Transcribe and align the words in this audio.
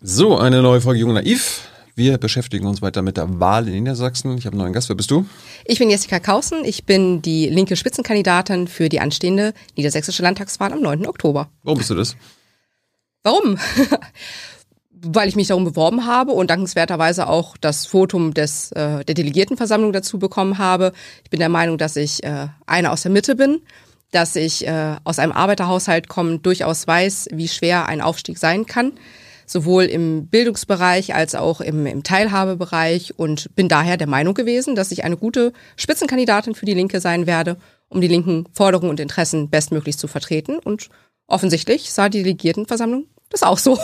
So, 0.00 0.38
eine 0.38 0.62
neue 0.62 0.80
Folge 0.80 1.00
Jung 1.00 1.12
Naiv. 1.12 1.68
Wir 1.96 2.18
beschäftigen 2.18 2.68
uns 2.68 2.80
weiter 2.80 3.02
mit 3.02 3.16
der 3.16 3.40
Wahl 3.40 3.66
in 3.66 3.74
Niedersachsen. 3.82 4.38
Ich 4.38 4.46
habe 4.46 4.54
einen 4.54 4.62
neuen 4.62 4.72
Gast. 4.72 4.88
Wer 4.88 4.94
bist 4.94 5.10
du? 5.10 5.26
Ich 5.64 5.80
bin 5.80 5.90
Jessica 5.90 6.20
Kausen. 6.20 6.64
Ich 6.64 6.84
bin 6.84 7.20
die 7.20 7.48
linke 7.48 7.74
Spitzenkandidatin 7.74 8.68
für 8.68 8.88
die 8.88 9.00
anstehende 9.00 9.54
niedersächsische 9.76 10.22
Landtagswahl 10.22 10.72
am 10.72 10.82
9. 10.82 11.04
Oktober. 11.04 11.48
Warum 11.64 11.78
bist 11.78 11.90
du 11.90 11.96
das? 11.96 12.16
Warum? 13.24 13.58
Weil 14.92 15.28
ich 15.28 15.34
mich 15.34 15.48
darum 15.48 15.64
beworben 15.64 16.06
habe 16.06 16.30
und 16.30 16.48
dankenswerterweise 16.48 17.28
auch 17.28 17.56
das 17.56 17.86
Votum 17.86 18.34
des, 18.34 18.70
äh, 18.70 19.04
der 19.04 19.16
Delegiertenversammlung 19.16 19.92
dazu 19.92 20.20
bekommen 20.20 20.58
habe. 20.58 20.92
Ich 21.24 21.30
bin 21.30 21.40
der 21.40 21.48
Meinung, 21.48 21.76
dass 21.76 21.96
ich 21.96 22.22
äh, 22.22 22.46
eine 22.66 22.92
aus 22.92 23.02
der 23.02 23.10
Mitte 23.10 23.34
bin, 23.34 23.62
dass 24.12 24.36
ich 24.36 24.64
äh, 24.64 24.94
aus 25.02 25.18
einem 25.18 25.32
Arbeiterhaushalt 25.32 26.06
kommend 26.06 26.46
durchaus 26.46 26.86
weiß, 26.86 27.30
wie 27.32 27.48
schwer 27.48 27.86
ein 27.86 28.00
Aufstieg 28.00 28.38
sein 28.38 28.64
kann 28.64 28.92
sowohl 29.50 29.84
im 29.84 30.26
Bildungsbereich 30.26 31.14
als 31.14 31.34
auch 31.34 31.60
im, 31.60 31.86
im 31.86 32.02
Teilhabebereich 32.02 33.18
und 33.18 33.54
bin 33.54 33.68
daher 33.68 33.96
der 33.96 34.06
Meinung 34.06 34.34
gewesen, 34.34 34.74
dass 34.74 34.92
ich 34.92 35.04
eine 35.04 35.16
gute 35.16 35.52
Spitzenkandidatin 35.76 36.54
für 36.54 36.66
die 36.66 36.74
Linke 36.74 37.00
sein 37.00 37.26
werde, 37.26 37.56
um 37.88 38.00
die 38.00 38.08
linken 38.08 38.46
Forderungen 38.52 38.90
und 38.90 39.00
Interessen 39.00 39.48
bestmöglich 39.50 39.98
zu 39.98 40.08
vertreten. 40.08 40.58
Und 40.58 40.88
offensichtlich 41.26 41.90
sah 41.92 42.08
die 42.08 42.22
Delegiertenversammlung 42.22 43.06
das 43.30 43.42
auch 43.42 43.58
so. 43.58 43.78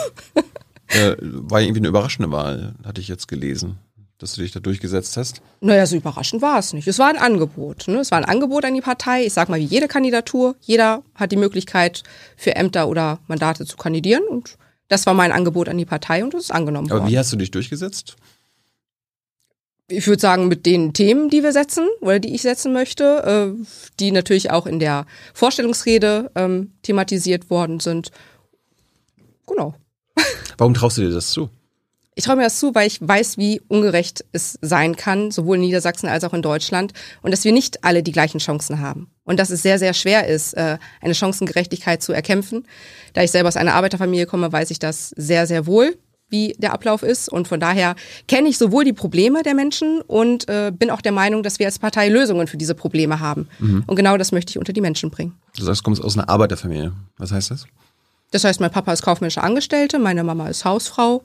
äh, 0.87 1.15
war 1.19 1.61
irgendwie 1.61 1.79
eine 1.79 1.87
überraschende 1.87 2.31
Wahl, 2.31 2.75
hatte 2.83 3.01
ich 3.01 3.07
jetzt 3.07 3.27
gelesen 3.27 3.79
dass 4.17 4.33
du 4.33 4.41
dich 4.41 4.53
da 4.53 4.61
durchgesetzt 4.61 5.17
hast? 5.17 5.41
Naja, 5.59 5.85
so 5.85 5.97
überraschend 5.97 6.41
war 6.41 6.57
es 6.57 6.71
nicht. 6.71 6.87
Es 6.87 6.99
war 6.99 7.09
ein 7.09 7.17
Angebot. 7.17 7.89
Ne? 7.89 7.97
Es 7.97 8.11
war 8.11 8.17
ein 8.17 8.23
Angebot 8.23 8.63
an 8.63 8.73
die 8.73 8.79
Partei. 8.79 9.25
Ich 9.25 9.33
sag 9.33 9.49
mal, 9.49 9.59
wie 9.59 9.65
jede 9.65 9.89
Kandidatur. 9.89 10.55
Jeder 10.61 11.03
hat 11.15 11.33
die 11.33 11.37
Möglichkeit, 11.37 12.03
für 12.37 12.55
Ämter 12.55 12.87
oder 12.87 13.19
Mandate 13.27 13.65
zu 13.65 13.75
kandidieren. 13.75 14.23
Und 14.29 14.57
das 14.87 15.05
war 15.05 15.13
mein 15.13 15.31
Angebot 15.31 15.69
an 15.69 15.77
die 15.77 15.85
Partei 15.85 16.23
und 16.23 16.33
es 16.33 16.45
ist 16.45 16.51
angenommen 16.51 16.91
Aber 16.91 17.01
worden. 17.01 17.11
wie 17.11 17.17
hast 17.17 17.31
du 17.31 17.37
dich 17.37 17.51
durchgesetzt? 17.51 18.15
Ich 19.87 20.07
würde 20.07 20.19
sagen, 20.19 20.47
mit 20.47 20.65
den 20.65 20.93
Themen, 20.93 21.29
die 21.29 21.43
wir 21.43 21.51
setzen 21.51 21.87
oder 22.01 22.19
die 22.19 22.33
ich 22.33 22.41
setzen 22.41 22.73
möchte, 22.73 23.53
äh, 23.55 23.65
die 23.99 24.11
natürlich 24.11 24.49
auch 24.49 24.65
in 24.65 24.79
der 24.79 25.05
Vorstellungsrede 25.33 26.31
ähm, 26.33 26.71
thematisiert 26.81 27.51
worden 27.51 27.79
sind. 27.79 28.09
Genau. 29.45 29.75
Warum 30.57 30.73
traust 30.73 30.97
du 30.97 31.01
dir 31.01 31.11
das 31.11 31.29
zu? 31.29 31.49
Ich 32.17 32.23
traue 32.23 32.37
mir 32.37 32.43
das 32.43 32.59
zu, 32.59 32.73
weil 32.73 32.87
ich 32.87 32.99
weiß, 33.01 33.37
wie 33.37 33.61
ungerecht 33.67 34.23
es 34.31 34.57
sein 34.61 34.95
kann, 34.95 35.31
sowohl 35.31 35.57
in 35.57 35.63
Niedersachsen 35.63 36.07
als 36.07 36.23
auch 36.23 36.33
in 36.33 36.41
Deutschland, 36.41 36.93
und 37.21 37.31
dass 37.31 37.43
wir 37.43 37.51
nicht 37.51 37.83
alle 37.83 38.03
die 38.03 38.13
gleichen 38.13 38.39
Chancen 38.39 38.79
haben. 38.79 39.11
Und 39.25 39.37
dass 39.37 39.49
es 39.49 39.61
sehr, 39.61 39.79
sehr 39.79 39.93
schwer 39.93 40.25
ist, 40.27 40.53
äh, 40.53 40.77
eine 41.01 41.13
Chancengerechtigkeit 41.13 42.01
zu 42.01 42.13
erkämpfen. 42.13 42.65
Da 43.13 43.21
ich 43.21 43.31
selber 43.31 43.49
aus 43.49 43.57
einer 43.57 43.73
Arbeiterfamilie 43.73 44.27
komme, 44.27 44.51
weiß 44.51 44.71
ich 44.71 44.79
das 44.79 45.09
sehr, 45.09 45.45
sehr 45.45 45.67
wohl, 45.67 45.97
wie 46.29 46.55
der 46.57 46.73
Ablauf 46.73 47.03
ist. 47.03 47.27
Und 47.27 47.49
von 47.49 47.59
daher 47.59 47.95
kenne 48.29 48.47
ich 48.47 48.57
sowohl 48.57 48.85
die 48.85 48.93
Probleme 48.93 49.43
der 49.43 49.53
Menschen 49.53 49.99
und 50.01 50.47
äh, 50.47 50.71
bin 50.73 50.91
auch 50.91 51.01
der 51.01 51.11
Meinung, 51.11 51.43
dass 51.43 51.59
wir 51.59 51.65
als 51.65 51.79
Partei 51.79 52.07
Lösungen 52.07 52.47
für 52.47 52.57
diese 52.57 52.75
Probleme 52.75 53.19
haben. 53.19 53.49
Mhm. 53.59 53.83
Und 53.87 53.95
genau 53.97 54.17
das 54.17 54.31
möchte 54.31 54.51
ich 54.51 54.57
unter 54.57 54.71
die 54.71 54.81
Menschen 54.81 55.11
bringen. 55.11 55.35
Du 55.57 55.65
sagst, 55.65 55.81
du 55.81 55.83
kommst 55.83 56.01
aus 56.01 56.17
einer 56.17 56.29
Arbeiterfamilie. 56.29 56.93
Was 57.17 57.33
heißt 57.33 57.51
das? 57.51 57.65
Das 58.31 58.45
heißt, 58.45 58.59
mein 58.59 58.71
Papa 58.71 58.93
ist 58.93 59.01
kaufmännische 59.01 59.43
Angestellte, 59.43 59.99
meine 59.99 60.23
Mama 60.23 60.47
ist 60.47 60.63
Hausfrau. 60.63 61.23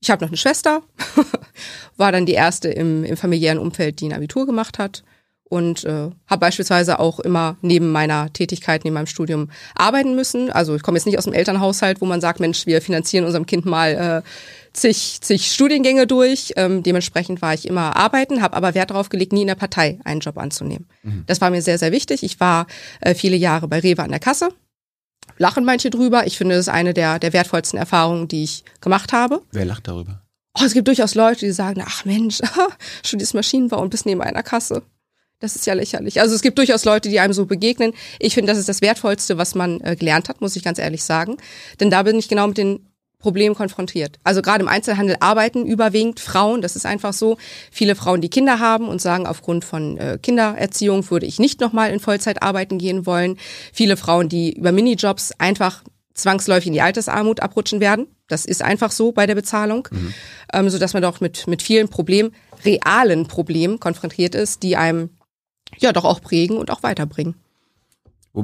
Ich 0.00 0.10
habe 0.10 0.24
noch 0.24 0.30
eine 0.30 0.36
Schwester, 0.36 0.82
war 1.96 2.10
dann 2.12 2.26
die 2.26 2.32
erste 2.32 2.68
im, 2.68 3.04
im 3.04 3.16
familiären 3.16 3.58
Umfeld, 3.58 4.00
die 4.00 4.06
ein 4.06 4.14
Abitur 4.14 4.46
gemacht 4.46 4.78
hat 4.78 5.02
und 5.50 5.84
äh, 5.84 6.10
habe 6.26 6.40
beispielsweise 6.40 7.00
auch 7.00 7.18
immer 7.20 7.56
neben 7.60 7.90
meiner 7.90 8.32
Tätigkeit, 8.32 8.84
neben 8.84 8.94
meinem 8.94 9.06
Studium 9.06 9.50
arbeiten 9.74 10.14
müssen. 10.14 10.48
Also 10.48 10.76
ich 10.76 10.82
komme 10.82 10.96
jetzt 10.96 11.06
nicht 11.06 11.18
aus 11.18 11.24
dem 11.24 11.32
Elternhaushalt, 11.32 12.00
wo 12.00 12.06
man 12.06 12.20
sagt, 12.20 12.38
Mensch, 12.38 12.66
wir 12.66 12.80
finanzieren 12.80 13.24
unserem 13.24 13.46
Kind 13.46 13.66
mal 13.66 14.22
äh, 14.24 14.28
zig, 14.72 15.18
zig 15.20 15.52
Studiengänge 15.52 16.06
durch. 16.06 16.52
Ähm, 16.56 16.84
dementsprechend 16.84 17.42
war 17.42 17.52
ich 17.52 17.66
immer 17.66 17.96
arbeiten, 17.96 18.42
habe 18.42 18.56
aber 18.56 18.74
Wert 18.74 18.90
darauf 18.90 19.08
gelegt, 19.08 19.32
nie 19.32 19.42
in 19.42 19.48
der 19.48 19.56
Partei 19.56 19.98
einen 20.04 20.20
Job 20.20 20.38
anzunehmen. 20.38 20.86
Mhm. 21.02 21.24
Das 21.26 21.40
war 21.40 21.50
mir 21.50 21.62
sehr, 21.62 21.78
sehr 21.78 21.90
wichtig. 21.90 22.22
Ich 22.22 22.38
war 22.38 22.68
äh, 23.00 23.14
viele 23.14 23.36
Jahre 23.36 23.66
bei 23.66 23.80
Rewe 23.80 24.04
an 24.04 24.10
der 24.10 24.20
Kasse 24.20 24.50
lachen 25.40 25.64
manche 25.64 25.90
drüber. 25.90 26.26
Ich 26.26 26.36
finde, 26.38 26.54
das 26.54 26.66
ist 26.66 26.72
eine 26.72 26.94
der, 26.94 27.18
der 27.18 27.32
wertvollsten 27.32 27.78
Erfahrungen, 27.78 28.28
die 28.28 28.44
ich 28.44 28.62
gemacht 28.80 29.12
habe. 29.12 29.40
Wer 29.50 29.64
lacht 29.64 29.88
darüber? 29.88 30.22
Oh, 30.58 30.64
es 30.64 30.74
gibt 30.74 30.86
durchaus 30.86 31.14
Leute, 31.14 31.46
die 31.46 31.52
sagen, 31.52 31.82
ach 31.84 32.04
Mensch, 32.04 32.40
studierst 33.04 33.34
Maschinenbau 33.34 33.80
und 33.80 33.90
bist 33.90 34.04
neben 34.04 34.20
einer 34.20 34.42
Kasse. 34.42 34.82
Das 35.38 35.56
ist 35.56 35.66
ja 35.66 35.72
lächerlich. 35.72 36.20
Also 36.20 36.34
es 36.34 36.42
gibt 36.42 36.58
durchaus 36.58 36.84
Leute, 36.84 37.08
die 37.08 37.18
einem 37.18 37.32
so 37.32 37.46
begegnen. 37.46 37.94
Ich 38.18 38.34
finde, 38.34 38.52
das 38.52 38.58
ist 38.58 38.68
das 38.68 38.82
Wertvollste, 38.82 39.38
was 39.38 39.54
man 39.54 39.80
äh, 39.80 39.96
gelernt 39.96 40.28
hat, 40.28 40.42
muss 40.42 40.54
ich 40.54 40.62
ganz 40.62 40.78
ehrlich 40.78 41.02
sagen. 41.02 41.38
Denn 41.80 41.88
da 41.88 42.02
bin 42.02 42.18
ich 42.18 42.28
genau 42.28 42.46
mit 42.46 42.58
den 42.58 42.89
Problem 43.20 43.54
konfrontiert. 43.54 44.18
Also 44.24 44.42
gerade 44.42 44.62
im 44.62 44.68
Einzelhandel 44.68 45.16
arbeiten 45.20 45.66
überwiegend 45.66 46.18
Frauen. 46.20 46.62
Das 46.62 46.74
ist 46.74 46.86
einfach 46.86 47.12
so. 47.12 47.36
Viele 47.70 47.94
Frauen, 47.94 48.20
die 48.20 48.30
Kinder 48.30 48.58
haben 48.58 48.88
und 48.88 49.00
sagen, 49.00 49.26
aufgrund 49.26 49.64
von 49.64 49.98
äh, 49.98 50.18
Kindererziehung 50.20 51.08
würde 51.10 51.26
ich 51.26 51.38
nicht 51.38 51.60
nochmal 51.60 51.92
in 51.92 52.00
Vollzeit 52.00 52.42
arbeiten 52.42 52.78
gehen 52.78 53.06
wollen. 53.06 53.38
Viele 53.72 53.96
Frauen, 53.96 54.28
die 54.28 54.54
über 54.54 54.72
Minijobs 54.72 55.32
einfach 55.38 55.84
zwangsläufig 56.14 56.68
in 56.68 56.72
die 56.72 56.82
Altersarmut 56.82 57.40
abrutschen 57.40 57.80
werden. 57.80 58.06
Das 58.28 58.44
ist 58.44 58.62
einfach 58.62 58.90
so 58.90 59.12
bei 59.12 59.26
der 59.26 59.34
Bezahlung, 59.34 59.88
mhm. 59.90 60.14
ähm, 60.52 60.70
so 60.70 60.78
dass 60.78 60.92
man 60.92 61.02
doch 61.02 61.20
mit 61.20 61.46
mit 61.46 61.62
vielen 61.62 61.88
Problemen, 61.88 62.32
realen 62.64 63.26
Problemen 63.26 63.80
konfrontiert 63.80 64.34
ist, 64.34 64.62
die 64.62 64.76
einem 64.76 65.10
ja 65.78 65.92
doch 65.92 66.04
auch 66.04 66.20
prägen 66.20 66.56
und 66.56 66.70
auch 66.70 66.82
weiterbringen. 66.82 67.34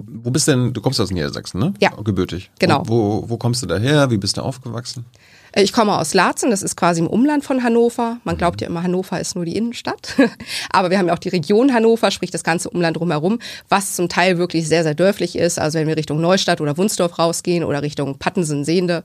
Wo, 0.05 0.25
wo 0.25 0.31
bist 0.31 0.49
denn, 0.49 0.73
du 0.73 0.81
kommst 0.81 1.01
aus 1.01 1.11
Niedersachsen, 1.11 1.59
ne? 1.61 1.75
Ja. 1.81 1.91
Gebürtig. 2.03 2.51
Genau. 2.59 2.83
Wo, 2.87 3.23
wo, 3.23 3.31
wo 3.31 3.37
kommst 3.37 3.63
du 3.63 3.67
daher? 3.67 4.11
Wie 4.11 4.19
bist 4.19 4.37
du 4.37 4.43
aufgewachsen? 4.43 5.05
Äh, 5.53 5.63
ich 5.63 5.73
komme 5.73 5.99
aus 5.99 6.15
Laatzen, 6.15 6.51
das 6.51 6.63
ist 6.63 6.77
quasi 6.77 7.01
im 7.01 7.07
Umland 7.07 7.45
von 7.45 7.63
Hannover. 7.63 8.19
Man 8.25 8.37
glaubt 8.37 8.61
ja 8.61 8.69
immer, 8.69 8.83
Hannover 8.83 9.21
ist 9.21 9.35
nur 9.35 9.45
die 9.45 9.57
Innenstadt. 9.57 10.17
Aber 10.71 10.91
wir 10.91 10.99
haben 10.99 11.09
ja 11.09 11.15
auch 11.15 11.19
die 11.19 11.31
Region 11.31 11.73
Hannover, 11.73 12.11
sprich 12.11 12.31
das 12.31 12.45
ganze 12.45 12.71
Umland 12.71 12.99
drumherum, 12.99 13.39
was 13.69 13.97
zum 13.97 14.09
Teil 14.09 14.39
wirklich 14.39 14.69
sehr, 14.69 14.83
sehr 14.83 14.95
dörflich 14.95 15.37
ist. 15.37 15.59
Also 15.59 15.79
wenn 15.79 15.89
wir 15.89 15.97
Richtung 15.97 16.21
Neustadt 16.21 16.61
oder 16.61 16.77
Wunsdorf 16.77 17.19
rausgehen 17.19 17.65
oder 17.65 17.83
Richtung 17.83 18.19
Pattensen, 18.19 18.65
Sehende, 18.65 19.03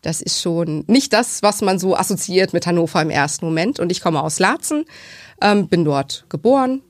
das 0.00 0.20
ist 0.20 0.42
schon 0.42 0.82
nicht 0.88 1.12
das, 1.12 1.42
was 1.42 1.60
man 1.60 1.78
so 1.78 1.96
assoziiert 1.96 2.52
mit 2.52 2.66
Hannover 2.66 3.00
im 3.00 3.10
ersten 3.10 3.44
Moment. 3.44 3.78
Und 3.78 3.92
ich 3.92 4.00
komme 4.00 4.22
aus 4.22 4.40
Laatzen, 4.40 4.84
ähm, 5.40 5.68
bin 5.68 5.84
dort 5.84 6.24
geboren, 6.28 6.82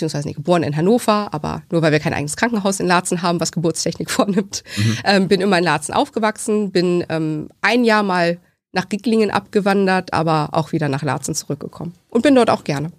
beziehungsweise 0.00 0.28
nicht 0.28 0.36
geboren 0.36 0.62
in 0.62 0.74
Hannover, 0.76 1.28
aber 1.32 1.62
nur 1.70 1.82
weil 1.82 1.92
wir 1.92 2.00
kein 2.00 2.14
eigenes 2.14 2.36
Krankenhaus 2.36 2.80
in 2.80 2.86
Laatzen 2.86 3.20
haben, 3.20 3.38
was 3.38 3.52
Geburtstechnik 3.52 4.10
vornimmt. 4.10 4.64
Mhm. 4.76 4.98
Ähm, 5.04 5.28
bin 5.28 5.40
immer 5.40 5.58
in 5.58 5.64
Laatzen 5.64 5.94
aufgewachsen, 5.94 6.72
bin 6.72 7.04
ähm, 7.10 7.50
ein 7.60 7.84
Jahr 7.84 8.02
mal 8.02 8.38
nach 8.72 8.88
Gicklingen 8.88 9.30
abgewandert, 9.30 10.14
aber 10.14 10.50
auch 10.52 10.72
wieder 10.72 10.88
nach 10.88 11.02
Laatzen 11.02 11.34
zurückgekommen. 11.34 11.92
Und 12.08 12.22
bin 12.22 12.34
dort 12.34 12.48
auch 12.48 12.64
gerne. 12.64 12.92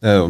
Äh, 0.00 0.28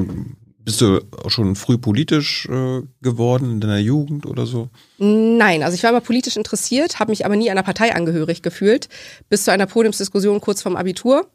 bist 0.64 0.80
du 0.80 1.00
auch 1.24 1.30
schon 1.30 1.56
früh 1.56 1.76
politisch 1.76 2.48
äh, 2.48 2.82
geworden 3.02 3.52
in 3.52 3.60
deiner 3.60 3.78
Jugend 3.78 4.24
oder 4.24 4.47
so? 4.47 4.70
Nein, 4.98 5.62
also 5.62 5.74
ich 5.74 5.82
war 5.82 5.91
immer 5.91 6.00
politisch 6.00 6.36
interessiert, 6.36 7.00
habe 7.00 7.10
mich 7.10 7.26
aber 7.26 7.36
nie 7.36 7.50
einer 7.50 7.62
Partei 7.62 7.94
angehörig 7.94 8.41
gefühlt, 8.41 8.88
bis 9.28 9.44
zu 9.44 9.52
einer 9.52 9.66
Podiumsdiskussion 9.66 10.41
kurz 10.41 10.62
vorm 10.62 10.76
Abitur, 10.76 11.26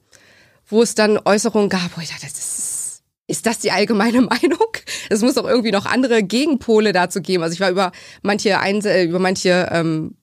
wo 0.67 0.81
es 0.81 0.95
dann 0.95 1.19
Äußerungen 1.23 1.69
gab, 1.69 1.95
wo 1.95 2.01
ich 2.01 2.09
dachte, 2.09 2.25
das 2.25 2.37
ist 2.37 2.72
ist 3.27 3.45
das 3.45 3.59
die 3.59 3.71
allgemeine 3.71 4.21
Meinung? 4.21 4.59
Es 5.09 5.21
muss 5.21 5.37
auch 5.37 5.47
irgendwie 5.47 5.71
noch 5.71 5.85
andere 5.85 6.23
Gegenpole 6.23 6.93
dazu 6.93 7.21
geben. 7.21 7.43
Also 7.43 7.53
ich 7.53 7.59
war 7.59 7.69
über 7.69 7.91
manche 8.21 8.59
Einse 8.59 9.03
über 9.03 9.19
manche 9.19 9.69
ähm, 9.71 10.15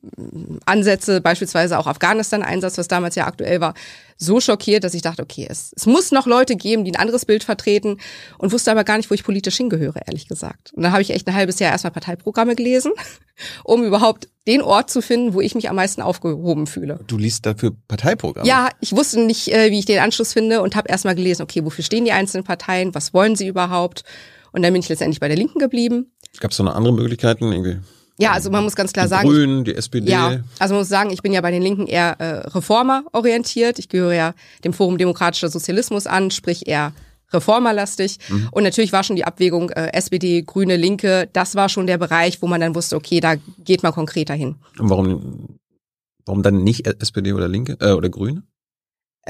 Ansätze, 0.67 1.21
beispielsweise 1.21 1.79
auch 1.79 1.87
Afghanistan-Einsatz, 1.87 2.79
was 2.79 2.89
damals 2.89 3.15
ja 3.15 3.27
aktuell 3.27 3.61
war, 3.61 3.75
so 4.21 4.39
schockiert, 4.39 4.85
dass 4.85 4.95
ich 4.95 5.03
dachte, 5.03 5.23
okay, 5.23 5.47
es, 5.49 5.73
es 5.75 5.87
muss 5.87 6.13
noch 6.13 6.27
Leute 6.27 6.55
geben, 6.55 6.85
die 6.85 6.93
ein 6.93 7.01
anderes 7.01 7.25
Bild 7.25 7.43
vertreten 7.43 7.97
und 8.39 8.53
wusste 8.53 8.71
aber 8.71 8.85
gar 8.85 8.99
nicht, 8.99 9.11
wo 9.11 9.15
ich 9.15 9.25
politisch 9.25 9.57
hingehöre, 9.57 10.03
ehrlich 10.07 10.29
gesagt. 10.29 10.73
Und 10.75 10.83
dann 10.83 10.93
habe 10.93 11.01
ich 11.01 11.11
echt 11.11 11.27
ein 11.27 11.35
halbes 11.35 11.59
Jahr 11.59 11.73
erstmal 11.73 11.91
Parteiprogramme 11.91 12.55
gelesen, 12.55 12.93
um 13.65 13.83
überhaupt 13.83 14.29
den 14.47 14.61
Ort 14.61 14.91
zu 14.91 15.01
finden, 15.01 15.33
wo 15.33 15.41
ich 15.41 15.55
mich 15.55 15.71
am 15.71 15.77
meisten 15.77 16.03
aufgehoben 16.03 16.67
fühle. 16.67 17.01
Du 17.07 17.17
liest 17.17 17.47
dafür 17.47 17.73
Parteiprogramme? 17.89 18.47
Ja, 18.47 18.69
ich 18.81 18.95
wusste 18.95 19.21
nicht, 19.21 19.49
äh, 19.53 19.71
wie 19.71 19.79
ich 19.79 19.87
den 19.87 20.01
Anschluss 20.01 20.35
finde 20.35 20.61
und 20.61 20.77
habe 20.77 20.91
erstmal 20.91 21.15
gelesen, 21.15 21.43
okay, 21.43 21.65
wofür 21.65 21.83
stehen 21.83 22.05
die 22.05 22.13
einzelnen 22.13 22.45
Parteien, 22.45 22.95
was 22.95 23.15
wollen 23.15 23.37
sie 23.37 23.49
überhaupt? 23.49 24.05
Und 24.53 24.63
dann 24.63 24.73
bin 24.73 24.83
ich 24.83 24.89
letztendlich 24.89 25.21
bei 25.21 25.29
der 25.29 25.37
Linken 25.37 25.61
geblieben. 25.61 26.13
Gab 26.41 26.51
es 26.51 26.59
noch 26.59 26.75
andere 26.75 26.93
Möglichkeiten 26.93 27.51
irgendwie? 27.51 27.79
Ja, 28.21 28.33
also 28.33 28.51
man 28.51 28.65
muss 28.65 28.77
ganz 28.77 28.93
klar 28.93 29.07
die 29.07 29.11
sagen. 29.11 29.29
Die 29.29 29.35
Grünen, 29.35 29.65
die 29.65 29.75
SPD. 29.75 30.11
Ja, 30.11 30.41
also 30.59 30.75
man 30.75 30.81
muss 30.81 30.89
sagen, 30.89 31.11
ich 31.11 31.23
bin 31.23 31.33
ja 31.33 31.41
bei 31.41 31.51
den 31.51 31.63
Linken 31.63 31.87
eher 31.87 32.21
äh, 32.21 32.49
Reformer 32.49 33.05
orientiert. 33.13 33.79
Ich 33.79 33.89
gehöre 33.89 34.15
ja 34.15 34.35
dem 34.65 34.73
Forum 34.73 34.99
Demokratischer 34.99 35.49
Sozialismus 35.49 36.07
an, 36.07 36.31
sprich 36.31 36.67
eher 36.67 36.93
reformerlastig. 37.33 38.19
Mhm. 38.29 38.49
Und 38.51 38.63
natürlich 38.65 38.93
war 38.93 39.05
schon 39.05 39.17
die 39.17 39.25
Abwägung 39.25 39.71
äh, 39.71 39.93
SPD, 39.93 40.43
Grüne, 40.43 40.77
Linke, 40.77 41.29
das 41.33 41.55
war 41.55 41.69
schon 41.69 41.87
der 41.87 41.99
Bereich, 41.99 42.43
wo 42.43 42.47
man 42.47 42.61
dann 42.61 42.75
wusste, 42.75 42.97
okay, 42.97 43.21
da 43.21 43.37
geht 43.59 43.83
man 43.83 43.93
konkreter 43.93 44.35
hin. 44.35 44.57
Und 44.79 44.91
warum, 44.91 45.59
warum 46.27 46.43
dann 46.43 46.63
nicht 46.63 46.87
SPD 46.87 47.33
oder 47.33 47.49
Linke 47.49 47.77
äh, 47.81 47.93
oder 47.93 48.09
Grüne? 48.09 48.43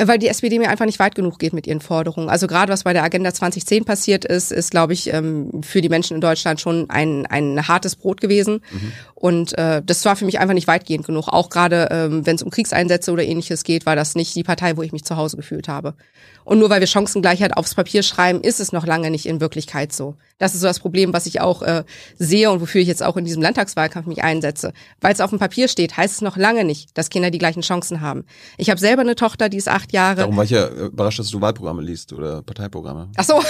Äh, 0.01 0.09
weil 0.09 0.19
die 0.19 0.29
SPD 0.29 0.59
mir 0.59 0.71
einfach 0.71 0.87
nicht 0.87 0.99
weit 0.99 1.15
genug 1.15 1.39
geht 1.39 1.53
mit 1.53 1.67
ihren 1.67 1.81
Forderungen. 1.81 2.29
Also 2.29 2.47
gerade 2.47 2.73
was 2.73 2.85
bei 2.85 2.93
der 2.93 3.05
Agenda 3.05 3.33
2010 3.33 3.85
passiert 3.85 4.25
ist, 4.25 4.51
ist, 4.51 4.71
glaube 4.71 4.95
ich, 4.95 5.13
ähm, 5.13 5.63
für 5.63 5.81
die 5.81 5.89
Menschen 5.89 6.15
in 6.15 6.21
Deutschland 6.21 6.61
schon 6.61 6.89
ein, 6.89 7.27
ein 7.27 7.69
hartes 7.69 7.97
Brot 7.97 8.21
gewesen. 8.21 8.63
Mhm. 8.73 8.93
Und 9.21 9.59
äh, 9.59 9.83
das 9.85 10.03
war 10.07 10.17
für 10.17 10.25
mich 10.25 10.41
einfach 10.41 10.55
nicht 10.55 10.67
weitgehend 10.67 11.05
genug. 11.05 11.29
Auch 11.29 11.51
gerade, 11.51 11.89
ähm, 11.91 12.25
wenn 12.25 12.37
es 12.37 12.43
um 12.43 12.49
Kriegseinsätze 12.49 13.13
oder 13.13 13.23
ähnliches 13.23 13.65
geht, 13.65 13.85
war 13.85 13.95
das 13.95 14.15
nicht 14.15 14.35
die 14.35 14.43
Partei, 14.43 14.79
wo 14.79 14.83
ich 14.83 14.93
mich 14.93 15.05
zu 15.05 15.15
Hause 15.19 15.37
gefühlt 15.37 15.69
habe. 15.69 15.95
Und 16.45 16.59
nur 16.59 16.71
weil 16.71 16.81
wir 16.81 16.87
Chancengleichheit 16.87 17.55
aufs 17.55 17.75
Papier 17.75 18.03
schreiben, 18.03 18.41
ist 18.41 18.61
es 18.61 18.73
noch 18.73 18.87
lange 18.87 19.11
nicht 19.11 19.27
in 19.27 19.43
Wirklichkeit 19.43 19.93
so. 19.93 20.17
Das 20.39 20.55
ist 20.55 20.63
so 20.63 20.67
das 20.67 20.81
Problem, 20.81 21.13
was 21.13 21.27
ich 21.27 21.43
auch 21.43 21.61
äh, 21.61 21.85
sehe 22.19 22.51
und 22.51 22.63
wofür 22.63 22.81
ich 22.81 22.89
jetzt 22.89 23.03
auch 23.03 23.19
in 23.19 23.27
diesem 23.27 23.43
Landtagswahlkampf 23.43 24.07
mich 24.07 24.25
einsetze. 24.25 24.73
Weil 25.03 25.13
es 25.13 25.21
auf 25.21 25.29
dem 25.29 25.39
Papier 25.39 25.69
steht, 25.69 25.99
heißt 25.99 26.15
es 26.15 26.21
noch 26.23 26.39
lange 26.39 26.65
nicht, 26.65 26.97
dass 26.97 27.11
Kinder 27.11 27.31
die 27.31 27.39
gleichen 27.39 27.61
Chancen 27.61 28.01
haben. 28.01 28.25
Ich 28.57 28.71
habe 28.71 28.81
selber 28.81 29.03
eine 29.03 29.17
Tochter, 29.17 29.51
die 29.51 29.59
ist 29.59 29.69
acht 29.69 29.93
Jahre. 29.93 30.21
Darum 30.21 30.39
war 30.39 30.45
ich 30.45 30.51
ja 30.51 30.67
überrascht, 30.67 31.19
dass 31.19 31.29
du 31.29 31.43
Wahlprogramme 31.43 31.83
liest 31.83 32.15
oder 32.15 32.41
Parteiprogramme. 32.41 33.11
Ach 33.19 33.25
so. 33.25 33.43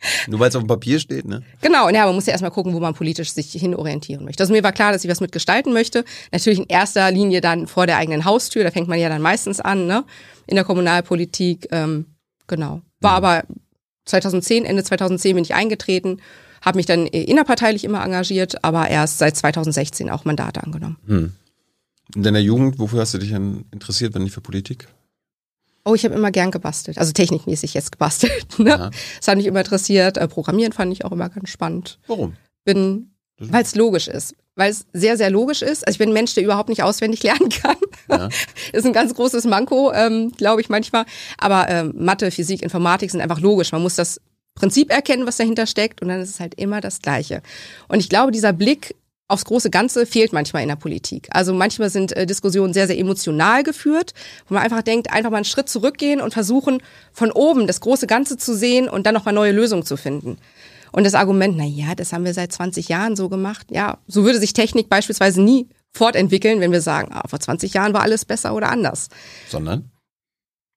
Nur 0.28 0.40
weil 0.40 0.48
es 0.48 0.56
auf 0.56 0.62
dem 0.62 0.68
Papier 0.68 0.98
steht, 0.98 1.26
ne? 1.26 1.42
Genau, 1.62 1.88
ja, 1.88 2.06
man 2.06 2.14
muss 2.14 2.26
ja 2.26 2.32
erstmal 2.32 2.50
gucken, 2.50 2.74
wo 2.74 2.80
man 2.80 2.94
politisch 2.94 3.32
sich 3.32 3.52
hinorientieren 3.52 4.24
möchte. 4.24 4.42
Also 4.42 4.52
mir 4.52 4.62
war 4.62 4.72
klar, 4.72 4.92
dass 4.92 5.04
ich 5.04 5.10
was 5.10 5.20
mitgestalten 5.20 5.72
möchte. 5.72 6.04
Natürlich 6.32 6.58
in 6.58 6.66
erster 6.66 7.10
Linie 7.10 7.40
dann 7.40 7.66
vor 7.66 7.86
der 7.86 7.96
eigenen 7.96 8.24
Haustür, 8.24 8.64
da 8.64 8.70
fängt 8.70 8.88
man 8.88 8.98
ja 8.98 9.08
dann 9.08 9.22
meistens 9.22 9.60
an, 9.60 9.86
ne? 9.86 10.04
In 10.46 10.56
der 10.56 10.64
Kommunalpolitik, 10.64 11.68
ähm, 11.72 12.06
genau. 12.46 12.82
War 13.00 13.12
aber 13.12 13.44
2010, 14.04 14.64
Ende 14.64 14.84
2010 14.84 15.34
bin 15.34 15.44
ich 15.44 15.54
eingetreten, 15.54 16.20
habe 16.62 16.76
mich 16.76 16.86
dann 16.86 17.06
innerparteilich 17.06 17.84
immer 17.84 18.04
engagiert, 18.04 18.64
aber 18.64 18.88
erst 18.88 19.18
seit 19.18 19.36
2016 19.36 20.10
auch 20.10 20.24
Mandate 20.24 20.62
angenommen. 20.62 20.98
Hm. 21.06 21.32
In 22.14 22.22
deiner 22.22 22.38
Jugend, 22.38 22.78
wofür 22.78 23.00
hast 23.00 23.14
du 23.14 23.18
dich 23.18 23.30
denn 23.30 23.64
interessiert, 23.72 24.14
wenn 24.14 24.22
nicht 24.22 24.34
für 24.34 24.40
Politik? 24.40 24.88
Oh, 25.86 25.94
ich 25.94 26.04
habe 26.04 26.16
immer 26.16 26.32
gern 26.32 26.50
gebastelt, 26.50 26.98
also 26.98 27.12
technikmäßig 27.12 27.72
jetzt 27.74 27.92
gebastelt. 27.92 28.58
Ne? 28.58 28.70
Ja. 28.70 28.90
Das 29.18 29.28
hat 29.28 29.36
mich 29.36 29.46
immer 29.46 29.60
interessiert. 29.60 30.16
Äh, 30.16 30.26
Programmieren 30.26 30.72
fand 30.72 30.92
ich 30.92 31.04
auch 31.04 31.12
immer 31.12 31.28
ganz 31.28 31.48
spannend. 31.48 32.00
Warum? 32.08 32.34
Bin, 32.64 33.12
weil 33.38 33.62
es 33.62 33.76
logisch 33.76 34.08
ist. 34.08 34.34
Weil 34.56 34.72
es 34.72 34.86
sehr, 34.92 35.16
sehr 35.16 35.30
logisch 35.30 35.62
ist. 35.62 35.86
Also 35.86 35.94
ich 35.94 35.98
bin 35.98 36.10
ein 36.10 36.14
Mensch, 36.14 36.34
der 36.34 36.42
überhaupt 36.42 36.70
nicht 36.70 36.82
auswendig 36.82 37.22
lernen 37.22 37.50
kann. 37.50 37.76
Ja. 38.10 38.28
ist 38.72 38.84
ein 38.84 38.92
ganz 38.92 39.14
großes 39.14 39.44
Manko, 39.44 39.92
ähm, 39.92 40.32
glaube 40.32 40.60
ich 40.60 40.68
manchmal. 40.68 41.04
Aber 41.38 41.68
ähm, 41.68 41.92
Mathe, 41.94 42.32
Physik, 42.32 42.62
Informatik 42.62 43.12
sind 43.12 43.20
einfach 43.20 43.40
logisch. 43.40 43.70
Man 43.70 43.82
muss 43.82 43.94
das 43.94 44.20
Prinzip 44.56 44.90
erkennen, 44.90 45.26
was 45.26 45.36
dahinter 45.36 45.66
steckt, 45.66 46.02
und 46.02 46.08
dann 46.08 46.20
ist 46.20 46.30
es 46.30 46.40
halt 46.40 46.54
immer 46.54 46.80
das 46.80 47.00
Gleiche. 47.00 47.42
Und 47.88 48.00
ich 48.00 48.08
glaube, 48.08 48.32
dieser 48.32 48.52
Blick 48.52 48.96
aufs 49.28 49.44
große 49.44 49.70
Ganze 49.70 50.06
fehlt 50.06 50.32
manchmal 50.32 50.62
in 50.62 50.68
der 50.68 50.76
Politik. 50.76 51.28
Also 51.30 51.52
manchmal 51.52 51.90
sind 51.90 52.16
äh, 52.16 52.26
Diskussionen 52.26 52.72
sehr, 52.72 52.86
sehr 52.86 52.98
emotional 52.98 53.62
geführt, 53.62 54.14
wo 54.48 54.54
man 54.54 54.62
einfach 54.62 54.82
denkt, 54.82 55.12
einfach 55.12 55.30
mal 55.30 55.38
einen 55.38 55.44
Schritt 55.44 55.68
zurückgehen 55.68 56.20
und 56.20 56.32
versuchen, 56.32 56.82
von 57.12 57.32
oben 57.32 57.66
das 57.66 57.80
große 57.80 58.06
Ganze 58.06 58.36
zu 58.36 58.54
sehen 58.54 58.88
und 58.88 59.06
dann 59.06 59.14
nochmal 59.14 59.34
neue 59.34 59.52
Lösungen 59.52 59.84
zu 59.84 59.96
finden. 59.96 60.38
Und 60.92 61.04
das 61.04 61.14
Argument, 61.14 61.56
na 61.56 61.64
ja, 61.64 61.94
das 61.94 62.12
haben 62.12 62.24
wir 62.24 62.34
seit 62.34 62.52
20 62.52 62.88
Jahren 62.88 63.16
so 63.16 63.28
gemacht. 63.28 63.66
Ja, 63.70 63.98
so 64.06 64.24
würde 64.24 64.38
sich 64.38 64.52
Technik 64.52 64.88
beispielsweise 64.88 65.42
nie 65.42 65.68
fortentwickeln, 65.92 66.60
wenn 66.60 66.72
wir 66.72 66.80
sagen, 66.80 67.10
ah, 67.12 67.26
vor 67.28 67.40
20 67.40 67.74
Jahren 67.74 67.92
war 67.92 68.02
alles 68.02 68.24
besser 68.24 68.54
oder 68.54 68.70
anders. 68.70 69.08
Sondern? 69.48 69.90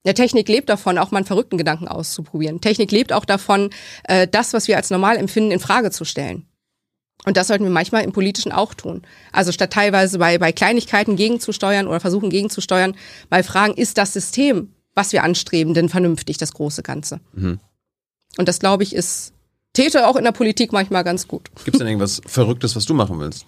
Ja, 0.05 0.13
Technik 0.13 0.47
lebt 0.47 0.69
davon, 0.69 0.97
auch 0.97 1.11
mal 1.11 1.19
einen 1.19 1.25
verrückten 1.25 1.57
Gedanken 1.57 1.87
auszuprobieren. 1.87 2.61
Technik 2.61 2.91
lebt 2.91 3.13
auch 3.13 3.25
davon, 3.25 3.69
äh, 4.05 4.27
das, 4.27 4.53
was 4.53 4.67
wir 4.67 4.77
als 4.77 4.89
normal 4.89 5.17
empfinden, 5.17 5.51
in 5.51 5.59
Frage 5.59 5.91
zu 5.91 6.03
stellen. 6.03 6.48
Und 7.25 7.37
das 7.37 7.47
sollten 7.47 7.65
wir 7.65 7.71
manchmal 7.71 8.03
im 8.03 8.13
Politischen 8.13 8.51
auch 8.51 8.73
tun. 8.73 9.01
Also 9.31 9.51
statt 9.51 9.73
teilweise 9.73 10.19
bei, 10.19 10.37
bei 10.37 10.51
Kleinigkeiten 10.51 11.15
gegenzusteuern 11.15 11.87
oder 11.87 11.99
versuchen 11.99 12.29
gegenzusteuern, 12.29 12.95
mal 13.29 13.43
fragen, 13.43 13.73
ist 13.73 13.97
das 13.97 14.13
System, 14.13 14.73
was 14.95 15.11
wir 15.11 15.23
anstreben, 15.23 15.73
denn 15.73 15.89
vernünftig, 15.89 16.37
das 16.37 16.53
große 16.53 16.81
Ganze? 16.81 17.19
Mhm. 17.33 17.59
Und 18.37 18.47
das, 18.47 18.59
glaube 18.59 18.83
ich, 18.83 18.95
ist, 18.95 19.33
täte 19.73 20.07
auch 20.07 20.15
in 20.15 20.23
der 20.23 20.31
Politik 20.31 20.71
manchmal 20.71 21.03
ganz 21.03 21.27
gut. 21.27 21.49
Gibt 21.65 21.75
es 21.75 21.79
denn 21.79 21.87
irgendwas 21.87 22.21
Verrücktes, 22.25 22.75
was 22.75 22.85
du 22.85 22.93
machen 22.93 23.19
willst? 23.19 23.45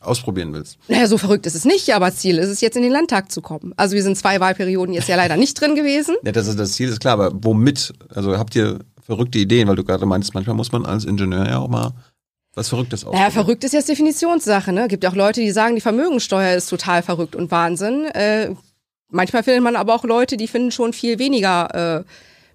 Ausprobieren 0.00 0.52
willst? 0.52 0.78
Naja, 0.88 1.06
so 1.06 1.16
verrückt 1.16 1.46
ist 1.46 1.54
es 1.54 1.64
nicht, 1.64 1.94
aber 1.94 2.12
Ziel 2.12 2.38
ist 2.38 2.48
es, 2.48 2.60
jetzt 2.60 2.76
in 2.76 2.82
den 2.82 2.92
Landtag 2.92 3.30
zu 3.30 3.40
kommen. 3.40 3.72
Also 3.76 3.94
wir 3.94 4.02
sind 4.02 4.18
zwei 4.18 4.40
Wahlperioden 4.40 4.94
jetzt 4.94 5.08
ja 5.08 5.16
leider 5.16 5.36
nicht 5.36 5.60
drin 5.60 5.76
gewesen. 5.76 6.16
Ja, 6.24 6.32
das, 6.32 6.48
ist, 6.48 6.58
das 6.58 6.72
Ziel 6.72 6.88
ist 6.88 7.00
klar, 7.00 7.14
aber 7.14 7.30
womit? 7.32 7.92
Also 8.08 8.36
habt 8.36 8.56
ihr 8.56 8.80
verrückte 9.00 9.38
Ideen, 9.38 9.68
weil 9.68 9.76
du 9.76 9.84
gerade 9.84 10.04
meinst, 10.04 10.34
manchmal 10.34 10.56
muss 10.56 10.72
man 10.72 10.84
als 10.84 11.04
Ingenieur 11.04 11.46
ja 11.46 11.58
auch 11.58 11.68
mal 11.68 11.94
was 12.54 12.68
Verrücktes 12.68 13.04
aus. 13.04 13.14
Naja, 13.14 13.30
verrückt 13.30 13.64
ist 13.64 13.72
jetzt 13.72 13.88
Definitionssache. 13.88 14.72
Ne? 14.72 14.88
Gibt 14.88 15.06
auch 15.06 15.14
Leute, 15.14 15.40
die 15.40 15.50
sagen, 15.50 15.74
die 15.74 15.80
Vermögensteuer 15.80 16.54
ist 16.54 16.68
total 16.68 17.02
verrückt 17.02 17.34
und 17.34 17.50
Wahnsinn. 17.50 18.04
Äh, 18.06 18.54
manchmal 19.08 19.42
findet 19.42 19.62
man 19.62 19.76
aber 19.76 19.94
auch 19.94 20.04
Leute, 20.04 20.36
die 20.36 20.48
finden 20.48 20.70
schon 20.70 20.92
viel 20.92 21.18
weniger 21.18 22.00
äh, 22.00 22.04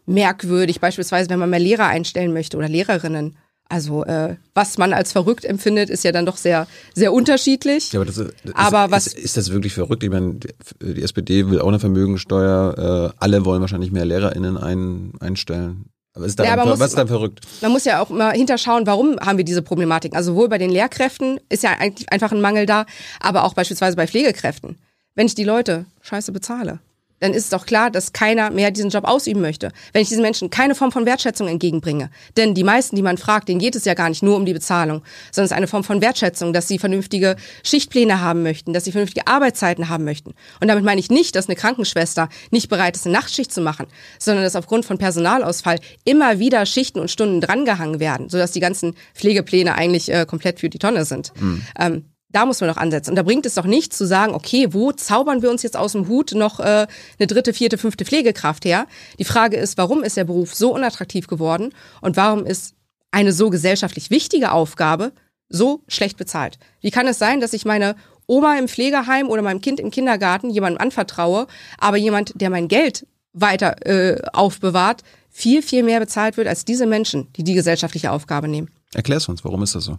merkwürdig. 0.06 0.80
Beispielsweise, 0.80 1.30
wenn 1.30 1.40
man 1.40 1.50
mehr 1.50 1.60
Lehrer 1.60 1.88
einstellen 1.88 2.34
möchte 2.34 2.58
oder 2.58 2.70
Lehrerinnen. 2.70 3.38
Also 3.70 4.06
äh, 4.06 4.36
was 4.54 4.78
man 4.78 4.94
als 4.94 5.12
verrückt 5.12 5.44
empfindet, 5.44 5.90
ist 5.90 6.04
ja 6.04 6.14
dann 6.14 6.26
doch 6.26 6.38
sehr 6.38 6.68
sehr 6.94 7.12
unterschiedlich. 7.12 7.92
Ja, 7.92 8.00
aber, 8.00 8.06
das 8.06 8.18
ist, 8.18 8.34
das 8.44 8.56
aber 8.56 8.92
was 8.92 9.08
ist, 9.08 9.18
ist, 9.18 9.38
das 9.38 9.52
wirklich 9.52 9.74
verrückt? 9.74 10.04
Ich 10.04 10.10
meine, 10.10 10.36
die 10.82 11.02
SPD 11.02 11.50
will 11.50 11.60
auch 11.60 11.68
eine 11.68 11.80
Vermögensteuer. 11.80 13.12
Äh, 13.12 13.18
alle 13.18 13.44
wollen 13.44 13.60
wahrscheinlich 13.60 13.92
mehr 13.92 14.06
LehrerInnen 14.06 14.58
ein, 14.58 15.12
einstellen. 15.20 15.90
Aber 16.18 16.26
ist 16.26 16.40
daran, 16.40 16.50
ja, 16.50 16.60
aber 16.60 16.72
was 16.72 16.80
muss, 16.80 16.88
ist 16.88 16.98
dann 16.98 17.08
verrückt? 17.08 17.42
Man 17.62 17.72
muss 17.72 17.86
ja 17.86 18.02
auch 18.02 18.10
mal 18.10 18.32
hinterschauen, 18.32 18.88
warum 18.88 19.20
haben 19.20 19.38
wir 19.38 19.46
diese 19.46 19.62
Problematik. 19.62 20.16
Also 20.16 20.32
sowohl 20.32 20.50
bei 20.50 20.58
den 20.58 20.72
Lehrkräften 20.72 21.40
ist 21.50 21.62
ja 21.62 21.74
eigentlich 21.78 22.12
einfach 22.12 22.32
ein 22.32 22.42
Mangel 22.42 22.66
da, 22.66 22.88
aber 23.20 23.44
auch 23.44 23.54
beispielsweise 23.54 23.96
bei 23.96 24.08
Pflegekräften. 24.08 24.80
Wenn 25.14 25.28
ich 25.28 25.36
die 25.36 25.44
Leute 25.44 25.86
scheiße 26.02 26.32
bezahle, 26.32 26.80
dann 27.20 27.34
ist 27.34 27.46
es 27.46 27.50
doch 27.50 27.66
klar, 27.66 27.90
dass 27.92 28.14
keiner 28.14 28.52
mehr 28.52 28.72
diesen 28.72 28.90
Job 28.90 29.06
ausüben 29.06 29.42
möchte. 29.42 29.72
Wenn 29.94 30.02
ich 30.02 30.10
diesen 30.10 30.22
Menschen 30.22 30.50
keine 30.50 30.76
Form 30.76 30.92
von 30.92 31.06
Wertschätzung 31.06 31.48
entgegenbringe. 31.48 32.10
Denn 32.36 32.54
die 32.54 32.64
meisten, 32.64 32.96
die 32.96 33.02
man 33.02 33.18
fragt, 33.18 33.50
denen 33.50 33.60
geht 33.60 33.76
es 33.76 33.86
ja 33.86 33.94
gar 33.94 34.10
nicht 34.10 34.24
nur 34.24 34.36
um 34.36 34.46
die 34.46 34.54
Bezahlung, 34.54 35.04
sondern 35.32 35.46
es 35.46 35.52
ist 35.52 35.58
eine 35.58 35.68
Form 35.68 35.84
von 35.84 36.02
Wertschätzung, 36.02 36.54
dass 36.54 36.68
sie 36.68 36.80
vernünftige 36.80 37.36
Schichtpläne 37.64 38.22
haben 38.22 38.44
möchten, 38.44 38.74
dass 38.74 38.86
sie 38.86 38.92
vernünftige 38.92 39.28
Arbeitszeiten 39.28 39.90
haben 39.90 40.04
möchten. 40.04 40.34
Und 40.62 40.68
damit 40.68 40.84
meine 40.84 41.00
ich 41.00 41.10
nicht, 41.10 41.36
dass 41.36 41.48
eine 41.48 41.56
Krankenschwester 41.56 42.30
nicht 42.52 42.70
bereit 42.70 42.96
ist, 42.96 43.06
eine 43.06 43.14
Nachtschicht 43.14 43.52
zu 43.52 43.62
machen, 43.62 43.88
sondern 44.20 44.44
dass 44.44 44.56
aufgrund 44.56 44.86
von 44.86 44.98
Personalausfall 44.98 45.80
immer 46.06 46.40
wieder 46.40 46.66
Schichten 46.66 47.00
und 47.00 47.10
Stunden 47.10 47.42
drangehangen 47.42 48.00
werden, 48.00 48.30
sodass 48.30 48.52
die 48.52 48.60
ganzen 48.60 48.96
Pflegepläne 49.14 49.76
eigentlich 49.76 50.12
äh, 50.12 50.26
komplett 50.28 50.60
für 50.60 50.70
die 50.70 50.80
Tonne 50.80 51.06
sind. 51.06 51.34
Mhm. 51.40 51.64
Ähm, 51.80 52.06
da 52.38 52.46
muss 52.46 52.62
man 52.62 52.70
doch 52.70 52.78
ansetzen. 52.78 53.10
Und 53.10 53.16
da 53.16 53.24
bringt 53.24 53.48
es 53.48 53.56
doch 53.56 53.66
nichts 53.66 53.98
zu 53.98 54.06
sagen, 54.06 54.36
okay, 54.36 54.68
wo 54.72 54.92
zaubern 54.92 55.42
wir 55.42 55.50
uns 55.50 55.64
jetzt 55.64 55.76
aus 55.76 55.94
dem 55.94 56.08
Hut 56.08 56.34
noch 56.36 56.60
äh, 56.60 56.86
eine 57.18 57.28
dritte, 57.28 57.52
vierte, 57.52 57.80
fünfte 57.80 58.06
Pflegekraft 58.06 58.64
her? 58.64 58.86
Die 59.18 59.24
Frage 59.24 59.58
ist, 59.58 59.76
warum 59.80 60.04
ist 60.04 60.18
der 60.18 60.24
Beruf 60.24 60.54
so 60.54 60.72
unattraktiv 60.72 61.26
geworden 61.26 61.74
und 62.00 62.16
warum 62.16 62.46
ist 62.46 62.76
eine 63.10 63.34
so 63.34 63.50
gesellschaftlich 63.50 64.12
wichtige 64.12 64.52
Aufgabe 64.52 65.14
so 65.50 65.82
schlecht 65.88 66.18
bezahlt? 66.18 66.60
Wie 66.80 66.92
kann 66.92 67.08
es 67.08 67.18
sein, 67.18 67.42
dass 67.42 67.54
ich 67.54 67.66
meine 67.66 67.96
Oma 68.28 68.56
im 68.60 68.68
Pflegeheim 68.68 69.30
oder 69.30 69.42
meinem 69.42 69.62
Kind 69.62 69.80
im 69.80 69.90
Kindergarten 69.90 70.52
jemandem 70.52 70.80
anvertraue, 70.80 71.48
aber 71.80 71.98
jemand, 71.98 72.40
der 72.40 72.52
mein 72.52 72.68
Geld 72.68 73.08
weiter 73.34 73.84
äh, 73.88 74.22
aufbewahrt, 74.32 75.02
viel, 75.32 75.64
viel 75.64 75.82
mehr 75.82 76.00
bezahlt 76.00 76.38
wird 76.38 76.48
als 76.48 76.66
diese 76.66 76.86
Menschen, 76.86 77.34
die 77.34 77.44
die 77.44 77.56
gesellschaftliche 77.56 78.12
Aufgabe 78.12 78.48
nehmen? 78.48 78.70
Erklär's 78.94 79.28
uns, 79.28 79.44
warum 79.44 79.64
ist 79.64 79.74
das 79.74 79.86
so? 79.86 79.98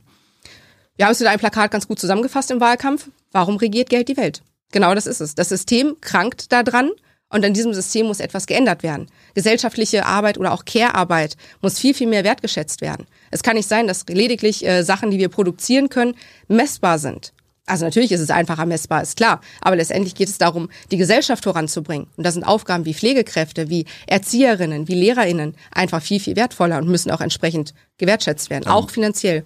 Wir 0.99 1.05
haben 1.05 1.13
es 1.13 1.21
mit 1.21 1.29
einem 1.29 1.39
Plakat 1.39 1.71
ganz 1.71 1.87
gut 1.87 2.01
zusammengefasst 2.01 2.51
im 2.51 2.61
Wahlkampf. 2.61 3.09
Warum 3.31 3.57
regiert 3.57 3.89
Geld 3.89 4.09
die 4.09 4.17
Welt? 4.17 4.43
Genau 4.73 4.97
das 4.97 5.07
ist 5.07 5.21
es. 5.21 5.37
Das 5.37 5.49
System 5.49 5.95
krankt 6.01 6.51
daran 6.51 6.91
und 7.29 7.45
an 7.45 7.55
diesem 7.55 7.73
System 7.73 8.07
muss 8.07 8.19
etwas 8.19 8.49
geändert 8.49 8.83
werden. 8.83 9.07
Gesellschaftliche 9.35 10.07
Arbeit 10.07 10.39
oder 10.39 10.53
auch 10.53 10.65
Care-Arbeit 10.65 11.37
muss 11.63 11.79
viel, 11.79 11.95
viel 11.95 12.09
mehr 12.09 12.25
wertgeschätzt 12.25 12.81
werden. 12.81 13.07
Es 13.31 13.45
kann 13.45 13.55
nicht 13.55 13.69
sein, 13.69 13.87
dass 13.87 14.07
lediglich 14.09 14.67
äh, 14.67 14.83
Sachen, 14.83 15.13
die 15.13 15.19
wir 15.19 15.29
produzieren 15.29 15.89
können, 15.89 16.17
messbar 16.49 16.99
sind. 16.99 17.33
Also 17.65 17.85
natürlich 17.85 18.11
ist 18.11 18.21
es 18.21 18.31
einfacher 18.31 18.67
messbar, 18.67 19.03
ist 19.03 19.17
klar. 19.17 19.41
Aber 19.61 19.77
letztendlich 19.77 20.17
geht 20.17 20.29
es 20.29 20.39
darum, 20.39 20.69
die 20.91 20.97
Gesellschaft 20.97 21.45
voranzubringen. 21.45 22.09
Und 22.17 22.25
da 22.25 22.33
sind 22.33 22.43
Aufgaben 22.43 22.87
wie 22.87 22.95
Pflegekräfte, 22.95 23.71
wie 23.71 23.85
Erzieherinnen, 24.09 24.89
wie 24.89 24.95
Lehrerinnen 24.95 25.55
einfach 25.71 26.03
viel, 26.03 26.19
viel 26.19 26.35
wertvoller 26.35 26.79
und 26.79 26.89
müssen 26.89 27.13
auch 27.13 27.21
entsprechend 27.21 27.73
gewertschätzt 27.99 28.51
werden, 28.51 28.67
auch 28.67 28.91
finanziell. 28.91 29.45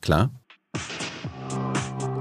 Klar. 0.00 0.30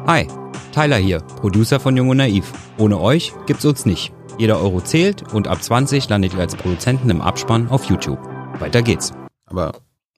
Hi, 0.06 0.28
Tyler 0.74 0.98
hier, 0.98 1.20
Producer 1.20 1.80
von 1.80 1.96
Jung 1.96 2.10
und 2.10 2.18
Naiv. 2.18 2.52
Ohne 2.78 3.00
euch 3.00 3.34
gibt's 3.46 3.64
uns 3.64 3.86
nicht. 3.86 4.12
Jeder 4.38 4.60
Euro 4.60 4.82
zählt 4.82 5.34
und 5.34 5.48
ab 5.48 5.64
20 5.64 6.10
landet 6.10 6.34
ihr 6.34 6.40
als 6.40 6.56
Produzenten 6.56 7.10
im 7.10 7.22
Abspann 7.22 7.70
auf 7.70 7.86
YouTube. 7.86 8.20
Weiter 8.60 8.82
geht's. 8.82 9.14
Aber 9.46 9.74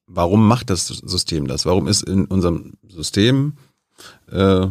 warum 0.07 0.47
macht 0.47 0.69
das 0.69 0.87
System 0.87 1.47
das? 1.47 1.65
Warum 1.65 1.87
ist 1.87 2.03
in 2.03 2.25
unserem 2.25 2.73
System 2.87 3.57
äh, 4.31 4.67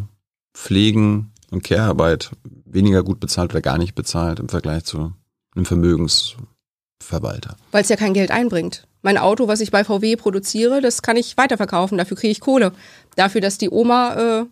Pflegen 0.54 1.32
und 1.50 1.62
Care-Arbeit 1.62 2.30
weniger 2.64 3.02
gut 3.02 3.20
bezahlt 3.20 3.52
oder 3.52 3.60
gar 3.60 3.78
nicht 3.78 3.94
bezahlt 3.94 4.40
im 4.40 4.48
Vergleich 4.48 4.84
zu 4.84 5.12
einem 5.54 5.66
Vermögensverwalter? 5.66 7.56
Weil 7.70 7.82
es 7.82 7.88
ja 7.88 7.96
kein 7.96 8.14
Geld 8.14 8.30
einbringt. 8.30 8.86
Mein 9.02 9.18
Auto, 9.18 9.48
was 9.48 9.60
ich 9.60 9.70
bei 9.70 9.84
VW 9.84 10.16
produziere, 10.16 10.80
das 10.80 11.02
kann 11.02 11.18
ich 11.18 11.36
weiterverkaufen. 11.36 11.98
Dafür 11.98 12.16
kriege 12.16 12.30
ich 12.32 12.40
Kohle. 12.40 12.72
Dafür, 13.16 13.40
dass 13.40 13.58
die 13.58 13.70
Oma 13.70 14.40
äh, 14.40 14.46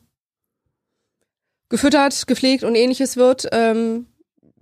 gefüttert, 1.69 2.26
gepflegt 2.26 2.64
und 2.64 2.75
ähnliches 2.75 3.16
wird, 3.16 3.49
ähm, 3.52 4.07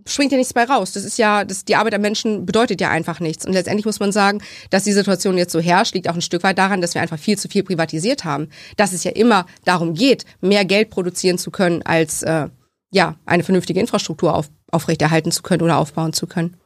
springt 0.07 0.33
ja 0.33 0.38
nichts 0.38 0.54
bei 0.54 0.64
raus. 0.64 0.92
Das 0.92 1.04
ist 1.04 1.19
ja, 1.19 1.45
das, 1.45 1.64
die 1.64 1.76
Arbeit 1.76 1.95
am 1.95 2.00
Menschen 2.00 2.47
bedeutet 2.47 2.80
ja 2.80 2.90
einfach 2.90 3.21
nichts. 3.21 3.47
Und 3.47 3.52
letztendlich 3.52 3.87
muss 3.87 4.00
man 4.00 4.12
sagen, 4.12 4.42
dass 4.71 4.85
die 4.85 4.92
Situation 4.92 5.37
jetzt 5.37 5.52
so 5.52 5.61
herrscht, 5.61 5.95
liegt 5.95 6.09
auch 6.09 6.14
ein 6.14 6.23
Stück 6.23 6.42
weit 6.42 6.59
daran, 6.59 6.80
dass 6.80 6.95
wir 6.95 7.02
einfach 7.02 7.19
viel 7.19 7.38
zu 7.38 7.49
viel 7.49 7.62
privatisiert 7.62 8.25
haben. 8.25 8.49
Dass 8.76 8.92
es 8.92 9.04
ja 9.04 9.12
immer 9.12 9.47
darum 9.64 9.95
geht, 9.95 10.25
mehr 10.40 10.64
Geld 10.64 10.90
produzieren 10.90 11.38
zu 11.38 11.50
können, 11.50 11.83
als 11.83 12.23
äh, 12.23 12.49
ja 12.90 13.16
eine 13.26 13.42
vernünftige 13.42 13.80
Infrastruktur 13.80 14.35
auf, 14.35 14.49
aufrechterhalten 14.71 15.33
zu 15.33 15.42
können 15.42 15.62
oder 15.62 15.78
aufbauen 15.78 16.12
zu 16.12 16.26
können. 16.26 16.57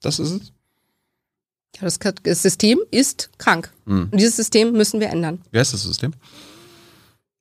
Das 0.00 0.18
ist 0.18 0.30
es? 0.30 0.52
Ja, 1.80 1.88
das, 2.22 2.42
System 2.42 2.78
ist 2.90 3.30
krank. 3.38 3.72
Hm. 3.86 4.08
Und 4.10 4.18
dieses 4.18 4.36
System 4.36 4.72
müssen 4.72 5.00
wir 5.00 5.08
ändern. 5.08 5.40
Wie 5.50 5.58
heißt 5.58 5.72
das 5.72 5.82
System? 5.82 6.12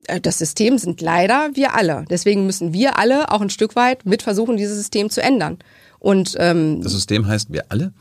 Äh, 0.07 0.21
das 0.21 0.37
System 0.37 0.77
sind 0.77 1.01
leider 1.01 1.49
wir 1.53 1.75
alle. 1.75 2.05
Deswegen 2.09 2.45
müssen 2.45 2.73
wir 2.73 2.97
alle 2.97 3.31
auch 3.31 3.41
ein 3.41 3.49
Stück 3.49 3.75
weit 3.75 4.05
mit 4.05 4.21
versuchen, 4.21 4.57
dieses 4.57 4.77
System 4.77 5.09
zu 5.09 5.21
ändern. 5.21 5.59
Und 5.99 6.35
ähm, 6.39 6.81
Das 6.81 6.93
System 6.93 7.27
heißt 7.27 7.51
wir 7.51 7.65
alle? 7.69 7.93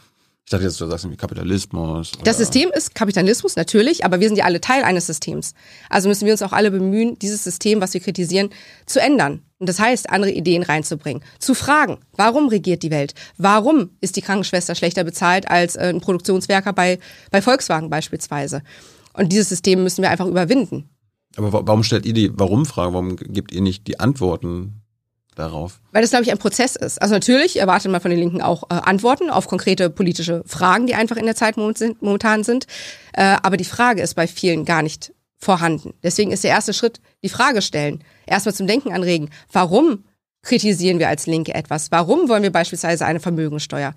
Ich 0.50 0.52
dachte 0.52 0.64
jetzt, 0.64 0.80
du 0.80 0.86
sagst 0.90 1.04
irgendwie 1.04 1.16
Kapitalismus. 1.16 2.10
das 2.24 2.36
System 2.38 2.72
ist 2.74 2.96
Kapitalismus 2.96 3.54
natürlich, 3.54 4.04
aber 4.04 4.18
wir 4.18 4.26
sind 4.26 4.36
ja 4.36 4.46
alle 4.46 4.60
Teil 4.60 4.82
eines 4.82 5.06
Systems. 5.06 5.54
Also 5.88 6.08
müssen 6.08 6.26
wir 6.26 6.32
uns 6.32 6.42
auch 6.42 6.52
alle 6.52 6.72
bemühen, 6.72 7.16
dieses 7.20 7.44
System, 7.44 7.80
was 7.80 7.94
wir 7.94 8.00
kritisieren, 8.00 8.50
zu 8.84 9.00
ändern. 9.00 9.44
Und 9.60 9.68
das 9.68 9.78
heißt, 9.78 10.10
andere 10.10 10.32
Ideen 10.32 10.64
reinzubringen, 10.64 11.22
zu 11.38 11.54
fragen, 11.54 11.98
warum 12.16 12.48
regiert 12.48 12.82
die 12.82 12.90
Welt? 12.90 13.14
Warum 13.36 13.90
ist 14.00 14.16
die 14.16 14.22
Krankenschwester 14.22 14.74
schlechter 14.74 15.04
bezahlt 15.04 15.48
als 15.48 15.76
äh, 15.76 15.82
ein 15.94 16.00
Produktionswerker 16.00 16.72
bei, 16.72 16.98
bei 17.30 17.40
Volkswagen 17.42 17.88
beispielsweise? 17.88 18.62
Und 19.12 19.30
dieses 19.30 19.50
System 19.50 19.84
müssen 19.84 20.02
wir 20.02 20.10
einfach 20.10 20.26
überwinden. 20.26 20.90
Aber 21.36 21.52
wa- 21.52 21.62
warum 21.64 21.84
stellt 21.84 22.06
ihr 22.06 22.12
die 22.12 22.36
Warum-Frage? 22.36 22.92
Warum 22.92 23.14
gebt 23.14 23.52
ihr 23.52 23.60
nicht 23.60 23.86
die 23.86 24.00
Antworten 24.00 24.79
darauf? 25.40 25.80
Weil 25.92 26.02
das, 26.02 26.10
glaube 26.10 26.24
ich, 26.24 26.30
ein 26.30 26.38
Prozess 26.38 26.76
ist. 26.76 27.00
Also 27.02 27.14
natürlich 27.14 27.58
erwartet 27.58 27.90
man 27.90 28.00
von 28.00 28.10
den 28.10 28.20
Linken 28.20 28.42
auch 28.42 28.64
äh, 28.64 28.74
Antworten 28.74 29.30
auf 29.30 29.48
konkrete 29.48 29.90
politische 29.90 30.42
Fragen, 30.46 30.86
die 30.86 30.94
einfach 30.94 31.16
in 31.16 31.26
der 31.26 31.34
Zeit 31.34 31.56
momentan 31.56 32.44
sind. 32.44 32.66
Äh, 33.12 33.36
aber 33.42 33.56
die 33.56 33.64
Frage 33.64 34.02
ist 34.02 34.14
bei 34.14 34.26
vielen 34.26 34.64
gar 34.64 34.82
nicht 34.82 35.12
vorhanden. 35.36 35.94
Deswegen 36.02 36.32
ist 36.32 36.44
der 36.44 36.50
erste 36.50 36.72
Schritt 36.72 37.00
die 37.22 37.28
Frage 37.28 37.62
stellen. 37.62 38.04
Erstmal 38.26 38.54
zum 38.54 38.66
Denken 38.66 38.92
anregen. 38.92 39.30
Warum 39.50 40.04
kritisieren 40.42 40.98
wir 40.98 41.08
als 41.08 41.26
Linke 41.26 41.54
etwas? 41.54 41.90
Warum 41.90 42.28
wollen 42.28 42.42
wir 42.42 42.52
beispielsweise 42.52 43.06
eine 43.06 43.20
Vermögensteuer? 43.20 43.94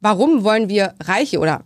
Warum 0.00 0.44
wollen 0.44 0.68
wir 0.68 0.94
Reiche 1.00 1.38
oder 1.38 1.62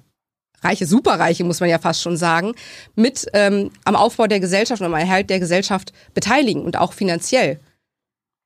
Reiche, 0.63 0.87
Superreiche, 0.87 1.45
muss 1.45 1.61
man 1.61 1.69
ja 1.69 1.79
fast 1.79 2.01
schon 2.01 2.17
sagen, 2.17 2.55
mit 2.95 3.27
ähm, 3.35 3.71
am 3.85 3.97
Aufbau 3.97 4.27
der 4.27 4.41
Gesellschaft 4.41 4.81
und 4.81 4.87
am 4.87 4.95
Erhalt 4.95 5.29
der 5.29 5.39
Gesellschaft 5.39 5.93
beteiligen 6.15 6.63
und 6.65 6.79
auch 6.79 6.95
finanziell? 6.95 7.61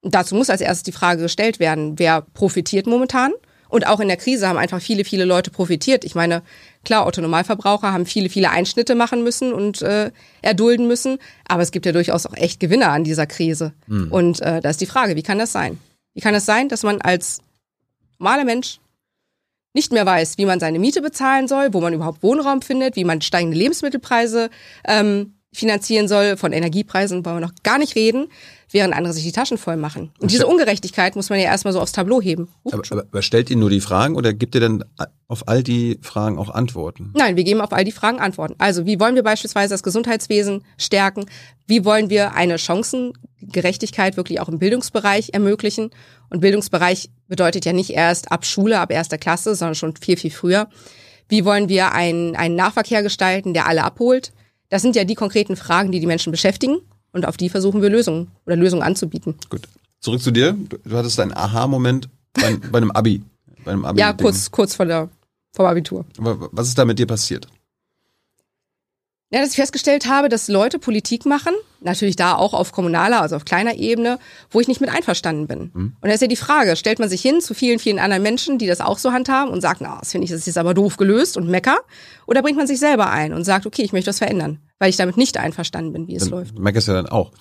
Dazu 0.02 0.34
muss 0.34 0.50
als 0.50 0.60
erstes 0.60 0.84
die 0.84 0.92
Frage 0.92 1.22
gestellt 1.22 1.58
werden, 1.58 1.98
wer 1.98 2.22
profitiert 2.22 2.86
momentan? 2.86 3.32
Und 3.68 3.86
auch 3.86 4.00
in 4.00 4.08
der 4.08 4.16
Krise 4.16 4.48
haben 4.48 4.56
einfach 4.56 4.80
viele, 4.80 5.04
viele 5.04 5.24
Leute 5.24 5.50
profitiert. 5.50 6.04
Ich 6.04 6.14
meine, 6.14 6.42
klar, 6.84 7.04
Autonomalverbraucher 7.06 7.92
haben 7.92 8.06
viele, 8.06 8.30
viele 8.30 8.50
Einschnitte 8.50 8.94
machen 8.94 9.22
müssen 9.22 9.52
und 9.52 9.82
äh, 9.82 10.10
erdulden 10.40 10.86
müssen. 10.86 11.18
Aber 11.46 11.62
es 11.62 11.70
gibt 11.70 11.84
ja 11.84 11.92
durchaus 11.92 12.24
auch 12.24 12.34
echt 12.34 12.60
Gewinner 12.60 12.90
an 12.90 13.04
dieser 13.04 13.26
Krise. 13.26 13.74
Und 14.10 14.40
äh, 14.40 14.60
da 14.62 14.70
ist 14.70 14.80
die 14.80 14.86
Frage, 14.86 15.16
wie 15.16 15.22
kann 15.22 15.38
das 15.38 15.52
sein? 15.52 15.78
Wie 16.14 16.20
kann 16.20 16.34
es 16.34 16.46
das 16.46 16.54
sein, 16.54 16.68
dass 16.68 16.82
man 16.82 17.00
als 17.02 17.40
normaler 18.18 18.44
Mensch 18.44 18.80
nicht 19.74 19.92
mehr 19.92 20.06
weiß, 20.06 20.38
wie 20.38 20.46
man 20.46 20.60
seine 20.60 20.78
Miete 20.78 21.02
bezahlen 21.02 21.46
soll, 21.46 21.74
wo 21.74 21.80
man 21.80 21.92
überhaupt 21.92 22.22
Wohnraum 22.22 22.62
findet, 22.62 22.96
wie 22.96 23.04
man 23.04 23.20
steigende 23.20 23.58
Lebensmittelpreise 23.58 24.48
ähm, 24.86 25.34
finanzieren 25.52 26.08
soll. 26.08 26.36
Von 26.36 26.52
Energiepreisen 26.52 27.24
wollen 27.24 27.36
wir 27.36 27.46
noch 27.46 27.54
gar 27.62 27.78
nicht 27.78 27.94
reden, 27.94 28.28
während 28.70 28.94
andere 28.94 29.12
sich 29.12 29.24
die 29.24 29.32
Taschen 29.32 29.58
voll 29.58 29.76
machen. 29.76 30.10
Und 30.20 30.30
diese 30.30 30.46
Ungerechtigkeit 30.46 31.16
muss 31.16 31.30
man 31.30 31.38
ja 31.38 31.46
erstmal 31.46 31.72
so 31.72 31.80
aufs 31.80 31.92
Tableau 31.92 32.20
heben. 32.20 32.48
Aber, 32.64 32.82
aber, 32.90 33.02
aber 33.02 33.22
stellt 33.22 33.50
ihr 33.50 33.56
nur 33.56 33.70
die 33.70 33.80
Fragen 33.80 34.14
oder 34.16 34.32
gibt 34.32 34.54
ihr 34.54 34.60
dann 34.60 34.84
auf 35.26 35.48
all 35.48 35.62
die 35.62 35.98
Fragen 36.02 36.38
auch 36.38 36.50
Antworten? 36.50 37.12
Nein, 37.16 37.36
wir 37.36 37.44
geben 37.44 37.60
auf 37.60 37.72
all 37.72 37.84
die 37.84 37.92
Fragen 37.92 38.18
Antworten. 38.18 38.54
Also, 38.58 38.86
wie 38.86 39.00
wollen 39.00 39.14
wir 39.14 39.22
beispielsweise 39.22 39.74
das 39.74 39.82
Gesundheitswesen 39.82 40.64
stärken? 40.76 41.26
Wie 41.66 41.84
wollen 41.84 42.10
wir 42.10 42.34
eine 42.34 42.58
Chancengerechtigkeit 42.58 44.16
wirklich 44.16 44.40
auch 44.40 44.48
im 44.48 44.58
Bildungsbereich 44.58 45.30
ermöglichen? 45.32 45.90
Und 46.30 46.40
Bildungsbereich 46.40 47.10
bedeutet 47.26 47.64
ja 47.64 47.72
nicht 47.72 47.90
erst 47.90 48.32
ab 48.32 48.44
Schule, 48.44 48.80
ab 48.80 48.92
erster 48.92 49.18
Klasse, 49.18 49.54
sondern 49.54 49.74
schon 49.74 49.96
viel, 49.96 50.16
viel 50.16 50.30
früher. 50.30 50.68
Wie 51.28 51.44
wollen 51.44 51.68
wir 51.68 51.92
einen, 51.92 52.36
einen 52.36 52.56
Nahverkehr 52.56 53.02
gestalten, 53.02 53.54
der 53.54 53.66
alle 53.66 53.84
abholt? 53.84 54.32
Das 54.70 54.82
sind 54.82 54.96
ja 54.96 55.04
die 55.04 55.14
konkreten 55.14 55.56
Fragen, 55.56 55.92
die 55.92 56.00
die 56.00 56.06
Menschen 56.06 56.30
beschäftigen. 56.30 56.78
Und 57.12 57.26
auf 57.26 57.36
die 57.36 57.48
versuchen 57.48 57.82
wir 57.82 57.90
Lösungen 57.90 58.30
oder 58.46 58.56
Lösungen 58.56 58.82
anzubieten. 58.82 59.34
Gut. 59.48 59.62
Zurück 60.00 60.22
zu 60.22 60.30
dir. 60.30 60.56
Du, 60.84 60.96
hattest 60.96 61.18
einen 61.20 61.32
Aha-Moment 61.32 62.08
bei, 62.34 62.56
bei 62.72 62.78
einem 62.78 62.90
Abi. 62.90 63.22
Bei 63.64 63.72
einem 63.72 63.84
Abi 63.84 64.00
Ja, 64.00 64.12
kurz, 64.12 64.50
kurz 64.50 64.74
vor 64.74 64.86
der, 64.86 65.08
vom 65.52 65.66
Abitur. 65.66 66.04
Aber 66.18 66.48
was 66.52 66.68
ist 66.68 66.78
da 66.78 66.84
mit 66.84 66.98
dir 66.98 67.06
passiert? 67.06 67.48
Ja, 69.30 69.42
dass 69.42 69.50
ich 69.50 69.56
festgestellt 69.56 70.06
habe, 70.06 70.30
dass 70.30 70.48
Leute 70.48 70.78
Politik 70.78 71.26
machen, 71.26 71.52
natürlich 71.82 72.16
da 72.16 72.34
auch 72.34 72.54
auf 72.54 72.72
kommunaler, 72.72 73.20
also 73.20 73.36
auf 73.36 73.44
kleiner 73.44 73.74
Ebene, 73.74 74.18
wo 74.50 74.58
ich 74.58 74.68
nicht 74.68 74.80
mit 74.80 74.88
einverstanden 74.88 75.46
bin. 75.46 75.70
Und 75.74 75.96
da 76.00 76.12
ist 76.12 76.22
ja 76.22 76.28
die 76.28 76.36
Frage, 76.36 76.76
stellt 76.76 76.98
man 76.98 77.10
sich 77.10 77.20
hin 77.20 77.42
zu 77.42 77.52
vielen, 77.52 77.78
vielen 77.78 77.98
anderen 77.98 78.22
Menschen, 78.22 78.56
die 78.56 78.66
das 78.66 78.80
auch 78.80 78.96
so 78.96 79.12
handhaben 79.12 79.52
und 79.52 79.60
sagt, 79.60 79.82
na, 79.82 79.98
das 79.98 80.12
finde 80.12 80.24
ich, 80.24 80.30
das 80.30 80.40
ist 80.40 80.46
jetzt 80.46 80.56
aber 80.56 80.72
doof 80.72 80.96
gelöst 80.96 81.36
und 81.36 81.46
mecker, 81.46 81.76
oder 82.24 82.40
bringt 82.40 82.56
man 82.56 82.66
sich 82.66 82.78
selber 82.78 83.10
ein 83.10 83.34
und 83.34 83.44
sagt, 83.44 83.66
okay, 83.66 83.82
ich 83.82 83.92
möchte 83.92 84.08
das 84.08 84.16
verändern, 84.16 84.60
weil 84.78 84.90
ich 84.90 84.96
damit 84.96 85.16
nicht 85.16 85.36
einverstanden 85.36 85.92
bin, 85.92 86.08
wie 86.08 86.16
es 86.16 86.28
läuft. 86.30 86.56
Du 86.56 86.62
meckerst 86.62 86.88
ja 86.88 86.94
dann 86.94 87.06
auch. 87.06 87.32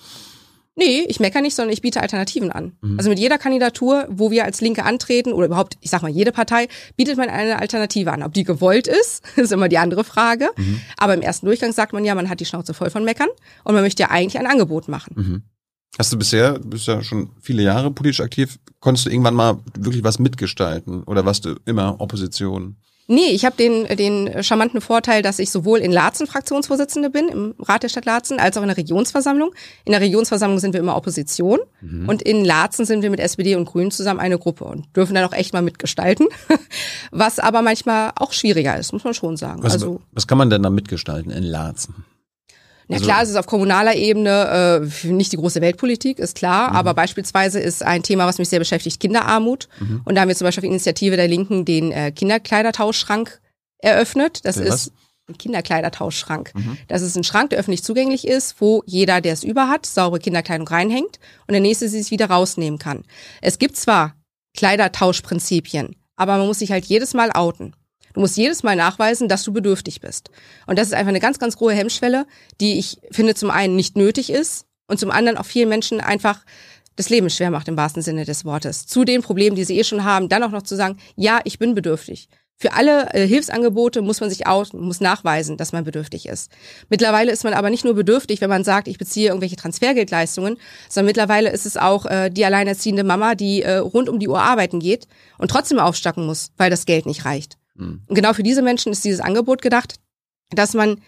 Nee, 0.78 1.04
ich 1.08 1.18
meckere 1.18 1.42
nicht, 1.42 1.56
sondern 1.56 1.72
ich 1.72 1.82
biete 1.82 2.00
Alternativen 2.00 2.52
an. 2.52 2.74
Also 2.98 3.10
mit 3.10 3.18
jeder 3.18 3.36
Kandidatur, 3.36 4.06
wo 4.10 4.30
wir 4.30 4.44
als 4.44 4.60
Linke 4.60 4.84
antreten 4.84 5.32
oder 5.32 5.46
überhaupt, 5.46 5.76
ich 5.80 5.90
sag 5.90 6.02
mal, 6.02 6.08
jede 6.08 6.30
Partei, 6.30 6.68
bietet 6.96 7.16
man 7.16 7.28
eine 7.28 7.58
Alternative 7.58 8.12
an. 8.12 8.22
Ob 8.22 8.32
die 8.32 8.44
gewollt 8.44 8.86
ist, 8.86 9.24
ist 9.36 9.50
immer 9.50 9.68
die 9.68 9.78
andere 9.78 10.04
Frage. 10.04 10.50
Aber 10.96 11.14
im 11.14 11.20
ersten 11.20 11.46
Durchgang 11.46 11.72
sagt 11.72 11.92
man 11.92 12.04
ja, 12.04 12.14
man 12.14 12.28
hat 12.28 12.38
die 12.38 12.44
Schnauze 12.44 12.74
voll 12.74 12.90
von 12.90 13.04
Meckern 13.04 13.28
und 13.64 13.74
man 13.74 13.82
möchte 13.82 14.04
ja 14.04 14.10
eigentlich 14.10 14.38
ein 14.38 14.46
Angebot 14.46 14.86
machen. 14.86 15.42
Hast 15.98 16.12
du 16.12 16.16
bisher, 16.16 16.60
du 16.60 16.68
bist 16.68 16.86
ja 16.86 17.02
schon 17.02 17.30
viele 17.40 17.62
Jahre 17.64 17.90
politisch 17.90 18.20
aktiv, 18.20 18.60
konntest 18.78 19.06
du 19.06 19.10
irgendwann 19.10 19.34
mal 19.34 19.58
wirklich 19.76 20.04
was 20.04 20.20
mitgestalten 20.20 21.02
oder 21.02 21.24
warst 21.24 21.44
du 21.44 21.56
immer 21.64 22.00
Opposition? 22.00 22.76
Nee, 23.10 23.30
ich 23.30 23.46
habe 23.46 23.56
den, 23.56 23.96
den 23.96 24.42
charmanten 24.42 24.82
Vorteil, 24.82 25.22
dass 25.22 25.38
ich 25.38 25.50
sowohl 25.50 25.78
in 25.78 25.90
Laatzen 25.90 26.26
Fraktionsvorsitzende 26.26 27.08
bin, 27.08 27.28
im 27.28 27.54
Rat 27.58 27.82
der 27.82 27.88
Stadt 27.88 28.04
Laatzen, 28.04 28.38
als 28.38 28.58
auch 28.58 28.62
in 28.62 28.68
der 28.68 28.76
Regionsversammlung. 28.76 29.54
In 29.86 29.92
der 29.92 30.02
Regionsversammlung 30.02 30.58
sind 30.58 30.74
wir 30.74 30.80
immer 30.80 30.94
Opposition 30.94 31.58
und 32.06 32.20
in 32.20 32.44
Laatzen 32.44 32.84
sind 32.84 33.02
wir 33.02 33.08
mit 33.08 33.20
SPD 33.20 33.56
und 33.56 33.64
Grünen 33.64 33.90
zusammen 33.90 34.20
eine 34.20 34.38
Gruppe 34.38 34.64
und 34.64 34.84
dürfen 34.94 35.14
dann 35.14 35.24
auch 35.24 35.32
echt 35.32 35.54
mal 35.54 35.62
mitgestalten, 35.62 36.26
was 37.10 37.38
aber 37.38 37.62
manchmal 37.62 38.12
auch 38.16 38.32
schwieriger 38.32 38.76
ist, 38.76 38.92
muss 38.92 39.04
man 39.04 39.14
schon 39.14 39.38
sagen. 39.38 39.62
Was, 39.62 39.72
also 39.72 40.02
was 40.12 40.26
kann 40.26 40.36
man 40.36 40.50
denn 40.50 40.62
da 40.62 40.68
mitgestalten 40.68 41.32
in 41.32 41.44
Laatzen? 41.44 42.04
Na 42.88 42.96
Also- 42.96 43.04
klar, 43.06 43.22
es 43.22 43.28
ist 43.28 43.36
auf 43.36 43.46
kommunaler 43.46 43.94
Ebene 43.94 44.82
äh, 45.04 45.06
nicht 45.06 45.32
die 45.32 45.36
große 45.36 45.60
Weltpolitik, 45.60 46.18
ist 46.18 46.34
klar, 46.36 46.70
Mhm. 46.70 46.76
aber 46.76 46.94
beispielsweise 46.94 47.60
ist 47.60 47.82
ein 47.82 48.02
Thema, 48.02 48.26
was 48.26 48.38
mich 48.38 48.48
sehr 48.48 48.58
beschäftigt, 48.58 48.98
Kinderarmut. 49.00 49.68
Mhm. 49.78 50.00
Und 50.04 50.14
da 50.14 50.22
haben 50.22 50.28
wir 50.28 50.36
zum 50.36 50.46
Beispiel 50.46 50.64
auf 50.64 50.70
Initiative 50.70 51.16
der 51.16 51.28
Linken 51.28 51.64
den 51.64 51.92
äh, 51.92 52.10
Kinderkleidertauschschrank 52.12 53.40
eröffnet. 53.80 54.44
Das 54.44 54.56
Der 54.56 54.64
ist 54.64 54.72
was? 54.72 54.86
Mhm. 54.90 54.94
ein 55.28 55.38
Kinderkleidertauschschrank. 55.38 56.52
Das 56.88 57.02
ist 57.02 57.14
ein 57.16 57.24
Schrank, 57.24 57.50
der 57.50 57.58
öffentlich 57.58 57.84
zugänglich 57.84 58.26
ist, 58.26 58.58
wo 58.60 58.82
jeder, 58.86 59.20
der 59.20 59.34
es 59.34 59.44
über 59.44 59.68
hat, 59.68 59.84
saubere 59.84 60.20
Kinderkleidung 60.20 60.66
reinhängt 60.66 61.18
und 61.46 61.52
der 61.52 61.60
nächste 61.60 61.86
sie 61.90 62.00
sich 62.00 62.10
wieder 62.10 62.30
rausnehmen 62.30 62.78
kann. 62.78 63.04
Es 63.42 63.58
gibt 63.58 63.76
zwar 63.76 64.14
Kleidertauschprinzipien, 64.56 65.96
aber 66.16 66.38
man 66.38 66.46
muss 66.46 66.60
sich 66.60 66.72
halt 66.72 66.86
jedes 66.86 67.14
Mal 67.14 67.30
outen. 67.32 67.74
Du 68.18 68.22
musst 68.22 68.36
jedes 68.36 68.64
Mal 68.64 68.74
nachweisen, 68.74 69.28
dass 69.28 69.44
du 69.44 69.52
bedürftig 69.52 70.00
bist. 70.00 70.30
Und 70.66 70.76
das 70.76 70.88
ist 70.88 70.92
einfach 70.92 71.10
eine 71.10 71.20
ganz, 71.20 71.38
ganz 71.38 71.60
hohe 71.60 71.72
Hemmschwelle, 71.72 72.26
die 72.60 72.76
ich 72.76 72.98
finde 73.12 73.36
zum 73.36 73.48
einen 73.48 73.76
nicht 73.76 73.96
nötig 73.96 74.30
ist 74.30 74.66
und 74.88 74.98
zum 74.98 75.12
anderen 75.12 75.38
auch 75.38 75.46
vielen 75.46 75.68
Menschen 75.68 76.00
einfach 76.00 76.44
das 76.96 77.10
Leben 77.10 77.30
schwer 77.30 77.52
macht 77.52 77.68
im 77.68 77.76
wahrsten 77.76 78.02
Sinne 78.02 78.24
des 78.24 78.44
Wortes. 78.44 78.86
Zu 78.86 79.04
den 79.04 79.22
Problemen, 79.22 79.54
die 79.54 79.62
sie 79.62 79.78
eh 79.78 79.84
schon 79.84 80.02
haben, 80.02 80.28
dann 80.28 80.42
auch 80.42 80.50
noch 80.50 80.64
zu 80.64 80.74
sagen, 80.74 80.96
ja, 81.14 81.38
ich 81.44 81.60
bin 81.60 81.76
bedürftig. 81.76 82.28
Für 82.56 82.72
alle 82.72 83.08
äh, 83.14 83.24
Hilfsangebote 83.24 84.02
muss 84.02 84.20
man 84.20 84.30
sich 84.30 84.48
aus, 84.48 84.72
muss 84.72 85.00
nachweisen, 85.00 85.56
dass 85.56 85.70
man 85.70 85.84
bedürftig 85.84 86.26
ist. 86.26 86.50
Mittlerweile 86.88 87.30
ist 87.30 87.44
man 87.44 87.54
aber 87.54 87.70
nicht 87.70 87.84
nur 87.84 87.94
bedürftig, 87.94 88.40
wenn 88.40 88.50
man 88.50 88.64
sagt, 88.64 88.88
ich 88.88 88.98
beziehe 88.98 89.28
irgendwelche 89.28 89.54
Transfergeldleistungen, 89.54 90.58
sondern 90.88 91.06
mittlerweile 91.06 91.52
ist 91.52 91.66
es 91.66 91.76
auch 91.76 92.04
äh, 92.06 92.30
die 92.30 92.44
alleinerziehende 92.44 93.04
Mama, 93.04 93.36
die 93.36 93.62
äh, 93.62 93.76
rund 93.76 94.08
um 94.08 94.18
die 94.18 94.26
Uhr 94.26 94.42
arbeiten 94.42 94.80
geht 94.80 95.06
und 95.38 95.52
trotzdem 95.52 95.78
aufstocken 95.78 96.26
muss, 96.26 96.50
weil 96.56 96.68
das 96.68 96.84
Geld 96.84 97.06
nicht 97.06 97.24
reicht. 97.24 97.58
Und 97.78 98.14
genau 98.14 98.32
für 98.32 98.42
diese 98.42 98.62
Menschen 98.62 98.92
ist 98.92 99.04
dieses 99.04 99.20
Angebot 99.20 99.62
gedacht, 99.62 99.96
dass 100.50 100.74
man, 100.74 101.00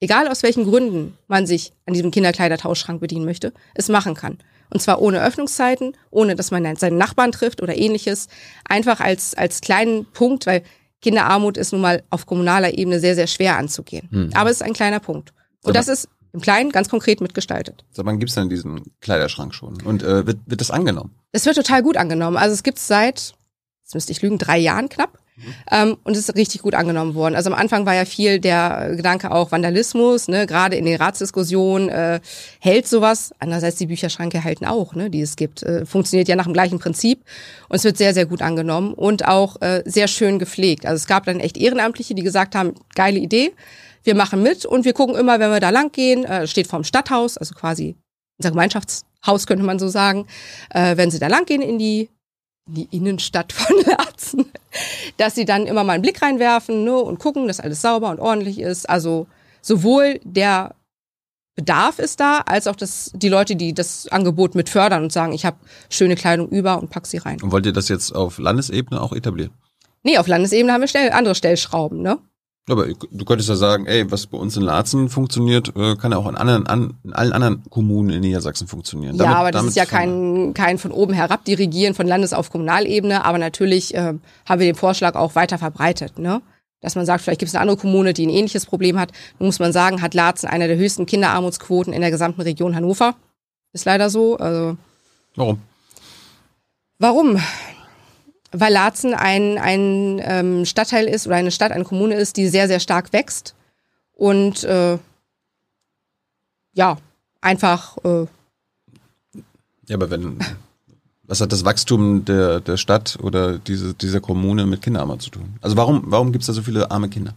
egal 0.00 0.28
aus 0.28 0.42
welchen 0.42 0.64
Gründen 0.64 1.16
man 1.28 1.46
sich 1.46 1.72
an 1.86 1.94
diesem 1.94 2.10
Kinderkleidertauschschrank 2.10 3.00
bedienen 3.00 3.24
möchte, 3.24 3.52
es 3.74 3.88
machen 3.88 4.14
kann. 4.14 4.38
Und 4.70 4.80
zwar 4.80 5.00
ohne 5.00 5.22
Öffnungszeiten, 5.22 5.96
ohne 6.10 6.34
dass 6.34 6.50
man 6.50 6.76
seinen 6.76 6.98
Nachbarn 6.98 7.32
trifft 7.32 7.62
oder 7.62 7.76
ähnliches. 7.76 8.28
Einfach 8.64 9.00
als, 9.00 9.34
als 9.34 9.60
kleinen 9.60 10.06
Punkt, 10.06 10.46
weil 10.46 10.62
Kinderarmut 11.02 11.56
ist 11.58 11.72
nun 11.72 11.82
mal 11.82 12.02
auf 12.10 12.26
kommunaler 12.26 12.76
Ebene 12.76 12.98
sehr, 12.98 13.14
sehr 13.14 13.26
schwer 13.26 13.58
anzugehen. 13.58 14.08
Aber 14.34 14.50
es 14.50 14.56
ist 14.56 14.62
ein 14.62 14.72
kleiner 14.72 15.00
Punkt. 15.00 15.32
Und 15.62 15.76
das 15.76 15.88
ist 15.88 16.08
im 16.32 16.40
Kleinen 16.40 16.72
ganz 16.72 16.88
konkret 16.88 17.20
mitgestaltet. 17.20 17.84
Seit 17.92 18.04
wann 18.06 18.18
gibt's 18.18 18.34
denn 18.34 18.48
diesen 18.48 18.82
Kleiderschrank 19.00 19.54
schon? 19.54 19.80
Und 19.82 20.02
äh, 20.02 20.26
wird, 20.26 20.38
wird 20.46 20.60
das 20.60 20.70
angenommen? 20.70 21.14
Es 21.30 21.46
wird 21.46 21.56
total 21.56 21.82
gut 21.82 21.96
angenommen. 21.96 22.36
Also 22.36 22.52
es 22.54 22.64
gibt's 22.64 22.88
seit, 22.88 23.34
jetzt 23.84 23.94
müsste 23.94 24.12
ich 24.12 24.20
lügen, 24.20 24.38
drei 24.38 24.58
Jahren 24.58 24.88
knapp. 24.88 25.18
Ähm, 25.70 25.96
und 26.04 26.12
es 26.16 26.28
ist 26.28 26.36
richtig 26.36 26.62
gut 26.62 26.74
angenommen 26.74 27.14
worden. 27.14 27.34
Also 27.34 27.50
am 27.50 27.58
Anfang 27.58 27.86
war 27.86 27.94
ja 27.94 28.04
viel 28.04 28.38
der 28.38 28.92
Gedanke 28.96 29.32
auch 29.32 29.50
Vandalismus, 29.50 30.28
ne, 30.28 30.46
gerade 30.46 30.76
in 30.76 30.84
den 30.84 30.96
Ratsdiskussionen 30.96 31.88
äh, 31.88 32.20
hält 32.60 32.86
sowas. 32.86 33.32
Andererseits 33.40 33.76
die 33.76 33.86
Bücherschranke 33.86 34.44
halten 34.44 34.64
auch, 34.64 34.94
ne, 34.94 35.10
die 35.10 35.20
es 35.20 35.36
gibt. 35.36 35.62
Äh, 35.62 35.86
funktioniert 35.86 36.28
ja 36.28 36.36
nach 36.36 36.44
dem 36.44 36.52
gleichen 36.52 36.78
Prinzip 36.78 37.24
und 37.68 37.76
es 37.76 37.84
wird 37.84 37.98
sehr, 37.98 38.14
sehr 38.14 38.26
gut 38.26 38.42
angenommen 38.42 38.94
und 38.94 39.26
auch 39.26 39.60
äh, 39.60 39.82
sehr 39.84 40.08
schön 40.08 40.38
gepflegt. 40.38 40.86
Also 40.86 40.96
es 40.96 41.06
gab 41.06 41.24
dann 41.24 41.40
echt 41.40 41.56
Ehrenamtliche, 41.56 42.14
die 42.14 42.22
gesagt 42.22 42.54
haben, 42.54 42.74
geile 42.94 43.18
Idee, 43.18 43.52
wir 44.04 44.14
machen 44.14 44.42
mit 44.42 44.64
und 44.64 44.84
wir 44.84 44.92
gucken 44.92 45.16
immer, 45.16 45.40
wenn 45.40 45.50
wir 45.50 45.60
da 45.60 45.70
lang 45.70 45.90
gehen, 45.90 46.24
äh, 46.24 46.46
steht 46.46 46.68
vorm 46.68 46.84
Stadthaus, 46.84 47.38
also 47.38 47.54
quasi 47.54 47.96
unser 48.38 48.50
Gemeinschaftshaus 48.50 49.46
könnte 49.46 49.64
man 49.64 49.78
so 49.78 49.88
sagen, 49.88 50.26
äh, 50.70 50.96
wenn 50.96 51.10
sie 51.10 51.18
da 51.18 51.28
lang 51.28 51.44
gehen 51.46 51.62
in 51.62 51.78
die 51.78 52.08
die 52.66 52.88
Innenstadt 52.90 53.52
von 53.52 53.76
Laatzen, 53.86 54.46
dass 55.16 55.34
sie 55.34 55.44
dann 55.44 55.66
immer 55.66 55.84
mal 55.84 55.94
einen 55.94 56.02
Blick 56.02 56.22
reinwerfen 56.22 56.84
ne, 56.84 56.96
und 56.96 57.18
gucken, 57.18 57.46
dass 57.46 57.60
alles 57.60 57.82
sauber 57.82 58.10
und 58.10 58.20
ordentlich 58.20 58.58
ist. 58.58 58.88
Also 58.88 59.26
sowohl 59.60 60.20
der 60.24 60.74
Bedarf 61.56 62.00
ist 62.00 62.18
da, 62.18 62.38
als 62.46 62.66
auch 62.66 62.74
das, 62.74 63.12
die 63.14 63.28
Leute, 63.28 63.54
die 63.54 63.74
das 63.74 64.08
Angebot 64.08 64.54
mit 64.54 64.68
fördern 64.68 65.04
und 65.04 65.12
sagen, 65.12 65.32
ich 65.32 65.44
habe 65.44 65.56
schöne 65.88 66.16
Kleidung 66.16 66.48
über 66.48 66.80
und 66.80 66.90
pack 66.90 67.06
sie 67.06 67.18
rein. 67.18 67.40
Und 67.42 67.52
wollt 67.52 67.66
ihr 67.66 67.72
das 67.72 67.88
jetzt 67.88 68.12
auf 68.12 68.38
Landesebene 68.38 69.00
auch 69.00 69.12
etablieren? 69.12 69.52
Nee, 70.02 70.18
auf 70.18 70.26
Landesebene 70.26 70.72
haben 70.72 70.80
wir 70.80 70.88
schnell 70.88 71.10
andere 71.12 71.34
Stellschrauben, 71.34 72.02
ne? 72.02 72.18
Aber 72.66 72.86
du 72.86 73.24
könntest 73.26 73.50
ja 73.50 73.56
sagen, 73.56 73.84
ey, 73.86 74.10
was 74.10 74.26
bei 74.26 74.38
uns 74.38 74.56
in 74.56 74.62
Laatzen 74.62 75.10
funktioniert, 75.10 75.76
äh, 75.76 75.96
kann 75.96 76.12
ja 76.12 76.18
auch 76.18 76.26
in, 76.26 76.34
anderen, 76.34 76.66
an, 76.66 76.94
in 77.04 77.12
allen 77.12 77.32
anderen 77.34 77.62
Kommunen 77.68 78.08
in 78.08 78.20
Niedersachsen 78.20 78.66
funktionieren. 78.66 79.16
Ja, 79.16 79.34
aber 79.34 79.50
das 79.50 79.64
ist 79.64 79.76
ja 79.76 79.84
kein, 79.84 80.54
kein 80.54 80.78
von 80.78 80.90
oben 80.90 81.12
herab 81.12 81.44
dirigieren 81.44 81.94
von 81.94 82.06
Landes- 82.06 82.32
auf 82.32 82.50
Kommunalebene. 82.50 83.24
Aber 83.26 83.36
natürlich 83.36 83.94
äh, 83.94 84.14
haben 84.46 84.60
wir 84.60 84.66
den 84.66 84.76
Vorschlag 84.76 85.14
auch 85.14 85.34
weiter 85.34 85.58
verbreitet, 85.58 86.18
ne? 86.18 86.40
Dass 86.80 86.96
man 86.96 87.06
sagt, 87.06 87.22
vielleicht 87.22 87.40
gibt 87.40 87.48
es 87.48 87.54
eine 87.54 87.62
andere 87.62 87.78
Kommune, 87.78 88.12
die 88.12 88.26
ein 88.26 88.30
ähnliches 88.30 88.66
Problem 88.66 88.98
hat. 88.98 89.10
Nun 89.38 89.48
muss 89.48 89.58
man 89.58 89.72
sagen, 89.72 90.00
hat 90.00 90.14
Laatzen 90.14 90.48
eine 90.48 90.66
der 90.66 90.76
höchsten 90.76 91.06
Kinderarmutsquoten 91.06 91.92
in 91.92 92.00
der 92.00 92.10
gesamten 92.10 92.40
Region 92.42 92.74
Hannover. 92.74 93.14
Ist 93.72 93.84
leider 93.84 94.08
so. 94.08 94.36
Also 94.38 94.76
Warum? 95.34 95.58
Warum? 96.98 97.40
Weil 98.54 98.72
Laatzen 98.72 99.14
ein, 99.14 99.58
ein 99.58 100.20
ähm, 100.22 100.64
Stadtteil 100.64 101.06
ist 101.06 101.26
oder 101.26 101.36
eine 101.36 101.50
Stadt, 101.50 101.72
eine 101.72 101.84
Kommune 101.84 102.14
ist, 102.14 102.36
die 102.36 102.48
sehr, 102.48 102.68
sehr 102.68 102.80
stark 102.80 103.12
wächst 103.12 103.54
und 104.14 104.62
äh, 104.64 104.98
ja, 106.72 106.96
einfach. 107.40 107.96
Äh, 108.04 108.26
ja, 109.88 109.96
aber 109.96 110.10
wenn, 110.10 110.38
was 111.24 111.40
hat 111.40 111.52
das 111.52 111.64
Wachstum 111.64 112.24
der, 112.24 112.60
der 112.60 112.76
Stadt 112.76 113.18
oder 113.20 113.58
diese, 113.58 113.94
dieser 113.94 114.20
Kommune 114.20 114.66
mit 114.66 114.82
Kinderarmut 114.82 115.22
zu 115.22 115.30
tun? 115.30 115.56
Also 115.60 115.76
warum, 115.76 116.04
warum 116.06 116.32
gibt 116.32 116.42
es 116.42 116.46
da 116.46 116.52
so 116.52 116.62
viele 116.62 116.90
arme 116.90 117.08
Kinder? 117.08 117.34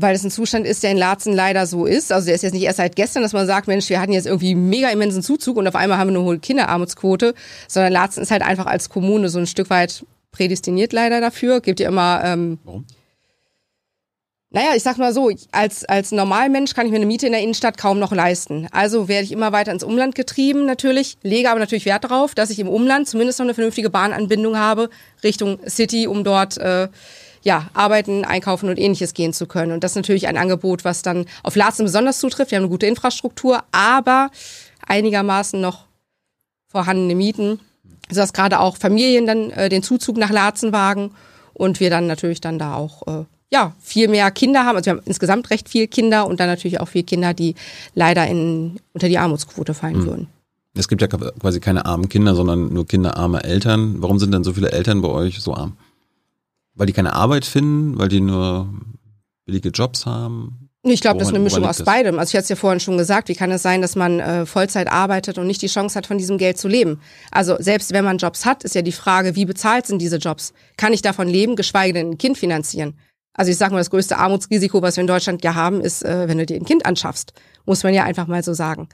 Weil 0.00 0.14
es 0.14 0.24
ein 0.24 0.30
Zustand 0.30 0.66
ist, 0.66 0.82
der 0.82 0.92
in 0.92 0.96
Laatzen 0.96 1.32
leider 1.32 1.66
so 1.66 1.86
ist. 1.86 2.12
Also 2.12 2.26
der 2.26 2.34
ist 2.34 2.42
jetzt 2.42 2.52
nicht 2.52 2.62
erst 2.62 2.78
seit 2.78 2.96
gestern, 2.96 3.22
dass 3.22 3.32
man 3.32 3.46
sagt, 3.46 3.66
Mensch, 3.66 3.88
wir 3.88 4.00
hatten 4.00 4.12
jetzt 4.12 4.26
irgendwie 4.26 4.54
mega 4.54 4.88
immensen 4.90 5.22
Zuzug 5.22 5.56
und 5.56 5.66
auf 5.66 5.74
einmal 5.74 5.98
haben 5.98 6.10
wir 6.10 6.18
eine 6.18 6.24
hohe 6.24 6.38
Kinderarmutsquote, 6.38 7.34
sondern 7.66 7.92
Laatzen 7.92 8.22
ist 8.22 8.30
halt 8.30 8.42
einfach 8.42 8.66
als 8.66 8.88
Kommune 8.88 9.28
so 9.28 9.38
ein 9.38 9.46
Stück 9.46 9.70
weit 9.70 10.04
prädestiniert 10.30 10.92
leider 10.92 11.20
dafür. 11.20 11.60
Gibt 11.60 11.80
ja 11.80 11.88
immer. 11.88 12.20
Ähm, 12.24 12.58
Warum? 12.64 12.86
Naja, 14.50 14.70
ich 14.74 14.82
sag 14.82 14.96
mal 14.96 15.12
so, 15.12 15.30
als, 15.52 15.84
als 15.84 16.10
Normalmensch 16.10 16.72
kann 16.72 16.86
ich 16.86 16.90
mir 16.90 16.96
eine 16.96 17.04
Miete 17.04 17.26
in 17.26 17.32
der 17.32 17.42
Innenstadt 17.42 17.76
kaum 17.76 17.98
noch 17.98 18.12
leisten. 18.12 18.66
Also 18.72 19.06
werde 19.06 19.24
ich 19.24 19.32
immer 19.32 19.52
weiter 19.52 19.72
ins 19.72 19.84
Umland 19.84 20.14
getrieben 20.14 20.64
natürlich, 20.64 21.18
lege 21.22 21.50
aber 21.50 21.60
natürlich 21.60 21.84
Wert 21.84 22.04
darauf, 22.04 22.34
dass 22.34 22.48
ich 22.48 22.58
im 22.58 22.68
Umland 22.68 23.06
zumindest 23.06 23.40
noch 23.40 23.44
eine 23.44 23.52
vernünftige 23.52 23.90
Bahnanbindung 23.90 24.56
habe 24.56 24.88
Richtung 25.22 25.58
City, 25.68 26.06
um 26.06 26.24
dort 26.24 26.56
äh, 26.56 26.88
ja, 27.42 27.68
arbeiten, 27.74 28.24
einkaufen 28.24 28.68
und 28.68 28.78
ähnliches 28.78 29.14
gehen 29.14 29.32
zu 29.32 29.46
können. 29.46 29.72
Und 29.72 29.84
das 29.84 29.92
ist 29.92 29.96
natürlich 29.96 30.28
ein 30.28 30.36
Angebot, 30.36 30.84
was 30.84 31.02
dann 31.02 31.26
auf 31.42 31.56
Laatzen 31.56 31.84
besonders 31.84 32.18
zutrifft. 32.18 32.50
Wir 32.50 32.56
haben 32.56 32.64
eine 32.64 32.70
gute 32.70 32.86
Infrastruktur, 32.86 33.62
aber 33.72 34.30
einigermaßen 34.86 35.60
noch 35.60 35.86
vorhandene 36.68 37.14
Mieten, 37.14 37.60
sodass 38.10 38.32
gerade 38.32 38.60
auch 38.60 38.76
Familien 38.76 39.26
dann 39.26 39.50
äh, 39.50 39.68
den 39.68 39.82
Zuzug 39.82 40.16
nach 40.16 40.30
Laatzen 40.30 40.72
wagen 40.72 41.12
und 41.54 41.80
wir 41.80 41.90
dann 41.90 42.06
natürlich 42.06 42.40
dann 42.40 42.58
da 42.58 42.74
auch 42.74 43.06
äh, 43.06 43.24
ja, 43.50 43.74
viel 43.80 44.08
mehr 44.08 44.30
Kinder 44.30 44.64
haben. 44.64 44.76
Also 44.76 44.86
wir 44.86 44.96
haben 44.96 45.02
insgesamt 45.06 45.50
recht 45.50 45.68
viel 45.68 45.86
Kinder 45.86 46.26
und 46.26 46.40
dann 46.40 46.48
natürlich 46.48 46.80
auch 46.80 46.88
viel 46.88 47.02
Kinder, 47.02 47.34
die 47.34 47.54
leider 47.94 48.26
in, 48.26 48.78
unter 48.92 49.08
die 49.08 49.18
Armutsquote 49.18 49.74
fallen 49.74 50.00
mhm. 50.00 50.06
würden. 50.06 50.26
Es 50.74 50.86
gibt 50.86 51.02
ja 51.02 51.08
quasi 51.08 51.60
keine 51.60 51.86
armen 51.86 52.08
Kinder, 52.08 52.34
sondern 52.34 52.72
nur 52.72 52.86
kinderarme 52.86 53.42
Eltern. 53.42 53.96
Warum 54.00 54.18
sind 54.18 54.32
denn 54.32 54.44
so 54.44 54.52
viele 54.52 54.70
Eltern 54.70 55.00
bei 55.00 55.08
euch 55.08 55.40
so 55.40 55.54
arm? 55.54 55.76
Weil 56.78 56.86
die 56.86 56.92
keine 56.92 57.12
Arbeit 57.12 57.44
finden, 57.44 57.98
weil 57.98 58.08
die 58.08 58.20
nur 58.20 58.72
billige 59.44 59.70
Jobs 59.70 60.06
haben? 60.06 60.68
Ich 60.84 61.00
glaube, 61.00 61.18
das 61.18 61.28
ist 61.28 61.34
eine 61.34 61.42
Mischung 61.42 61.66
aus 61.66 61.82
beidem. 61.82 62.18
Also 62.18 62.30
ich 62.30 62.34
hatte 62.34 62.44
es 62.44 62.48
ja 62.50 62.56
vorhin 62.56 62.80
schon 62.80 62.96
gesagt, 62.96 63.28
wie 63.28 63.34
kann 63.34 63.50
es 63.50 63.62
sein, 63.62 63.82
dass 63.82 63.96
man 63.96 64.20
äh, 64.20 64.46
Vollzeit 64.46 64.86
arbeitet 64.90 65.36
und 65.36 65.46
nicht 65.46 65.60
die 65.60 65.66
Chance 65.66 65.96
hat, 65.96 66.06
von 66.06 66.18
diesem 66.18 66.38
Geld 66.38 66.56
zu 66.56 66.68
leben? 66.68 67.00
Also 67.32 67.56
selbst 67.58 67.92
wenn 67.92 68.04
man 68.04 68.18
Jobs 68.18 68.46
hat, 68.46 68.62
ist 68.62 68.76
ja 68.76 68.82
die 68.82 68.92
Frage, 68.92 69.34
wie 69.34 69.44
bezahlt 69.44 69.86
sind 69.86 70.00
diese 70.00 70.18
Jobs? 70.18 70.52
Kann 70.76 70.92
ich 70.92 71.02
davon 71.02 71.28
leben, 71.28 71.56
geschweige 71.56 71.94
denn 71.94 72.10
ein 72.10 72.18
Kind 72.18 72.38
finanzieren? 72.38 72.96
Also 73.34 73.50
ich 73.50 73.58
sage 73.58 73.72
mal, 73.72 73.78
das 73.78 73.90
größte 73.90 74.18
Armutsrisiko, 74.18 74.80
was 74.80 74.96
wir 74.96 75.02
in 75.02 75.08
Deutschland 75.08 75.42
ja 75.44 75.54
haben, 75.54 75.80
ist, 75.80 76.04
äh, 76.04 76.28
wenn 76.28 76.38
du 76.38 76.46
dir 76.46 76.56
ein 76.56 76.64
Kind 76.64 76.86
anschaffst. 76.86 77.32
Muss 77.66 77.82
man 77.82 77.92
ja 77.92 78.04
einfach 78.04 78.28
mal 78.28 78.42
so 78.42 78.54
sagen. 78.54 78.88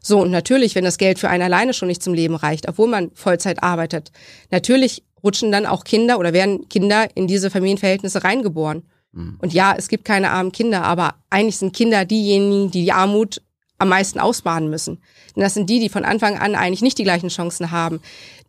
So, 0.00 0.20
und 0.20 0.30
natürlich, 0.30 0.74
wenn 0.74 0.84
das 0.84 0.98
Geld 0.98 1.18
für 1.18 1.28
einen 1.28 1.42
alleine 1.42 1.72
schon 1.72 1.88
nicht 1.88 2.02
zum 2.02 2.14
Leben 2.14 2.34
reicht, 2.34 2.68
obwohl 2.68 2.88
man 2.88 3.10
Vollzeit 3.14 3.62
arbeitet, 3.62 4.12
natürlich 4.50 5.04
rutschen 5.22 5.52
dann 5.52 5.66
auch 5.66 5.84
Kinder 5.84 6.18
oder 6.18 6.32
werden 6.32 6.68
Kinder 6.68 7.08
in 7.14 7.26
diese 7.26 7.50
Familienverhältnisse 7.50 8.24
reingeboren. 8.24 8.82
Mhm. 9.12 9.38
Und 9.40 9.52
ja, 9.52 9.74
es 9.76 9.88
gibt 9.88 10.04
keine 10.04 10.30
armen 10.30 10.52
Kinder, 10.52 10.84
aber 10.84 11.14
eigentlich 11.30 11.58
sind 11.58 11.74
Kinder 11.74 12.04
diejenigen, 12.04 12.70
die 12.70 12.84
die 12.84 12.92
Armut 12.92 13.42
am 13.78 13.88
meisten 13.88 14.18
ausbaden 14.18 14.70
müssen. 14.70 15.00
Denn 15.34 15.42
das 15.42 15.54
sind 15.54 15.70
die, 15.70 15.80
die 15.80 15.88
von 15.88 16.04
Anfang 16.04 16.36
an 16.36 16.54
eigentlich 16.54 16.82
nicht 16.82 16.98
die 16.98 17.04
gleichen 17.04 17.28
Chancen 17.28 17.70
haben, 17.70 18.00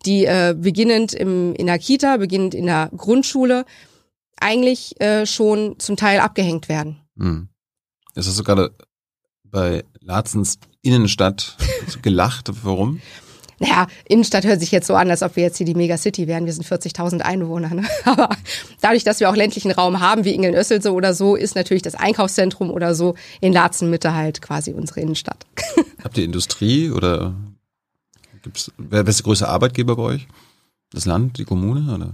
die 0.05 0.25
äh, 0.25 0.55
beginnend 0.58 1.13
im, 1.13 1.53
in 1.55 1.67
der 1.67 1.79
Kita, 1.79 2.17
beginnend 2.17 2.55
in 2.55 2.65
der 2.65 2.89
Grundschule 2.95 3.65
eigentlich 4.39 4.99
äh, 5.01 5.25
schon 5.25 5.77
zum 5.79 5.97
Teil 5.97 6.19
abgehängt 6.19 6.69
werden. 6.69 7.01
Mhm. 7.15 7.49
Das 8.15 8.27
hast 8.27 8.39
du 8.39 8.43
gerade 8.43 8.73
bei 9.43 9.84
Larzens 9.99 10.60
Innenstadt 10.82 11.58
gelacht. 12.01 12.49
Warum? 12.63 13.01
Naja, 13.60 13.88
Innenstadt 14.06 14.45
hört 14.45 14.62
sich 14.62 14.72
jetzt 14.72 14.88
so 14.88 14.95
an, 14.95 15.10
als 15.10 15.22
ob 15.22 15.36
wir 15.36 15.43
jetzt 15.43 15.58
hier 15.58 15.65
die 15.65 15.76
Megacity 15.76 16.28
wären. 16.28 16.45
Wir 16.45 16.54
sind 16.54 16.65
40.000 16.65 17.19
Einwohner. 17.19 17.74
Ne? 17.74 17.84
Aber 18.06 18.30
dadurch, 18.82 19.04
dass 19.04 19.19
wir 19.19 19.30
auch 19.30 19.36
ländlichen 19.36 19.72
Raum 19.72 20.00
haben, 20.00 20.24
wie 20.24 20.34
Ingeln-Össel 20.34 20.82
so 20.82 20.93
oder 20.93 21.13
so, 21.13 21.36
ist 21.36 21.56
natürlich 21.56 21.84
das 21.84 21.95
Einkaufszentrum 21.95 22.72
oder 22.72 22.95
so 22.95 23.15
in 23.41 23.52
Latzenmitte 23.52 24.13
halt 24.13 24.41
quasi 24.41 24.72
unsere 24.72 25.02
Innenstadt. 25.02 25.45
Habt 26.04 26.17
ihr 26.17 26.24
Industrie 26.24 26.89
oder 26.89 27.34
gibt's, 28.43 28.72
wer 28.78 29.06
ist 29.06 29.19
der 29.19 29.24
größte 29.26 29.50
Arbeitgeber 29.50 29.98
bei 29.98 30.04
euch? 30.04 30.28
Das 30.91 31.06
Land, 31.06 31.38
die 31.38 31.45
Kommune 31.45 31.93
oder? 31.93 32.13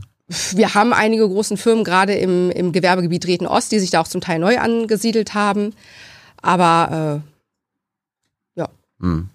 Wir 0.54 0.74
haben 0.74 0.92
einige 0.92 1.28
großen 1.28 1.56
Firmen 1.56 1.84
gerade 1.84 2.16
im, 2.16 2.50
im 2.50 2.72
Gewerbegebiet 2.72 3.28
Reten 3.28 3.46
Ost, 3.46 3.72
die 3.72 3.80
sich 3.80 3.92
da 3.92 4.02
auch 4.02 4.08
zum 4.08 4.22
Teil 4.22 4.40
neu 4.40 4.58
angesiedelt 4.58 5.36
haben. 5.36 5.74
Aber 6.42 7.24
äh, 8.56 8.60
ja. 8.60 8.70
Hm 9.00 9.30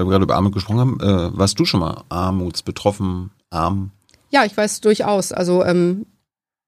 weil 0.00 0.06
wir 0.06 0.10
gerade 0.10 0.24
über 0.24 0.36
Armut 0.36 0.54
gesprochen 0.54 0.80
haben, 0.80 1.00
äh, 1.00 1.36
warst 1.36 1.58
du 1.60 1.64
schon 1.64 1.80
mal 1.80 2.04
armutsbetroffen, 2.08 3.30
arm? 3.50 3.90
Ja, 4.30 4.44
ich 4.44 4.56
weiß 4.56 4.80
durchaus, 4.80 5.32
also 5.32 5.64
ähm, 5.64 6.06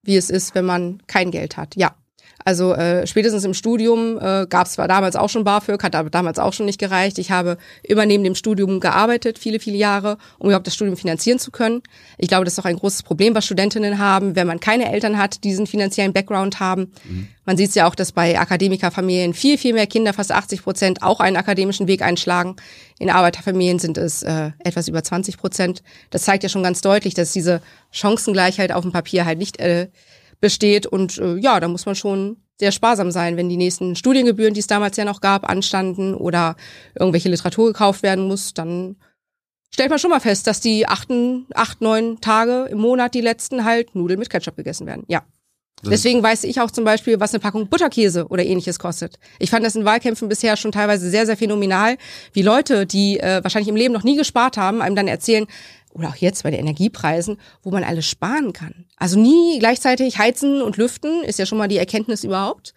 wie 0.03 0.16
es 0.16 0.31
ist, 0.31 0.55
wenn 0.55 0.66
man 0.66 1.03
kein 1.07 1.31
Geld 1.31 1.57
hat. 1.57 1.77
Ja. 1.77 1.95
Also 2.44 2.74
äh, 2.74 3.07
spätestens 3.07 3.44
im 3.44 3.55
Studium 3.55 4.18
äh, 4.18 4.46
gab 4.48 4.66
es 4.66 4.74
zwar 4.74 4.88
damals 4.88 5.16
auch 5.16 5.28
schon 5.28 5.44
BAföG, 5.44 5.83
hat 5.83 5.94
aber 5.94 6.11
damals 6.11 6.38
auch 6.38 6.52
schon 6.52 6.66
nicht 6.66 6.81
gereicht. 6.81 7.18
Ich 7.18 7.31
habe 7.31 7.57
immer 7.83 8.07
neben 8.07 8.24
dem 8.24 8.35
Studium 8.35 8.81
gearbeitet, 8.81 9.38
viele, 9.38 9.61
viele 9.61 9.76
Jahre, 9.76 10.18
um 10.38 10.48
überhaupt 10.48 10.66
das 10.66 10.74
Studium 10.74 10.96
finanzieren 10.96 11.38
zu 11.38 11.50
können. 11.50 11.83
Ich 12.18 12.28
glaube, 12.28 12.44
das 12.44 12.55
ist 12.55 12.59
auch 12.59 12.64
ein 12.64 12.76
großes 12.76 13.02
Problem, 13.02 13.35
was 13.35 13.44
Studentinnen 13.44 13.98
haben, 13.98 14.35
wenn 14.37 14.46
man 14.46 14.61
keine 14.61 14.92
Eltern 14.92 15.18
hat, 15.18 15.44
die 15.44 15.52
diesen 15.52 15.66
finanziellen 15.66 16.12
Background 16.12 16.61
haben. 16.61 16.92
Mhm. 17.05 17.28
Man 17.44 17.57
sieht 17.57 17.70
es 17.70 17.74
ja 17.74 17.88
auch, 17.88 17.94
dass 17.94 18.12
bei 18.12 18.38
Akademikerfamilien 18.38 19.35
viel, 19.35 19.59
viel 19.59 19.74
mehr 19.74 19.87
Kinder, 19.87 20.12
fast 20.12 20.33
80 20.33 20.62
Prozent, 20.62 21.02
auch 21.02 21.20
einen 21.20 21.37
akademischen 21.37 21.88
Weg 21.88 22.02
einschlagen. 22.02 22.57
In 22.98 23.11
Arbeiterfamilien 23.11 23.78
sind 23.78 23.98
es 23.98 24.22
äh, 24.22 24.50
etwas 24.61 24.88
über 24.88 25.02
20 25.02 25.38
Prozent. 25.38 25.83
Das 26.11 26.22
zeigt 26.22 26.44
ja 26.44 26.48
schon 26.48 26.62
ganz 26.62 26.81
deutlich, 26.81 27.14
dass 27.14 27.33
diese 27.33 27.61
Chancengleichheit 27.90 28.72
auf 28.72 28.83
dem 28.83 28.92
Papier 28.92 29.24
halt 29.24 29.38
nicht 29.38 29.59
äh, 29.59 29.88
besteht. 30.42 30.87
Und 30.87 31.16
äh, 31.16 31.37
ja, 31.37 31.59
da 31.59 31.68
muss 31.68 31.87
man 31.87 31.94
schon 31.94 32.37
sehr 32.61 32.72
sparsam 32.72 33.11
sein, 33.11 33.38
wenn 33.38 33.48
die 33.48 33.57
nächsten 33.57 33.96
Studiengebühren, 33.96 34.52
die 34.52 34.61
es 34.61 34.66
damals 34.66 34.98
ja 34.98 35.07
noch 35.07 35.22
gab, 35.22 35.48
anstanden 35.48 36.14
oder 36.14 36.57
irgendwelche 36.94 37.31
Literatur 37.31 37.68
gekauft 37.68 38.02
werden 38.02 38.28
muss, 38.28 38.52
dann 38.52 38.96
stellt 39.72 39.88
man 39.88 39.98
schon 39.98 40.11
mal 40.11 40.20
fest, 40.20 40.46
dass 40.46 40.61
die 40.61 40.87
achten, 40.87 41.46
acht, 41.55 41.81
neun 41.81 42.20
Tage 42.20 42.68
im 42.70 42.78
Monat, 42.78 43.14
die 43.14 43.22
letzten, 43.22 43.64
halt 43.64 43.94
Nudeln 43.94 44.18
mit 44.18 44.28
Ketchup 44.28 44.57
gegessen 44.57 44.87
werden. 44.87 45.05
Ja. 45.09 45.22
Deswegen 45.85 46.22
weiß 46.22 46.44
ich 46.44 46.61
auch 46.61 46.70
zum 46.70 46.85
Beispiel, 46.85 47.18
was 47.18 47.35
eine 47.35 47.40
Packung 47.40 47.66
Butterkäse 47.66 48.28
oder 48.28 48.44
ähnliches 48.44 48.78
kostet. 48.78 49.18
Ich 49.40 49.50
fand 49.50 49.66
das 49.66 49.74
in 49.74 49.85
Wahlkämpfen 49.85 50.28
bisher 50.28 50.57
schon 50.57 50.70
teilweise 50.70 51.11
sehr, 51.11 51.26
sehr 51.26 51.37
phänomenal, 51.37 51.96
wie 52.33 52.42
Leute, 52.42 52.87
die 52.87 53.18
äh, 53.18 53.42
wahrscheinlich 53.42 53.68
im 53.68 53.74
Leben 53.74 53.92
noch 53.92 54.05
nie 54.05 54.16
gespart 54.16 54.57
haben, 54.57 54.81
einem 54.81 54.94
dann 54.94 55.09
erzählen, 55.09 55.46
oder 55.92 56.09
auch 56.09 56.16
jetzt 56.16 56.42
bei 56.42 56.50
den 56.50 56.61
Energiepreisen, 56.61 57.38
wo 57.62 57.70
man 57.70 57.85
alles 57.85 58.07
sparen 58.07 58.52
kann. 58.52 58.87
Also 58.96 59.18
nie 59.18 59.59
gleichzeitig 59.59 60.18
heizen 60.18 60.62
und 60.62 60.76
lüften, 60.76 61.22
ist 61.24 61.38
ja 61.38 61.46
schon 61.46 61.59
mal 61.59 61.68
die 61.68 61.78
Erkenntnis 61.78 62.24
überhaupt. 62.24 62.74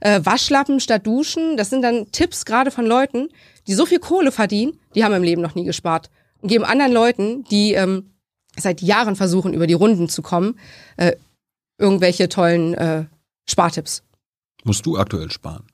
Äh, 0.00 0.20
Waschlappen 0.24 0.80
statt 0.80 1.06
Duschen, 1.06 1.56
das 1.56 1.70
sind 1.70 1.82
dann 1.82 2.10
Tipps 2.12 2.44
gerade 2.44 2.70
von 2.70 2.86
Leuten, 2.86 3.28
die 3.66 3.74
so 3.74 3.86
viel 3.86 3.98
Kohle 3.98 4.32
verdienen, 4.32 4.78
die 4.94 5.04
haben 5.04 5.14
im 5.14 5.22
Leben 5.22 5.42
noch 5.42 5.54
nie 5.54 5.64
gespart. 5.64 6.10
Und 6.40 6.48
geben 6.48 6.64
anderen 6.64 6.92
Leuten, 6.92 7.44
die 7.44 7.74
ähm, 7.74 8.14
seit 8.58 8.80
Jahren 8.80 9.16
versuchen, 9.16 9.52
über 9.52 9.66
die 9.66 9.74
Runden 9.74 10.08
zu 10.08 10.22
kommen, 10.22 10.58
äh, 10.96 11.12
irgendwelche 11.78 12.28
tollen 12.28 12.74
äh, 12.74 13.04
Spartipps. 13.46 14.02
Musst 14.64 14.84
du 14.86 14.96
aktuell 14.96 15.30
sparen? 15.30 15.64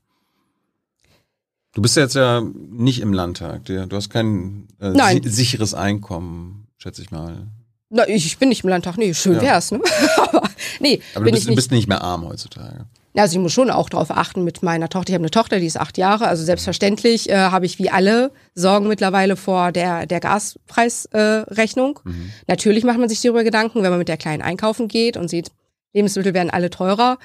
Du 1.75 1.83
bist 1.83 1.97
ja 1.97 2.05
jetzt 2.05 2.15
ja 2.15 2.41
nicht 2.41 3.01
im 3.01 3.13
Landtag. 3.13 3.67
Du 3.67 3.91
hast 3.93 4.09
kein 4.09 4.67
äh, 4.81 4.93
si 5.21 5.29
sicheres 5.29 5.75
Einkommen, 5.75 6.66
schätze 6.79 7.03
ich 7.03 7.11
mal. 7.11 7.47
Na, 7.89 8.09
ich 8.09 8.37
bin 8.39 8.49
nicht 8.49 8.65
im 8.65 8.71
Landtag, 8.71 8.97
nee, 8.99 9.15
schön 9.15 9.35
Ja. 9.37 9.43
wär's, 9.43 9.71
ne? 9.71 9.81
Aber 10.17 10.43
nee, 10.81 11.01
Aber 11.15 11.25
bin 11.25 11.33
du 11.35 11.39
ich 11.39 11.45
bist, 11.45 11.49
nicht. 11.49 11.57
bist 11.57 11.71
nicht 11.71 11.89
mehr 11.89 12.03
arm 12.03 12.27
heutzutage. 12.29 12.87
Also 13.15 13.37
ich 13.39 13.43
muss 13.43 13.53
schon 13.53 13.71
auch 13.71 13.89
darauf 13.89 14.11
achten 14.11 14.45
mit 14.45 14.63
meiner 14.63 14.91
Tochter. 14.91 15.09
Ich 15.11 15.15
habe 15.15 15.23
eine 15.23 15.31
Tochter, 15.31 15.59
die 15.59 15.65
ist 15.67 15.79
acht 15.81 15.97
Jahre. 15.97 16.27
Also 16.29 16.45
selbstverständlich 16.45 17.31
äh, 17.31 17.37
habe 17.37 17.65
ich 17.65 17.79
wie 17.79 17.89
alle 17.89 18.31
Sorgen 18.55 18.89
mittlerweile 18.89 19.37
vor 19.37 19.73
der, 19.73 20.05
der 20.05 20.21
Gaspreisrechnung. 20.21 21.15
Äh, 21.49 21.55
Rechnung. 21.55 22.01
Natürlich 22.47 22.85
macht 22.85 22.99
man 22.99 23.09
sich 23.09 23.23
darüber 23.23 23.43
Gedanken, 23.43 23.83
wenn 23.83 23.89
man 23.91 23.99
mit 24.01 24.09
der 24.09 24.19
Kleinen 24.19 24.43
einkaufen 24.43 24.87
geht 24.89 25.17
und 25.17 25.29
sieht, 25.29 25.51
Lebensmittel 25.95 26.35
werden 26.35 26.51
alle 26.51 26.69
teurer. 26.69 27.17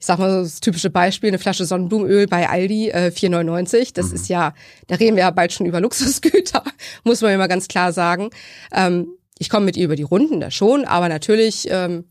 Ich 0.00 0.06
sag 0.06 0.18
mal 0.18 0.30
so 0.30 0.42
das 0.42 0.60
typische 0.60 0.88
Beispiel, 0.88 1.28
eine 1.28 1.38
Flasche 1.38 1.66
Sonnenblumenöl 1.66 2.26
bei 2.26 2.48
Aldi, 2.48 2.88
äh, 2.88 3.12
4,99. 3.14 3.92
Das 3.92 4.12
ist 4.12 4.28
ja, 4.28 4.54
da 4.86 4.96
reden 4.96 5.14
wir 5.14 5.24
ja 5.24 5.30
bald 5.30 5.52
schon 5.52 5.66
über 5.66 5.80
Luxusgüter, 5.80 6.64
muss 7.04 7.20
man 7.20 7.32
immer 7.32 7.48
ganz 7.48 7.68
klar 7.68 7.92
sagen. 7.92 8.30
Ähm, 8.72 9.08
ich 9.38 9.50
komme 9.50 9.66
mit 9.66 9.76
ihr 9.76 9.84
über 9.84 9.96
die 9.96 10.02
Runden, 10.02 10.40
da 10.40 10.50
schon, 10.50 10.86
aber 10.86 11.10
natürlich 11.10 11.68
ähm, 11.70 12.04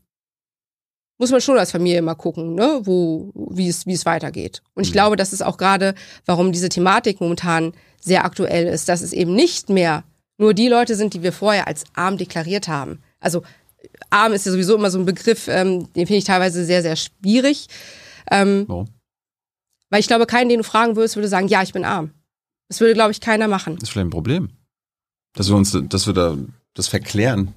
muss 1.18 1.32
man 1.32 1.40
schon 1.40 1.58
als 1.58 1.72
Familie 1.72 1.98
immer 1.98 2.14
gucken, 2.14 2.54
ne, 2.54 2.80
wo, 2.84 3.32
wie 3.34 3.68
es, 3.68 3.86
wie 3.86 3.92
es 3.92 4.06
weitergeht. 4.06 4.62
Und 4.74 4.86
ich 4.86 4.92
glaube, 4.92 5.16
das 5.16 5.32
ist 5.32 5.42
auch 5.42 5.58
gerade, 5.58 5.94
warum 6.26 6.52
diese 6.52 6.68
Thematik 6.68 7.20
momentan 7.20 7.72
sehr 8.00 8.24
aktuell 8.24 8.68
ist, 8.68 8.88
dass 8.88 9.02
es 9.02 9.12
eben 9.12 9.34
nicht 9.34 9.68
mehr 9.68 10.04
nur 10.38 10.54
die 10.54 10.68
Leute 10.68 10.94
sind, 10.94 11.12
die 11.12 11.22
wir 11.22 11.32
vorher 11.32 11.66
als 11.66 11.84
arm 11.94 12.16
deklariert 12.16 12.68
haben. 12.68 13.02
Also 13.20 13.42
arm 14.10 14.32
ist 14.32 14.46
ja 14.46 14.52
sowieso 14.52 14.76
immer 14.76 14.90
so 14.90 14.98
ein 14.98 15.04
Begriff, 15.04 15.48
ähm, 15.48 15.92
den 15.92 16.06
finde 16.06 16.16
ich 16.16 16.24
teilweise 16.24 16.64
sehr, 16.64 16.82
sehr 16.82 16.96
schwierig. 16.96 17.68
Ähm, 18.30 18.64
Warum? 18.66 18.88
weil 19.90 20.00
ich 20.00 20.06
glaube, 20.06 20.26
keinen, 20.26 20.48
den 20.48 20.58
du 20.58 20.64
fragen 20.64 20.96
würdest, 20.96 21.16
würde 21.16 21.28
sagen, 21.28 21.48
ja, 21.48 21.62
ich 21.62 21.72
bin 21.72 21.84
arm. 21.84 22.12
Das 22.68 22.80
würde, 22.80 22.94
glaube 22.94 23.10
ich, 23.10 23.20
keiner 23.20 23.48
machen. 23.48 23.74
Das 23.74 23.84
ist 23.84 23.90
vielleicht 23.90 24.06
ein 24.06 24.10
Problem. 24.10 24.50
Dass 25.34 25.48
wir 25.48 25.56
uns, 25.56 25.76
dass 25.88 26.06
wir 26.06 26.14
da 26.14 26.36
das 26.74 26.88
verklären. 26.88 27.54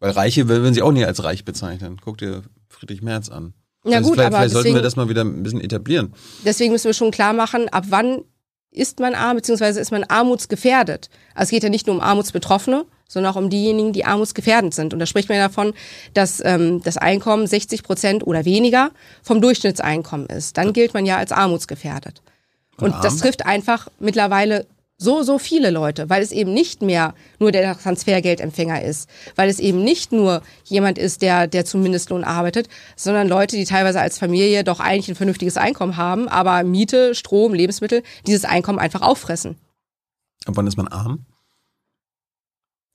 Weil 0.00 0.12
Reiche 0.12 0.48
würden 0.48 0.74
sie 0.74 0.82
auch 0.82 0.92
nie 0.92 1.04
als 1.04 1.22
reich 1.22 1.44
bezeichnen. 1.44 2.00
Guck 2.02 2.18
dir 2.18 2.42
Friedrich 2.68 3.02
Merz 3.02 3.28
an. 3.28 3.52
Ja 3.84 4.00
gut, 4.00 4.14
vielleicht, 4.14 4.28
aber 4.28 4.38
vielleicht 4.38 4.52
sollten 4.52 4.68
wir 4.68 4.72
deswegen, 4.74 4.84
das 4.84 4.96
mal 4.96 5.08
wieder 5.08 5.22
ein 5.22 5.42
bisschen 5.42 5.60
etablieren. 5.60 6.14
deswegen 6.44 6.72
müssen 6.72 6.86
wir 6.86 6.94
schon 6.94 7.10
klar 7.10 7.32
machen, 7.32 7.68
ab 7.68 7.86
wann 7.88 8.22
ist 8.70 9.00
man 9.00 9.14
arm, 9.14 9.36
beziehungsweise 9.36 9.80
ist 9.80 9.90
man 9.90 10.04
armutsgefährdet. 10.04 11.10
Also 11.34 11.44
es 11.44 11.50
geht 11.50 11.62
ja 11.64 11.68
nicht 11.68 11.86
nur 11.86 11.96
um 11.96 12.00
Armutsbetroffene, 12.00 12.86
sondern 13.12 13.32
auch 13.32 13.36
um 13.36 13.50
diejenigen, 13.50 13.92
die 13.92 14.04
armutsgefährdend 14.04 14.74
sind. 14.74 14.92
Und 14.92 14.98
da 14.98 15.06
spricht 15.06 15.28
man 15.28 15.38
ja 15.38 15.48
davon, 15.48 15.74
dass 16.14 16.42
ähm, 16.44 16.82
das 16.82 16.96
Einkommen 16.96 17.46
60 17.46 17.82
Prozent 17.82 18.26
oder 18.26 18.44
weniger 18.44 18.90
vom 19.22 19.40
Durchschnittseinkommen 19.40 20.26
ist. 20.28 20.56
Dann 20.56 20.72
gilt 20.72 20.94
man 20.94 21.06
ja 21.06 21.18
als 21.18 21.32
armutsgefährdet. 21.32 22.22
Und 22.78 22.94
Und 22.94 23.04
das 23.04 23.18
trifft 23.18 23.44
einfach 23.44 23.88
mittlerweile 24.00 24.66
so, 25.02 25.22
so 25.22 25.38
viele 25.38 25.70
Leute, 25.70 26.08
weil 26.08 26.22
es 26.22 26.30
eben 26.32 26.54
nicht 26.54 26.80
mehr 26.80 27.14
nur 27.38 27.50
der 27.50 27.76
Transfergeldempfänger 27.76 28.82
ist, 28.82 29.10
weil 29.34 29.50
es 29.50 29.58
eben 29.58 29.82
nicht 29.82 30.12
nur 30.12 30.42
jemand 30.64 30.96
ist, 30.96 31.22
der, 31.22 31.48
der 31.48 31.64
zum 31.64 31.82
Mindestlohn 31.82 32.24
arbeitet, 32.24 32.68
sondern 32.96 33.28
Leute, 33.28 33.56
die 33.56 33.64
teilweise 33.64 34.00
als 34.00 34.18
Familie 34.18 34.62
doch 34.64 34.80
eigentlich 34.80 35.08
ein 35.08 35.16
vernünftiges 35.16 35.56
Einkommen 35.56 35.96
haben, 35.96 36.28
aber 36.28 36.62
Miete, 36.62 37.14
Strom, 37.14 37.52
Lebensmittel, 37.52 38.02
dieses 38.26 38.44
Einkommen 38.44 38.78
einfach 38.78 39.02
auffressen. 39.02 39.56
Ab 40.44 40.54
wann 40.56 40.66
ist 40.66 40.76
man 40.76 40.88
arm? 40.88 41.26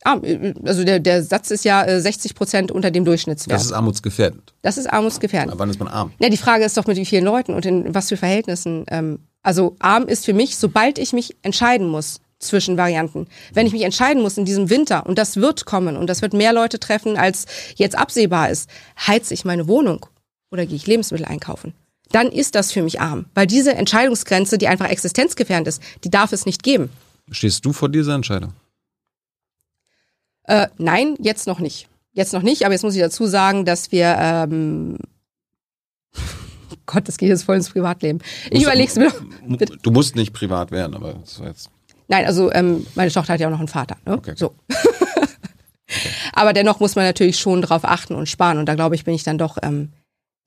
Ah, 0.03 0.19
also 0.63 0.83
der, 0.83 0.99
der 0.99 1.23
Satz 1.23 1.51
ist 1.51 1.65
ja 1.65 1.83
äh, 1.83 1.99
60 1.99 2.36
Prozent 2.36 2.71
unter 2.71 2.91
dem 2.91 3.03
Durchschnittswert. 3.03 3.55
Das 3.55 3.65
ist 3.65 3.71
armutsgefährdend. 3.71 4.53
Das 4.62 4.77
ist 4.77 4.88
armutsgefährdend. 4.88 5.53
Ab 5.53 5.60
wann 5.60 5.69
ist 5.69 5.79
man 5.79 5.88
arm? 5.88 6.12
Ja, 6.19 6.29
die 6.29 6.38
Frage 6.38 6.63
ist 6.65 6.77
doch 6.77 6.86
mit 6.86 6.97
wie 6.97 7.05
vielen 7.05 7.25
Leuten 7.25 7.53
und 7.53 7.65
in 7.65 7.93
was 7.95 8.10
für 8.10 8.17
Verhältnissen. 8.17 8.86
Ähm, 8.89 9.19
also 9.41 9.75
arm 9.79 10.07
ist 10.07 10.25
für 10.25 10.33
mich, 10.33 10.57
sobald 10.57 10.99
ich 10.99 11.13
mich 11.13 11.36
entscheiden 11.41 11.88
muss 11.88 12.21
zwischen 12.39 12.77
Varianten. 12.77 13.27
Wenn 13.53 13.65
ich 13.65 13.73
mich 13.73 13.81
entscheiden 13.81 14.21
muss 14.21 14.38
in 14.38 14.45
diesem 14.45 14.69
Winter 14.69 15.05
und 15.07 15.17
das 15.17 15.38
wird 15.38 15.65
kommen 15.65 15.97
und 15.97 16.07
das 16.07 16.21
wird 16.21 16.33
mehr 16.33 16.53
Leute 16.53 16.79
treffen, 16.79 17.17
als 17.17 17.45
jetzt 17.75 17.97
absehbar 17.97 18.49
ist, 18.49 18.69
heize 19.07 19.33
ich 19.33 19.45
meine 19.45 19.67
Wohnung 19.67 20.05
oder 20.51 20.65
gehe 20.65 20.75
ich 20.75 20.86
Lebensmittel 20.86 21.25
einkaufen. 21.25 21.73
Dann 22.12 22.31
ist 22.31 22.55
das 22.55 22.71
für 22.71 22.83
mich 22.83 23.01
arm, 23.01 23.25
weil 23.33 23.47
diese 23.47 23.73
Entscheidungsgrenze, 23.73 24.57
die 24.57 24.67
einfach 24.67 24.89
existenzgefährdend 24.89 25.67
ist, 25.67 25.81
die 26.03 26.10
darf 26.10 26.31
es 26.31 26.45
nicht 26.45 26.63
geben. 26.63 26.89
Stehst 27.31 27.65
du 27.65 27.73
vor 27.73 27.89
dieser 27.89 28.13
Entscheidung? 28.13 28.53
Äh, 30.47 30.67
nein, 30.77 31.15
jetzt 31.19 31.45
noch 31.47 31.60
nicht. 31.60 31.88
Jetzt 32.13 32.33
noch 32.33 32.41
nicht, 32.41 32.63
aber 32.65 32.73
jetzt 32.73 32.83
muss 32.83 32.95
ich 32.95 33.01
dazu 33.01 33.27
sagen, 33.27 33.63
dass 33.63 33.91
wir 33.91 34.15
ähm, 34.19 34.97
Gott, 36.86 37.07
das 37.07 37.17
geht 37.17 37.29
jetzt 37.29 37.43
voll 37.43 37.57
ins 37.57 37.69
Privatleben. 37.69 38.19
Ich 38.45 38.53
Musst- 38.53 38.63
überleg's 38.65 38.95
mir 38.95 39.10
doch. 39.12 39.75
Du 39.83 39.91
musst 39.91 40.15
nicht 40.15 40.33
privat 40.33 40.71
werden, 40.71 40.95
aber 40.95 41.13
das 41.13 41.39
war 41.39 41.47
jetzt. 41.47 41.69
Nein, 42.07 42.25
also 42.25 42.51
ähm, 42.53 42.88
meine 42.95 43.12
Tochter 43.12 43.33
hat 43.33 43.39
ja 43.41 43.47
auch 43.47 43.51
noch 43.51 43.60
einen 43.60 43.67
Vater. 43.67 43.97
Ne? 44.05 44.13
Okay. 44.13 44.33
So. 44.36 44.55
Aber 46.33 46.53
dennoch 46.53 46.79
muss 46.79 46.95
man 46.95 47.05
natürlich 47.05 47.39
schon 47.39 47.62
drauf 47.62 47.83
achten 47.83 48.13
und 48.13 48.27
sparen. 48.29 48.57
Und 48.60 48.65
da 48.67 48.75
glaube 48.75 48.95
ich, 48.95 49.03
bin 49.05 49.13
ich 49.13 49.23
dann 49.23 49.38
doch 49.38 49.57
ähm, 49.62 49.91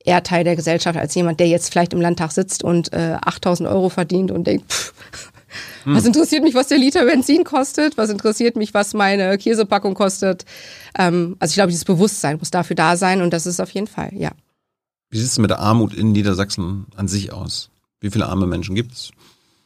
eher 0.03 0.23
Teil 0.23 0.43
der 0.43 0.55
Gesellschaft 0.55 0.97
als 0.97 1.13
jemand, 1.15 1.39
der 1.39 1.47
jetzt 1.47 1.69
vielleicht 1.71 1.93
im 1.93 2.01
Landtag 2.01 2.31
sitzt 2.31 2.63
und 2.63 2.93
äh, 2.93 3.17
8000 3.21 3.67
Euro 3.69 3.89
verdient 3.89 4.31
und 4.31 4.45
denkt, 4.45 4.71
pff, 4.71 4.93
was 5.85 6.05
interessiert 6.05 6.43
mich, 6.43 6.55
was 6.55 6.67
der 6.67 6.77
Liter 6.77 7.05
Benzin 7.05 7.43
kostet? 7.43 7.97
Was 7.97 8.09
interessiert 8.09 8.55
mich, 8.55 8.73
was 8.73 8.93
meine 8.93 9.37
Käsepackung 9.37 9.93
kostet? 9.93 10.45
Ähm, 10.97 11.35
also 11.39 11.51
ich 11.51 11.55
glaube, 11.55 11.71
dieses 11.71 11.85
Bewusstsein 11.85 12.37
muss 12.37 12.51
dafür 12.51 12.75
da 12.75 12.97
sein 12.97 13.21
und 13.21 13.31
das 13.31 13.45
ist 13.45 13.59
auf 13.59 13.69
jeden 13.71 13.87
Fall, 13.87 14.11
ja. 14.13 14.31
Wie 15.09 15.17
sieht 15.17 15.27
es 15.27 15.39
mit 15.39 15.49
der 15.49 15.59
Armut 15.59 15.93
in 15.93 16.11
Niedersachsen 16.13 16.85
an 16.95 17.07
sich 17.07 17.33
aus? 17.33 17.69
Wie 17.99 18.09
viele 18.09 18.27
arme 18.27 18.47
Menschen 18.47 18.75
gibt 18.75 18.93
es? 18.93 19.11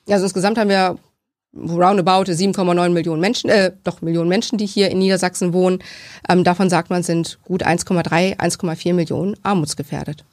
Ja, 0.08 0.16
also 0.16 0.26
insgesamt 0.26 0.58
haben 0.58 0.70
wir 0.70 0.98
roundabout 1.56 2.30
7,9 2.32 2.90
Millionen 2.90 3.22
Menschen, 3.22 3.50
äh, 3.50 3.72
doch 3.84 4.02
Millionen 4.02 4.28
Menschen, 4.28 4.58
die 4.58 4.66
hier 4.66 4.90
in 4.90 4.98
Niedersachsen 4.98 5.54
wohnen. 5.54 5.80
Ähm, 6.28 6.44
davon 6.44 6.70
sagt 6.70 6.90
man, 6.90 7.04
sind 7.04 7.40
gut 7.46 7.66
1,3, 7.66 8.38
1,4 8.38 8.94
Millionen 8.94 9.36
armutsgefährdet. 9.44 10.26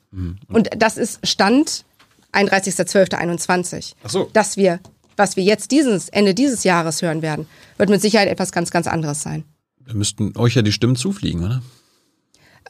Und 0.49 0.69
das 0.77 0.99
ist 0.99 1.27
Stand 1.27 1.85
31.12.21. 2.33 3.95
Ach 4.05 4.11
so. 4.11 4.31
Dass 4.33 4.57
wir, 4.57 4.81
was 5.23 5.37
wir 5.37 5.45
jetzt 5.45 5.71
dieses, 5.71 6.09
Ende 6.09 6.35
dieses 6.35 6.65
Jahres 6.65 7.01
hören 7.01 7.23
werden, 7.23 7.47
wird 7.79 7.91
mit 7.91 8.03
Sicherheit 8.03 8.29
etwas 8.29 8.51
ganz, 8.51 8.73
ganz 8.73 8.89
anderes 8.89 9.23
sein. 9.23 9.45
Da 9.87 9.95
müssten 9.95 10.37
euch 10.37 10.57
ja 10.57 10.63
die 10.63 10.73
Stimmen 10.73 10.97
zufliegen, 10.97 11.45
oder? 11.45 11.63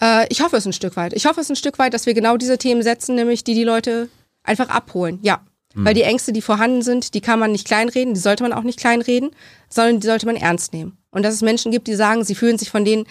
Äh, 0.03 0.27
ich 0.29 0.43
hoffe 0.43 0.57
es 0.57 0.67
ein 0.67 0.75
Stück 0.75 0.97
weit. 0.97 1.15
Ich 1.15 1.25
hoffe 1.25 1.41
es 1.41 1.49
ein 1.49 1.57
Stück 1.57 1.79
weit, 1.79 1.95
dass 1.95 2.05
wir 2.05 2.13
genau 2.13 2.37
diese 2.37 2.59
Themen 2.59 2.83
setzen, 2.83 3.15
nämlich 3.15 3.43
die 3.43 3.55
die 3.55 3.65
Leute 3.65 4.11
einfach 4.43 4.69
abholen. 4.69 5.19
Ja. 5.23 5.41
Weil 5.75 5.95
die 5.95 6.03
Ängste, 6.03 6.35
die 6.35 6.43
vorhanden 6.43 6.83
sind, 6.83 7.15
die 7.15 7.23
kann 7.23 7.39
man 7.39 7.53
nicht 7.53 7.67
kleinreden, 7.67 8.13
die 8.13 8.21
sollte 8.21 8.43
man 8.43 8.53
auch 8.53 8.63
nicht 8.63 8.79
kleinreden, 8.79 9.31
sondern 9.71 10.01
die 10.01 10.07
sollte 10.07 10.27
man 10.27 10.37
ernst 10.37 10.75
nehmen. 10.75 10.99
Und 11.11 11.23
dass 11.23 11.33
es 11.33 11.41
Menschen 11.41 11.73
gibt, 11.73 11.89
die 11.89 11.95
sagen, 11.95 12.25
sie 12.25 12.35
fühlen 12.35 12.59
sich 12.59 12.69
von 12.69 12.85
den 12.85 13.07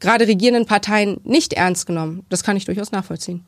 gerade 0.00 0.26
regierenden 0.26 0.66
Parteien 0.66 1.20
nicht 1.22 1.52
ernst 1.52 1.86
genommen, 1.86 2.26
das 2.28 2.42
kann 2.42 2.56
ich 2.56 2.64
durchaus 2.64 2.90
nachvollziehen. 2.90 3.46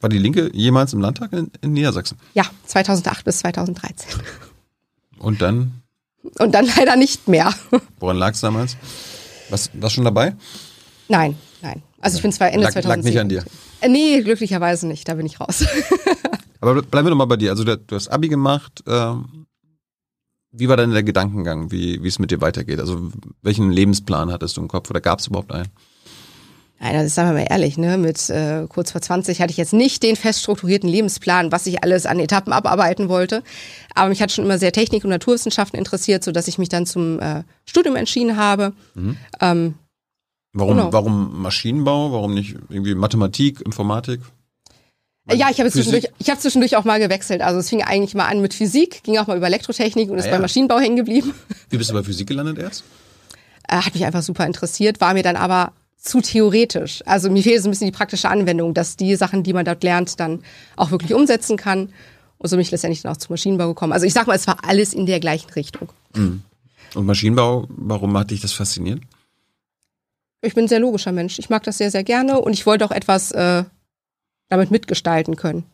War 0.00 0.10
die 0.10 0.18
Linke 0.18 0.50
jemals 0.52 0.92
im 0.92 1.00
Landtag 1.00 1.32
in, 1.32 1.50
in 1.62 1.72
Niedersachsen? 1.72 2.18
Ja, 2.34 2.44
2008 2.66 3.24
bis 3.24 3.38
2013. 3.38 4.20
Und 5.18 5.40
dann, 5.42 5.82
Und 6.38 6.52
dann 6.54 6.66
leider 6.76 6.96
nicht 6.96 7.28
mehr. 7.28 7.52
woran 8.00 8.16
lag 8.16 8.32
es 8.34 8.40
damals? 8.40 8.76
Was, 9.50 9.70
warst 9.74 9.94
schon 9.94 10.04
dabei? 10.04 10.34
Nein, 11.08 11.36
nein. 11.62 11.82
Also 12.00 12.16
ich 12.16 12.22
bin 12.22 12.32
zwar 12.32 12.48
Ende 12.48 12.64
Lag- 12.64 12.74
lag 12.74 12.82
2010. 12.82 13.10
nicht 13.12 13.20
an 13.20 13.28
dir. 13.28 13.44
Äh, 13.80 13.88
Nee, 13.88 14.22
glücklicherweise 14.22 14.86
nicht, 14.86 15.08
da 15.08 15.14
bin 15.14 15.26
ich 15.26 15.38
raus. 15.40 15.64
Aber 16.60 16.80
bleiben 16.82 17.06
wir 17.06 17.10
doch 17.10 17.16
mal 17.16 17.26
bei 17.26 17.36
dir. 17.36 17.50
Also 17.50 17.64
du, 17.64 17.78
hast 17.94 18.08
Abi 18.08 18.28
gemacht. 18.28 18.82
Ähm, 18.86 19.46
wie 20.52 20.68
war 20.68 20.76
denn 20.76 20.90
der 20.92 21.02
Gedankengang, 21.02 21.70
wie 21.70 22.02
wie 22.02 22.08
es 22.08 22.18
mit 22.18 22.30
dir 22.30 22.40
weitergeht? 22.40 22.80
Also 22.80 23.10
welchen 23.42 23.70
Lebensplan 23.70 24.32
hattest 24.32 24.56
du 24.56 24.62
im 24.62 24.68
Kopf 24.68 24.88
oder 24.90 25.00
gab 25.00 25.18
es 25.18 25.26
überhaupt 25.26 25.52
einen? 25.52 25.68
Nein, 26.78 26.92
das 26.94 27.14
sagen 27.14 27.30
wir 27.30 27.42
mal 27.42 27.46
ehrlich, 27.50 27.78
ne? 27.78 27.96
Mit 27.96 28.28
äh, 28.28 28.66
kurz 28.68 28.90
vor 28.92 29.00
20 29.00 29.40
hatte 29.40 29.50
ich 29.50 29.56
jetzt 29.56 29.72
nicht 29.72 30.02
den 30.02 30.14
fest 30.14 30.40
strukturierten 30.42 30.88
Lebensplan, 30.88 31.50
was 31.50 31.66
ich 31.66 31.82
alles 31.82 32.04
an 32.04 32.20
Etappen 32.20 32.52
abarbeiten 32.52 33.08
wollte. 33.08 33.42
Aber 33.94 34.10
mich 34.10 34.20
hat 34.20 34.30
schon 34.30 34.44
immer 34.44 34.58
sehr 34.58 34.72
Technik 34.72 35.02
und 35.04 35.10
Naturwissenschaften 35.10 35.78
interessiert, 35.78 36.22
so 36.22 36.32
dass 36.32 36.48
ich 36.48 36.58
mich 36.58 36.68
dann 36.68 36.84
zum 36.84 37.18
äh, 37.18 37.44
Studium 37.64 37.96
entschieden 37.96 38.36
habe. 38.36 38.72
Ähm, 39.40 39.74
Warum, 40.52 40.76
Genau. 40.78 40.92
warum 40.92 41.42
Maschinenbau? 41.42 42.12
Warum 42.12 42.32
nicht 42.32 42.56
irgendwie 42.70 42.94
Mathematik, 42.94 43.60
Informatik? 43.60 44.20
Ja, 45.30 45.48
ich 45.50 45.58
habe 45.60 45.70
zwischendurch, 45.70 46.06
ich 46.18 46.30
habe 46.30 46.40
zwischendurch 46.40 46.76
auch 46.76 46.84
mal 46.84 46.98
gewechselt. 47.00 47.42
Also 47.42 47.58
es 47.58 47.68
fing 47.68 47.82
eigentlich 47.82 48.14
mal 48.14 48.26
an 48.26 48.40
mit 48.40 48.54
Physik, 48.54 49.02
ging 49.02 49.18
auch 49.18 49.26
mal 49.26 49.36
über 49.36 49.48
Elektrotechnik 49.48 50.08
und 50.10 50.16
ist 50.18 50.26
Ah, 50.26 50.30
bei 50.30 50.36
ja. 50.36 50.40
Maschinenbau 50.40 50.78
hängen 50.78 50.96
geblieben. 50.96 51.34
Wie 51.68 51.76
bist 51.78 51.90
du 51.90 51.94
bei 51.94 52.02
Physik 52.02 52.28
gelandet 52.28 52.58
erst? 52.58 52.84
Äh, 53.68 53.76
hat 53.76 53.92
mich 53.92 54.04
einfach 54.06 54.22
super 54.22 54.46
interessiert, 54.46 55.00
war 55.00 55.12
mir 55.14 55.22
dann 55.24 55.36
aber 55.36 55.72
zu 56.06 56.20
theoretisch. 56.20 57.02
Also 57.06 57.30
mir 57.30 57.42
fehlt 57.42 57.62
so 57.62 57.68
ein 57.68 57.72
bisschen 57.72 57.86
die 57.88 57.92
praktische 57.96 58.28
Anwendung, 58.28 58.74
dass 58.74 58.96
die 58.96 59.14
Sachen, 59.16 59.42
die 59.42 59.52
man 59.52 59.64
dort 59.64 59.82
lernt, 59.82 60.18
dann 60.20 60.42
auch 60.76 60.90
wirklich 60.90 61.14
umsetzen 61.14 61.56
kann. 61.56 61.92
Und 62.38 62.48
so 62.48 62.56
bin 62.56 62.62
ich 62.62 62.70
letztendlich 62.70 63.02
dann 63.02 63.12
auch 63.12 63.16
zum 63.16 63.32
Maschinenbau 63.32 63.68
gekommen. 63.68 63.92
Also 63.92 64.06
ich 64.06 64.12
sag 64.12 64.26
mal, 64.26 64.34
es 64.36 64.46
war 64.46 64.58
alles 64.64 64.92
in 64.94 65.06
der 65.06 65.20
gleichen 65.20 65.50
Richtung. 65.50 65.88
Und 66.14 66.42
Maschinenbau, 67.06 67.66
warum 67.68 68.16
hat 68.16 68.30
dich 68.30 68.40
das 68.40 68.52
fasziniert? 68.52 69.00
Ich 70.42 70.54
bin 70.54 70.64
ein 70.64 70.68
sehr 70.68 70.80
logischer 70.80 71.12
Mensch. 71.12 71.38
Ich 71.38 71.50
mag 71.50 71.62
das 71.64 71.78
sehr, 71.78 71.90
sehr 71.90 72.04
gerne 72.04 72.40
und 72.40 72.52
ich 72.52 72.66
wollte 72.66 72.84
auch 72.84 72.90
etwas 72.90 73.32
äh, 73.32 73.64
damit 74.48 74.70
mitgestalten 74.70 75.36
können. 75.36 75.64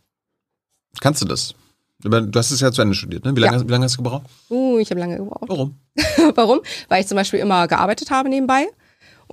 Kannst 1.01 1.21
du 1.23 1.27
das? 1.27 1.55
Du 1.99 2.11
hast 2.39 2.51
es 2.51 2.61
ja 2.61 2.73
zu 2.73 2.83
Ende 2.83 2.95
studiert, 2.95 3.25
ne? 3.25 3.37
Wie 3.37 3.41
lange, 3.41 3.59
Ja. 3.59 3.65
wie 3.67 3.71
lange 3.71 3.85
hast 3.85 3.95
du 3.97 4.03
gebraucht? 4.03 4.27
Uh, 4.51 4.79
ich 4.79 4.91
habe 4.91 4.99
lange 5.01 5.19
gebraucht. 5.19 5.45
Warum? 5.47 5.77
Warum? 6.35 6.61
Weil 6.89 7.03
ich 7.03 7.07
zum 7.07 7.17
Beispiel 7.17 7.39
immer 7.41 7.69
gearbeitet 7.69 8.11
habe 8.11 8.29
nebenbei. 8.29 8.67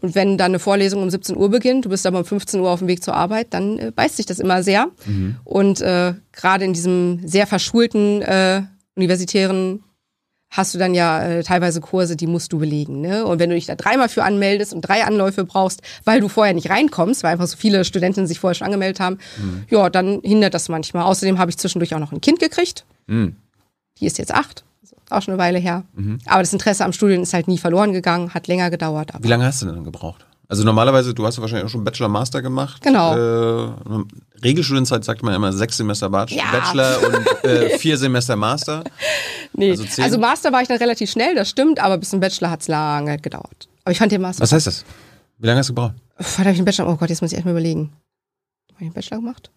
Und 0.01 0.15
wenn 0.15 0.37
dann 0.37 0.51
eine 0.51 0.59
Vorlesung 0.59 1.03
um 1.03 1.09
17 1.09 1.35
Uhr 1.35 1.49
beginnt, 1.49 1.85
du 1.85 1.89
bist 1.89 2.05
aber 2.05 2.19
um 2.19 2.25
15 2.25 2.59
Uhr 2.59 2.69
auf 2.69 2.79
dem 2.79 2.87
Weg 2.87 3.03
zur 3.03 3.15
Arbeit, 3.15 3.47
dann 3.53 3.77
äh, 3.79 3.91
beißt 3.91 4.17
sich 4.17 4.25
das 4.25 4.39
immer 4.39 4.63
sehr. 4.63 4.87
Und 5.43 5.81
äh, 5.81 6.13
gerade 6.31 6.65
in 6.65 6.73
diesem 6.73 7.21
sehr 7.25 7.47
verschulten 7.47 8.21
äh, 8.21 8.63
universitären 8.95 9.83
hast 10.51 10.73
du 10.73 10.79
dann 10.79 10.95
ja 10.95 11.21
äh, 11.21 11.43
teilweise 11.43 11.79
Kurse, 11.79 12.15
die 12.15 12.27
musst 12.27 12.51
du 12.53 12.59
belegen. 12.59 13.01
Ne? 13.01 13.25
Und 13.25 13.39
wenn 13.39 13.49
du 13.49 13.55
dich 13.55 13.67
da 13.67 13.75
dreimal 13.75 14.09
für 14.09 14.23
anmeldest 14.23 14.73
und 14.73 14.81
drei 14.81 15.03
Anläufe 15.03 15.45
brauchst, 15.45 15.81
weil 16.05 16.21
du 16.21 16.27
vorher 16.27 16.53
nicht 16.53 16.69
reinkommst, 16.69 17.23
weil 17.23 17.33
einfach 17.33 17.47
so 17.47 17.55
viele 17.55 17.85
Studentinnen 17.85 18.27
sich 18.27 18.39
vorher 18.39 18.55
schon 18.55 18.65
angemeldet 18.65 18.99
haben, 18.99 19.19
ja, 19.69 19.89
dann 19.89 20.21
hindert 20.23 20.53
das 20.53 20.69
manchmal. 20.69 21.03
Außerdem 21.03 21.37
habe 21.37 21.51
ich 21.51 21.57
zwischendurch 21.57 21.93
auch 21.93 21.99
noch 21.99 22.11
ein 22.11 22.21
Kind 22.21 22.39
gekriegt. 22.39 22.85
Mhm. 23.07 23.35
Die 23.99 24.05
ist 24.07 24.17
jetzt 24.17 24.33
acht. 24.33 24.63
Also 25.09 25.15
auch 25.15 25.21
schon 25.23 25.33
eine 25.33 25.41
Weile 25.41 25.59
her. 25.59 25.83
Aber 26.25 26.41
das 26.41 26.53
Interesse 26.53 26.85
am 26.85 26.93
Studium 26.93 27.23
ist 27.23 27.33
halt 27.33 27.47
nie 27.47 27.57
verloren 27.57 27.93
gegangen, 27.93 28.33
hat 28.33 28.47
länger 28.47 28.69
gedauert. 28.69 29.11
Wie 29.19 29.27
lange 29.27 29.45
hast 29.45 29.61
du 29.61 29.65
denn 29.65 29.83
gebraucht? 29.83 30.25
Also 30.47 30.63
normalerweise, 30.63 31.13
du 31.13 31.25
hast 31.27 31.35
ja 31.37 31.41
wahrscheinlich 31.41 31.65
auch 31.67 31.69
schon 31.69 31.83
Bachelor, 31.83 32.07
Master 32.09 32.41
gemacht. 32.41 32.81
Genau. 32.81 33.15
Äh, 33.15 33.71
Regelstudienzeit 34.43 35.03
sagt 35.03 35.21
man 35.21 35.33
immer 35.35 35.53
sechs 35.53 35.77
Semester 35.77 36.09
Bach- 36.09 36.29
Ja. 36.29 36.45
Bachelor 36.51 36.97
und 37.05 37.43
äh, 37.43 37.69
vier 37.77 37.97
Semester 37.99 38.35
Master. 38.35 38.83
nee. 39.53 39.69
also 39.71 40.01
Also? 40.01 40.17
Master 40.17 40.51
war 40.51 40.61
ich 40.63 40.67
dann 40.67 40.77
relativ 40.79 41.11
schnell, 41.11 41.35
das 41.35 41.49
stimmt, 41.49 41.79
aber 41.79 41.99
bis 41.99 42.09
zum 42.09 42.19
Bachelor 42.19 42.49
hat's 42.49 42.67
lange 42.67 43.19
gedauert. 43.19 43.67
Aber 43.83 43.91
ich 43.91 43.99
fand 43.99 44.11
den 44.11 44.21
Master. 44.21 44.41
Was 44.41 44.51
heißt 44.51 44.65
das? 44.65 44.85
Wie 45.37 45.45
lange 45.45 45.59
hast 45.59 45.69
du 45.69 45.73
gebraucht? 45.75 45.93
Was 46.17 46.39
habe 46.39 46.49
ich 46.49 46.57
einen 46.57 46.65
Bachelor? 46.65 46.89
Oh 46.89 46.95
Gott, 46.95 47.09
jetzt 47.11 47.21
muss 47.21 47.31
ich 47.31 47.37
echt 47.37 47.45
mal 47.45 47.51
überlegen. 47.51 47.93
Habe 48.71 48.77
ich 48.79 48.81
einen 48.87 48.93
Bachelor 48.93 49.17
gemacht? 49.17 49.51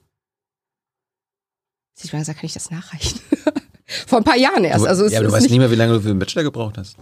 Ich 2.02 2.12
mal 2.12 2.18
gesagt, 2.18 2.38
kann 2.40 2.46
ich 2.46 2.52
das 2.54 2.70
nachreichen? 2.70 3.18
Vor 4.06 4.18
ein 4.18 4.24
paar 4.24 4.36
Jahren 4.36 4.64
erst. 4.64 4.86
Also 4.86 5.06
ja, 5.08 5.18
aber 5.18 5.28
du 5.28 5.32
weißt 5.32 5.48
nicht, 5.48 5.58
mehr, 5.58 5.70
wie 5.70 5.76
lange 5.76 5.94
du 5.94 6.00
für 6.00 6.08
den 6.08 6.18
Bachelor 6.18 6.42
gebraucht 6.44 6.78
hast. 6.78 6.96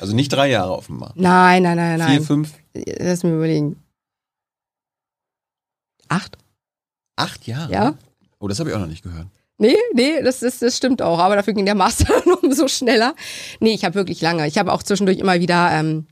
Also 0.00 0.14
nicht 0.14 0.32
drei 0.32 0.50
Jahre 0.50 0.72
offenbar. 0.72 1.12
Nein, 1.16 1.62
nein, 1.62 1.76
nein, 1.76 1.98
Vier, 1.98 2.06
nein. 2.06 2.22
fünf, 2.22 2.52
Lass 2.74 3.22
mich 3.22 3.32
überlegen. 3.32 3.76
Acht? 6.08 6.36
acht 7.16 7.46
Jahre? 7.46 7.72
Ja. 7.72 7.94
Oh, 8.38 8.48
das 8.48 8.58
habe 8.58 8.70
ich 8.70 8.76
auch 8.76 8.80
noch 8.80 8.86
nicht 8.86 9.02
gehört. 9.02 9.26
Nee, 9.56 9.76
nee, 9.94 10.20
das, 10.22 10.40
das, 10.40 10.58
das 10.58 10.76
stimmt 10.76 11.00
auch. 11.00 11.18
Aber 11.18 11.36
dafür 11.36 11.54
ging 11.54 11.64
der 11.64 11.74
Master 11.76 12.12
dann 12.24 12.34
umso 12.34 12.68
schneller. 12.68 13.14
Nee, 13.60 13.74
ich 13.74 13.84
habe 13.84 13.94
wirklich 13.94 14.20
lange. 14.20 14.46
Ich 14.46 14.58
habe 14.58 14.72
auch 14.72 14.82
zwischendurch 14.82 15.18
immer 15.18 15.40
wieder 15.40 15.70
ähm, 15.72 16.06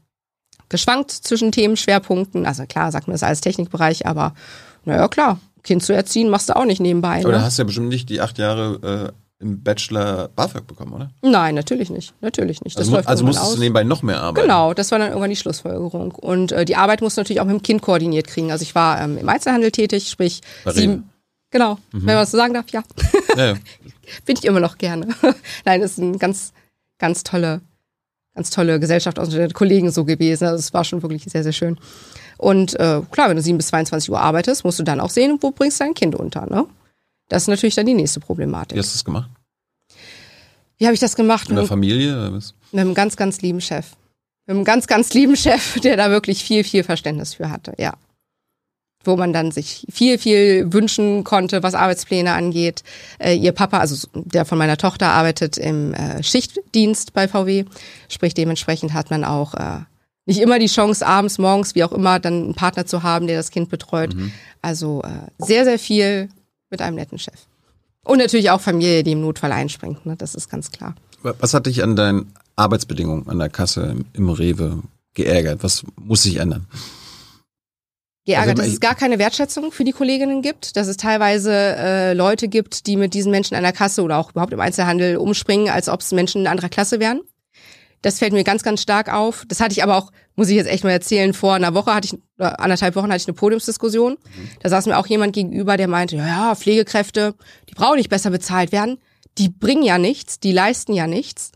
geschwankt 0.69 1.11
zwischen 1.11 1.53
Themenschwerpunkten. 1.53 2.47
Also 2.47 2.67
klar, 2.67 2.93
sagt 2.93 3.09
man 3.09 3.15
das 3.15 3.23
als 3.23 3.41
Technikbereich, 3.41 4.07
aber 4.07 4.35
naja, 4.85 5.09
klar, 5.09 5.41
Kind 5.63 5.83
zu 5.83 5.93
erziehen 5.93 6.29
machst 6.29 6.49
du 6.49 6.57
auch 6.57 6.65
nicht 6.65 6.81
nebenbei. 6.81 7.23
Ne? 7.23 7.43
hast 7.43 7.59
du 7.59 7.63
ja 7.63 7.67
bestimmt 7.67 7.89
nicht 7.89 8.09
die 8.09 8.21
acht 8.21 8.39
Jahre 8.39 9.13
äh, 9.13 9.43
im 9.43 9.63
Bachelor 9.63 10.29
BAföG 10.29 10.67
bekommen, 10.67 10.93
oder? 10.93 11.11
Nein, 11.23 11.55
natürlich 11.55 11.91
nicht. 11.91 12.15
Natürlich 12.21 12.63
nicht. 12.63 12.77
Das 12.77 12.83
also 12.83 12.97
läuft 12.97 13.09
also 13.09 13.25
musstest 13.25 13.49
aus. 13.49 13.55
du 13.55 13.61
nebenbei 13.61 13.85
noch 13.85 14.03
mehr 14.03 14.21
arbeiten. 14.21 14.47
Genau, 14.47 14.73
das 14.73 14.91
war 14.93 14.99
dann 14.99 15.09
irgendwann 15.09 15.31
die 15.31 15.37
Schlussfolgerung. 15.37 16.13
Und 16.13 16.53
äh, 16.53 16.65
die 16.65 16.77
Arbeit 16.77 17.03
musst 17.03 17.17
du 17.17 17.21
natürlich 17.21 17.41
auch 17.41 17.45
mit 17.45 17.55
dem 17.55 17.63
Kind 17.63 17.83
koordiniert 17.83 18.29
kriegen. 18.29 18.53
Also 18.53 18.63
ich 18.63 18.75
war 18.75 19.01
ähm, 19.01 19.19
im 19.19 19.29
Einzelhandel 19.29 19.73
tätig, 19.73 20.09
sprich 20.09 20.41
Bei 20.65 20.71
Rewe. 20.71 20.81
sieben. 20.81 21.09
Genau, 21.51 21.77
wenn 21.91 22.05
man 22.07 22.17
das 22.17 22.31
so 22.31 22.39
sagen 22.39 22.55
darf, 22.55 22.71
ja. 22.71 22.83
Ja, 23.37 23.47
ja. 23.49 23.55
Bin 24.25 24.37
ich 24.39 24.45
immer 24.47 24.61
noch 24.61 24.79
gerne. 24.79 25.09
Nein, 25.67 25.83
das 25.83 25.93
ist 25.93 26.01
eine 26.01 26.17
ganz, 26.17 26.53
ganz 26.99 27.25
tolle, 27.25 27.61
ganz 28.35 28.49
tolle 28.49 28.81
Gesellschaft 28.81 29.19
aus 29.19 29.29
den 29.29 29.53
Kollegen 29.53 29.91
so 29.91 30.07
gewesen. 30.07 30.45
Also 30.45 30.59
es 30.59 30.73
war 30.73 30.85
schon 30.85 31.03
wirklich 31.03 31.25
sehr, 31.25 31.43
sehr 31.43 31.53
schön. 31.53 31.79
Und 32.43 32.75
äh, 32.81 33.01
klar, 33.11 33.29
wenn 33.29 33.37
du 33.37 33.43
7 33.43 33.57
bis 33.57 33.69
22 33.69 34.11
Uhr 34.11 34.21
arbeitest, 34.21 34.65
musst 34.65 34.79
du 34.79 34.83
dann 34.83 35.01
auch 35.01 35.11
sehen, 35.11 35.39
wo 35.41 35.53
bringst 35.53 35.81
du 35.81 35.85
dein 35.85 35.95
Kind 35.95 36.15
unter, 36.17 36.47
ne? 36.47 36.67
Das 37.29 37.43
ist 37.43 37.49
natürlich 37.49 37.77
dann 37.77 37.87
die 37.87 37.95
nächste 37.95 38.21
Problematik. 38.21 38.77
Wie 38.77 38.81
hast 38.81 38.93
du 38.93 38.99
das 38.99 39.05
gemacht? 39.05 39.31
Wie 40.77 40.87
habe 40.87 40.95
ich 40.95 41.01
das 41.01 41.15
gemacht? 41.15 41.49
In 41.49 41.57
der 41.57 41.67
Familie? 41.67 42.13
Oder 42.13 42.33
was? 42.33 42.55
mit 42.73 42.81
einem 42.81 42.95
ganz, 42.95 43.17
ganz 43.17 43.41
lieben 43.43 43.61
Chef. 43.61 43.93
Mit 44.47 44.57
einem 44.57 44.65
ganz, 44.65 44.87
ganz 44.87 45.15
lieben 45.15 45.37
Chef, 45.37 45.79
der 45.85 45.97
da 45.97 46.11
wirklich 46.11 46.43
viel, 46.43 46.65
viel 46.65 46.83
Verständnis 46.83 47.35
für 47.35 47.51
hatte, 47.51 47.75
ja. 47.79 47.95
Wo 49.05 49.17
man 49.17 49.33
dann 49.33 49.51
sich 49.51 49.87
viel, 49.91 50.19
viel 50.19 50.73
wünschen 50.73 51.25
konnte, 51.25 51.63
was 51.63 51.75
Arbeitspläne 51.75 52.33
angeht. 52.33 52.83
Äh, 53.19 53.35
ihr 53.35 53.53
Papa, 53.53 53.79
also 53.79 54.09
der 54.15 54.45
von 54.45 54.59
meiner 54.59 54.77
Tochter, 54.77 55.09
arbeitet 55.09 55.59
im 55.59 55.93
äh, 55.95 56.23
Schichtdienst 56.23 57.13
bei 57.13 57.27
VW. 57.27 57.65
Sprich, 58.09 58.35
dementsprechend 58.35 58.93
hat 58.93 59.11
man 59.11 59.25
auch 59.25 59.55
äh, 59.55 59.81
nicht 60.27 60.41
immer 60.41 60.59
die 60.59 60.67
Chance, 60.67 61.07
abends, 61.07 61.39
morgens, 61.39 61.75
wie 61.75 61.85
auch 61.85 61.93
immer, 61.93 62.21
dann 62.21 62.45
einen 62.45 62.55
Partner 62.55 62.87
zu 62.87 63.03
haben, 63.03 63.27
der 63.27 63.37
das 63.37 63.51
Kind 63.51 63.71
betreut. 63.71 64.15
Also 64.61 65.03
äh, 65.03 65.45
sehr, 65.45 65.65
sehr 65.65 65.79
viel 65.79 66.29
mit 66.71 66.81
einem 66.81 66.97
netten 66.97 67.19
Chef. 67.19 67.47
Und 68.05 68.19
natürlich 68.19 68.51
auch 68.51 68.61
Familie, 68.61 69.03
die 69.03 69.13
im 69.13 69.21
Notfall 69.21 69.53
einspringt, 69.53 70.07
ne? 70.07 70.17
das 70.17 70.35
ist 70.35 70.49
ganz 70.49 70.71
klar. 70.71 70.95
Was 71.23 71.55
hat 71.55 71.67
dich 71.67 71.83
an 71.83 71.95
deinen 71.95 72.33
Arbeitsbedingungen 72.57 73.29
an 73.29 73.39
der 73.39 73.49
Kasse 73.49 73.83
im, 73.83 74.05
im 74.13 74.29
Rewe 74.29 74.83
geärgert? 75.15 75.63
Was 75.63 75.85
muss 75.97 76.25
sich 76.25 76.37
ändern? 76.37 76.67
geärgert, 78.25 78.59
Also, 78.59 78.63
dass 78.63 78.73
es 78.73 78.81
gar 78.81 78.95
keine 78.95 79.19
Wertschätzung 79.19 79.73
für 79.73 79.85
die 79.85 79.93
Kolleginnen 79.93 80.43
gibt, 80.43 80.77
dass 80.77 80.89
es 80.89 80.97
teilweise 80.97 81.53
äh, 81.53 82.13
Leute 82.15 82.49
gibt, 82.49 82.87
die 82.87 82.97
mit 82.97 83.15
diesen 83.15 83.31
Menschen 83.31 83.57
an 83.57 83.63
der 83.63 83.73
Kasse 83.73 84.03
oder 84.03 84.19
auch 84.19 84.31
überhaupt 84.31 84.53
im 84.53 84.61
Einzelhandel 84.61 85.17
umspringen, 85.17 85.69
als 85.69 85.89
ob 85.89 86.01
es 86.01 86.13
Menschen 86.13 86.43
in 86.43 86.47
anderer 86.47 86.69
Klasse 86.69 87.01
wären. 87.01 87.21
Das 88.03 88.19
fällt 88.19 88.33
mir 88.33 88.45
ganz, 88.45 88.63
ganz 88.63 88.83
stark 88.83 89.13
auf. 89.13 89.45
Das 89.49 89.61
hatte 89.61 89.73
ich 89.73 89.83
aber 89.83 89.97
auch, 89.97 90.11
muss 90.37 90.49
ich 90.49 90.57
jetzt 90.57 90.69
echt 90.69 90.85
mal 90.85 90.91
erzählen, 90.91 91.33
vor 91.35 91.55
einer 91.55 91.75
Woche 91.75 91.95
hatte 91.95 92.07
ich, 92.07 92.21
oder 92.39 92.61
anderthalb 92.61 92.95
Wochen 92.97 93.11
hatte 93.11 93.23
ich 93.23 93.29
eine 93.29 93.35
Podiumsdiskussion. 93.35 94.19
Da 94.61 94.69
saß 94.69 94.87
mir 94.87 94.99
auch 94.99 95.07
jemand 95.07 95.33
gegenüber, 95.33 95.77
der 95.77 95.89
meinte, 95.89 96.17
ja, 96.17 96.27
ja, 96.27 96.55
Pflegekräfte, 96.55 97.35
die 97.69 97.75
brauchen 97.75 97.97
nicht 97.97 98.11
besser 98.11 98.31
bezahlt 98.31 98.73
werden. 98.73 98.99
Die 99.39 99.49
bringen 99.49 99.83
ja 99.83 99.99
nichts, 99.99 100.41
die 100.41 100.53
leisten 100.53 100.93
ja 100.93 101.07
nichts 101.07 101.53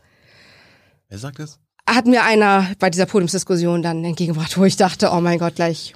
Wer 1.09 1.19
sagt 1.19 1.39
das? 1.39 1.59
hat 1.87 2.05
mir 2.05 2.23
einer 2.23 2.69
bei 2.79 2.89
dieser 2.89 3.05
Podiumsdiskussion 3.05 3.81
dann 3.81 4.03
entgegengebracht, 4.03 4.57
wo 4.57 4.65
ich 4.65 4.75
dachte, 4.75 5.11
oh 5.13 5.21
mein 5.21 5.39
Gott, 5.39 5.55
gleich 5.55 5.95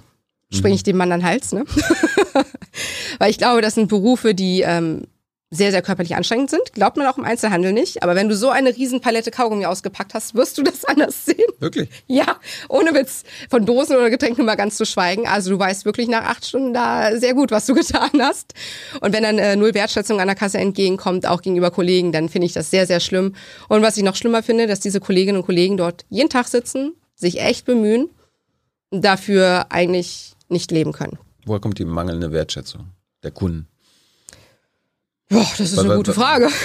springe 0.54 0.76
ich 0.76 0.84
dem 0.84 0.98
Mann 0.98 1.12
an 1.12 1.20
den 1.20 1.26
Hals, 1.26 1.52
ne? 1.52 1.66
Weil 3.20 3.30
ich 3.30 3.38
glaube, 3.38 3.62
das 3.62 3.76
sind 3.76 3.90
Berufe, 3.90 4.34
die 4.34 4.62
ähm, 4.62 5.04
sehr, 5.54 5.72
sehr 5.72 5.82
körperlich 5.82 6.16
anstrengend 6.16 6.50
sind. 6.50 6.72
Glaubt 6.72 6.96
man 6.96 7.06
auch 7.08 7.18
im 7.18 7.26
Einzelhandel 7.26 7.74
nicht. 7.74 8.04
Aber 8.04 8.16
wenn 8.16 8.30
du 8.30 8.36
so 8.38 8.50
eine 8.50 8.70
Riesenpalette 8.70 9.32
Kaugummi 9.32 9.66
ausgepackt 9.66 10.14
hast, 10.14 10.34
wirst 10.34 10.58
du 10.58 10.64
das 10.64 10.86
anders 10.86 11.26
sehen. 11.26 11.46
Wirklich? 11.60 11.90
Ja, 12.08 12.38
ohne 12.70 12.94
Witz. 12.94 13.24
Von 13.50 13.66
Dosen 13.66 13.98
oder 13.98 14.10
Getränken 14.10 14.46
mal 14.46 14.56
ganz 14.56 14.78
zu 14.78 14.86
schweigen. 14.86 15.28
Also 15.28 15.52
du 15.52 15.60
weißt 15.60 15.84
wirklich 15.84 16.08
nach 16.08 16.24
acht 16.24 16.46
Stunden 16.46 16.74
da 16.74 17.18
sehr 17.18 17.34
gut, 17.34 17.52
was 17.52 17.66
du 17.66 17.74
getan 17.76 18.12
hast. 18.20 18.54
Und 19.02 19.12
wenn 19.14 19.24
dann 19.24 19.38
äh, 19.38 19.58
null 19.58 19.74
Wertschätzung 19.74 20.22
an 20.22 20.28
der 20.28 20.38
Kasse 20.38 20.58
entgegenkommt, 20.58 21.28
auch 21.28 21.42
gegenüber 21.42 21.70
Kollegen, 21.70 22.14
dann 22.14 22.30
finde 22.30 22.46
ich 22.46 22.54
das 22.54 22.72
sehr, 22.72 22.88
sehr 22.88 23.02
schlimm. 23.02 23.36
Und 23.68 23.82
was 23.82 23.98
ich 23.98 24.04
noch 24.04 24.16
schlimmer 24.16 24.44
finde, 24.44 24.68
dass 24.68 24.80
diese 24.80 25.02
Kolleginnen 25.02 25.40
und 25.40 25.46
Kollegen 25.46 25.76
dort 25.76 26.06
jeden 26.10 26.30
Tag 26.30 26.48
sitzen, 26.48 26.94
sich 27.16 27.42
echt 27.42 27.66
bemühen, 27.66 28.10
dafür 28.90 29.66
eigentlich 29.70 30.34
nicht 30.48 30.72
leben 30.72 30.94
können. 30.94 31.20
Woher 31.46 31.60
kommt 31.60 31.78
die 31.78 31.86
mangelnde 31.86 32.32
Wertschätzung 32.32 32.92
der 33.24 33.32
Kunden? 33.32 33.68
Boah, 35.32 35.48
das 35.58 35.72
ist 35.72 35.80
eine 35.80 35.96
gute 35.96 36.14
Frage. 36.14 36.50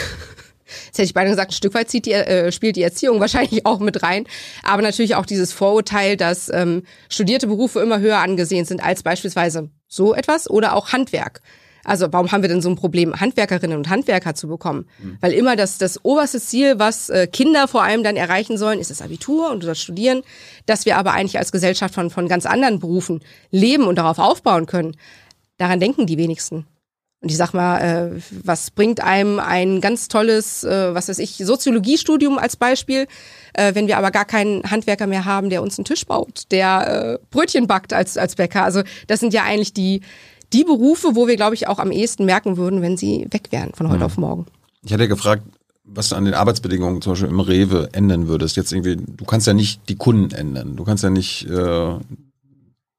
Jetzt 0.86 0.98
hätte 0.98 1.04
ich 1.04 1.14
beinahe 1.14 1.30
gesagt, 1.30 1.52
ein 1.52 1.54
Stück 1.54 1.74
weit 1.74 1.88
zieht 1.88 2.06
die, 2.06 2.12
äh, 2.12 2.50
spielt 2.50 2.76
die 2.76 2.82
Erziehung 2.82 3.20
wahrscheinlich 3.20 3.64
auch 3.64 3.78
mit 3.78 4.02
rein. 4.02 4.26
Aber 4.64 4.82
natürlich 4.82 5.14
auch 5.14 5.26
dieses 5.26 5.52
Vorurteil, 5.52 6.16
dass 6.16 6.48
ähm, 6.48 6.82
studierte 7.08 7.46
Berufe 7.46 7.80
immer 7.80 8.00
höher 8.00 8.18
angesehen 8.18 8.64
sind 8.64 8.82
als 8.82 9.02
beispielsweise 9.02 9.70
so 9.86 10.14
etwas 10.14 10.50
oder 10.50 10.74
auch 10.74 10.92
Handwerk. 10.92 11.40
Also 11.84 12.08
warum 12.10 12.32
haben 12.32 12.42
wir 12.42 12.48
denn 12.48 12.60
so 12.60 12.68
ein 12.68 12.74
Problem, 12.74 13.14
Handwerkerinnen 13.14 13.78
und 13.78 13.88
Handwerker 13.88 14.34
zu 14.34 14.48
bekommen? 14.48 14.86
Weil 15.20 15.32
immer 15.32 15.54
das, 15.54 15.78
das 15.78 16.04
oberste 16.04 16.40
Ziel, 16.40 16.80
was 16.80 17.08
äh, 17.10 17.28
Kinder 17.28 17.68
vor 17.68 17.84
allem 17.84 18.02
dann 18.02 18.16
erreichen 18.16 18.58
sollen, 18.58 18.80
ist 18.80 18.90
das 18.90 19.02
Abitur 19.02 19.52
und 19.52 19.62
das 19.62 19.80
Studieren. 19.80 20.22
Dass 20.66 20.84
wir 20.84 20.96
aber 20.96 21.12
eigentlich 21.12 21.38
als 21.38 21.52
Gesellschaft 21.52 21.94
von, 21.94 22.10
von 22.10 22.26
ganz 22.26 22.44
anderen 22.44 22.80
Berufen 22.80 23.20
leben 23.52 23.84
und 23.84 23.98
darauf 23.98 24.18
aufbauen 24.18 24.66
können. 24.66 24.96
Daran 25.58 25.78
denken 25.78 26.08
die 26.08 26.18
wenigsten. 26.18 26.66
Und 27.22 27.30
ich 27.30 27.36
sag 27.38 27.54
mal, 27.54 27.78
äh, 27.78 28.20
was 28.44 28.70
bringt 28.70 29.00
einem 29.00 29.40
ein 29.40 29.80
ganz 29.80 30.08
tolles, 30.08 30.64
äh, 30.64 30.94
was 30.94 31.08
weiß 31.08 31.18
ich, 31.18 31.36
Soziologiestudium 31.38 32.38
als 32.38 32.56
Beispiel, 32.56 33.06
äh, 33.54 33.74
wenn 33.74 33.86
wir 33.86 33.96
aber 33.96 34.10
gar 34.10 34.26
keinen 34.26 34.70
Handwerker 34.70 35.06
mehr 35.06 35.24
haben, 35.24 35.48
der 35.48 35.62
uns 35.62 35.78
einen 35.78 35.86
Tisch 35.86 36.04
baut, 36.04 36.42
der 36.50 37.18
äh, 37.22 37.26
Brötchen 37.30 37.66
backt 37.66 37.92
als, 37.94 38.18
als 38.18 38.34
Bäcker. 38.36 38.64
Also 38.64 38.82
das 39.06 39.20
sind 39.20 39.32
ja 39.32 39.44
eigentlich 39.44 39.72
die, 39.72 40.02
die 40.52 40.64
Berufe, 40.64 41.14
wo 41.16 41.26
wir, 41.26 41.36
glaube 41.36 41.54
ich, 41.54 41.66
auch 41.68 41.78
am 41.78 41.90
ehesten 41.90 42.26
merken 42.26 42.58
würden, 42.58 42.82
wenn 42.82 42.96
sie 42.98 43.26
weg 43.30 43.48
wären 43.50 43.72
von 43.74 43.88
heute 43.88 43.98
Mhm. 44.00 44.04
auf 44.04 44.18
morgen. 44.18 44.46
Ich 44.84 44.92
hatte 44.92 45.08
gefragt, 45.08 45.42
was 45.84 46.10
du 46.10 46.16
an 46.16 46.26
den 46.26 46.34
Arbeitsbedingungen 46.34 47.00
zum 47.00 47.12
Beispiel 47.12 47.28
im 47.30 47.40
Rewe 47.40 47.88
ändern 47.92 48.28
würdest. 48.28 48.56
Jetzt 48.56 48.72
irgendwie, 48.72 48.96
du 48.96 49.24
kannst 49.24 49.46
ja 49.46 49.54
nicht 49.54 49.88
die 49.88 49.96
Kunden 49.96 50.34
ändern. 50.34 50.76
Du 50.76 50.84
kannst 50.84 51.02
ja 51.02 51.10
nicht 51.10 51.48
äh, 51.48 51.94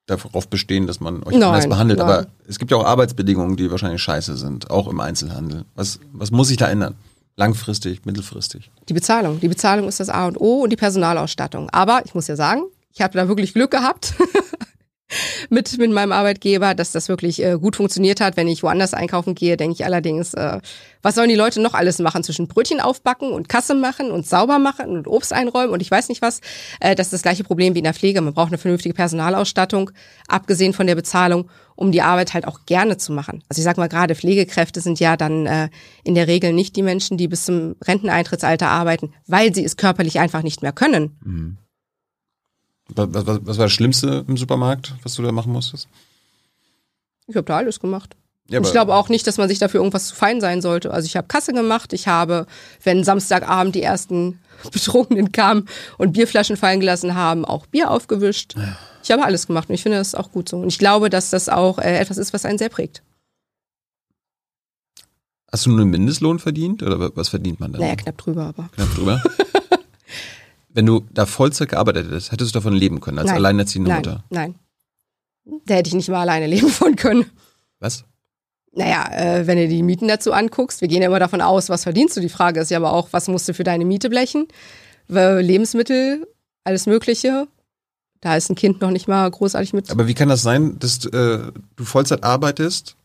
darauf 0.08 0.48
bestehen, 0.48 0.88
dass 0.88 1.00
man 1.00 1.22
euch 1.24 1.34
Nein, 1.34 1.44
anders 1.44 1.70
behandelt. 1.70 2.00
nein. 2.00 2.08
Aber 2.10 2.28
es 2.48 2.58
gibt 2.58 2.72
ja 2.72 2.78
auch 2.78 2.86
Arbeitsbedingungen, 2.86 3.56
die 3.56 3.70
wahrscheinlich 3.70 4.02
scheiße 4.02 4.36
sind, 4.38 4.72
auch 4.72 4.88
im 4.88 5.00
Einzelhandel. 5.00 5.66
Was, 5.76 6.00
was 6.14 6.32
muss 6.32 6.48
sich 6.48 6.58
da 6.58 6.68
ändern? 6.70 6.96
Langfristig, 7.36 8.06
mittelfristig? 8.06 8.72
Die 8.90 8.94
Bezahlung. 8.94 9.40
Die 9.40 9.48
Bezahlung 9.48 9.88
ist 9.88 10.00
das 10.00 10.10
A 10.10 10.26
und 10.28 10.40
O 10.40 10.64
und 10.64 10.72
die 10.72 10.76
Personalausstattung. 10.76 11.70
Aber 11.70 12.02
ich 12.06 12.16
muss 12.16 12.28
ja 12.28 12.36
sagen, 12.36 12.64
ich 12.94 13.02
habe 13.02 13.14
da 13.14 13.28
wirklich 13.28 13.54
Glück 13.54 13.70
gehabt 13.70 14.16
mit, 15.50 15.78
mit 15.78 15.92
meinem 15.92 16.12
Arbeitgeber, 16.12 16.74
dass 16.74 16.92
das 16.92 17.10
wirklich 17.10 17.44
äh, 17.44 17.58
gut 17.60 17.76
funktioniert 17.76 18.22
hat. 18.22 18.38
Wenn 18.38 18.48
ich 18.48 18.64
woanders 18.64 18.94
einkaufen 18.94 19.36
gehe, 19.36 19.58
denke 19.58 19.74
ich 19.74 19.86
allerdings, 19.86 20.34
äh, 20.34 20.60
was 21.02 21.16
sollen 21.16 21.30
die 21.30 21.36
Leute 21.36 21.62
noch 21.62 21.74
alles 21.74 22.00
machen? 22.00 22.24
Zwischen 22.24 22.48
Brötchen 22.48 22.80
aufbacken 22.80 23.32
und 23.32 23.50
Kasse 23.50 23.74
machen 23.76 24.12
und 24.12 24.28
sauber 24.28 24.60
machen 24.60 24.90
und 24.90 25.08
Obst 25.08 25.34
einräumen 25.34 25.72
und 25.72 25.82
ich 25.82 25.92
weiß 25.92 26.10
nicht 26.10 26.22
was. 26.22 26.42
Äh, 26.80 26.96
das 26.96 27.08
ist 27.08 27.14
das 27.14 27.22
gleiche 27.22 27.44
Problem 27.44 27.74
wie 27.74 27.80
in 27.80 27.86
der 27.86 27.94
Pflege. 27.94 28.22
Man 28.22 28.34
braucht 28.34 28.50
eine 28.50 28.58
vernünftige 28.58 28.94
Personalausstattung, 28.94 29.92
abgesehen 30.28 30.74
von 30.74 30.88
der 30.88 30.96
Bezahlung, 30.96 31.50
um 31.76 31.92
die 31.92 32.02
Arbeit 32.02 32.34
halt 32.34 32.48
auch 32.48 32.66
gerne 32.66 32.98
zu 32.98 33.14
machen. 33.14 33.44
Also 33.50 33.60
ich 33.60 33.64
sag 33.64 33.78
mal 33.78 33.88
gerade, 33.88 34.16
Pflegekräfte 34.16 34.82
sind 34.82 35.00
ja 35.00 35.16
dann 35.16 35.46
äh, 35.46 35.70
in 36.04 36.16
der 36.16 36.28
Regel 36.28 36.54
nicht 36.54 36.76
die 36.76 36.84
Menschen, 36.84 37.18
die 37.18 37.28
bis 37.28 37.46
zum 37.46 37.76
Renteneintrittsalter 37.86 38.68
arbeiten, 38.68 39.14
weil 39.28 39.54
sie 39.54 39.64
es 39.64 39.78
körperlich 39.78 40.20
einfach 40.20 40.44
nicht 40.44 40.62
mehr 40.62 40.74
können. 40.74 41.18
Was, 42.96 43.08
was, 43.28 43.40
was 43.46 43.58
war 43.58 43.66
das 43.66 43.72
Schlimmste 43.74 44.26
im 44.28 44.38
Supermarkt, 44.38 44.94
was 45.04 45.16
du 45.16 45.22
da 45.24 45.32
machen 45.32 45.52
musstest? 45.52 45.88
Ich 47.28 47.36
habe 47.36 47.46
da 47.46 47.58
alles 47.58 47.80
gemacht. 47.80 48.16
Ja, 48.50 48.62
ich 48.62 48.72
glaube 48.72 48.96
auch 48.96 49.10
nicht, 49.10 49.28
dass 49.28 49.38
man 49.38 49.50
sich 49.50 49.60
dafür 49.60 49.82
irgendwas 49.82 50.08
zu 50.08 50.16
fein 50.16 50.40
sein 50.40 50.62
sollte. 50.62 50.92
Also 50.92 51.06
ich 51.06 51.18
habe 51.18 51.28
Kasse 51.28 51.52
gemacht, 51.52 51.92
ich 51.92 52.08
habe, 52.08 52.48
wenn 52.84 53.04
Samstagabend 53.04 53.76
die 53.76 53.82
ersten 53.84 54.40
Betrunkenen 54.72 55.34
kamen 55.34 55.68
und 55.98 56.14
Bierflaschen 56.14 56.56
fallen 56.56 56.80
gelassen 56.80 57.14
haben, 57.16 57.44
auch 57.44 57.66
Bier 57.66 57.92
aufgewischt. 57.92 58.56
Ich 59.04 59.12
habe 59.12 59.26
alles 59.26 59.48
gemacht 59.48 59.68
und 59.68 59.76
ich 59.76 59.84
finde 59.84 59.98
das 59.98 60.16
auch 60.16 60.32
gut 60.32 60.48
so. 60.48 60.58
Und 60.60 60.70
ich 60.70 60.80
glaube, 60.80 61.10
dass 61.10 61.30
das 61.30 61.50
auch 61.50 61.78
äh, 61.80 61.98
etwas 61.98 62.18
ist, 62.18 62.32
was 62.34 62.46
einen 62.46 62.58
sehr 62.58 62.70
prägt. 62.70 63.04
Hast 65.52 65.66
du 65.66 65.70
nur 65.72 65.82
einen 65.82 65.90
Mindestlohn 65.92 66.40
verdient 66.40 66.84
oder 66.84 67.00
wa- 67.00 67.12
was 67.16 67.30
verdient 67.30 67.60
man 67.60 67.74
da? 67.74 67.80
Naja, 67.80 67.96
knapp 67.96 68.18
drüber, 68.18 68.46
aber. 68.46 68.70
Knapp 68.74 68.96
drüber. 68.96 69.22
Wenn 70.78 70.86
du 70.86 71.04
da 71.12 71.26
Vollzeit 71.26 71.70
gearbeitet 71.70 72.06
hättest, 72.06 72.32
hättest 72.32 72.54
du 72.54 72.60
davon 72.60 72.74
leben 72.74 73.02
können, 73.02 73.18
als 73.18 73.30
Nein. 73.30 73.38
alleinerziehende 73.38 73.90
nein, 73.90 73.98
Mutter. 73.98 74.24
nein. 74.30 74.56
Da 75.66 75.74
hätte 75.74 75.88
ich 75.88 75.96
nicht 75.96 76.08
mal 76.08 76.22
alleine 76.22 76.46
leben 76.56 76.70
von 76.70 76.96
können. 76.96 77.26
Was? 77.80 78.04
Naja, 78.74 79.12
äh, 79.12 79.48
wenn 79.48 79.58
du 79.58 79.68
die 79.68 79.82
Mieten 79.82 80.08
dazu 80.08 80.34
anguckst, 80.34 80.82
wir 80.82 80.88
gehen 80.88 81.02
ja 81.02 81.08
immer 81.08 81.18
davon 81.18 81.42
aus, 81.42 81.70
was 81.70 81.82
verdienst 81.82 82.16
du? 82.16 82.22
Die 82.22 82.30
Frage 82.30 82.60
ist 82.60 82.70
ja 82.70 82.78
aber 82.78 82.94
auch, 82.94 83.08
was 83.10 83.28
musst 83.28 83.50
du 83.50 83.56
für 83.56 83.64
deine 83.64 83.86
Miete 83.86 84.08
blechen? 84.08 84.48
Lebensmittel, 85.08 86.28
alles 86.64 86.86
Mögliche. 86.86 87.48
Da 88.22 88.36
ist 88.36 88.52
ein 88.52 88.56
Kind 88.56 88.80
noch 88.80 88.92
nicht 88.92 89.08
mal 89.08 89.32
großartig 89.32 89.74
mit. 89.74 89.90
Aber 89.90 90.08
wie 90.08 90.14
kann 90.14 90.30
das 90.30 90.44
sein, 90.44 90.78
dass 90.78 91.04
äh, 91.06 91.40
du 91.76 91.86
Vollzeit 91.86 92.24
arbeitest 92.24 92.98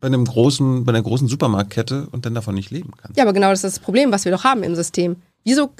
bei 0.00 0.08
einem 0.08 0.24
großen, 0.24 0.84
bei 0.84 0.90
einer 0.90 1.02
großen 1.02 1.28
Supermarktkette 1.28 2.08
und 2.10 2.26
dann 2.26 2.34
davon 2.34 2.56
nicht 2.56 2.72
leben 2.72 2.90
kannst? 3.00 3.16
Ja, 3.16 3.22
aber 3.22 3.32
genau 3.32 3.50
das 3.50 3.62
ist 3.62 3.76
das 3.76 3.78
Problem, 3.84 4.10
was 4.10 4.24
wir 4.24 4.32
doch 4.32 4.42
haben 4.42 4.64
im 4.64 4.74
System. 4.74 5.14
Wieso 5.44 5.70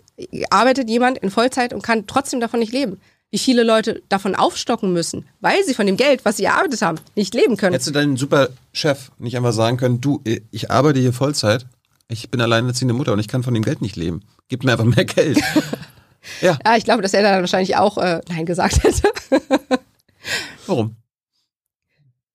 arbeitet 0.51 0.89
jemand 0.89 1.19
in 1.19 1.31
Vollzeit 1.31 1.73
und 1.73 1.83
kann 1.83 2.07
trotzdem 2.07 2.41
davon 2.41 2.61
nicht 2.61 2.73
leben? 2.73 3.01
Wie 3.31 3.39
viele 3.39 3.63
Leute 3.63 4.03
davon 4.09 4.35
aufstocken 4.35 4.93
müssen, 4.93 5.29
weil 5.41 5.63
sie 5.65 5.75
von 5.75 5.87
dem 5.87 5.97
Geld, 5.97 6.25
was 6.25 6.39
sie 6.39 6.45
erarbeitet 6.45 6.83
haben, 6.83 6.99
nicht 7.15 7.33
leben 7.35 7.57
können. 7.57 7.73
Hättest 7.73 7.89
du 7.89 7.93
deinen 7.93 8.17
super 8.17 8.49
Chef 8.73 9.13
nicht 9.19 9.37
einfach 9.37 9.53
sagen 9.53 9.77
können, 9.77 10.01
du, 10.01 10.21
ich 10.51 10.71
arbeite 10.71 10.99
hier 10.99 11.13
Vollzeit, 11.13 11.65
ich 12.09 12.29
bin 12.31 12.41
alleinerziehende 12.41 12.93
Mutter 12.93 13.13
und 13.13 13.21
ich 13.21 13.29
kann 13.29 13.45
von 13.45 13.55
dem 13.55 13.63
Geld 13.63 13.83
nicht 13.83 13.95
leben. 13.95 14.23
Gib 14.49 14.65
mir 14.65 14.73
einfach 14.73 14.85
mehr 14.85 15.05
Geld. 15.05 15.39
ja, 16.41 16.59
Ja, 16.65 16.77
ich 16.77 16.85
glaube, 16.85 17.03
dass 17.03 17.15
er 17.15 17.23
dann 17.23 17.41
wahrscheinlich 17.41 17.77
auch 17.77 17.99
äh, 17.99 18.21
Nein 18.29 18.47
gesagt 18.47 18.83
hätte. 18.83 19.09
warum? 20.67 20.97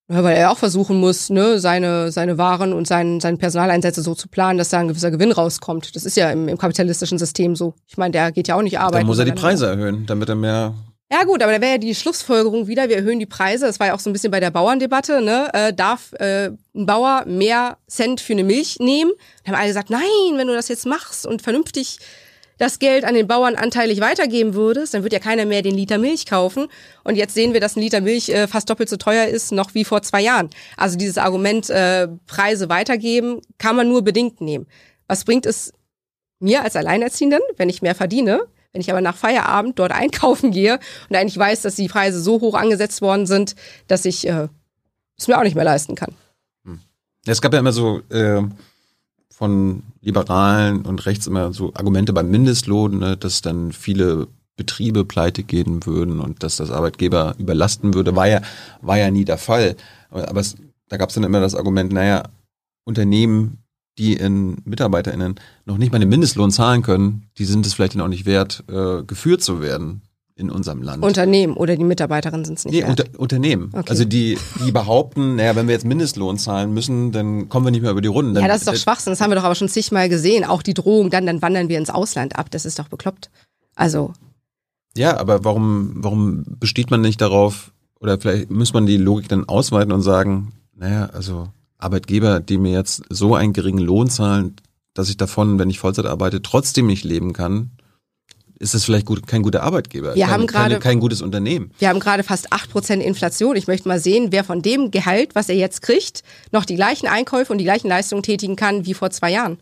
Ja, 0.08 0.24
weil 0.24 0.38
er 0.38 0.52
auch 0.52 0.58
versuchen 0.58 1.00
muss, 1.00 1.32
ne, 1.32 1.60
seine, 1.60 2.12
seine 2.12 2.38
Waren 2.38 2.74
und 2.74 2.88
seinen, 2.88 3.20
seine 3.20 3.38
Personaleinsätze 3.38 4.04
so 4.04 4.14
zu 4.14 4.28
planen, 4.28 4.60
dass 4.60 4.70
da 4.70 4.78
ein 4.78 4.88
gewisser 4.88 5.10
Gewinn 5.10 5.32
rauskommt. 5.32 5.96
Das 5.96 6.06
ist 6.06 6.16
ja 6.16 6.30
im, 6.30 6.48
im 6.48 6.60
kapitalistischen 6.60 7.18
System 7.18 7.56
so. 7.56 7.74
Ich 7.88 7.98
meine, 7.98 8.12
der 8.12 8.32
geht 8.32 8.48
ja 8.48 8.56
auch 8.56 8.62
nicht 8.62 8.78
arbeiten. 8.78 8.98
Dann 8.98 9.08
muss 9.08 9.18
er 9.18 9.26
die 9.26 9.32
Preise 9.32 9.66
erhöhen, 9.66 10.06
damit 10.06 10.30
er 10.30 10.36
mehr. 10.36 10.76
Ja 11.12 11.24
gut, 11.24 11.42
aber 11.42 11.54
da 11.54 11.62
wäre 11.62 11.74
ja 11.74 11.78
die 11.78 11.96
Schlussfolgerung 11.96 12.68
wieder, 12.68 12.90
wir 12.90 12.98
erhöhen 12.98 13.20
die 13.20 13.26
Preise. 13.26 13.66
Das 13.66 13.80
war 13.80 13.88
ja 13.88 13.96
auch 13.96 14.00
so 14.00 14.10
ein 14.10 14.14
bisschen 14.14 14.32
bei 14.32 14.40
der 14.40 14.52
Bauerndebatte. 14.52 15.22
Ne? 15.22 15.50
Äh, 15.54 15.74
darf 15.74 16.14
äh, 16.14 16.52
ein 16.76 16.86
Bauer 16.86 17.26
mehr 17.26 17.78
Cent 17.88 18.22
für 18.22 18.34
eine 18.34 18.44
Milch 18.44 18.78
nehmen? 18.80 19.12
Da 19.44 19.52
haben 19.52 19.60
alle 19.60 19.68
gesagt, 19.68 19.90
nein, 19.90 20.02
wenn 20.36 20.48
du 20.48 20.54
das 20.54 20.68
jetzt 20.68 20.86
machst 20.86 21.26
und 21.26 21.42
vernünftig 21.42 22.00
das 22.58 22.80
Geld 22.80 23.04
an 23.06 23.16
den 23.16 23.28
Bauern 23.28 23.56
anteilig 23.56 24.00
weitergeben 24.02 24.54
würdest, 24.54 24.94
dann 24.94 25.04
wird 25.04 25.14
ja 25.14 25.20
keiner 25.20 25.46
mehr 25.46 25.62
den 25.62 25.76
Liter 25.76 25.98
Milch 25.98 26.26
kaufen. 26.26 26.68
Und 27.04 27.16
jetzt 27.16 27.34
sehen 27.34 27.54
wir, 27.54 27.60
dass 27.60 27.76
ein 27.76 27.82
Liter 27.82 28.02
Milch 28.02 28.30
äh, 28.30 28.48
fast 28.48 28.70
doppelt 28.70 28.90
so 28.90 28.98
teuer 28.98 29.28
ist, 29.28 29.52
noch 29.52 29.74
wie 29.74 29.86
vor 29.86 30.02
zwei 30.02 30.22
Jahren. 30.22 30.50
Also 30.78 30.98
dieses 30.98 31.18
Argument, 31.18 31.70
äh, 31.70 32.08
Preise 32.28 32.70
weitergeben, 32.70 33.42
kann 33.58 33.76
man 33.76 33.88
nur 33.90 34.04
bedingt 34.04 34.42
nehmen. 34.42 34.68
Was 35.08 35.26
bringt 35.26 35.46
es 35.46 35.74
mir 36.40 36.64
als 36.64 36.76
Alleinerziehenden, 36.76 37.42
wenn 37.58 37.70
ich 37.70 37.82
mehr 37.82 37.96
verdiene, 37.96 38.46
wenn 38.72 38.82
ich 38.82 38.92
aber 38.92 39.02
nach 39.02 39.16
Feierabend 39.16 39.80
dort 39.80 39.92
einkaufen 39.94 40.52
gehe 40.52 40.80
und 41.10 41.16
eigentlich 41.16 41.38
weiß, 41.38 41.62
dass 41.62 41.76
die 41.76 41.88
Preise 41.88 42.22
so 42.22 42.42
hoch 42.42 42.56
angesetzt 42.56 43.02
worden 43.02 43.26
sind, 43.26 43.56
dass 43.88 44.06
ich 44.06 44.28
äh, 44.28 44.48
es 45.18 45.28
mir 45.28 45.38
auch 45.38 45.44
nicht 45.44 45.56
mehr 45.56 45.64
leisten 45.64 45.96
kann. 45.96 46.14
Ja, 46.66 47.32
Es 47.32 47.42
gab 47.42 47.54
ja 47.54 47.60
immer 47.60 47.72
so 47.72 48.02
äh, 48.10 48.42
von 49.36 49.84
Liberalen 50.00 50.86
und 50.86 51.06
rechts 51.06 51.28
immer 51.28 51.52
so 51.52 51.74
Argumente 51.74 52.14
beim 52.14 52.30
Mindestlohn, 52.30 53.00
ne, 53.00 53.18
dass 53.18 53.42
dann 53.42 53.74
viele 53.74 54.30
Betriebe 54.56 55.04
pleite 55.04 55.44
gehen 55.44 55.86
würden 55.86 56.22
und 56.22 56.42
dass 56.42 56.56
das 56.56 56.72
Arbeitgeber 56.72 57.36
überlasten 57.38 57.94
würde, 57.94 58.16
war 58.16 58.30
ja, 58.30 58.42
war 58.82 58.98
ja 58.98 59.12
nie 59.12 59.26
der 59.26 59.38
Fall. 59.38 59.76
Aber 60.10 60.40
es, 60.40 60.56
da 60.88 60.96
gab 60.96 61.10
es 61.10 61.16
dann 61.16 61.26
immer 61.26 61.42
das 61.42 61.54
Argument, 61.54 61.92
naja, 61.92 62.24
Unternehmen, 62.86 63.58
die 63.98 64.14
in 64.14 64.58
MitarbeiterInnen 64.64 65.36
noch 65.66 65.78
nicht 65.78 65.92
mal 65.92 66.00
den 66.00 66.08
Mindestlohn 66.08 66.52
zahlen 66.52 66.82
können, 66.82 67.24
die 67.38 67.46
sind 67.46 67.66
es 67.66 67.74
vielleicht 67.74 67.96
dann 67.96 68.02
auch 68.02 68.08
nicht 68.08 68.26
wert, 68.26 68.64
äh, 68.70 69.04
geführt 69.04 69.42
zu 69.42 69.62
werden 69.62 70.02
in 70.38 70.52
unserem 70.52 70.82
Land. 70.82 71.02
Unternehmen 71.04 71.56
oder 71.56 71.78
die 71.78 71.84
Mitarbeiterinnen 71.84 72.44
sind 72.44 72.58
es 72.58 72.66
nicht 72.66 72.74
Nee, 72.74 72.84
unter, 72.84 73.06
Unternehmen. 73.18 73.70
Okay. 73.72 73.90
Also 73.90 74.04
die, 74.04 74.38
die 74.66 74.72
behaupten, 74.72 75.38
naja, 75.38 75.56
wenn 75.56 75.68
wir 75.68 75.74
jetzt 75.74 75.86
Mindestlohn 75.86 76.38
zahlen 76.38 76.74
müssen, 76.74 77.14
dann 77.14 77.48
kommen 77.48 77.66
wir 77.66 77.72
nicht 77.72 77.82
mehr 77.82 77.92
über 77.92 78.02
die 78.02 78.10
Runden. 78.10 78.34
Dann, 78.34 78.44
ja, 78.44 78.50
das 78.50 78.60
ist 78.60 78.68
doch 78.68 78.76
Schwachsinn. 78.76 79.12
Das 79.12 79.22
haben 79.22 79.32
wir 79.32 79.36
doch 79.36 79.46
aber 79.46 79.56
schon 79.56 79.70
zigmal 79.70 80.10
gesehen. 80.10 80.44
Auch 80.44 80.62
die 80.62 80.74
Drohung, 80.74 81.10
dann, 81.10 81.26
dann 81.26 81.42
wandern 81.42 81.70
wir 81.70 81.78
ins 81.78 81.90
Ausland 81.90 82.38
ab. 82.38 82.52
Das 82.52 82.66
ist 82.66 82.80
doch 82.80 82.90
bekloppt. 82.90 83.30
Also, 83.76 84.12
Ja, 84.98 85.18
aber 85.18 85.46
warum, 85.46 85.94
warum 85.96 86.44
besteht 86.60 86.92
man 86.92 87.00
nicht 87.02 87.22
darauf, 87.22 87.72
oder 88.02 88.20
vielleicht 88.20 88.52
muss 88.52 88.74
man 88.74 88.86
die 88.86 88.98
Logik 88.98 89.30
dann 89.30 89.48
ausweiten 89.48 89.94
und 89.94 90.02
sagen, 90.02 90.52
naja, 90.76 91.06
also 91.14 91.48
Arbeitgeber, 91.78 92.42
die 92.42 92.58
mir 92.58 92.74
jetzt 92.74 93.04
so 93.10 93.36
einen 93.36 93.54
geringen 93.54 93.80
Lohn 93.80 94.10
zahlen, 94.10 94.56
dass 94.94 95.10
ich 95.10 95.18
davon, 95.18 95.60
wenn 95.60 95.70
ich 95.70 95.80
Vollzeit 95.80 96.06
arbeite, 96.06 96.42
trotzdem 96.42 96.88
nicht 96.88 97.06
leben 97.06 97.32
kann, 97.34 97.72
ist 98.60 98.74
das 98.74 98.86
vielleicht 98.86 99.06
gut, 99.06 99.28
kein 99.28 99.42
guter 99.42 99.64
Arbeitgeber. 99.64 100.16
Wir 100.16 100.24
kein, 100.26 100.34
haben 100.34 100.48
gerade- 100.48 100.70
keine, 100.70 100.80
kein 100.80 101.00
gutes 101.00 101.22
Unternehmen. 101.22 101.72
wir 101.80 101.90
haben 101.90 102.00
gerade 102.00 102.24
fast 102.24 102.52
8% 102.54 103.02
Inflation. 103.02 103.56
Ich 103.56 103.68
möchte 103.68 103.88
mal 103.88 104.00
sehen, 104.00 104.28
wer 104.32 104.44
von 104.44 104.62
dem 104.62 104.92
Gehalt, 104.92 105.36
was 105.36 105.50
er 105.50 105.56
jetzt 105.56 105.82
kriegt, 105.82 106.24
noch 106.52 106.66
die 106.66 106.76
gleichen 106.76 107.08
Einkäufe 107.08 107.52
und 107.52 107.58
die 107.60 107.66
gleichen 107.66 107.88
Leistungen 107.90 108.24
tätigen 108.24 108.56
kann 108.56 108.86
wie 108.86 108.94
vor 108.94 109.10
zwei 109.12 109.32
Jahren. 109.32 109.58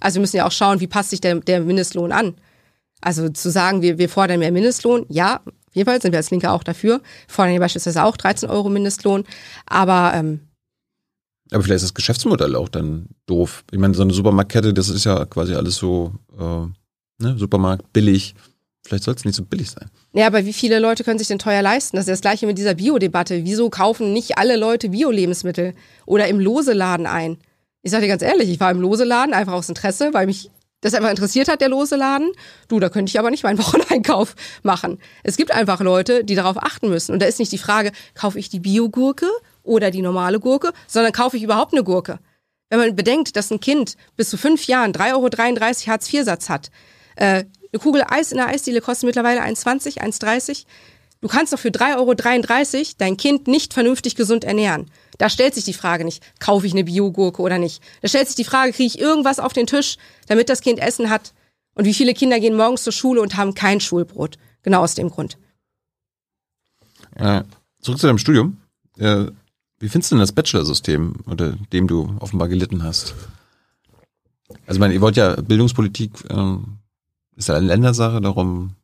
Also 0.00 0.16
wir 0.16 0.20
müssen 0.22 0.36
ja 0.36 0.46
auch 0.46 0.52
schauen, 0.52 0.80
wie 0.80 0.86
passt 0.86 1.10
sich 1.10 1.20
der, 1.20 1.36
der 1.40 1.60
Mindestlohn 1.60 2.12
an. 2.12 2.34
Also 3.00 3.28
zu 3.28 3.50
sagen, 3.50 3.82
wir, 3.82 3.98
wir 3.98 4.08
fordern 4.08 4.38
mehr 4.40 4.50
Mindestlohn, 4.52 5.04
ja, 5.08 5.40
auf 5.44 5.74
jeden 5.74 5.86
Fall 5.88 6.00
sind 6.00 6.12
wir 6.12 6.18
als 6.18 6.30
Linke 6.30 6.50
auch 6.50 6.64
dafür. 6.64 6.98
Wir 7.26 7.34
fordern 7.34 7.54
ja 7.54 7.60
beispielsweise 7.60 8.02
auch 8.02 8.16
13 8.16 8.48
Euro 8.48 8.68
Mindestlohn. 8.70 9.24
Aber 9.66 10.12
ähm, 10.14 10.40
Aber 11.52 11.62
vielleicht 11.62 11.76
ist 11.76 11.90
das 11.90 11.94
Geschäftsmodell 11.94 12.56
auch 12.56 12.68
dann 12.68 13.06
doof. 13.26 13.64
Ich 13.70 13.78
meine, 13.78 13.94
so 13.94 14.02
eine 14.02 14.12
Supermarktkette, 14.14 14.72
das 14.74 14.88
ist 14.88 15.04
ja 15.04 15.24
quasi 15.26 15.54
alles 15.54 15.76
so, 15.76 16.12
äh, 16.38 16.66
ne, 17.18 17.36
Supermarkt, 17.36 17.92
billig. 17.92 18.34
Vielleicht 18.86 19.04
soll 19.04 19.14
es 19.14 19.24
nicht 19.24 19.34
so 19.34 19.44
billig 19.44 19.70
sein. 19.70 19.90
Ja, 20.14 20.26
aber 20.26 20.46
wie 20.46 20.52
viele 20.52 20.78
Leute 20.78 21.04
können 21.04 21.18
sich 21.18 21.28
denn 21.28 21.38
teuer 21.38 21.62
leisten? 21.62 21.96
Das 21.96 22.04
ist 22.04 22.10
das 22.10 22.20
gleiche 22.20 22.46
mit 22.46 22.56
dieser 22.56 22.74
Bio-Debatte. 22.74 23.44
Wieso 23.44 23.68
kaufen 23.68 24.12
nicht 24.12 24.38
alle 24.38 24.56
Leute 24.56 24.88
Bio-Lebensmittel 24.90 25.74
oder 26.06 26.26
im 26.28 26.40
Lose-Laden 26.40 27.06
ein? 27.06 27.38
Ich 27.82 27.90
sag 27.90 28.00
dir 28.00 28.08
ganz 28.08 28.22
ehrlich, 28.22 28.48
ich 28.48 28.60
war 28.60 28.70
im 28.70 28.80
Lose-Laden 28.80 29.34
einfach 29.34 29.52
aus 29.52 29.68
Interesse, 29.68 30.14
weil 30.14 30.26
mich 30.26 30.50
das 30.80 30.94
einfach 30.94 31.10
interessiert 31.10 31.48
hat, 31.48 31.60
der 31.60 31.68
Lose-Laden. 31.68 32.30
Du, 32.68 32.80
da 32.80 32.88
könnte 32.88 33.10
ich 33.10 33.18
aber 33.18 33.30
nicht 33.30 33.42
meinen 33.42 33.58
Wocheneinkauf 33.64 34.34
machen. 34.62 34.98
Es 35.22 35.36
gibt 35.36 35.52
einfach 35.52 35.80
Leute, 35.80 36.24
die 36.24 36.34
darauf 36.34 36.56
achten 36.56 36.88
müssen. 36.88 37.12
Und 37.12 37.20
da 37.20 37.26
ist 37.26 37.38
nicht 37.38 37.52
die 37.52 37.58
Frage, 37.58 37.92
kaufe 38.14 38.38
ich 38.38 38.48
die 38.48 38.60
Bio-Gurke 38.60 39.28
oder 39.64 39.90
die 39.90 40.02
normale 40.02 40.40
Gurke, 40.40 40.72
sondern 40.86 41.12
kaufe 41.12 41.36
ich 41.36 41.42
überhaupt 41.42 41.74
eine 41.74 41.84
Gurke? 41.84 42.20
Wenn 42.70 42.78
man 42.78 42.96
bedenkt, 42.96 43.36
dass 43.36 43.50
ein 43.50 43.60
Kind 43.60 43.96
bis 44.16 44.30
zu 44.30 44.36
fünf 44.36 44.66
Jahren 44.66 44.92
3,33 44.92 45.14
Euro 45.14 45.92
Hartz-IV-Satz 45.92 46.48
hat, 46.48 46.70
äh, 47.18 47.44
eine 47.72 47.80
Kugel 47.80 48.04
Eis 48.08 48.32
in 48.32 48.38
der 48.38 48.48
Eisdiele 48.48 48.80
kostet 48.80 49.06
mittlerweile 49.06 49.42
1,20, 49.42 49.98
1,30. 49.98 50.64
Du 51.20 51.28
kannst 51.28 51.52
doch 51.52 51.58
für 51.58 51.68
3,33 51.68 51.96
Euro 51.96 52.84
dein 52.98 53.16
Kind 53.16 53.48
nicht 53.48 53.74
vernünftig 53.74 54.14
gesund 54.14 54.44
ernähren. 54.44 54.86
Da 55.18 55.28
stellt 55.28 55.54
sich 55.54 55.64
die 55.64 55.74
Frage 55.74 56.04
nicht, 56.04 56.22
kaufe 56.38 56.66
ich 56.66 56.72
eine 56.72 56.84
Biogurke 56.84 57.42
oder 57.42 57.58
nicht. 57.58 57.82
Da 58.02 58.08
stellt 58.08 58.28
sich 58.28 58.36
die 58.36 58.44
Frage, 58.44 58.72
kriege 58.72 58.86
ich 58.86 59.00
irgendwas 59.00 59.40
auf 59.40 59.52
den 59.52 59.66
Tisch, 59.66 59.96
damit 60.28 60.48
das 60.48 60.60
Kind 60.60 60.78
Essen 60.78 61.10
hat? 61.10 61.34
Und 61.74 61.84
wie 61.84 61.94
viele 61.94 62.14
Kinder 62.14 62.38
gehen 62.38 62.56
morgens 62.56 62.84
zur 62.84 62.92
Schule 62.92 63.20
und 63.20 63.36
haben 63.36 63.54
kein 63.54 63.80
Schulbrot? 63.80 64.38
Genau 64.62 64.82
aus 64.82 64.94
dem 64.94 65.10
Grund. 65.10 65.38
Äh, 67.16 67.42
zurück 67.80 67.98
zu 67.98 68.06
deinem 68.06 68.18
Studium. 68.18 68.58
Äh, 68.96 69.26
wie 69.80 69.88
findest 69.88 70.10
du 70.10 70.16
denn 70.16 70.20
das 70.20 70.32
Bachelor-System, 70.32 71.16
unter 71.26 71.52
dem 71.72 71.88
du 71.88 72.16
offenbar 72.20 72.48
gelitten 72.48 72.82
hast? 72.82 73.14
Also, 74.66 74.76
ich 74.76 74.78
meine, 74.78 74.94
ihr 74.94 75.00
wollt 75.00 75.16
ja 75.16 75.36
Bildungspolitik, 75.40 76.12
ähm, 76.30 76.77
ist 77.38 77.48
ja 77.48 77.54
eine 77.54 77.66
Ländersache, 77.66 78.20
darum 78.20 78.74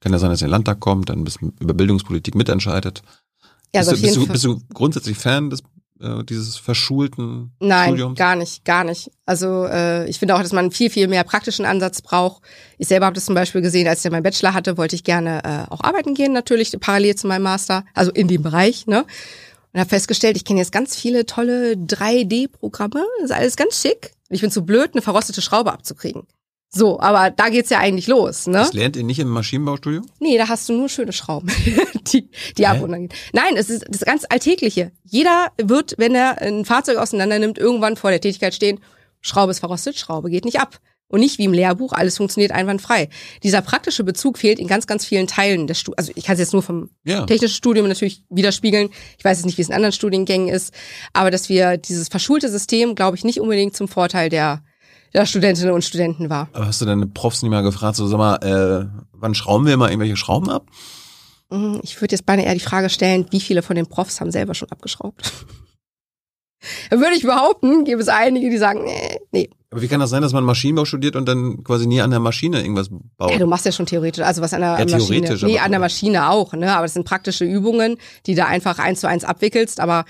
kann 0.00 0.12
ja 0.12 0.18
sein, 0.18 0.30
dass 0.30 0.38
den 0.38 0.48
Landtag 0.48 0.80
kommt, 0.80 1.08
dann 1.08 1.18
ein 1.18 1.24
bisschen 1.24 1.52
über 1.58 1.74
Bildungspolitik 1.74 2.34
mitentscheidet. 2.34 3.02
Ja, 3.74 3.80
bist, 3.80 3.90
also 3.90 3.90
du, 3.90 3.96
auf 3.96 4.02
bist, 4.02 4.16
du, 4.16 4.26
bist 4.28 4.44
du 4.44 4.60
grundsätzlich 4.72 5.18
Fan 5.18 5.50
des, 5.50 5.62
äh, 6.00 6.22
dieses 6.24 6.56
verschulten 6.56 7.52
Nein, 7.58 7.88
Studiums? 7.88 8.18
gar 8.18 8.36
nicht, 8.36 8.64
gar 8.64 8.84
nicht. 8.84 9.10
Also 9.26 9.66
äh, 9.66 10.08
ich 10.08 10.20
finde 10.20 10.36
auch, 10.36 10.42
dass 10.42 10.52
man 10.52 10.70
viel, 10.70 10.88
viel 10.88 11.08
mehr 11.08 11.24
praktischen 11.24 11.64
Ansatz 11.64 12.00
braucht. 12.00 12.42
Ich 12.78 12.86
selber 12.86 13.06
habe 13.06 13.14
das 13.14 13.24
zum 13.24 13.34
Beispiel 13.34 13.60
gesehen, 13.60 13.88
als 13.88 14.04
ich 14.04 14.10
meinen 14.10 14.22
Bachelor 14.22 14.54
hatte, 14.54 14.78
wollte 14.78 14.94
ich 14.94 15.02
gerne 15.02 15.42
äh, 15.44 15.72
auch 15.72 15.80
arbeiten 15.80 16.14
gehen, 16.14 16.32
natürlich 16.32 16.76
parallel 16.78 17.16
zu 17.16 17.26
meinem 17.26 17.42
Master, 17.42 17.84
also 17.92 18.12
in 18.12 18.28
dem 18.28 18.42
Bereich, 18.42 18.86
ne? 18.86 19.04
Und 19.74 19.80
habe 19.80 19.90
festgestellt, 19.90 20.36
ich 20.36 20.44
kenne 20.46 20.60
jetzt 20.60 20.72
ganz 20.72 20.96
viele 20.96 21.26
tolle 21.26 21.74
3D-Programme, 21.74 23.04
ist 23.22 23.32
alles 23.32 23.56
ganz 23.56 23.82
schick. 23.82 24.12
Und 24.30 24.34
ich 24.34 24.40
bin 24.40 24.50
zu 24.50 24.64
blöd, 24.64 24.90
eine 24.94 25.02
verrostete 25.02 25.42
Schraube 25.42 25.72
abzukriegen. 25.72 26.26
So, 26.70 27.00
aber 27.00 27.30
da 27.30 27.48
geht's 27.48 27.70
ja 27.70 27.78
eigentlich 27.78 28.08
los, 28.08 28.46
ne? 28.46 28.58
Das 28.58 28.74
lernt 28.74 28.96
ihr 28.96 29.02
nicht 29.04 29.18
im 29.18 29.28
Maschinenbaustudio? 29.28 30.02
Nee, 30.20 30.36
da 30.36 30.48
hast 30.48 30.68
du 30.68 30.74
nur 30.74 30.88
schöne 30.90 31.12
Schrauben, 31.12 31.50
die, 32.12 32.28
die 32.58 32.66
ab 32.66 32.82
und 32.82 32.92
an 32.92 33.08
gehen. 33.08 33.18
Nein, 33.32 33.56
es 33.56 33.70
ist 33.70 33.86
das 33.88 34.02
ganz 34.02 34.24
Alltägliche. 34.28 34.92
Jeder 35.04 35.48
wird, 35.60 35.94
wenn 35.96 36.14
er 36.14 36.42
ein 36.42 36.64
Fahrzeug 36.66 36.98
auseinander 36.98 37.38
nimmt, 37.38 37.56
irgendwann 37.58 37.96
vor 37.96 38.10
der 38.10 38.20
Tätigkeit 38.20 38.54
stehen, 38.54 38.80
Schraube 39.22 39.50
ist 39.50 39.60
verrostet, 39.60 39.98
Schraube 39.98 40.28
geht 40.30 40.44
nicht 40.44 40.60
ab. 40.60 40.78
Und 41.10 41.20
nicht 41.20 41.38
wie 41.38 41.44
im 41.44 41.54
Lehrbuch, 41.54 41.94
alles 41.94 42.18
funktioniert 42.18 42.52
einwandfrei. 42.52 43.08
Dieser 43.42 43.62
praktische 43.62 44.04
Bezug 44.04 44.36
fehlt 44.36 44.58
in 44.58 44.66
ganz, 44.68 44.86
ganz 44.86 45.06
vielen 45.06 45.26
Teilen 45.26 45.66
des 45.66 45.80
Studiums. 45.80 45.96
Also 45.98 46.12
ich 46.16 46.24
kann 46.26 46.34
es 46.34 46.40
jetzt 46.40 46.52
nur 46.52 46.62
vom 46.62 46.90
Ja. 47.06 47.24
technischen 47.24 47.54
Studium 47.54 47.88
natürlich 47.88 48.24
widerspiegeln. 48.28 48.90
Ich 49.16 49.24
weiß 49.24 49.38
jetzt 49.38 49.46
nicht, 49.46 49.56
wie 49.56 49.62
es 49.62 49.68
in 49.70 49.74
anderen 49.74 49.94
Studiengängen 49.94 50.48
ist. 50.48 50.74
Aber 51.14 51.30
dass 51.30 51.48
wir 51.48 51.78
dieses 51.78 52.08
verschulte 52.08 52.50
System, 52.50 52.94
glaube 52.94 53.16
ich, 53.16 53.24
nicht 53.24 53.40
unbedingt 53.40 53.74
zum 53.74 53.88
Vorteil 53.88 54.28
der, 54.28 54.62
der 55.14 55.26
Studentinnen 55.26 55.72
und 55.74 55.82
Studenten 55.84 56.30
war. 56.30 56.48
Aber 56.52 56.66
hast 56.66 56.80
du 56.80 56.84
deine 56.86 57.06
Profs 57.06 57.42
nicht 57.42 57.50
mal 57.50 57.62
gefragt, 57.62 57.96
so 57.96 58.06
sag 58.06 58.18
mal, 58.18 58.36
äh, 58.36 58.86
wann 59.12 59.34
schrauben 59.34 59.66
wir 59.66 59.76
mal 59.76 59.88
irgendwelche 59.90 60.16
Schrauben 60.16 60.50
ab? 60.50 60.66
Mhm, 61.50 61.80
Ich 61.82 62.00
würde 62.00 62.14
jetzt 62.14 62.26
beinahe 62.26 62.44
eher 62.46 62.54
die 62.54 62.60
Frage 62.60 62.90
stellen, 62.90 63.26
wie 63.30 63.40
viele 63.40 63.62
von 63.62 63.76
den 63.76 63.86
Profs 63.86 64.20
haben 64.20 64.30
selber 64.30 64.54
schon 64.54 64.70
abgeschraubt? 64.70 65.32
Würde 66.90 67.14
ich 67.14 67.22
behaupten, 67.22 67.84
gibt 67.84 68.02
es 68.02 68.08
einige, 68.08 68.50
die 68.50 68.58
sagen, 68.58 68.82
nee, 68.84 69.20
nee. 69.30 69.50
Aber 69.70 69.80
wie 69.80 69.86
kann 69.86 70.00
das 70.00 70.10
sein, 70.10 70.22
dass 70.22 70.32
man 70.32 70.42
Maschinenbau 70.42 70.84
studiert 70.86 71.14
und 71.14 71.26
dann 71.28 71.62
quasi 71.62 71.86
nie 71.86 72.00
an 72.00 72.10
der 72.10 72.18
Maschine 72.18 72.60
irgendwas 72.62 72.88
baut? 73.16 73.30
Ja, 73.30 73.38
du 73.38 73.46
machst 73.46 73.64
ja 73.64 73.70
schon 73.70 73.86
theoretisch, 73.86 74.24
also 74.24 74.42
was 74.42 74.52
an 74.54 74.62
der 74.62 74.70
Ja, 74.78 74.84
Maschine. 74.84 75.20
theoretisch, 75.26 75.42
Nee, 75.42 75.58
an 75.60 75.70
der 75.70 75.78
Maschine 75.78 76.30
auch, 76.30 76.54
ne? 76.54 76.72
Aber 76.72 76.82
das 76.82 76.94
sind 76.94 77.04
praktische 77.04 77.44
Übungen, 77.44 77.96
die 78.26 78.34
da 78.34 78.46
einfach 78.46 78.78
eins 78.80 79.00
zu 79.00 79.08
eins 79.08 79.22
abwickelst. 79.24 79.78
Aber 79.78 80.04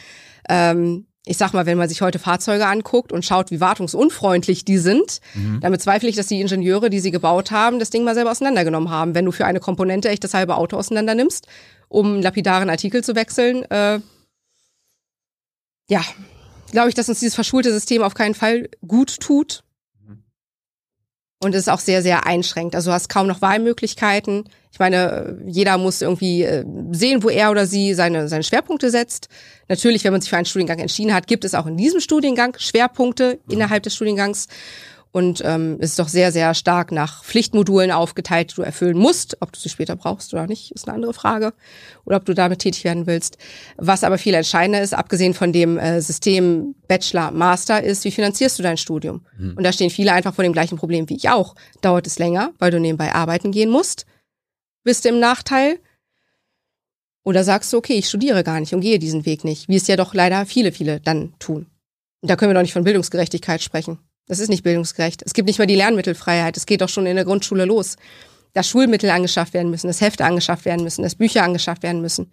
ähm, 0.49 1.07
ich 1.29 1.37
sag 1.37 1.53
mal, 1.53 1.66
wenn 1.66 1.79
man 1.79 1.89
sich 1.89 2.01
heute 2.01 2.18
Fahrzeuge 2.18 2.66
anguckt 2.66 3.12
und 3.12 3.24
schaut, 3.24 3.51
wie 3.51 3.61
wartungsunfreundlich 3.61 4.64
die 4.64 4.79
sind, 4.79 5.20
Mhm. 5.35 5.61
dann 5.61 5.72
bezweifle 5.72 6.09
ich, 6.09 6.16
dass 6.16 6.26
die 6.26 6.41
Ingenieure, 6.41 6.89
die 6.91 7.01
sie 7.01 7.11
gebaut 7.11 7.51
haben, 7.51 7.79
das 7.79 7.91
Ding 7.91 8.03
mal 8.05 8.14
selber 8.14 8.31
auseinandergenommen 8.31 8.91
haben. 8.91 9.14
Wenn 9.14 9.24
du 9.26 9.33
für 9.33 9.45
eine 9.45 9.61
Komponente 9.61 10.09
echt 10.09 10.24
das 10.24 10.35
halbe 10.35 10.57
Auto 10.57 10.76
auseinander 10.76 11.14
nimmst, 11.14 11.47
um 11.89 12.07
einen 12.14 12.22
lapidaren 12.22 12.70
Artikel 12.70 13.05
zu 13.05 13.14
wechseln, 13.14 13.64
äh, 13.70 14.01
ja, 15.91 16.03
glaube 16.70 16.89
ich, 16.89 16.95
dass 16.95 17.09
uns 17.09 17.20
dieses 17.20 17.35
verschulte 17.35 17.72
System 17.72 18.03
auf 18.03 18.14
keinen 18.14 18.35
Fall 18.35 18.68
gut 18.87 19.20
tut. 19.20 19.64
Und 21.41 21.55
es 21.55 21.62
ist 21.62 21.68
auch 21.68 21.79
sehr, 21.79 22.03
sehr 22.03 22.26
einschränkt. 22.26 22.74
Also 22.74 22.91
du 22.91 22.95
hast 22.95 23.09
kaum 23.09 23.26
noch 23.26 23.41
Wahlmöglichkeiten. 23.41 24.49
Ich 24.73 24.79
meine, 24.79 25.39
jeder 25.47 25.79
muss 25.79 26.03
irgendwie 26.03 26.43
äh, 26.43 26.64
sehen, 26.93 27.23
wo 27.23 27.31
er 27.31 27.51
oder 27.51 27.66
sie 27.66 27.95
seine, 27.95 28.29
seine 28.29 28.45
Schwerpunkte 28.45 28.91
setzt. 28.91 29.29
Natürlich, 29.69 30.05
wenn 30.05 30.12
man 30.12 30.21
sich 30.21 30.31
für 30.31 30.37
einen 30.37 30.47
Studiengang 30.47 30.79
entschieden 30.79 31.14
hat, 31.14 31.27
gibt 31.27 31.45
es 31.45 31.55
auch 31.55 31.66
in 31.66 31.77
diesem 31.77 32.01
Studiengang 32.01 32.55
Schwerpunkte 32.59 33.39
innerhalb 33.49 33.83
des 33.83 33.95
Studiengangs. 33.95 34.49
Und 35.11 35.43
ähm, 35.45 35.79
es 35.81 35.91
ist 35.91 35.99
doch 35.99 36.09
sehr, 36.09 36.33
sehr 36.33 36.53
stark 36.55 36.93
nach 36.93 37.25
Pflichtmodulen 37.25 37.91
aufgeteilt, 37.91 38.51
die 38.51 38.57
du 38.57 38.62
erfüllen 38.62 38.99
musst. 38.99 39.39
Ob 39.41 39.53
du 39.53 39.59
sie 39.59 39.71
später 39.71 39.97
brauchst 39.97 40.35
oder 40.35 40.47
nicht, 40.47 40.71
ist 40.73 40.87
eine 40.87 40.95
andere 40.95 41.14
Frage. 41.14 41.55
Oder 42.05 42.19
ob 42.19 42.27
du 42.27 42.35
damit 42.35 42.59
tätig 42.59 42.85
werden 42.85 43.07
willst. 43.07 43.39
Was 43.79 44.05
aber 44.05 44.19
viel 44.19 44.35
entscheidender 44.35 44.83
ist, 44.83 44.93
abgesehen 44.93 45.33
von 45.33 45.53
dem 45.53 45.79
äh, 45.79 46.03
System 46.03 46.75
Bachelor, 46.89 47.31
Master, 47.31 47.83
ist, 47.83 48.05
wie 48.05 48.11
finanzierst 48.11 48.59
du 48.59 48.62
dein 48.62 48.77
Studium? 48.77 49.23
Und 49.57 49.64
da 49.64 49.73
stehen 49.73 49.91
viele 49.91 50.12
einfach 50.12 50.35
vor 50.35 50.45
dem 50.45 50.53
gleichen 50.53 50.77
Problem 50.77 51.09
wie 51.09 51.16
ich 51.16 51.31
auch. 51.31 51.55
Dauert 51.81 52.07
es 52.07 52.19
länger, 52.19 52.53
weil 52.59 52.71
du 52.71 52.79
nebenbei 52.79 53.14
arbeiten 53.14 53.51
gehen 53.51 53.71
musst? 53.71 54.05
Bist 54.89 55.05
du 55.05 55.11
im 55.11 55.20
Nachteil? 55.20 55.80
Oder 57.22 57.45
sagst 57.45 57.70
du, 57.70 57.76
okay, 57.76 57.93
ich 57.99 58.09
studiere 58.09 58.43
gar 58.43 58.59
nicht 58.59 58.72
und 58.72 58.80
gehe 58.80 58.99
diesen 58.99 59.26
Weg 59.26 59.45
nicht, 59.45 59.68
wie 59.68 59.76
es 59.76 59.86
ja 59.86 59.97
doch 59.97 60.14
leider 60.14 60.47
viele, 60.47 60.72
viele 60.72 60.99
dann 60.99 61.34
tun. 61.39 61.66
Und 62.22 62.30
da 62.30 62.36
können 62.36 62.49
wir 62.53 62.55
doch 62.55 62.62
nicht 62.62 62.72
von 62.72 62.84
Bildungsgerechtigkeit 62.84 63.62
sprechen. 63.62 63.99
Das 64.28 64.39
ist 64.39 64.49
nicht 64.49 64.62
bildungsgerecht. 64.62 65.20
Es 65.26 65.34
gibt 65.34 65.47
nicht 65.47 65.59
mal 65.59 65.66
die 65.66 65.74
Lernmittelfreiheit. 65.74 66.57
Es 66.57 66.64
geht 66.64 66.80
doch 66.80 66.89
schon 66.89 67.05
in 67.05 67.16
der 67.16 67.26
Grundschule 67.26 67.66
los. 67.66 67.97
Dass 68.55 68.66
Schulmittel 68.66 69.11
angeschafft 69.11 69.53
werden 69.53 69.70
müssen, 69.70 69.89
dass 69.89 70.01
Hefte 70.01 70.24
angeschafft 70.24 70.64
werden 70.64 70.82
müssen, 70.84 71.03
dass 71.03 71.16
Bücher 71.16 71.43
angeschafft 71.43 71.82
werden 71.82 72.01
müssen. 72.01 72.30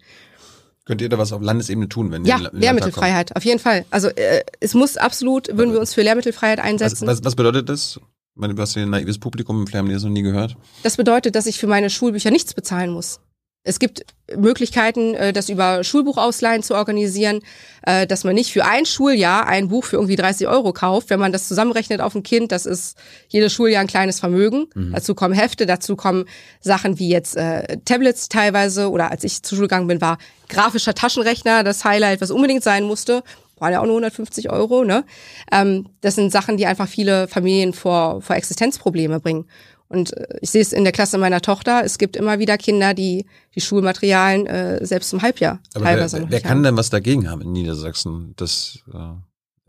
Könnt 0.86 1.02
ihr 1.02 1.10
da 1.10 1.18
was 1.18 1.34
auf 1.34 1.42
Landesebene 1.42 1.90
tun, 1.90 2.10
wenn 2.10 2.24
Ja, 2.24 2.36
ihr 2.36 2.42
Landtag 2.44 2.62
Lehrmittelfreiheit, 2.62 3.36
auf 3.36 3.44
jeden 3.44 3.58
Fall. 3.58 3.84
Also 3.90 4.08
äh, 4.08 4.44
es 4.60 4.72
muss 4.72 4.96
absolut, 4.96 5.48
würden 5.48 5.74
wir 5.74 5.80
uns 5.80 5.92
für 5.92 6.00
Lehrmittelfreiheit 6.00 6.58
kommt? 6.58 6.80
Was, 6.80 6.84
einsetzen. 6.84 7.06
was, 7.06 7.22
was 7.22 7.36
bedeutet 7.36 7.68
das? 7.68 8.00
Meine, 8.36 8.54
du 8.54 8.60
hast 8.60 8.74
hier 8.74 8.82
ein 8.82 8.90
naives 8.90 9.18
Publikum, 9.18 9.66
vielleicht 9.66 9.78
haben 9.78 9.88
die 9.88 9.94
das 9.94 10.02
noch 10.02 10.10
nie 10.10 10.22
gehört. 10.22 10.56
Das 10.82 10.98
bedeutet, 10.98 11.34
dass 11.34 11.46
ich 11.46 11.58
für 11.58 11.66
meine 11.66 11.88
Schulbücher 11.88 12.30
nichts 12.30 12.52
bezahlen 12.52 12.90
muss. 12.90 13.18
Es 13.66 13.80
gibt 13.80 14.06
Möglichkeiten, 14.36 15.14
äh, 15.14 15.32
das 15.32 15.48
über 15.48 15.82
Schulbuchausleihen 15.82 16.62
zu 16.62 16.74
organisieren, 16.74 17.40
äh, 17.82 18.06
dass 18.06 18.22
man 18.22 18.34
nicht 18.34 18.52
für 18.52 18.64
ein 18.64 18.86
Schuljahr 18.86 19.46
ein 19.46 19.68
Buch 19.68 19.84
für 19.84 19.96
irgendwie 19.96 20.16
30 20.16 20.46
Euro 20.46 20.72
kauft. 20.72 21.10
Wenn 21.10 21.18
man 21.18 21.32
das 21.32 21.48
zusammenrechnet 21.48 22.00
auf 22.00 22.14
ein 22.14 22.22
Kind, 22.22 22.52
das 22.52 22.66
ist 22.66 22.96
jedes 23.28 23.52
Schuljahr 23.52 23.80
ein 23.80 23.88
kleines 23.88 24.20
Vermögen. 24.20 24.66
Dazu 24.92 25.14
kommen 25.16 25.34
Hefte, 25.34 25.66
dazu 25.66 25.96
kommen 25.96 26.26
Sachen 26.60 26.98
wie 27.00 27.08
jetzt 27.08 27.36
äh, 27.36 27.78
Tablets 27.84 28.28
teilweise 28.28 28.90
oder 28.90 29.10
als 29.10 29.24
ich 29.24 29.42
zur 29.42 29.56
Schule 29.56 29.68
gegangen 29.68 29.88
bin, 29.88 30.00
war 30.00 30.18
grafischer 30.48 30.94
Taschenrechner 30.94 31.64
das 31.64 31.84
Highlight, 31.84 32.20
was 32.20 32.30
unbedingt 32.30 32.62
sein 32.62 32.84
musste. 32.84 33.24
Waren 33.58 33.72
ja 33.72 33.80
auch 33.80 33.86
nur 33.86 33.94
150 33.94 34.50
Euro, 34.50 34.84
ne? 34.84 35.04
Ähm, 35.50 35.88
das 36.02 36.14
sind 36.14 36.30
Sachen, 36.30 36.56
die 36.56 36.66
einfach 36.66 36.88
viele 36.88 37.26
Familien 37.28 37.72
vor, 37.72 38.20
vor 38.20 38.36
Existenzprobleme 38.36 39.20
bringen. 39.20 39.46
Und 39.88 40.16
äh, 40.16 40.26
ich 40.40 40.50
sehe 40.50 40.62
es 40.62 40.72
in 40.72 40.84
der 40.84 40.92
Klasse 40.92 41.16
meiner 41.16 41.40
Tochter, 41.40 41.82
es 41.84 41.98
gibt 41.98 42.16
immer 42.16 42.38
wieder 42.38 42.58
Kinder, 42.58 42.92
die 42.92 43.26
die 43.54 43.60
Schulmaterialien 43.60 44.46
äh, 44.46 44.84
selbst 44.84 45.10
zum 45.10 45.22
Halbjahr 45.22 45.60
Aber 45.74 45.84
teilweise 45.84 46.16
wer, 46.16 46.24
noch 46.24 46.30
wer 46.30 46.40
kann 46.40 46.50
haben. 46.50 46.62
denn 46.64 46.76
was 46.76 46.90
dagegen 46.90 47.30
haben 47.30 47.40
in 47.40 47.52
Niedersachsen? 47.52 48.34
Das, 48.36 48.80
äh, 48.92 48.98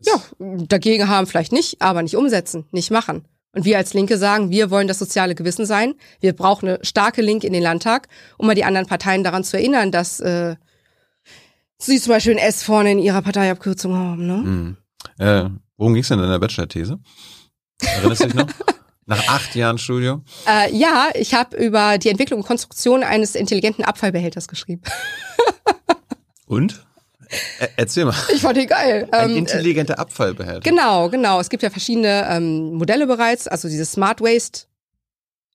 Ja, 0.02 0.22
dagegen 0.40 1.08
haben 1.08 1.28
vielleicht 1.28 1.52
nicht, 1.54 1.82
aber 1.82 2.02
nicht 2.02 2.16
umsetzen, 2.18 2.66
nicht 2.72 2.92
machen. 2.92 3.26
Und 3.54 3.64
wir 3.66 3.78
als 3.78 3.94
Linke 3.94 4.18
sagen, 4.18 4.50
wir 4.52 4.70
wollen 4.70 4.88
das 4.88 5.00
soziale 5.00 5.34
Gewissen 5.34 5.66
sein. 5.66 5.96
Wir 6.20 6.34
brauchen 6.34 6.68
eine 6.68 6.80
starke 6.84 7.22
Link 7.22 7.44
in 7.44 7.54
den 7.54 7.64
Landtag, 7.64 8.08
um 8.38 8.46
mal 8.48 8.54
die 8.56 8.66
anderen 8.66 8.86
Parteien 8.88 9.24
daran 9.24 9.44
zu 9.44 9.58
erinnern, 9.58 9.92
dass 9.92 10.20
äh, 10.20 10.56
sie 11.78 12.00
zum 12.00 12.12
Beispiel 12.14 12.34
ein 12.34 12.38
S 12.40 12.64
vorne 12.64 12.92
in 12.92 13.00
ihrer 13.00 13.22
Parteiabkürzung 13.22 13.96
haben. 13.96 14.26
Ne? 14.28 14.34
Hm. 14.36 14.78
Äh, 15.20 15.50
worum 15.78 15.94
ging's 15.94 16.08
denn 16.08 16.20
in 16.20 16.30
der 16.30 16.40
Bachelor-These? 16.40 17.00
Erinnerst 17.82 18.22
du 18.24 18.26
dich 18.28 18.36
noch? 18.36 18.48
Nach 19.10 19.26
acht 19.30 19.56
Jahren 19.56 19.78
Studium? 19.78 20.26
Äh, 20.46 20.76
ja, 20.76 21.10
ich 21.14 21.34
habe 21.34 21.56
über 21.56 21.98
die 21.98 22.10
Entwicklung 22.10 22.42
und 22.42 22.46
Konstruktion 22.46 23.04
eines 23.04 23.36
intelligenten 23.36 23.86
Abfallbehälters 23.86 24.50
geschrieben. 24.50 24.82
Und? 26.46 26.86
Er, 27.60 27.70
erzähl 27.78 28.06
mal. 28.06 28.16
Ich 28.34 28.42
fand 28.42 28.58
die 28.58 28.66
geil. 28.66 29.08
Ein 29.12 29.32
Ähm, 29.32 29.38
intelligenter 29.38 30.00
Abfallbehälter. 30.00 30.62
Genau, 30.70 31.10
genau. 31.10 31.40
Es 31.40 31.50
gibt 31.50 31.64
ja 31.64 31.70
verschiedene 31.70 32.26
ähm, 32.30 32.74
Modelle 32.74 33.08
bereits, 33.08 33.48
also 33.48 33.70
diese 33.70 33.86
Smart 33.86 34.20
Waste. 34.22 34.68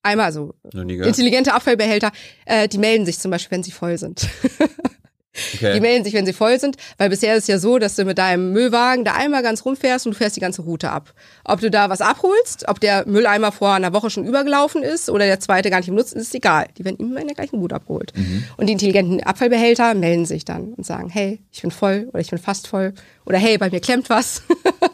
Einmal, 0.02 0.26
also 0.26 0.54
intelligente 0.72 1.54
Abfallbehälter, 1.54 2.10
äh, 2.44 2.68
die 2.68 2.78
melden 2.78 3.06
sich 3.06 3.18
zum 3.18 3.30
Beispiel, 3.30 3.56
wenn 3.56 3.62
sie 3.62 3.70
voll 3.70 3.96
sind. 3.98 4.28
Die 5.34 5.66
Okay. 5.66 5.80
melden 5.80 6.04
sich, 6.04 6.12
wenn 6.12 6.26
sie 6.26 6.34
voll 6.34 6.60
sind, 6.60 6.76
weil 6.98 7.08
bisher 7.08 7.34
ist 7.34 7.44
es 7.44 7.48
ja 7.48 7.58
so, 7.58 7.78
dass 7.78 7.96
du 7.96 8.04
mit 8.04 8.18
deinem 8.18 8.52
Müllwagen 8.52 9.04
da 9.04 9.14
einmal 9.14 9.42
ganz 9.42 9.64
rumfährst 9.64 10.06
und 10.06 10.12
du 10.12 10.18
fährst 10.18 10.36
die 10.36 10.40
ganze 10.40 10.62
Route 10.62 10.90
ab. 10.90 11.14
Ob 11.44 11.60
du 11.60 11.70
da 11.70 11.88
was 11.88 12.02
abholst, 12.02 12.68
ob 12.68 12.80
der 12.80 13.06
Mülleimer 13.08 13.50
vor 13.50 13.72
einer 13.72 13.94
Woche 13.94 14.10
schon 14.10 14.26
übergelaufen 14.26 14.82
ist 14.82 15.08
oder 15.08 15.24
der 15.24 15.40
zweite 15.40 15.70
gar 15.70 15.78
nicht 15.78 15.88
im 15.88 15.94
Nutzen 15.94 16.18
ist, 16.18 16.26
ist 16.26 16.34
egal. 16.34 16.66
Die 16.76 16.84
werden 16.84 16.98
immer 16.98 17.20
in 17.20 17.28
der 17.28 17.34
gleichen 17.36 17.56
Route 17.60 17.74
abgeholt. 17.76 18.12
Und 18.58 18.66
die 18.66 18.72
intelligenten 18.72 19.22
Abfallbehälter 19.22 19.94
melden 19.94 20.26
sich 20.26 20.44
dann 20.44 20.74
und 20.74 20.84
sagen, 20.84 21.08
hey, 21.08 21.40
ich 21.50 21.62
bin 21.62 21.70
voll 21.70 22.08
oder 22.12 22.20
ich 22.20 22.28
bin 22.30 22.38
fast 22.38 22.66
voll 22.66 22.92
oder 23.24 23.38
hey, 23.38 23.56
bei 23.56 23.70
mir 23.70 23.80
klemmt 23.80 24.10
was. 24.10 24.42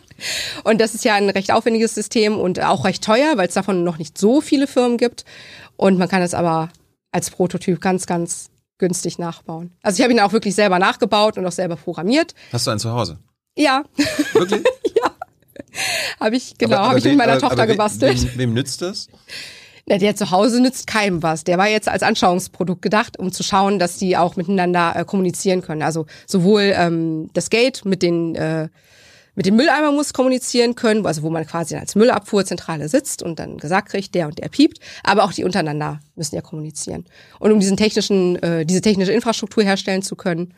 Und 0.65 0.81
das 0.81 0.95
ist 0.95 1.05
ja 1.05 1.15
ein 1.15 1.31
recht 1.31 1.53
aufwendiges 1.53 1.95
System 1.95 2.39
und 2.39 2.61
auch 2.61 2.85
recht 2.85 3.05
teuer, 3.05 3.37
weil 3.37 3.47
es 3.47 3.55
davon 3.55 3.85
noch 3.85 3.99
nicht 3.99 4.19
so 4.19 4.41
viele 4.41 4.67
Firmen 4.67 4.99
gibt. 4.99 5.25
Und 5.77 5.97
man 5.97 6.09
kann 6.09 6.23
es 6.23 6.35
aber 6.35 6.71
als 7.13 7.31
Prototyp 7.31 7.81
ganz, 7.81 8.07
ganz 8.07 8.51
günstig 8.79 9.19
nachbauen. 9.19 9.73
Also 9.83 9.99
ich 9.99 10.03
habe 10.05 10.13
ihn 10.13 10.21
auch 10.21 10.33
wirklich 10.33 10.55
selber 10.55 10.79
nachgebaut 10.79 11.37
und 11.39 11.47
auch 11.47 11.53
selber 11.53 11.77
programmiert. 11.77 12.35
Hast 12.53 12.67
du 12.67 12.71
einen 12.71 12.81
zu 12.81 12.93
Hause? 12.93 13.19
Ja, 13.57 13.83
Wirklich? 14.35 14.63
habe 16.21 16.37
ich, 16.37 16.57
genau, 16.59 16.79
habe 16.79 16.99
ich 16.99 17.05
mit 17.05 17.17
meiner 17.17 17.33
aber- 17.33 17.41
Tochter 17.41 17.63
aber 17.63 17.67
gebastelt. 17.67 18.23
Wem, 18.33 18.39
wem 18.39 18.55
nützt 18.55 18.83
das? 18.83 19.09
Na, 19.87 19.97
der 19.99 20.15
zu 20.17 20.31
Hause 20.31 20.61
nützt 20.61 20.87
keinem 20.87 21.23
was. 21.23 21.45
Der 21.45 21.57
war 21.59 21.67
jetzt 21.69 21.89
als 21.89 22.03
Anschauungsprodukt 22.03 22.83
gedacht, 22.83 23.19
um 23.19 23.33
zu 23.33 23.43
schauen, 23.43 23.79
dass 23.79 23.97
die 23.97 24.17
auch 24.17 24.37
miteinander 24.37 24.95
äh, 24.95 25.05
kommunizieren 25.05 25.63
können. 25.63 25.83
Also 25.83 26.07
sowohl 26.27 26.73
ähm, 26.77 27.31
das 27.33 27.49
Gate 27.51 27.85
mit 27.85 28.03
den 28.03 28.35
äh, 28.35 28.69
mit 29.39 29.47
dem 29.47 29.55
Mülleimer 29.55 29.93
muss 29.93 30.13
kommunizieren 30.13 30.75
können, 30.75 31.07
also 31.07 31.23
wo 31.23 31.31
man 31.31 31.47
quasi 31.47 31.77
als 31.77 31.95
Müllabfuhrzentrale 31.95 32.89
sitzt 32.89 33.23
und 33.23 33.39
dann 33.39 33.57
gesagt 33.57 33.91
kriegt, 33.91 34.13
der 34.17 34.27
und 34.27 34.37
der 34.37 34.49
piept, 34.49 34.81
aber 35.05 35.23
auch 35.23 35.33
die 35.33 35.45
untereinander 35.45 36.01
müssen 36.17 36.35
ja 36.35 36.41
kommunizieren. 36.41 37.05
Und 37.39 37.53
um 37.53 37.61
diesen 37.61 37.77
technischen, 37.77 38.35
äh, 38.43 38.67
diese 38.67 38.81
technische 38.81 39.13
Infrastruktur 39.13 39.63
herstellen 39.63 40.03
zu 40.03 40.17
können, 40.17 40.55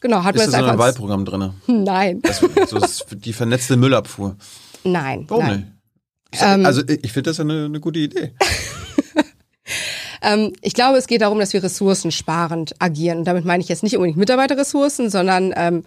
genau, 0.00 0.24
hat 0.24 0.36
Ist 0.36 0.38
man 0.40 0.46
das 0.46 0.46
jetzt 0.46 0.54
in 0.54 0.54
einem 0.54 0.70
einfach. 0.70 0.84
Wahlprogramm 0.86 1.24
drin? 1.26 1.50
Nein, 1.84 2.22
Das, 2.22 2.42
ist 2.42 3.08
die 3.10 3.34
vernetzte 3.34 3.76
Müllabfuhr. 3.76 4.36
nein, 4.82 5.26
Warum 5.28 5.44
nein. 5.44 5.56
nicht? 5.58 5.66
Ich 6.32 6.40
sag, 6.40 6.64
also 6.64 6.82
ich 6.88 7.12
finde 7.12 7.28
das 7.30 7.36
ja 7.36 7.44
eine, 7.44 7.66
eine 7.66 7.80
gute 7.80 7.98
Idee. 7.98 8.32
Ähm, 10.22 10.54
ich 10.60 10.72
glaube, 10.72 10.96
es 10.96 11.06
geht 11.06 11.20
darum, 11.20 11.38
dass 11.38 11.52
wir 11.52 11.62
ressourcensparend 11.62 12.74
agieren. 12.80 13.18
Und 13.18 13.24
damit 13.26 13.44
meine 13.44 13.62
ich 13.62 13.68
jetzt 13.68 13.82
nicht 13.82 13.96
unbedingt 13.96 14.16
Mitarbeiterressourcen, 14.16 15.10
sondern 15.10 15.52
ähm, 15.54 15.84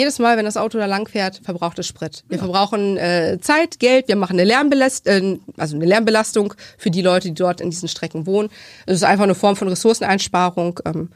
jedes 0.00 0.18
Mal, 0.18 0.38
wenn 0.38 0.46
das 0.46 0.56
Auto 0.56 0.78
da 0.78 0.86
lang 0.86 1.06
fährt, 1.06 1.42
verbraucht 1.44 1.78
es 1.78 1.86
Sprit. 1.86 2.24
Wir 2.28 2.38
verbrauchen 2.38 2.96
äh, 2.96 3.38
Zeit, 3.40 3.78
Geld, 3.78 4.08
wir 4.08 4.16
machen 4.16 4.32
eine, 4.32 4.44
Lärmbelast 4.44 5.06
äh, 5.06 5.38
also 5.58 5.76
eine 5.76 5.84
Lärmbelastung 5.84 6.54
für 6.78 6.90
die 6.90 7.02
Leute, 7.02 7.28
die 7.28 7.34
dort 7.34 7.60
in 7.60 7.68
diesen 7.68 7.88
Strecken 7.88 8.24
wohnen. 8.26 8.48
Es 8.86 8.96
ist 8.96 9.04
einfach 9.04 9.24
eine 9.24 9.34
Form 9.34 9.56
von 9.56 9.68
Ressourceneinsparung, 9.68 10.80
ähm, 10.86 11.10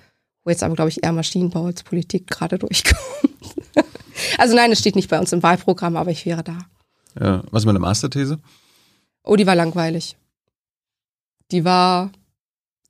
wo 0.45 0.51
jetzt 0.51 0.63
aber, 0.63 0.75
glaube 0.75 0.91
ich, 0.91 1.03
eher 1.03 1.13
Maschinenbau 1.13 1.65
als 1.65 1.83
Politik 1.83 2.27
gerade 2.27 2.59
durchkommt. 2.59 2.99
also 4.39 4.55
nein, 4.55 4.71
es 4.71 4.81
steht 4.81 4.97
nicht 4.97 5.09
bei 5.09 5.19
uns 5.19 5.33
im 5.33 5.43
Wahlprogramm, 5.43 5.97
aber 5.97 6.11
ich 6.11 6.27
wäre 6.27 6.45
da. 6.45 6.59
Ja. 7.19 7.43
Was 7.51 7.63
ist 7.63 7.67
meine 7.67 7.79
Masterthese? 7.79 8.39
Oh, 9.23 9.37
die 9.37 9.47
war 9.47 9.55
langweilig. 9.55 10.19
Die 11.53 11.65
war 11.65 12.13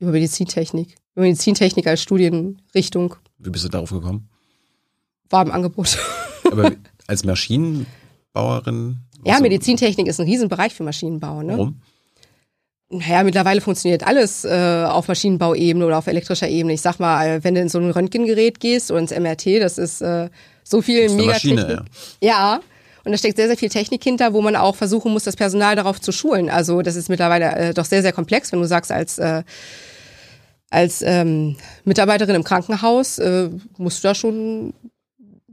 über 0.00 0.10
Medizintechnik. 0.10 0.96
Über 1.14 1.22
Medizintechnik 1.22 1.86
als 1.86 2.02
Studienrichtung 2.02 3.14
Wie 3.38 3.50
bist 3.50 3.64
du 3.64 3.68
darauf 3.68 3.90
gekommen? 3.90 4.28
War 5.34 5.44
im 5.44 5.50
Angebot. 5.50 5.98
Aber 6.50 6.72
als 7.08 7.24
Maschinenbauerin? 7.24 9.00
Ja, 9.24 9.40
Medizintechnik 9.40 10.06
ist 10.06 10.20
ein 10.20 10.26
Riesenbereich 10.26 10.72
für 10.72 10.84
Maschinenbau. 10.84 11.42
Ne? 11.42 11.58
Warum? 11.58 11.80
Naja, 12.90 13.24
mittlerweile 13.24 13.60
funktioniert 13.60 14.06
alles 14.06 14.44
äh, 14.44 14.84
auf 14.88 15.08
Maschinenbauebene 15.08 15.84
oder 15.84 15.98
auf 15.98 16.06
elektrischer 16.06 16.48
Ebene. 16.48 16.74
Ich 16.74 16.82
sag 16.82 17.00
mal, 17.00 17.42
wenn 17.42 17.54
du 17.54 17.60
in 17.60 17.68
so 17.68 17.78
ein 17.78 17.90
Röntgengerät 17.90 18.60
gehst 18.60 18.92
oder 18.92 19.00
ins 19.00 19.10
MRT, 19.10 19.60
das 19.60 19.78
ist 19.78 20.00
äh, 20.02 20.28
so 20.62 20.80
viel 20.80 21.10
Megatechnik. 21.10 21.56
Maschine, 21.56 21.84
ja. 22.20 22.60
Und 23.04 23.12
da 23.12 23.18
steckt 23.18 23.36
sehr, 23.36 23.48
sehr 23.48 23.56
viel 23.56 23.70
Technik 23.70 24.04
hinter, 24.04 24.32
wo 24.32 24.40
man 24.40 24.54
auch 24.54 24.76
versuchen 24.76 25.12
muss, 25.12 25.24
das 25.24 25.36
Personal 25.36 25.74
darauf 25.74 26.00
zu 26.00 26.12
schulen. 26.12 26.48
Also 26.48 26.82
das 26.82 26.94
ist 26.94 27.08
mittlerweile 27.08 27.54
äh, 27.56 27.74
doch 27.74 27.84
sehr, 27.84 28.02
sehr 28.02 28.12
komplex, 28.12 28.52
wenn 28.52 28.60
du 28.60 28.66
sagst, 28.66 28.92
als, 28.92 29.18
äh, 29.18 29.42
als 30.70 31.02
ähm, 31.02 31.56
Mitarbeiterin 31.84 32.36
im 32.36 32.44
Krankenhaus 32.44 33.18
äh, 33.18 33.50
musst 33.76 34.04
du 34.04 34.08
da 34.08 34.14
schon 34.14 34.72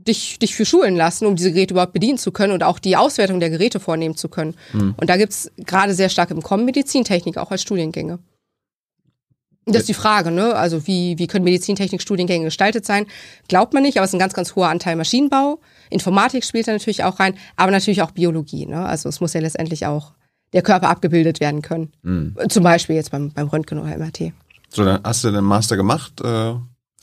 dich, 0.07 0.39
dich 0.39 0.55
für 0.55 0.65
schulen 0.65 0.95
lassen, 0.95 1.25
um 1.25 1.35
diese 1.35 1.51
Geräte 1.51 1.73
überhaupt 1.73 1.93
bedienen 1.93 2.17
zu 2.17 2.31
können 2.31 2.53
und 2.53 2.63
auch 2.63 2.79
die 2.79 2.97
Auswertung 2.97 3.39
der 3.39 3.49
Geräte 3.49 3.79
vornehmen 3.79 4.15
zu 4.15 4.29
können. 4.29 4.55
Und 4.97 5.09
da 5.09 5.17
gibt's 5.17 5.51
gerade 5.57 5.93
sehr 5.93 6.09
stark 6.09 6.31
im 6.31 6.41
Kommen 6.41 6.65
Medizintechnik, 6.65 7.37
auch 7.37 7.51
als 7.51 7.61
Studiengänge. 7.61 8.19
Das 9.65 9.81
ist 9.81 9.89
die 9.89 9.93
Frage, 9.93 10.31
ne? 10.31 10.55
Also 10.55 10.87
wie, 10.87 11.19
wie 11.19 11.27
können 11.27 11.45
Medizintechnik-Studiengänge 11.45 12.45
gestaltet 12.45 12.83
sein? 12.85 13.05
Glaubt 13.47 13.73
man 13.73 13.83
nicht, 13.83 13.97
aber 13.97 14.05
es 14.05 14.09
ist 14.09 14.15
ein 14.15 14.19
ganz, 14.19 14.33
ganz 14.33 14.55
hoher 14.55 14.69
Anteil 14.69 14.95
Maschinenbau. 14.95 15.59
Informatik 15.91 16.43
spielt 16.43 16.67
da 16.67 16.71
natürlich 16.71 17.03
auch 17.03 17.19
rein, 17.19 17.35
aber 17.57 17.71
natürlich 17.71 18.01
auch 18.01 18.11
Biologie, 18.11 18.65
ne? 18.65 18.85
Also 18.85 19.07
es 19.07 19.21
muss 19.21 19.33
ja 19.33 19.41
letztendlich 19.41 19.85
auch 19.85 20.13
der 20.53 20.63
Körper 20.63 20.89
abgebildet 20.89 21.39
werden 21.39 21.61
können. 21.61 21.91
Zum 22.49 22.63
Beispiel 22.63 22.95
jetzt 22.95 23.11
beim, 23.11 23.31
beim 23.31 23.47
Röntgen 23.47 23.77
oder 23.79 23.95
MRT. 23.97 24.33
So, 24.69 24.83
dann 24.83 24.99
hast 25.03 25.23
du 25.23 25.31
den 25.31 25.43
Master 25.43 25.77
gemacht. 25.77 26.19
Äh, 26.21 26.55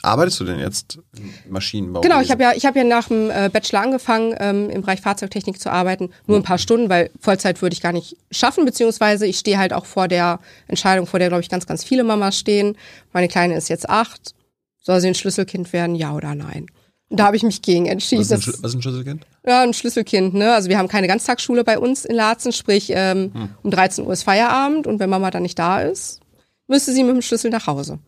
arbeitest 0.03 0.41
du 0.41 0.45
denn 0.45 0.59
jetzt 0.59 0.99
im 1.17 1.33
Maschinenbau? 1.53 2.01
Genau, 2.01 2.21
ich 2.21 2.31
habe 2.31 2.43
ja, 2.43 2.53
ich 2.55 2.67
habe 2.67 2.79
ja 2.79 2.85
nach 2.85 3.09
dem 3.09 3.31
äh, 3.31 3.51
Bachelor 3.53 3.83
angefangen, 3.83 4.35
ähm, 4.39 4.71
im 4.71 4.83
Bereich 4.83 5.01
Fahrzeugtechnik 5.01 5.61
zu 5.61 5.71
arbeiten. 5.71 6.11
Nur 6.27 6.37
ein 6.39 6.43
paar 6.43 6.59
Stunden, 6.59 6.89
weil 6.89 7.11
Vollzeit 7.21 7.61
würde 7.63 7.75
ich 7.75 7.81
gar 7.81 7.93
nicht 7.93 8.17
schaffen, 8.31 8.65
beziehungsweise 8.65 9.27
ich 9.27 9.39
stehe 9.39 9.59
halt 9.59 9.73
auch 9.73 9.87
vor 9.87 10.09
der 10.09 10.41
Entscheidung, 10.67 11.07
vor 11.07 11.19
der, 11.19 11.29
glaube 11.29 11.43
ich, 11.43 11.49
ganz, 11.49 11.67
ganz 11.67 11.85
viele 11.85 12.05
Mamas 12.05 12.39
stehen. 12.39 12.77
Meine 13.13 13.29
Kleine 13.29 13.57
ist 13.57 13.69
jetzt 13.69 13.89
acht. 13.89 14.35
Soll 14.81 15.01
sie 15.01 15.09
ein 15.09 15.15
Schlüsselkind 15.15 15.73
werden, 15.73 15.95
ja 15.95 16.15
oder 16.15 16.35
nein? 16.35 16.67
Und 17.11 17.21
da 17.21 17.27
habe 17.27 17.37
ich 17.37 17.43
mich 17.43 17.63
gegen 17.63 17.87
entschieden. 17.87 18.21
Was 18.21 18.31
ist, 18.31 18.49
ein, 18.49 18.63
was 18.63 18.71
ist 18.71 18.77
ein 18.77 18.83
Schlüsselkind? 18.83 19.27
ja, 19.47 19.63
ein 19.63 19.73
Schlüsselkind, 19.73 20.35
ne? 20.35 20.53
Also 20.53 20.69
wir 20.69 20.79
haben 20.79 20.89
keine 20.89 21.07
Ganztagsschule 21.07 21.65
bei 21.65 21.79
uns 21.79 22.05
in 22.05 22.15
Laatzen, 22.15 22.53
sprich 22.53 22.93
ähm, 22.95 23.51
um 23.63 23.71
13 23.71 24.05
Uhr 24.07 24.13
ist 24.13 24.23
Feierabend 24.23 24.87
und 24.87 25.01
wenn 25.01 25.11
Mama 25.11 25.31
dann 25.31 25.43
nicht 25.43 25.59
da 25.59 25.81
ist, 25.81 26.21
müsste 26.67 26.93
sie 26.93 27.03
mit 27.03 27.15
dem 27.15 27.23
Schlüssel 27.23 27.51
nach 27.51 27.67
Hause. 27.67 27.99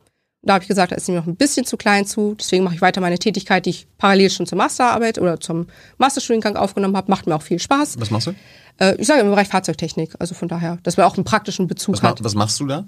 Da 0.43 0.55
habe 0.55 0.63
ich 0.65 0.69
gesagt, 0.69 0.91
da 0.93 0.97
ist 0.97 1.07
mir 1.09 1.17
noch 1.17 1.27
ein 1.27 1.37
bisschen 1.37 1.67
zu 1.67 1.77
klein 1.77 2.07
zu, 2.07 2.35
deswegen 2.39 2.65
mache 2.65 2.75
ich 2.75 2.81
weiter 2.81 3.03
meine 3.03 3.19
Tätigkeit, 3.19 3.67
die 3.67 3.71
ich 3.71 3.87
parallel 3.99 4.31
schon 4.31 4.47
zur 4.47 4.57
Masterarbeit 4.57 5.19
oder 5.19 5.39
zum 5.39 5.67
Masterstudiengang 5.99 6.57
aufgenommen 6.57 6.97
habe. 6.97 7.11
Macht 7.11 7.27
mir 7.27 7.35
auch 7.35 7.43
viel 7.43 7.59
Spaß. 7.59 8.01
Was 8.01 8.11
machst 8.11 8.29
du? 8.29 8.35
Äh, 8.79 8.97
ich 8.97 9.07
sage 9.07 9.21
im 9.21 9.29
Bereich 9.29 9.49
Fahrzeugtechnik, 9.49 10.15
also 10.19 10.35
von 10.35 10.49
daher, 10.49 10.79
dass 10.83 10.97
man 10.97 11.05
auch 11.07 11.17
einen 11.17 11.25
praktischen 11.25 11.67
Bezug 11.67 11.97
Was, 11.97 12.03
hat. 12.03 12.25
was 12.25 12.35
machst 12.35 12.59
du 12.59 12.67
da? 12.67 12.87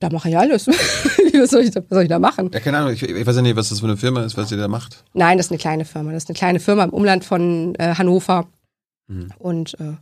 Da 0.00 0.10
mache 0.10 0.28
ich 0.28 0.36
alles. 0.36 0.66
was, 0.66 1.50
soll 1.50 1.62
ich 1.62 1.70
da, 1.70 1.80
was 1.80 1.90
soll 1.90 2.02
ich 2.02 2.08
da 2.08 2.18
machen? 2.18 2.50
Ja, 2.52 2.58
keine 2.58 2.78
Ahnung. 2.78 2.92
Ich, 2.92 3.02
ich 3.02 3.26
weiß 3.26 3.36
ja 3.36 3.42
nicht, 3.42 3.54
was 3.54 3.68
das 3.68 3.78
für 3.78 3.86
eine 3.86 3.96
Firma 3.96 4.24
ist, 4.24 4.36
was 4.36 4.50
ihr 4.50 4.58
da 4.58 4.66
macht. 4.66 5.04
Nein, 5.14 5.38
das 5.38 5.46
ist 5.46 5.52
eine 5.52 5.58
kleine 5.58 5.84
Firma. 5.84 6.10
Das 6.10 6.24
ist 6.24 6.30
eine 6.30 6.36
kleine 6.36 6.58
Firma 6.58 6.82
im 6.82 6.90
Umland 6.90 7.24
von 7.24 7.76
äh, 7.76 7.94
Hannover. 7.94 8.48
Und 9.38 9.78
äh, 9.80 9.92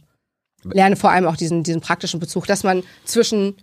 lerne 0.65 0.97
vor 0.97 1.11
allem 1.11 1.27
auch 1.27 1.37
diesen, 1.37 1.63
diesen 1.63 1.81
praktischen 1.81 2.21
Bezug, 2.21 2.47
dass 2.47 2.63
man 2.63 2.83
zwischen 3.05 3.57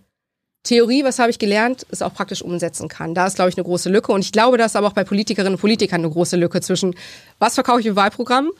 Theorie, 0.62 1.04
was 1.04 1.18
habe 1.18 1.30
ich 1.30 1.38
gelernt, 1.38 1.86
es 1.90 2.02
auch 2.02 2.12
praktisch 2.12 2.42
umsetzen 2.42 2.88
kann. 2.88 3.14
Da 3.14 3.26
ist, 3.26 3.36
glaube 3.36 3.48
ich, 3.50 3.56
eine 3.56 3.64
große 3.64 3.88
Lücke. 3.88 4.12
Und 4.12 4.20
ich 4.20 4.32
glaube, 4.32 4.58
da 4.58 4.66
ist 4.66 4.76
aber 4.76 4.88
auch 4.88 4.92
bei 4.92 5.04
Politikerinnen 5.04 5.54
und 5.54 5.60
Politikern 5.60 6.02
eine 6.02 6.10
große 6.10 6.36
Lücke 6.36 6.60
zwischen, 6.60 6.94
was 7.38 7.54
verkaufe 7.54 7.80
ich 7.80 7.86
im 7.86 7.96
Wahlprogramm 7.96 8.50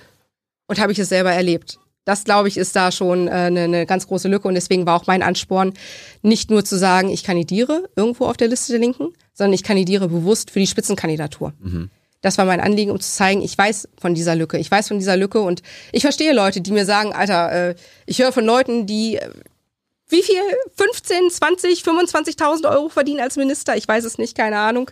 und 0.67 0.81
habe 0.81 0.93
ich 0.93 0.99
es 0.99 1.11
selber 1.11 1.33
erlebt. 1.33 1.79
Das, 2.07 2.25
glaube 2.25 2.49
ich, 2.49 2.57
ist 2.57 2.75
da 2.75 2.91
schon 2.91 3.29
äh, 3.29 3.33
eine, 3.33 3.61
eine 3.65 3.87
ganz 3.87 4.07
große 4.07 4.29
Lücke. 4.29 4.49
Und 4.49 4.55
deswegen 4.55 4.87
war 4.87 4.97
auch 4.97 5.07
mein 5.07 5.23
Ansporn, 5.23 5.75
nicht 6.23 6.51
nur 6.51 6.65
zu 6.65 6.79
sagen, 6.79 7.11
ich 7.11 7.23
kandidiere 7.23 7.89
irgendwo 7.97 8.25
auf 8.27 8.39
der 8.39 8.49
Liste 8.49 8.73
der 8.73 8.81
Linken, 8.81 9.09
sondern 9.35 9.53
ich 9.53 9.63
kandidiere 9.63 10.09
bewusst 10.09 10.51
für 10.51 10.59
die 10.59 10.67
Spitzenkandidatur. 10.67 11.53
Das 12.23 12.37
war 12.39 12.45
mein 12.47 12.61
Anliegen, 12.61 12.91
um 12.91 13.01
zu 13.01 13.11
zeigen, 13.11 13.43
ich 13.43 13.57
weiß 13.57 13.89
von 13.99 14.15
dieser 14.15 14.35
Lücke. 14.35 14.59
Ich 14.59 14.71
weiß 14.71 14.89
von 14.89 14.99
dieser 14.99 15.17
Lücke 15.17 15.41
und 15.41 15.63
ich 15.93 16.03
verstehe 16.03 16.33
Leute, 16.33 16.61
die 16.61 16.73
mir 16.73 16.85
sagen, 16.85 17.13
Alter, 17.13 17.71
äh, 17.71 17.75
ich 18.07 18.21
höre 18.21 18.33
von 18.33 18.45
Leuten, 18.45 18.87
die 18.87 19.17
äh, 19.17 19.31
wie 20.11 20.23
viel? 20.23 20.41
15, 20.77 21.31
20, 21.31 21.83
25.000 21.83 22.71
Euro 22.71 22.89
verdienen 22.89 23.21
als 23.21 23.37
Minister? 23.37 23.77
Ich 23.77 23.87
weiß 23.87 24.05
es 24.05 24.19
nicht, 24.19 24.37
keine 24.37 24.59
Ahnung. 24.59 24.91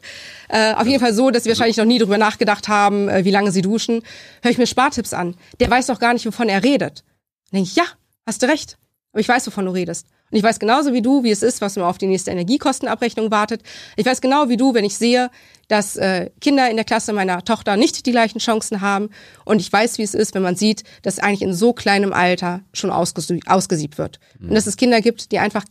Äh, 0.49 0.75
auf 0.75 0.87
jeden 0.87 1.01
Fall 1.01 1.15
so, 1.15 1.31
dass 1.31 1.45
sie 1.45 1.51
wahrscheinlich 1.51 1.77
noch 1.77 1.85
nie 1.85 1.99
drüber 1.99 2.19
nachgedacht 2.19 2.69
haben, 2.69 3.09
äh, 3.09 3.25
wie 3.25 3.31
lange 3.31 3.51
sie 3.53 3.63
duschen. 3.63 4.03
Höre 4.43 4.53
ich 4.53 4.59
mir 4.59 4.67
Spartipps 4.67 5.13
an. 5.13 5.37
Der 5.61 5.71
weiß 5.71 5.87
doch 5.87 5.99
gar 5.99 6.13
nicht, 6.13 6.27
wovon 6.27 6.49
er 6.49 6.63
redet. 6.63 7.05
Dann 7.51 7.59
denke 7.59 7.69
ich, 7.71 7.77
ja, 7.77 7.85
hast 8.27 8.43
du 8.43 8.47
recht. 8.47 8.79
Aber 9.13 9.21
ich 9.21 9.29
weiß, 9.29 9.47
wovon 9.47 9.67
du 9.67 9.73
redest. 9.73 10.07
Und 10.31 10.37
ich 10.37 10.43
weiß 10.43 10.59
genauso 10.59 10.93
wie 10.93 11.03
du, 11.03 11.25
wie 11.25 11.31
es 11.31 11.43
ist, 11.43 11.61
was 11.61 11.77
man 11.77 11.87
auf 11.87 11.99
die 11.99 12.07
nächste 12.07 12.31
Energiekostenabrechnung 12.31 13.31
wartet. 13.31 13.63
Ich 13.97 14.05
weiß 14.05 14.21
genau 14.21 14.49
wie 14.49 14.57
du, 14.57 14.75
wenn 14.75 14.85
ich 14.85 14.97
sehe, 14.97 15.31
dass 15.69 15.97
äh, 15.97 16.31
Kinder 16.41 16.69
in 16.71 16.77
der 16.77 16.85
Klasse 16.85 17.13
meiner 17.13 17.45
Tochter 17.45 17.77
nicht 17.77 18.07
die 18.07 18.11
gleichen 18.11 18.39
Chancen 18.39 18.81
haben. 18.81 19.11
Und 19.45 19.61
ich 19.61 19.73
weiß, 19.73 19.99
wie 19.99 20.03
es 20.03 20.15
ist, 20.15 20.35
wenn 20.35 20.43
man 20.43 20.57
sieht, 20.57 20.83
dass 21.03 21.19
eigentlich 21.19 21.43
in 21.43 21.55
so 21.55 21.73
kleinem 21.73 22.13
Alter 22.13 22.63
schon 22.73 22.91
ausgesiebt 22.91 23.99
wird. 23.99 24.19
Und 24.41 24.55
dass 24.55 24.67
es 24.67 24.77
Kinder 24.77 25.01
gibt, 25.01 25.31
die 25.31 25.39
einfach, 25.39 25.65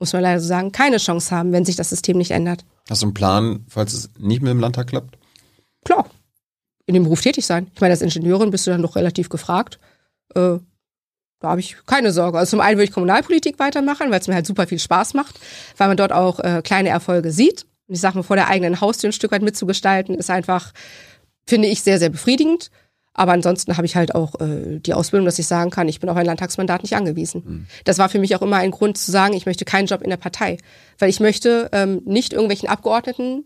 muss 0.00 0.12
man 0.12 0.22
leider 0.22 0.40
so 0.40 0.48
sagen, 0.48 0.72
keine 0.72 0.98
Chance 0.98 1.34
haben, 1.34 1.52
wenn 1.52 1.64
sich 1.64 1.76
das 1.76 1.90
System 1.90 2.18
nicht 2.18 2.32
ändert. 2.32 2.64
Hast 2.88 3.02
du 3.02 3.06
einen 3.06 3.14
Plan, 3.14 3.64
falls 3.68 3.92
es 3.94 4.10
nicht 4.18 4.42
mit 4.42 4.50
dem 4.50 4.60
Landtag 4.60 4.88
klappt? 4.88 5.16
Klar, 5.84 6.10
in 6.86 6.94
dem 6.94 7.04
Beruf 7.04 7.20
tätig 7.20 7.46
sein. 7.46 7.70
Ich 7.72 7.80
meine, 7.80 7.92
als 7.92 8.02
Ingenieurin 8.02 8.50
bist 8.50 8.66
du 8.66 8.72
dann 8.72 8.82
doch 8.82 8.96
relativ 8.96 9.28
gefragt. 9.28 9.78
Äh, 10.34 10.58
da 11.40 11.48
habe 11.48 11.60
ich 11.60 11.76
keine 11.86 12.12
Sorge. 12.12 12.38
Also 12.38 12.50
zum 12.50 12.60
einen 12.60 12.76
würde 12.76 12.84
ich 12.84 12.92
Kommunalpolitik 12.92 13.58
weitermachen, 13.58 14.10
weil 14.10 14.20
es 14.20 14.28
mir 14.28 14.34
halt 14.34 14.46
super 14.46 14.66
viel 14.66 14.78
Spaß 14.78 15.14
macht, 15.14 15.40
weil 15.76 15.88
man 15.88 15.96
dort 15.96 16.12
auch 16.12 16.40
äh, 16.40 16.60
kleine 16.62 16.90
Erfolge 16.90 17.32
sieht. 17.32 17.64
Ich 17.90 18.00
sage 18.00 18.16
mal, 18.16 18.22
vor 18.22 18.36
der 18.36 18.48
eigenen 18.48 18.80
Haustür 18.80 19.10
ein 19.10 19.12
Stück 19.12 19.32
weit 19.32 19.42
mitzugestalten, 19.42 20.14
ist 20.14 20.30
einfach, 20.30 20.72
finde 21.46 21.68
ich, 21.68 21.82
sehr, 21.82 21.98
sehr 21.98 22.10
befriedigend. 22.10 22.70
Aber 23.12 23.32
ansonsten 23.32 23.76
habe 23.76 23.86
ich 23.86 23.96
halt 23.96 24.14
auch 24.14 24.40
äh, 24.40 24.78
die 24.78 24.94
Ausbildung, 24.94 25.26
dass 25.26 25.38
ich 25.38 25.46
sagen 25.46 25.70
kann, 25.70 25.88
ich 25.88 25.98
bin 25.98 26.08
auf 26.08 26.16
ein 26.16 26.24
Landtagsmandat 26.24 26.82
nicht 26.82 26.94
angewiesen. 26.94 27.42
Das 27.84 27.98
war 27.98 28.08
für 28.08 28.20
mich 28.20 28.36
auch 28.36 28.42
immer 28.42 28.56
ein 28.56 28.70
Grund 28.70 28.96
zu 28.96 29.10
sagen, 29.10 29.34
ich 29.34 29.46
möchte 29.46 29.64
keinen 29.64 29.86
Job 29.86 30.02
in 30.02 30.10
der 30.10 30.16
Partei. 30.16 30.58
Weil 30.98 31.10
ich 31.10 31.18
möchte 31.18 31.68
ähm, 31.72 32.02
nicht 32.04 32.32
irgendwelchen 32.32 32.68
Abgeordneten 32.68 33.44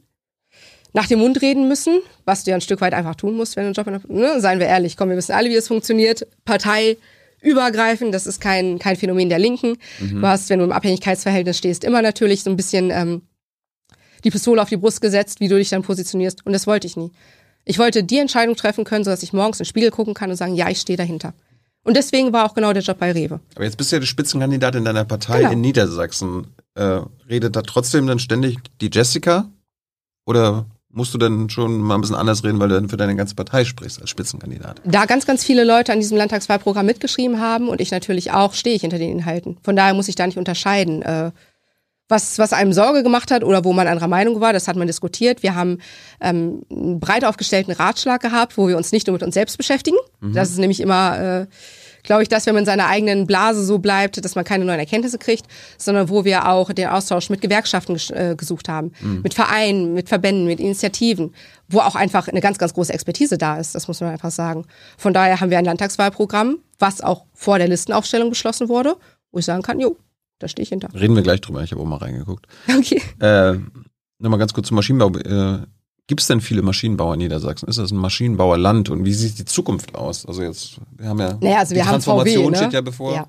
nach 0.93 1.09
dem 1.09 1.19
Mund 1.19 1.41
reden 1.43 1.67
müssen, 1.67 2.01
was 2.25 2.45
du 2.45 2.51
ja 2.51 2.57
ein 2.57 2.61
Stück 2.61 2.81
weit 2.81 2.95
einfach 2.95 3.17
tun 3.17 3.37
musst, 3.37 3.57
wenn 3.57 3.65
du 3.65 3.69
einen 3.69 3.75
Job 3.75 3.87
in 3.87 3.95
der, 3.95 4.35
ne, 4.35 4.41
seien 4.41 4.61
wir 4.61 4.67
ehrlich, 4.67 4.97
komm, 4.97 5.09
wir 5.09 5.17
wissen 5.17 5.33
alle, 5.33 5.49
wie 5.51 5.57
es 5.57 5.67
funktioniert. 5.67 6.27
Partei 6.45 6.97
übergreifend, 7.43 8.15
das 8.15 8.27
ist 8.27 8.41
kein, 8.41 8.79
kein 8.79 8.97
Phänomen 8.97 9.29
der 9.29 9.39
Linken. 9.39 9.77
Du 10.21 10.27
hast, 10.27 10.51
wenn 10.51 10.61
du 10.61 10.65
im 10.67 10.73
Abhängigkeitsverhältnis 10.73 11.59
stehst, 11.59 11.85
immer 11.85 12.01
natürlich 12.01 12.43
so 12.43 12.51
ein 12.51 12.57
bisschen 12.57 12.91
ähm, 12.91 13.23
die 14.25 14.31
Pistole 14.31 14.61
auf 14.61 14.68
die 14.68 14.77
Brust 14.77 15.01
gesetzt, 15.01 15.41
wie 15.41 15.49
du 15.49 15.57
dich 15.57 15.68
dann 15.70 15.83
positionierst. 15.83 16.45
Und 16.47 16.53
das 16.53 16.66
wollte 16.66 16.87
ich 16.87 16.97
nie. 16.97 17.12
Ich 17.64 17.79
wollte 17.79 18.03
die 18.05 18.18
Entscheidung 18.18 18.57
treffen 18.57 18.85
können, 18.85 19.05
sodass 19.05 19.22
ich 19.22 19.33
morgens 19.33 19.59
in 19.61 19.64
den 19.64 19.68
Spiegel 19.68 19.91
gucken 19.91 20.14
kann 20.14 20.31
und 20.31 20.37
sagen, 20.37 20.55
ja, 20.55 20.68
ich 20.68 20.81
stehe 20.81 20.97
dahinter. 20.97 21.33
Und 21.83 21.97
deswegen 21.97 22.33
war 22.33 22.47
auch 22.47 22.55
genau 22.55 22.72
der 22.72 22.83
Job 22.83 22.99
bei 22.99 23.12
Rewe. 23.12 23.41
Aber 23.55 23.64
jetzt 23.64 23.77
bist 23.77 23.93
du 23.93 23.97
ja 23.97 24.01
der 24.01 24.07
Spitzenkandidat 24.07 24.75
in 24.75 24.85
deiner 24.85 25.05
Partei 25.05 25.41
Genau. 25.41 25.53
in 25.53 25.61
Niedersachsen. 25.61 26.47
Äh, 26.75 27.01
redet 27.29 27.55
da 27.57 27.62
trotzdem 27.62 28.07
dann 28.07 28.18
ständig 28.18 28.57
die 28.81 28.91
Jessica? 28.93 29.51
Oder 30.27 30.66
musst 30.89 31.12
du 31.12 31.18
dann 31.18 31.51
schon 31.51 31.79
mal 31.81 31.97
ein 31.97 32.01
bisschen 32.01 32.16
anders 32.16 32.43
reden, 32.45 32.59
weil 32.61 32.68
du 32.68 32.75
dann 32.77 32.89
für 32.89 32.97
deine 32.97 33.16
ganze 33.16 33.35
Partei 33.35 33.64
sprichst 33.64 34.01
als 34.01 34.11
Spitzenkandidat? 34.11 34.81
Da 34.85 35.05
ganz, 35.07 35.27
ganz 35.27 35.45
viele 35.45 35.64
Leute 35.64 35.93
an 35.93 36.01
diesem 36.01 36.16
Landtagswahlprogramm 36.16 36.87
mitgeschrieben 36.87 37.41
haben 37.41 37.68
und 37.68 37.81
ich 37.81 37.91
natürlich 37.91 38.33
auch, 38.33 38.55
stehe 38.55 38.75
ich 38.77 38.83
hinter 38.83 38.99
den 38.99 39.11
Inhalten. 39.11 39.59
Von 39.62 39.77
daher 39.77 39.93
muss 39.95 40.09
ich 40.09 40.14
da 40.14 40.27
nicht 40.27 40.39
unterscheiden. 40.39 41.03
Äh, 41.03 41.33
was, 42.09 42.39
was 42.39 42.53
einem 42.53 42.73
Sorge 42.73 43.03
gemacht 43.03 43.31
hat 43.31 43.45
oder 43.45 43.65
wo 43.65 43.73
man 43.73 43.87
anderer 43.87 44.09
Meinung 44.09 44.41
war, 44.41 44.53
das 44.53 44.69
hat 44.69 44.77
man 44.77 44.87
diskutiert. 44.87 45.43
Wir 45.43 45.55
haben 45.55 45.79
ähm, 46.21 46.63
einen 46.71 47.01
breit 47.01 47.25
aufgestellten 47.25 47.73
Ratschlag 47.73 48.21
gehabt, 48.21 48.59
wo 48.59 48.69
wir 48.69 48.77
uns 48.77 48.93
nicht 48.93 49.07
nur 49.07 49.15
mit 49.15 49.23
uns 49.23 49.35
selbst 49.35 49.57
beschäftigen. 49.57 49.97
Das 50.35 50.51
ist 50.51 50.59
nämlich 50.59 50.81
immer, 50.81 51.19
äh, 51.19 51.47
glaube 52.03 52.23
ich, 52.23 52.29
das, 52.29 52.45
wenn 52.45 52.55
man 52.55 52.63
in 52.63 52.67
seiner 52.67 52.89
eigenen 52.89 53.27
Blase 53.27 53.65
so 53.65 53.79
bleibt, 53.79 54.23
dass 54.23 54.35
man 54.35 54.45
keine 54.45 54.67
neuen 54.67 54.79
Erkenntnisse 54.79 55.19
kriegt, 55.19 55.47
sondern 55.79 56.11
wo 56.11 56.27
wir 56.27 56.49
auch 56.49 56.73
den 56.73 56.89
Austausch 56.89 57.31
mit 57.31 57.41
Gewerkschaften 57.41 57.99
äh, 58.11 58.35
gesucht 58.37 58.69
haben, 58.69 58.93
mit 59.23 59.33
Vereinen, 59.33 59.95
mit 59.95 60.11
Verbänden, 60.11 60.47
mit 60.47 60.61
Initiativen, 60.61 61.35
wo 61.69 61.81
auch 61.81 61.95
einfach 61.95 62.29
eine 62.29 62.41
ganz, 62.43 62.59
ganz 62.59 62.75
große 62.75 62.93
Expertise 62.93 63.39
da 63.39 63.57
ist, 63.59 63.75
das 63.75 63.89
muss 63.89 64.01
man 64.01 64.11
einfach 64.11 64.31
sagen. 64.31 64.67
Von 64.99 65.15
daher 65.15 65.41
haben 65.41 65.51
wir 65.51 65.59
ein 65.59 65.65
Landtagswahlprogramm, 65.65 66.59
was 66.79 67.01
auch 67.01 67.25
vor 67.33 67.59
der 67.59 67.69
Listenaufstellung 67.69 68.29
beschlossen 68.29 68.69
wurde, 68.69 68.97
wo 69.33 69.39
ich 69.39 69.45
sagen 69.47 69.63
kann, 69.63 69.81
jo, 69.81 69.97
da 70.45 70.49
stehe 70.49 70.63
ich 70.65 70.69
hinter. 70.69 70.89
Reden 70.95 71.17
wir 71.17 71.23
gleich 71.23 71.41
drüber, 71.41 71.63
ich 71.63 71.73
habe 71.73 71.83
auch 71.83 71.87
mal 71.87 71.97
reingeguckt. 71.97 72.47
Okay. 72.69 73.03
Äh, 73.19 73.59
Nochmal 74.19 74.39
ganz 74.39 74.55
kurz 74.55 74.69
zum 74.69 74.77
Maschinenbau. 74.77 75.11
Äh, 75.19 75.67
Gibt 76.07 76.21
es 76.21 76.27
denn 76.27 76.41
viele 76.41 76.63
Maschinenbauer 76.63 77.15
in 77.15 77.21
Niedersachsen? 77.21 77.69
Ist 77.69 77.79
das 77.79 77.91
ein 77.91 77.97
Maschinenbauerland 77.97 78.91
und 78.91 79.05
wie 79.05 79.13
sieht 79.15 79.39
die 79.39 79.45
Zukunft 79.45 79.95
aus? 79.95 80.27
Also 80.27 80.43
jetzt, 80.43 80.79
wir 80.97 81.09
haben 81.09 81.19
ja, 81.19 81.39
Naja, 81.41 81.59
also 81.59 81.75
wir 81.75 81.83
die 81.83 81.89
haben 81.89 82.01
VW, 82.01 82.05
Transformation 82.05 82.53
ne? 82.53 82.57
steht 82.57 82.73
ja 82.73 82.81
bevor. 82.81 83.15
Ja. 83.15 83.27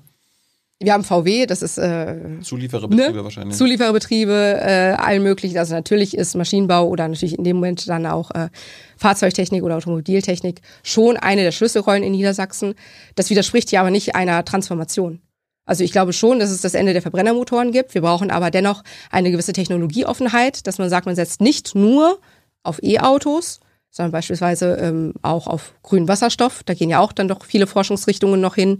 Wir 0.78 0.92
haben 0.92 1.04
VW, 1.04 1.46
das 1.46 1.62
ist 1.62 1.78
äh, 1.78 2.38
Zuliefererbetriebe 2.42 3.12
ne? 3.12 3.24
wahrscheinlich. 3.24 3.56
Zuliefererbetriebe, 3.56 4.60
äh, 4.60 4.92
allen 4.98 5.22
möglichen. 5.22 5.56
Also 5.56 5.74
natürlich 5.74 6.16
ist 6.16 6.34
Maschinenbau 6.34 6.86
oder 6.86 7.08
natürlich 7.08 7.38
in 7.38 7.44
dem 7.44 7.56
Moment 7.56 7.88
dann 7.88 8.04
auch 8.04 8.30
äh, 8.32 8.50
Fahrzeugtechnik 8.98 9.62
oder 9.62 9.76
Automobiltechnik 9.76 10.60
schon 10.82 11.16
eine 11.16 11.42
der 11.42 11.52
Schlüsselrollen 11.52 12.02
in 12.02 12.12
Niedersachsen. 12.12 12.74
Das 13.14 13.30
widerspricht 13.30 13.72
ja 13.72 13.80
aber 13.80 13.90
nicht 13.90 14.14
einer 14.14 14.44
Transformation. 14.44 15.20
Also 15.66 15.84
ich 15.84 15.92
glaube 15.92 16.12
schon, 16.12 16.38
dass 16.38 16.50
es 16.50 16.62
das 16.62 16.74
Ende 16.74 16.92
der 16.92 17.02
Verbrennermotoren 17.02 17.72
gibt. 17.72 17.92
Wir 17.94 18.00
brauchen 18.00 18.30
aber 18.30 18.50
dennoch 18.50 18.82
eine 19.10 19.30
gewisse 19.30 19.52
Technologieoffenheit, 19.52 20.66
dass 20.66 20.78
man 20.78 20.88
sagt, 20.88 21.06
man 21.06 21.16
setzt 21.16 21.40
nicht 21.40 21.74
nur 21.74 22.18
auf 22.62 22.82
E-Autos, 22.82 23.60
sondern 23.90 24.12
beispielsweise 24.12 24.76
ähm, 24.76 25.14
auch 25.22 25.46
auf 25.46 25.74
grünen 25.82 26.08
Wasserstoff. 26.08 26.62
Da 26.64 26.74
gehen 26.74 26.88
ja 26.88 27.00
auch 27.00 27.12
dann 27.12 27.28
doch 27.28 27.44
viele 27.44 27.66
Forschungsrichtungen 27.66 28.40
noch 28.40 28.54
hin. 28.54 28.78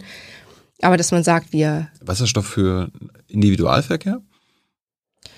Aber 0.81 0.95
dass 0.95 1.11
man 1.11 1.23
sagt, 1.23 1.53
wir 1.53 1.89
Wasserstoff 2.01 2.45
für 2.45 2.91
Individualverkehr? 3.27 4.21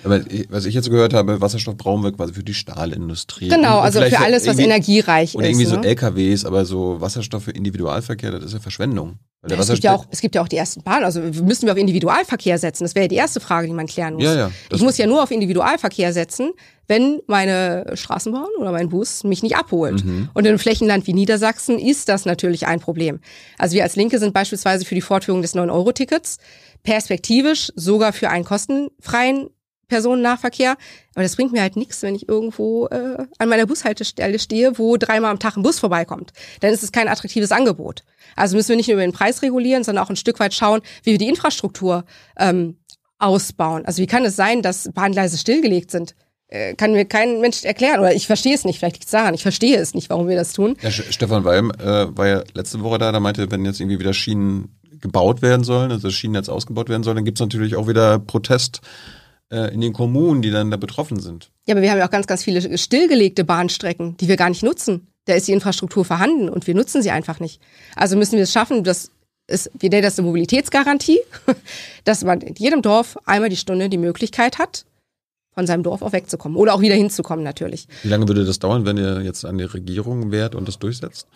Aber 0.03 0.21
was 0.49 0.65
ich 0.65 0.73
jetzt 0.73 0.89
gehört 0.89 1.13
habe, 1.13 1.41
Wasserstoff 1.41 1.77
brauchen 1.77 2.03
wir 2.03 2.11
quasi 2.11 2.33
für 2.33 2.43
die 2.43 2.53
Stahlindustrie. 2.53 3.49
Genau, 3.49 3.79
Und 3.79 3.83
also 3.85 4.01
für 4.01 4.19
alles, 4.19 4.43
was 4.43 4.57
irgendwie- 4.57 4.63
energiereich 4.63 5.35
Oder 5.35 5.45
ist. 5.45 5.49
irgendwie 5.51 5.65
so 5.65 5.77
ne? 5.77 5.87
LKWs, 5.87 6.45
aber 6.45 6.65
so 6.65 7.01
Wasserstoff 7.01 7.43
für 7.43 7.51
Individualverkehr, 7.51 8.31
das 8.31 8.45
ist 8.45 8.53
ja 8.53 8.59
Verschwendung. 8.59 9.19
Der 9.41 9.57
es, 9.57 9.69
gibt 9.69 9.85
ja 9.85 9.95
auch, 9.95 10.05
es 10.11 10.19
gibt 10.19 10.35
ja 10.35 10.41
auch 10.41 10.49
die 10.49 10.57
ersten 10.57 10.83
Bahnen. 10.83 11.05
Also 11.05 11.21
müssen 11.21 11.65
wir 11.65 11.71
auf 11.71 11.77
Individualverkehr 11.77 12.57
setzen? 12.57 12.83
Das 12.83 12.93
wäre 12.93 13.05
ja 13.05 13.07
die 13.07 13.15
erste 13.15 13.39
Frage, 13.39 13.67
die 13.67 13.73
man 13.73 13.87
klären 13.87 14.15
muss. 14.15 14.23
Ja, 14.23 14.35
ja, 14.35 14.51
ich 14.69 14.81
muss 14.81 14.97
ja 14.97 15.07
nur 15.07 15.23
auf 15.23 15.31
Individualverkehr 15.31 16.11
setzen, 16.11 16.51
wenn 16.87 17.21
meine 17.25 17.85
Straßenbahn 17.93 18.49
oder 18.59 18.73
mein 18.73 18.89
Bus 18.89 19.23
mich 19.23 19.41
nicht 19.41 19.55
abholt. 19.55 20.03
Mhm. 20.03 20.27
Und 20.33 20.43
in 20.43 20.49
einem 20.49 20.59
Flächenland 20.59 21.07
wie 21.07 21.13
Niedersachsen 21.13 21.79
ist 21.79 22.09
das 22.09 22.25
natürlich 22.25 22.67
ein 22.67 22.81
Problem. 22.81 23.21
Also 23.57 23.75
wir 23.75 23.83
als 23.83 23.95
Linke 23.95 24.19
sind 24.19 24.33
beispielsweise 24.33 24.83
für 24.83 24.95
die 24.95 25.01
Fortführung 25.01 25.41
des 25.41 25.55
9-Euro-Tickets, 25.55 26.37
perspektivisch 26.83 27.71
sogar 27.75 28.11
für 28.11 28.29
einen 28.29 28.43
kostenfreien 28.43 29.49
Personennahverkehr. 29.89 30.77
Aber 31.15 31.23
das 31.23 31.35
bringt 31.35 31.51
mir 31.51 31.61
halt 31.61 31.75
nichts, 31.75 32.01
wenn 32.01 32.15
ich 32.15 32.29
irgendwo 32.29 32.87
äh, 32.87 33.25
an 33.37 33.49
meiner 33.49 33.65
Bushaltestelle 33.65 34.39
stehe, 34.39 34.77
wo 34.77 34.95
dreimal 34.97 35.31
am 35.31 35.39
Tag 35.39 35.57
ein 35.57 35.63
Bus 35.63 35.79
vorbeikommt. 35.79 36.31
Dann 36.61 36.71
ist 36.71 36.83
es 36.83 36.91
kein 36.91 37.07
attraktives 37.07 37.51
Angebot. 37.51 38.03
Also 38.35 38.55
müssen 38.55 38.69
wir 38.69 38.75
nicht 38.77 38.87
nur 38.87 38.95
über 38.95 39.03
den 39.03 39.11
Preis 39.11 39.41
regulieren, 39.41 39.83
sondern 39.83 40.05
auch 40.05 40.09
ein 40.09 40.15
Stück 40.15 40.39
weit 40.39 40.53
schauen, 40.53 40.81
wie 41.03 41.11
wir 41.11 41.17
die 41.17 41.27
Infrastruktur 41.27 42.05
ähm, 42.37 42.77
ausbauen. 43.17 43.85
Also 43.85 44.01
wie 44.01 44.07
kann 44.07 44.23
es 44.23 44.35
sein, 44.35 44.61
dass 44.61 44.89
Bahngleise 44.93 45.37
stillgelegt 45.37 45.91
sind? 45.91 46.15
Äh, 46.47 46.73
kann 46.75 46.93
mir 46.93 47.05
kein 47.05 47.41
Mensch 47.41 47.63
erklären. 47.63 47.99
Oder 47.99 48.15
ich 48.15 48.25
verstehe 48.25 48.55
es 48.55 48.65
nicht, 48.65 48.79
vielleicht 48.79 48.95
liegt 48.95 49.05
es 49.05 49.11
daran. 49.11 49.33
Ich 49.33 49.43
verstehe 49.43 49.77
es 49.77 49.93
nicht, 49.93 50.09
warum 50.09 50.27
wir 50.27 50.35
das 50.35 50.53
tun. 50.53 50.77
ja, 50.81 50.89
Stefan 50.89 51.43
Walm 51.43 51.71
äh, 51.71 52.17
war 52.17 52.27
ja 52.27 52.43
letzte 52.53 52.81
Woche 52.81 52.97
da, 52.97 53.11
der 53.11 53.19
meinte, 53.19 53.51
wenn 53.51 53.65
jetzt 53.65 53.79
irgendwie 53.79 53.99
wieder 53.99 54.13
Schienen 54.13 54.79
gebaut 55.01 55.41
werden 55.41 55.63
sollen, 55.63 55.91
also 55.91 56.07
das 56.07 56.15
Schienennetz 56.15 56.49
ausgebaut 56.49 56.89
werden 56.89 57.03
soll, 57.03 57.15
dann 57.15 57.25
gibt's 57.25 57.39
natürlich 57.39 57.75
auch 57.75 57.87
wieder 57.87 58.19
Protest 58.19 58.81
in 59.49 59.81
den 59.81 59.93
Kommunen, 59.93 60.41
die 60.41 60.51
dann 60.51 60.71
da 60.71 60.77
betroffen 60.77 61.19
sind. 61.19 61.49
Ja, 61.65 61.73
aber 61.73 61.81
wir 61.81 61.91
haben 61.91 61.97
ja 61.97 62.05
auch 62.05 62.11
ganz, 62.11 62.27
ganz 62.27 62.43
viele 62.43 62.77
stillgelegte 62.77 63.43
Bahnstrecken, 63.43 64.15
die 64.17 64.27
wir 64.27 64.37
gar 64.37 64.49
nicht 64.49 64.63
nutzen. 64.63 65.07
Da 65.25 65.33
ist 65.33 65.47
die 65.47 65.53
Infrastruktur 65.53 66.05
vorhanden 66.05 66.49
und 66.49 66.67
wir 66.67 66.75
nutzen 66.75 67.01
sie 67.01 67.11
einfach 67.11 67.39
nicht. 67.39 67.61
Also 67.95 68.15
müssen 68.15 68.37
wir 68.37 68.43
es 68.43 68.51
schaffen, 68.51 68.83
dass 68.83 69.11
es, 69.47 69.69
wir 69.77 69.89
nennen 69.89 70.03
das 70.03 70.17
eine 70.17 70.27
Mobilitätsgarantie, 70.27 71.19
dass 72.03 72.23
man 72.23 72.41
in 72.41 72.55
jedem 72.55 72.81
Dorf 72.81 73.17
einmal 73.25 73.49
die 73.49 73.57
Stunde 73.57 73.89
die 73.89 73.97
Möglichkeit 73.97 74.59
hat, 74.59 74.85
von 75.53 75.67
seinem 75.67 75.83
Dorf 75.83 76.01
auch 76.01 76.13
wegzukommen 76.13 76.57
oder 76.57 76.73
auch 76.73 76.81
wieder 76.81 76.95
hinzukommen 76.95 77.43
natürlich. 77.43 77.87
Wie 78.03 78.09
lange 78.09 78.27
würde 78.27 78.45
das 78.45 78.59
dauern, 78.59 78.85
wenn 78.85 78.97
ihr 78.97 79.21
jetzt 79.21 79.45
an 79.45 79.57
die 79.57 79.63
Regierung 79.65 80.31
wärt 80.31 80.55
und 80.55 80.67
das 80.67 80.79
durchsetzt? 80.79 81.27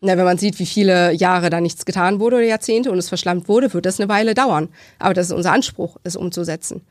Na, 0.00 0.16
wenn 0.16 0.24
man 0.24 0.38
sieht, 0.38 0.58
wie 0.58 0.66
viele 0.66 1.12
Jahre 1.12 1.48
da 1.48 1.60
nichts 1.60 1.84
getan 1.84 2.18
wurde 2.18 2.36
oder 2.36 2.44
Jahrzehnte 2.44 2.90
und 2.90 2.98
es 2.98 3.08
verschlammt 3.08 3.48
wurde, 3.48 3.72
wird 3.72 3.86
das 3.86 4.00
eine 4.00 4.08
Weile 4.08 4.34
dauern. 4.34 4.68
Aber 4.98 5.14
das 5.14 5.26
ist 5.26 5.32
unser 5.32 5.52
Anspruch, 5.52 5.96
es 6.02 6.16
umzusetzen. 6.16 6.82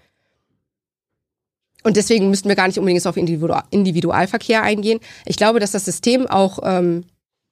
Und 1.83 1.97
deswegen 1.97 2.29
müssten 2.29 2.49
wir 2.49 2.55
gar 2.55 2.67
nicht 2.67 2.77
unbedingt 2.77 3.05
auf 3.07 3.17
Individual 3.17 3.63
Individualverkehr 3.71 4.63
eingehen. 4.63 4.99
Ich 5.25 5.37
glaube, 5.37 5.59
dass 5.59 5.71
das 5.71 5.85
System 5.85 6.27
auch, 6.27 6.59
ähm, 6.63 7.05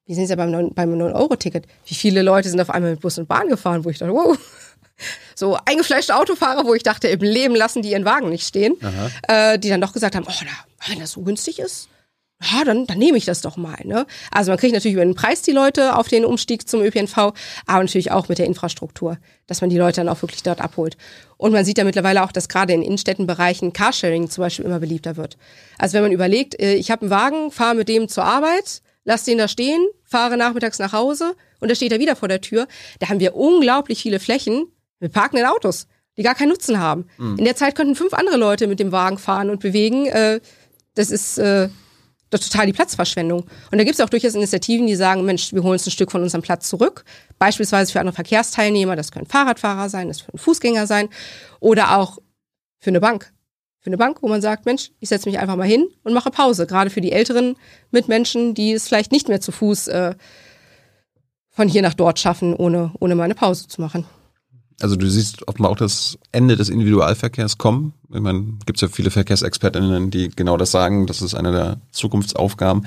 wir 0.06 0.16
sehen 0.16 0.26
es 0.26 0.30
ja 0.30 0.36
beim 0.36 0.52
9 0.52 0.74
beim 0.74 0.94
9-Euro-Ticket, 0.94 1.66
wie 1.86 1.96
viele 1.96 2.22
Leute 2.22 2.50
sind 2.50 2.62
auf 2.62 2.70
einmal 2.70 2.92
mit 2.92 3.02
Bus 3.02 3.18
und 3.18 3.28
Bahn 3.28 3.48
gefahren, 3.48 3.86
wo 3.86 3.90
ich 3.90 3.98
dachte, 3.98 4.14
wow. 4.14 4.38
So 5.34 5.58
eingefleischte 5.66 6.14
Autofahrer, 6.14 6.66
wo 6.66 6.74
ich 6.74 6.84
dachte, 6.84 7.08
im 7.08 7.22
Leben 7.22 7.56
lassen 7.56 7.82
die 7.82 7.92
ihren 7.92 8.04
Wagen 8.04 8.28
nicht 8.28 8.46
stehen, 8.46 8.76
äh, 9.30 9.58
die 9.58 9.70
dann 9.70 9.80
doch 9.80 9.94
gesagt 9.94 10.14
haben, 10.14 10.26
oh, 10.28 10.44
na, 10.44 10.52
wenn 10.88 11.00
das 11.00 11.12
so 11.12 11.22
günstig 11.22 11.60
ist, 11.60 11.88
ja, 12.42 12.64
dann, 12.64 12.86
dann 12.86 12.98
nehme 12.98 13.18
ich 13.18 13.26
das 13.26 13.42
doch 13.42 13.58
mal. 13.58 13.80
Ne? 13.84 14.06
Also 14.32 14.52
man 14.52 14.58
kriegt 14.58 14.74
natürlich 14.74 14.96
über 14.96 15.04
den 15.04 15.16
Preis 15.16 15.42
die 15.42 15.52
Leute 15.52 15.96
auf 15.96 16.08
den 16.08 16.24
Umstieg 16.24 16.70
zum 16.70 16.82
ÖPNV, 16.82 17.18
aber 17.18 17.84
natürlich 17.84 18.12
auch 18.12 18.30
mit 18.30 18.38
der 18.38 18.46
Infrastruktur, 18.46 19.18
dass 19.48 19.62
man 19.62 19.70
die 19.70 19.78
Leute 19.78 20.02
dann 20.02 20.10
auch 20.10 20.22
wirklich 20.22 20.44
dort 20.44 20.62
abholt. 20.62 20.96
Und 21.40 21.54
man 21.54 21.64
sieht 21.64 21.78
ja 21.78 21.86
mittlerweile 21.86 22.22
auch, 22.26 22.34
dass 22.34 22.50
gerade 22.50 22.74
in 22.74 22.82
Innenstädtenbereichen 22.82 23.72
Carsharing 23.72 24.30
zum 24.30 24.42
Beispiel 24.42 24.66
immer 24.66 24.82
beliebter 24.82 25.16
wird. 25.16 25.38
Also 25.78 25.94
wenn 25.94 26.02
man 26.04 26.12
überlegt, 26.12 26.60
äh, 26.60 26.74
ich 26.74 26.92
habe 26.92 27.04
einen 27.04 27.12
Wagen, 27.12 27.50
fahre 27.50 27.76
mit 27.76 27.88
dem 27.88 28.10
zur 28.10 28.26
Arbeit, 28.26 28.82
lass 29.06 29.24
den 29.24 29.38
da 29.38 29.48
stehen, 29.48 29.80
fahre 30.04 30.36
nachmittags 30.36 30.80
nach 30.80 30.92
Hause 30.92 31.38
und 31.62 31.72
da 31.72 31.76
steht 31.76 31.94
er 31.94 32.00
wieder 32.00 32.18
vor 32.18 32.28
der 32.28 32.42
Tür, 32.42 32.68
da 33.00 33.08
haben 33.08 33.22
wir 33.22 33.38
unglaublich 33.38 34.02
viele 34.02 34.20
Flächen 34.20 34.66
mit 35.00 35.14
parkenden 35.14 35.48
Autos, 35.48 35.88
die 36.18 36.24
gar 36.24 36.36
keinen 36.36 36.50
Nutzen 36.50 36.78
haben. 36.78 37.08
In 37.38 37.46
der 37.46 37.56
Zeit 37.56 37.74
könnten 37.74 37.96
fünf 37.96 38.14
andere 38.14 38.36
Leute 38.36 38.68
mit 38.68 38.82
dem 38.82 38.92
Wagen 38.92 39.18
fahren 39.18 39.50
und 39.50 39.62
bewegen. 39.62 40.08
Äh, 40.08 40.42
das 40.96 41.10
ist 41.10 41.40
äh, 42.30 42.38
doch 42.38 42.40
total 42.40 42.66
die 42.66 42.74
Platzverschwendung. 42.74 43.42
Und 43.42 43.78
da 43.78 43.84
gibt 43.84 43.96
es 43.96 44.02
auch 44.02 44.10
durchaus 44.10 44.36
Initiativen, 44.36 44.88
die 44.88 44.96
sagen, 44.96 45.26
Mensch, 45.26 45.54
wir 45.54 45.64
holen 45.64 45.74
uns 45.74 45.88
ein 45.88 45.92
Stück 45.92 46.12
von 46.12 46.22
unserem 46.22 46.42
Platz 46.42 46.70
zurück. 46.70 47.04
Beispielsweise 47.38 47.92
für 47.92 48.00
andere 48.00 48.16
Verkehrsteilnehmer, 48.16 48.96
das 48.96 49.12
können 49.12 49.26
Fahrradfahrer 49.26 49.90
sein, 49.90 50.08
das 50.08 50.26
können 50.26 50.38
Fußgänger 50.38 50.88
sein 50.88 51.10
oder 51.60 51.98
auch 51.98 52.20
für 52.80 52.90
eine 52.90 53.00
Bank. 53.00 53.34
Für 53.82 53.88
eine 53.88 53.98
Bank, 53.98 54.22
wo 54.22 54.28
man 54.28 54.42
sagt, 54.42 54.66
Mensch, 54.66 54.92
ich 55.00 55.08
setze 55.08 55.30
mich 55.30 55.40
einfach 55.40 55.56
mal 55.56 55.68
hin 55.68 55.88
und 56.04 56.14
mache 56.14 56.32
Pause. 56.32 56.68
Gerade 56.68 56.90
für 56.90 57.02
die 57.02 57.14
älteren 57.14 57.56
Mitmenschen, 57.92 58.54
die 58.54 58.74
es 58.74 58.88
vielleicht 58.88 59.12
nicht 59.12 59.30
mehr 59.30 59.40
zu 59.40 59.54
Fuß 59.54 59.88
äh, 59.88 60.16
von 61.50 61.70
hier 61.70 61.82
nach 61.82 61.94
dort 61.94 62.20
schaffen, 62.20 62.56
ohne, 62.56 62.92
ohne 63.00 63.16
mal 63.16 63.24
eine 63.24 63.36
Pause 63.36 63.68
zu 63.68 63.80
machen. 63.82 64.06
Also 64.82 64.96
du 64.96 65.10
siehst 65.10 65.48
offenbar 65.48 65.72
auch 65.72 65.78
das 65.78 66.18
Ende 66.32 66.56
des 66.56 66.70
Individualverkehrs 66.70 67.58
kommen. 67.58 67.94
Ich 68.14 68.20
meine, 68.20 68.54
gibt 68.66 68.82
ja 68.82 68.88
viele 68.88 69.12
Verkehrsexpertinnen, 69.12 70.10
die 70.10 70.30
genau 70.30 70.58
das 70.58 70.72
sagen. 70.72 71.06
Das 71.06 71.22
ist 71.22 71.36
eine 71.36 71.52
der 71.52 71.82
Zukunftsaufgaben. 71.92 72.86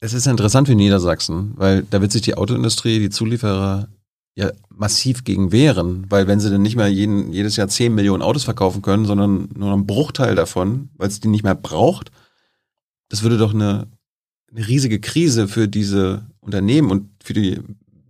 Es 0.00 0.12
ist 0.12 0.26
interessant 0.26 0.68
für 0.68 0.76
Niedersachsen, 0.76 1.54
weil 1.56 1.82
da 1.82 2.00
wird 2.00 2.12
sich 2.12 2.22
die 2.22 2.36
Autoindustrie, 2.36 3.00
die 3.00 3.10
Zulieferer 3.10 3.88
ja 4.36 4.52
massiv 4.68 5.24
gegen 5.24 5.50
wehren, 5.50 6.06
weil 6.08 6.28
wenn 6.28 6.38
sie 6.38 6.48
dann 6.48 6.62
nicht 6.62 6.76
mehr 6.76 6.86
jeden, 6.86 7.32
jedes 7.32 7.56
Jahr 7.56 7.66
10 7.66 7.92
Millionen 7.92 8.22
Autos 8.22 8.44
verkaufen 8.44 8.82
können, 8.82 9.04
sondern 9.04 9.48
nur 9.56 9.72
einen 9.72 9.86
Bruchteil 9.86 10.36
davon, 10.36 10.90
weil 10.96 11.08
es 11.08 11.18
die 11.18 11.26
nicht 11.26 11.42
mehr 11.42 11.56
braucht, 11.56 12.12
das 13.08 13.24
würde 13.24 13.36
doch 13.36 13.52
eine, 13.52 13.88
eine 14.52 14.68
riesige 14.68 15.00
Krise 15.00 15.48
für 15.48 15.66
diese 15.66 16.26
Unternehmen 16.40 16.92
und 16.92 17.10
für 17.20 17.32
die 17.32 17.58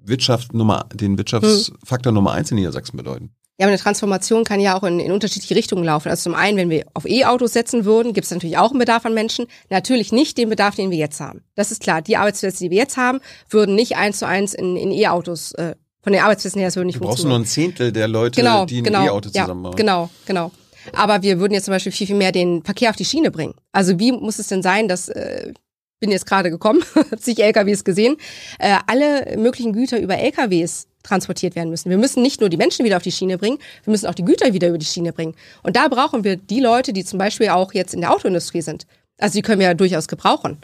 Wirtschaft 0.09 0.54
Nummer, 0.54 0.86
den 0.92 1.18
Wirtschaftsfaktor 1.18 2.12
Nummer 2.12 2.32
eins 2.32 2.50
in 2.50 2.56
Niedersachsen 2.56 2.96
bedeuten. 2.96 3.30
Ja, 3.61 3.66
aber 3.66 3.72
eine 3.72 3.80
Transformation 3.80 4.44
kann 4.44 4.61
ja 4.61 4.78
auch 4.78 4.84
in, 4.84 5.00
in 5.00 5.11
unterschiedliche 5.11 5.56
Richtungen 5.56 5.82
laufen. 5.82 6.09
Also 6.09 6.24
zum 6.24 6.34
einen, 6.36 6.56
wenn 6.56 6.70
wir 6.70 6.84
auf 6.94 7.06
E-Autos 7.06 7.52
setzen 7.52 7.84
würden, 7.84 8.12
gibt 8.12 8.26
es 8.26 8.30
natürlich 8.30 8.56
auch 8.56 8.70
einen 8.70 8.78
Bedarf 8.78 9.04
an 9.04 9.14
Menschen. 9.14 9.46
Natürlich 9.68 10.12
nicht 10.12 10.38
den 10.38 10.48
Bedarf, 10.48 10.76
den 10.76 10.92
wir 10.92 10.98
jetzt 10.98 11.20
haben. 11.20 11.42
Das 11.56 11.72
ist 11.72 11.82
klar. 11.82 12.00
Die 12.00 12.16
Arbeitsplätze, 12.16 12.62
die 12.62 12.70
wir 12.70 12.78
jetzt 12.78 12.96
haben, 12.96 13.18
würden 13.50 13.74
nicht 13.74 13.96
eins 13.96 14.20
zu 14.20 14.28
eins 14.28 14.54
in, 14.54 14.76
in 14.76 14.92
E-Autos, 14.92 15.52
äh, 15.52 15.74
von 16.02 16.12
den 16.12 16.22
Arbeitsplätzen 16.22 16.61
her, 16.61 16.68
das 16.68 16.76
würde 16.76 16.86
nicht 16.86 17.00
Du 17.00 17.04
brauchst 17.04 17.24
nur 17.24 17.36
ein 17.36 17.46
Zehntel 17.46 17.90
der 17.90 18.06
Leute, 18.06 18.40
Genau, 18.40 18.64
die 18.64 18.78
ein 18.78 18.84
genau. 18.84 19.04
E-Auto 19.04 19.30
ja, 19.34 19.42
zusammenbauen. 19.42 19.74
Genau, 19.74 20.09
genau. 20.24 20.52
Aber 20.92 21.22
wir 21.22 21.40
würden 21.40 21.52
jetzt 21.52 21.64
zum 21.64 21.72
Beispiel 21.72 21.92
viel, 21.92 22.06
viel 22.06 22.16
mehr 22.16 22.30
den 22.30 22.62
Verkehr 22.62 22.90
auf 22.90 22.96
die 22.96 23.04
Schiene 23.04 23.32
bringen. 23.32 23.54
Also 23.72 23.98
wie 23.98 24.12
muss 24.12 24.38
es 24.38 24.46
denn 24.46 24.62
sein, 24.62 24.86
dass, 24.86 25.09
äh, 25.09 25.52
bin 26.01 26.11
jetzt 26.11 26.26
gerade 26.26 26.51
gekommen, 26.51 26.82
sich 27.18 27.42
LKWs 27.42 27.84
gesehen, 27.84 28.16
äh, 28.59 28.76
alle 28.86 29.36
möglichen 29.36 29.72
Güter 29.72 30.01
über 30.01 30.16
LKWs 30.16 30.86
transportiert 31.03 31.57
werden 31.57 31.70
müssen. 31.70 31.90
Wir 31.90 31.99
müssen 31.99 32.22
nicht 32.22 32.40
nur 32.40 32.51
die 32.51 32.57
Menschen 32.57 32.84
wieder 32.84 32.96
auf 32.96 33.03
die 33.03 33.12
Schiene 33.12 33.38
bringen, 33.38 33.59
wir 33.84 33.90
müssen 33.90 34.07
auch 34.07 34.14
die 34.14 34.24
Güter 34.24 34.53
wieder 34.53 34.68
über 34.68 34.78
die 34.78 34.86
Schiene 34.86 35.12
bringen. 35.12 35.34
Und 35.62 35.76
da 35.76 35.88
brauchen 35.88 36.24
wir 36.24 36.36
die 36.36 36.61
Leute, 36.61 36.92
die 36.92 37.05
zum 37.05 37.18
Beispiel 37.18 37.49
auch 37.49 37.72
jetzt 37.72 37.94
in 37.94 38.01
der 38.01 38.12
Autoindustrie 38.12 38.62
sind. 38.62 38.86
Also 39.18 39.34
die 39.34 39.42
können 39.42 39.61
wir 39.61 39.66
ja 39.66 39.74
durchaus 39.74 40.09
gebrauchen. 40.09 40.59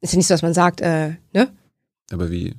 Ist 0.00 0.12
ja 0.12 0.16
nicht 0.16 0.26
so, 0.26 0.34
dass 0.34 0.42
man 0.42 0.54
sagt, 0.54 0.80
äh, 0.80 1.16
ne? 1.32 1.52
Aber 2.10 2.30
wie? 2.30 2.54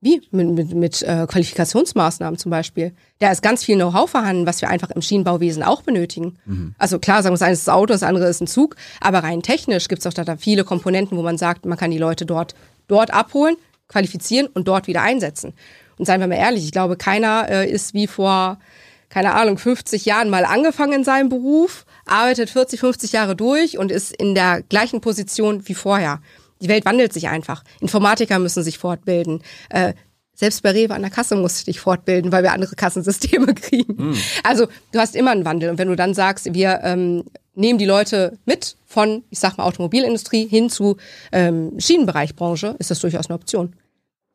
Wie? 0.00 0.22
Mit, 0.30 0.48
mit, 0.50 0.74
mit 0.74 1.02
äh, 1.02 1.26
Qualifikationsmaßnahmen 1.28 2.38
zum 2.38 2.50
Beispiel. 2.50 2.92
Da 3.18 3.32
ist 3.32 3.42
ganz 3.42 3.64
viel 3.64 3.74
Know-how 3.74 4.08
vorhanden, 4.08 4.46
was 4.46 4.60
wir 4.62 4.68
einfach 4.68 4.90
im 4.90 5.02
Schienenbauwesen 5.02 5.64
auch 5.64 5.82
benötigen. 5.82 6.38
Also 6.78 7.00
klar, 7.00 7.22
sagen 7.22 7.32
wir, 7.32 7.38
das 7.38 7.42
eine 7.42 7.54
ist 7.54 7.66
das 7.66 7.74
Auto, 7.74 7.92
das 7.92 8.04
andere 8.04 8.28
ist 8.28 8.40
ein 8.40 8.46
Zug, 8.46 8.76
aber 9.00 9.24
rein 9.24 9.42
technisch 9.42 9.88
gibt 9.88 10.00
es 10.00 10.06
auch 10.06 10.14
da, 10.14 10.22
da 10.22 10.36
viele 10.36 10.62
Komponenten, 10.62 11.18
wo 11.18 11.22
man 11.22 11.36
sagt, 11.36 11.66
man 11.66 11.76
kann 11.76 11.90
die 11.90 11.98
Leute 11.98 12.26
dort, 12.26 12.54
dort 12.86 13.12
abholen, 13.12 13.56
qualifizieren 13.88 14.46
und 14.46 14.68
dort 14.68 14.86
wieder 14.86 15.02
einsetzen. 15.02 15.52
Und 15.98 16.04
seien 16.04 16.20
wir 16.20 16.28
mal 16.28 16.36
ehrlich, 16.36 16.64
ich 16.64 16.72
glaube, 16.72 16.96
keiner 16.96 17.48
äh, 17.48 17.68
ist 17.68 17.92
wie 17.92 18.06
vor, 18.06 18.60
keine 19.08 19.34
Ahnung, 19.34 19.58
50 19.58 20.04
Jahren 20.04 20.30
mal 20.30 20.44
angefangen 20.44 20.92
in 20.92 21.04
seinem 21.04 21.28
Beruf, 21.28 21.86
arbeitet 22.06 22.50
40, 22.50 22.78
50 22.78 23.12
Jahre 23.12 23.34
durch 23.34 23.78
und 23.78 23.90
ist 23.90 24.14
in 24.14 24.36
der 24.36 24.62
gleichen 24.62 25.00
Position 25.00 25.66
wie 25.66 25.74
vorher. 25.74 26.20
Die 26.60 26.68
Welt 26.68 26.84
wandelt 26.84 27.12
sich 27.12 27.28
einfach. 27.28 27.64
Informatiker 27.80 28.38
müssen 28.38 28.62
sich 28.62 28.78
fortbilden. 28.78 29.42
Äh, 29.70 29.94
selbst 30.34 30.62
bei 30.62 30.70
Rewe 30.70 30.94
an 30.94 31.02
der 31.02 31.10
Kasse 31.10 31.34
musst 31.34 31.60
du 31.60 31.64
dich 31.66 31.80
fortbilden, 31.80 32.30
weil 32.30 32.42
wir 32.42 32.52
andere 32.52 32.76
Kassensysteme 32.76 33.54
kriegen. 33.54 34.16
Also 34.44 34.66
du 34.92 34.98
hast 34.98 35.16
immer 35.16 35.32
einen 35.32 35.44
Wandel. 35.44 35.70
Und 35.70 35.78
wenn 35.78 35.88
du 35.88 35.96
dann 35.96 36.14
sagst, 36.14 36.54
wir 36.54 36.80
ähm, 36.84 37.24
nehmen 37.54 37.78
die 37.78 37.84
Leute 37.84 38.38
mit 38.46 38.76
von, 38.86 39.24
ich 39.30 39.40
sag 39.40 39.58
mal, 39.58 39.64
Automobilindustrie 39.64 40.46
hin 40.46 40.70
zu 40.70 40.96
ähm, 41.32 41.72
Schienenbereichbranche, 41.78 42.76
ist 42.78 42.90
das 42.90 43.00
durchaus 43.00 43.26
eine 43.26 43.34
Option. 43.34 43.74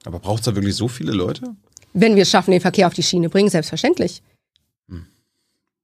Aber 0.04 0.20
braucht 0.20 0.40
es 0.40 0.46
da 0.46 0.56
wirklich 0.56 0.76
so 0.76 0.90
viele 0.90 1.14
Leute? 1.14 1.56
Wenn 1.94 2.16
wir 2.16 2.24
es 2.24 2.30
schaffen, 2.30 2.52
den 2.52 2.60
Verkehr 2.60 2.88
auf 2.88 2.94
die 2.94 3.04
Schiene 3.04 3.30
bringen, 3.30 3.50
selbstverständlich. 3.50 4.22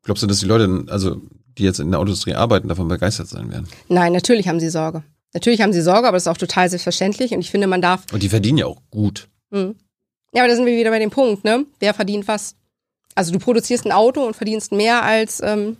Glaubst 0.03 0.23
du, 0.23 0.27
dass 0.27 0.39
die 0.39 0.45
Leute, 0.45 0.85
also 0.89 1.21
die 1.57 1.63
jetzt 1.63 1.79
in 1.79 1.91
der 1.91 1.99
Autoindustrie 1.99 2.33
arbeiten, 2.33 2.67
davon 2.67 2.87
begeistert 2.87 3.27
sein 3.27 3.51
werden? 3.51 3.67
Nein, 3.89 4.13
natürlich 4.13 4.47
haben 4.47 4.59
sie 4.59 4.69
Sorge. 4.69 5.03
Natürlich 5.33 5.61
haben 5.61 5.73
sie 5.73 5.81
Sorge, 5.81 6.07
aber 6.07 6.15
das 6.15 6.23
ist 6.23 6.27
auch 6.27 6.37
total 6.37 6.69
selbstverständlich. 6.69 7.33
Und 7.33 7.39
ich 7.39 7.51
finde, 7.51 7.67
man 7.67 7.81
darf. 7.81 8.03
Und 8.11 8.23
die 8.23 8.29
verdienen 8.29 8.57
ja 8.57 8.65
auch 8.65 8.81
gut. 8.89 9.29
Hm. 9.51 9.75
Ja, 10.33 10.41
aber 10.41 10.49
da 10.49 10.55
sind 10.55 10.65
wir 10.65 10.77
wieder 10.77 10.91
bei 10.91 10.99
dem 10.99 11.11
Punkt, 11.11 11.43
ne? 11.43 11.65
Wer 11.79 11.93
verdient 11.93 12.27
was? 12.27 12.55
Also 13.15 13.31
du 13.31 13.39
produzierst 13.39 13.85
ein 13.85 13.91
Auto 13.91 14.25
und 14.25 14.35
verdienst 14.35 14.71
mehr 14.71 15.03
als 15.03 15.41
ähm, 15.41 15.77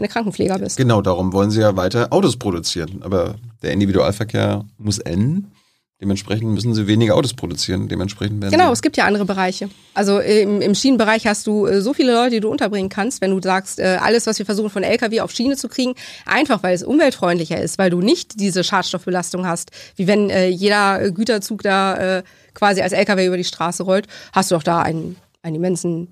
wenn 0.00 0.08
du 0.08 0.12
Krankenpfleger 0.12 0.58
bist. 0.58 0.76
Genau, 0.76 1.02
darum 1.02 1.32
wollen 1.32 1.50
sie 1.50 1.60
ja 1.60 1.76
weiter 1.76 2.12
Autos 2.12 2.36
produzieren. 2.36 3.02
Aber 3.02 3.34
der 3.62 3.72
Individualverkehr 3.72 4.64
muss 4.78 4.98
enden. 4.98 5.52
Dementsprechend 6.00 6.48
müssen 6.54 6.72
sie 6.72 6.86
weniger 6.86 7.14
Autos 7.14 7.34
produzieren. 7.34 7.88
Dementsprechend 7.88 8.40
werden 8.40 8.52
Genau, 8.52 8.72
es 8.72 8.80
gibt 8.80 8.96
ja 8.96 9.04
andere 9.04 9.26
Bereiche. 9.26 9.68
Also 9.92 10.18
im, 10.18 10.62
im 10.62 10.74
Schienenbereich 10.74 11.26
hast 11.26 11.46
du 11.46 11.66
äh, 11.66 11.82
so 11.82 11.92
viele 11.92 12.14
Leute, 12.14 12.30
die 12.30 12.40
du 12.40 12.48
unterbringen 12.48 12.88
kannst, 12.88 13.20
wenn 13.20 13.32
du 13.32 13.40
sagst, 13.42 13.78
äh, 13.78 13.98
alles, 14.00 14.26
was 14.26 14.38
wir 14.38 14.46
versuchen 14.46 14.70
von 14.70 14.82
LKW 14.82 15.20
auf 15.20 15.30
Schiene 15.30 15.56
zu 15.56 15.68
kriegen, 15.68 15.94
einfach 16.24 16.62
weil 16.62 16.74
es 16.74 16.82
umweltfreundlicher 16.82 17.60
ist, 17.60 17.76
weil 17.76 17.90
du 17.90 18.00
nicht 18.00 18.40
diese 18.40 18.64
Schadstoffbelastung 18.64 19.46
hast, 19.46 19.72
wie 19.96 20.06
wenn 20.06 20.30
äh, 20.30 20.48
jeder 20.48 21.10
Güterzug 21.10 21.62
da 21.62 22.18
äh, 22.18 22.22
quasi 22.54 22.80
als 22.80 22.92
LKW 22.94 23.26
über 23.26 23.36
die 23.36 23.44
Straße 23.44 23.82
rollt, 23.82 24.06
hast 24.32 24.50
du 24.50 24.54
doch 24.54 24.62
da 24.62 24.80
einen, 24.80 25.16
einen 25.42 25.56
immensen 25.56 26.08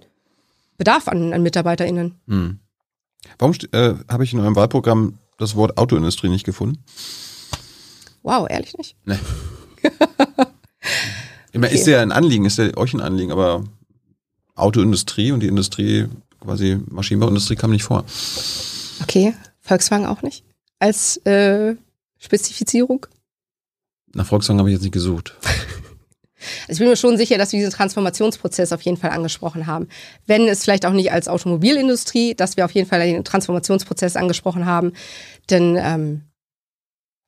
Bedarf 0.77 1.09
an, 1.09 1.33
an 1.33 1.43
MitarbeiterInnen. 1.43 2.15
Warum 3.39 3.53
st- 3.55 3.75
äh, 3.75 3.95
habe 4.09 4.23
ich 4.25 4.35
in 4.35 4.41
eurem 4.41 4.55
Wahlprogramm 4.55 5.19
das 5.39 5.57
Wort 5.57 5.79
Autoindustrie 5.79 6.29
nicht 6.29 6.45
gefunden? 6.45 6.85
Wow, 8.23 8.47
ehrlich 8.51 8.77
nicht? 8.77 8.95
Ich 9.07 9.17
meine, 11.55 11.73
Ist 11.73 11.87
ja 11.87 12.01
ein 12.03 12.13
Anliegen, 12.13 12.45
ist 12.45 12.59
ja 12.59 12.77
euch 12.77 12.95
ein 12.95 13.01
Anliegen, 13.01 13.33
aber 13.33 13.65
Autoindustrie 14.55 15.33
und 15.33 15.41
die 15.41 15.47
Industrie, 15.47 16.07
quasi 16.41 16.79
Maschinenbauindustrie 16.89 17.57
kam 17.57 17.71
nicht 17.71 17.85
vor. 17.85 18.05
Okay, 19.03 19.35
Volkswagen 19.61 20.07
auch 20.07 20.23
nicht? 20.23 20.45
Als 20.79 21.19
äh, 21.19 21.77
Spezifizierung? 22.19 23.07
Nach 24.15 24.27
Volkswagen 24.27 24.59
habe 24.59 24.71
ich 24.71 24.75
jetzt 24.75 24.83
nicht 24.83 24.93
gesucht. 24.93 25.37
Also 26.69 26.75
ich 26.75 26.79
bin 26.79 26.89
mir 26.89 26.97
schon 26.97 27.17
sicher, 27.17 27.37
dass 27.37 27.53
wir 27.53 27.59
diesen 27.59 27.73
Transformationsprozess 27.73 28.73
auf 28.73 28.83
jeden 28.83 28.97
Fall 28.97 29.11
angesprochen 29.11 29.67
haben. 29.67 29.89
Wenn 30.27 30.47
es 30.47 30.63
vielleicht 30.63 30.87
auch 30.87 30.93
nicht 30.93 31.11
als 31.11 31.27
Automobilindustrie, 31.27 32.35
dass 32.35 32.57
wir 32.57 32.65
auf 32.65 32.71
jeden 32.71 32.89
Fall 32.89 33.01
den 33.01 33.25
Transformationsprozess 33.25 34.15
angesprochen 34.15 34.65
haben. 34.65 34.93
Denn 35.51 35.77
ähm, 35.77 36.23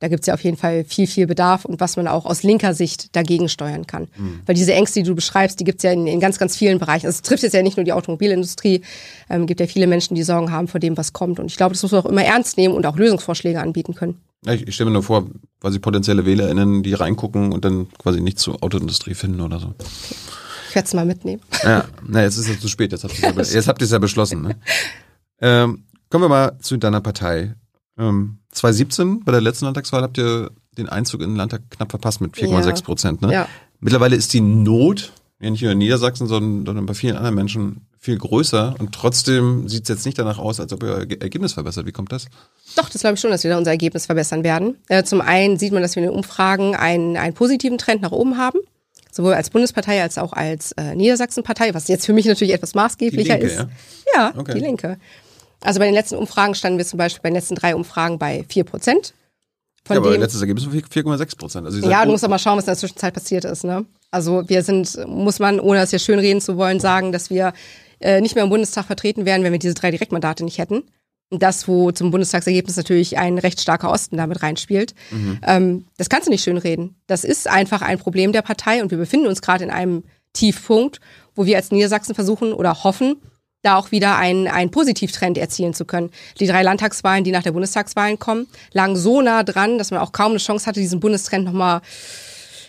da 0.01 0.09
gibt 0.09 0.23
es 0.23 0.27
ja 0.27 0.35
auf 0.35 0.43
jeden 0.43 0.57
Fall 0.57 0.85
viel, 0.85 1.07
viel 1.07 1.27
Bedarf 1.27 1.65
und 1.65 1.79
was 1.79 1.97
man 1.97 2.09
auch 2.09 2.27
aus 2.27 2.43
linker 2.43 2.75
Sicht 2.75 3.15
dagegen 3.15 3.49
steuern 3.49 3.87
kann. 3.87 4.09
Weil 4.47 4.55
diese 4.55 4.73
Ängste, 4.73 5.01
die 5.01 5.09
du 5.09 5.15
beschreibst, 5.15 5.61
die 5.61 5.65
gibt 5.65 5.79
es 5.79 5.83
ja 5.85 5.93
in, 5.93 6.07
in 6.07 6.21
ganz, 6.21 6.39
ganz 6.39 6.57
vielen 6.57 6.79
Bereichen. 6.79 7.07
Also 7.07 7.17
es 7.17 7.23
trifft 7.23 7.43
jetzt 7.43 7.53
ja 7.53 7.63
nicht 7.63 7.77
nur 7.77 7.85
die 7.85 7.93
Automobilindustrie, 7.93 8.83
ähm, 9.29 9.47
gibt 9.47 9.61
ja 9.61 9.67
viele 9.67 9.87
Menschen, 9.87 10.15
die 10.15 10.23
Sorgen 10.23 10.51
haben 10.51 10.69
vor 10.69 10.81
dem, 10.81 10.97
was 10.97 11.13
kommt. 11.13 11.39
Und 11.39 11.47
ich 11.47 11.57
glaube, 11.57 11.75
das 11.75 11.83
muss 11.83 11.93
man 11.93 12.01
auch 12.01 12.07
immer 12.07 12.25
ernst 12.25 12.57
nehmen 12.57 12.75
und 12.75 12.87
auch 12.87 12.97
Lösungsvorschläge 12.97 13.61
anbieten 13.61 13.95
können. 13.95 14.21
Ich, 14.47 14.67
ich 14.67 14.75
stelle 14.75 14.89
mir 14.89 14.95
nur 14.95 15.03
vor, 15.03 15.27
quasi 15.61 15.79
potenzielle 15.79 16.25
WählerInnen, 16.25 16.83
die 16.83 16.95
reingucken 16.95 17.53
und 17.53 17.65
dann 17.65 17.89
quasi 17.99 18.21
nichts 18.21 18.43
zur 18.43 18.63
Autoindustrie 18.63 19.15
finden 19.15 19.43
oder 19.43 19.61
so. 19.61 19.75
Ich 20.71 20.75
werde 20.75 20.87
es 20.87 20.95
mal 20.95 21.05
mitnehmen. 21.05 21.43
Ja, 21.63 21.85
na, 22.07 22.23
jetzt 22.23 22.39
ist 22.39 22.49
es 22.49 22.61
zu 22.61 22.69
spät, 22.69 22.93
jetzt 22.93 23.05
habt 23.05 23.19
ihr 23.19 23.37
es 23.37 23.51
ja, 23.51 23.57
jetzt 23.59 23.69
habt 23.69 23.83
ihr's 23.83 23.91
ja 23.91 23.99
beschlossen. 23.99 24.43
Ne? 24.43 24.57
Ähm, 25.43 25.85
kommen 26.11 26.25
wir 26.25 26.29
mal 26.29 26.59
zu 26.61 26.77
deiner 26.77 27.01
Partei. 27.01 27.55
Ähm, 27.99 28.40
2017, 28.53 29.25
bei 29.25 29.33
der 29.33 29.41
letzten 29.41 29.65
Landtagswahl, 29.67 30.03
habt 30.03 30.19
ihr 30.19 30.51
den 30.77 30.89
Einzug 30.89 31.21
in 31.21 31.31
den 31.31 31.37
Landtag 31.37 31.63
knapp 31.71 31.91
verpasst 31.91 32.21
mit 32.21 32.35
4,6 32.35 32.83
Prozent. 32.85 33.23
Ne? 33.23 33.33
Ja. 33.33 33.49
Mittlerweile 33.81 34.17
ist 34.17 34.33
die 34.33 34.41
Not, 34.41 35.13
ja 35.41 35.51
nicht 35.51 35.63
nur 35.63 35.73
in 35.73 35.79
Niedersachsen, 35.79 36.27
sondern, 36.27 36.87
bei 36.87 36.95
vielen 36.95 37.17
anderen 37.17 37.35
Menschen 37.35 37.87
viel 37.99 38.17
größer 38.17 38.77
und 38.79 38.93
trotzdem 38.93 39.69
sieht 39.69 39.83
es 39.83 39.89
jetzt 39.89 40.07
nicht 40.07 40.19
danach 40.19 40.39
aus, 40.39 40.59
als 40.59 40.73
ob 40.73 40.83
ihr 40.83 40.89
euer 40.91 41.07
Ge- 41.07 41.19
Ergebnis 41.21 41.53
verbessert. 41.53 41.87
Wie 41.87 41.93
kommt 41.93 42.13
das? 42.13 42.27
Doch, 42.77 42.89
das 42.89 43.03
glaube 43.03 43.15
ich 43.15 43.21
schon, 43.21 43.31
dass 43.31 43.45
wir 43.45 43.51
da 43.51 43.59
unser 43.59 43.73
Ergebnis 43.73 44.07
verbessern 44.07 44.43
werden. 44.43 44.77
Äh, 44.89 45.05
zum 45.05 45.21
einen 45.21 45.59
sieht 45.59 45.73
man, 45.73 45.83
dass 45.83 45.97
wir 45.97 46.03
in 46.03 46.09
den 46.09 46.17
Umfragen 46.17 46.75
einen, 46.75 47.17
einen 47.19 47.35
positiven 47.35 47.77
Trend 47.79 48.01
nach 48.01 48.13
oben 48.13 48.39
haben. 48.39 48.59
Sowohl 49.13 49.35
als 49.35 49.51
Bundespartei 49.51 50.01
als 50.01 50.19
auch 50.19 50.33
als 50.33 50.73
äh, 50.73 50.95
Niedersachsenpartei, 50.95 51.75
was 51.75 51.89
jetzt 51.89 52.07
für 52.07 52.13
mich 52.13 52.27
natürlich 52.27 52.55
etwas 52.55 52.75
maßgeblicher 52.75 53.35
Die 53.39 53.41
Linke, 53.41 53.47
ist. 53.47 53.59
ja? 53.59 53.69
Ja, 54.15 54.33
Okay. 54.37 54.55
die 54.55 54.61
Linke. 54.61 54.99
Also 55.63 55.79
bei 55.79 55.87
den 55.87 55.95
letzten 55.95 56.17
Umfragen 56.17 56.55
standen 56.55 56.79
wir 56.79 56.87
zum 56.87 56.99
Beispiel 56.99 57.21
bei 57.23 57.29
den 57.31 57.35
letzten 57.37 57.55
drei 57.55 57.75
Umfragen 57.75 58.19
bei 58.19 58.45
vier 58.49 58.65
Prozent. 58.65 59.15
Von 59.85 59.95
ja, 59.95 60.01
aber 60.01 60.13
dem, 60.13 60.21
letztes 60.21 60.41
Ergebnis 60.41 60.67
war 60.67 60.73
4,6 60.73 61.37
Prozent. 61.39 61.67
Also 61.67 61.79
ja, 61.89 62.01
du 62.03 62.09
un- 62.09 62.13
musst 62.13 62.25
aber 62.25 62.33
mal 62.33 62.39
schauen, 62.39 62.57
was 62.59 62.65
in 62.65 62.71
der 62.71 62.77
Zwischenzeit 62.77 63.15
passiert 63.15 63.45
ist. 63.45 63.65
Ne? 63.65 63.85
Also 64.11 64.49
wir 64.49 64.63
sind, 64.63 64.99
muss 65.07 65.39
man, 65.39 65.59
ohne 65.61 65.81
das 65.81 65.91
hier 65.91 65.99
schönreden 65.99 66.41
zu 66.41 66.57
wollen, 66.57 66.81
sagen, 66.81 67.13
dass 67.13 67.31
wir 67.31 67.53
äh, 68.01 68.21
nicht 68.21 68.35
mehr 68.35 68.45
im 68.45 68.51
Bundestag 68.51 68.85
vertreten 68.87 69.25
wären, 69.25 69.43
wenn 69.43 69.53
wir 69.53 69.59
diese 69.59 69.75
drei 69.75 69.91
Direktmandate 69.91 70.45
nicht 70.45 70.59
hätten. 70.59 70.83
Und 71.33 71.43
das, 71.43 71.69
wo 71.69 71.93
zum 71.93 72.11
Bundestagsergebnis 72.11 72.77
natürlich 72.77 73.17
ein 73.17 73.39
recht 73.39 73.61
starker 73.61 73.91
Osten 73.91 74.17
damit 74.17 74.43
reinspielt. 74.43 74.95
Ähm, 75.47 75.85
das 75.97 76.09
kannst 76.09 76.27
du 76.27 76.31
nicht 76.33 76.43
schönreden. 76.43 76.97
Das 77.07 77.23
ist 77.23 77.47
einfach 77.47 77.83
ein 77.83 77.99
Problem 78.01 78.33
der 78.33 78.43
Partei 78.43 78.83
und 78.83 78.91
wir 78.91 78.99
befinden 78.99 79.29
uns 79.29 79.41
gerade 79.41 79.63
in 79.63 79.71
einem 79.71 80.03
Tiefpunkt, 80.33 81.01
wo 81.37 81.47
wir 81.47 81.57
als 81.57 81.71
Niedersachsen 81.71 82.15
versuchen 82.17 82.53
oder 82.53 82.83
hoffen, 82.83 83.17
da 83.63 83.77
auch 83.77 83.91
wieder 83.91 84.17
einen, 84.17 84.49
einen 84.49 84.71
Positivtrend 84.71 85.39
erzielen 85.39 85.75
zu 85.75 85.85
können. 85.85 86.11
Die 86.39 86.47
drei 86.47 86.63
Landtagswahlen, 86.63 87.25
die 87.25 87.33
nach 87.33 87.43
der 87.43 87.53
Bundestagswahlen 87.53 88.19
kommen, 88.19 88.47
lagen 88.73 88.97
so 88.97 89.21
nah 89.21 89.43
dran, 89.43 89.79
dass 89.79 89.91
man 89.91 90.01
auch 90.01 90.13
kaum 90.13 90.33
eine 90.33 90.39
Chance 90.39 90.67
hatte, 90.67 90.81
diesen 90.81 91.01
Bundestrend 91.01 91.45
nochmal 91.45 91.83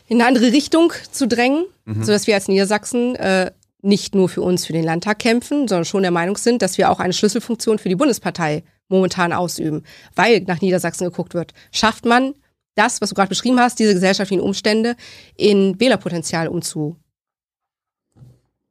in 0.07 0.19
eine 0.19 0.27
andere 0.27 0.51
Richtung 0.51 0.91
zu 1.11 1.27
drängen, 1.27 1.65
sodass 2.01 2.27
wir 2.27 2.35
als 2.35 2.49
Niedersachsen 2.49 3.15
äh, 3.15 3.51
nicht 3.81 4.13
nur 4.13 4.29
für 4.29 4.41
uns, 4.41 4.65
für 4.65 4.73
den 4.73 4.83
Landtag 4.83 5.19
kämpfen, 5.19 5.67
sondern 5.67 5.85
schon 5.85 6.03
der 6.03 6.11
Meinung 6.11 6.37
sind, 6.37 6.61
dass 6.61 6.77
wir 6.77 6.91
auch 6.91 6.99
eine 6.99 7.13
Schlüsselfunktion 7.13 7.79
für 7.79 7.89
die 7.89 7.95
Bundespartei 7.95 8.63
momentan 8.89 9.33
ausüben, 9.33 9.83
weil 10.15 10.41
nach 10.41 10.61
Niedersachsen 10.61 11.05
geguckt 11.05 11.33
wird. 11.33 11.53
Schafft 11.71 12.05
man 12.05 12.33
das, 12.75 13.01
was 13.01 13.09
du 13.09 13.15
gerade 13.15 13.29
beschrieben 13.29 13.59
hast, 13.59 13.79
diese 13.79 13.93
gesellschaftlichen 13.93 14.41
Umstände 14.41 14.95
in 15.35 15.79
Wählerpotenzial 15.79 16.47
umzu, 16.47 16.97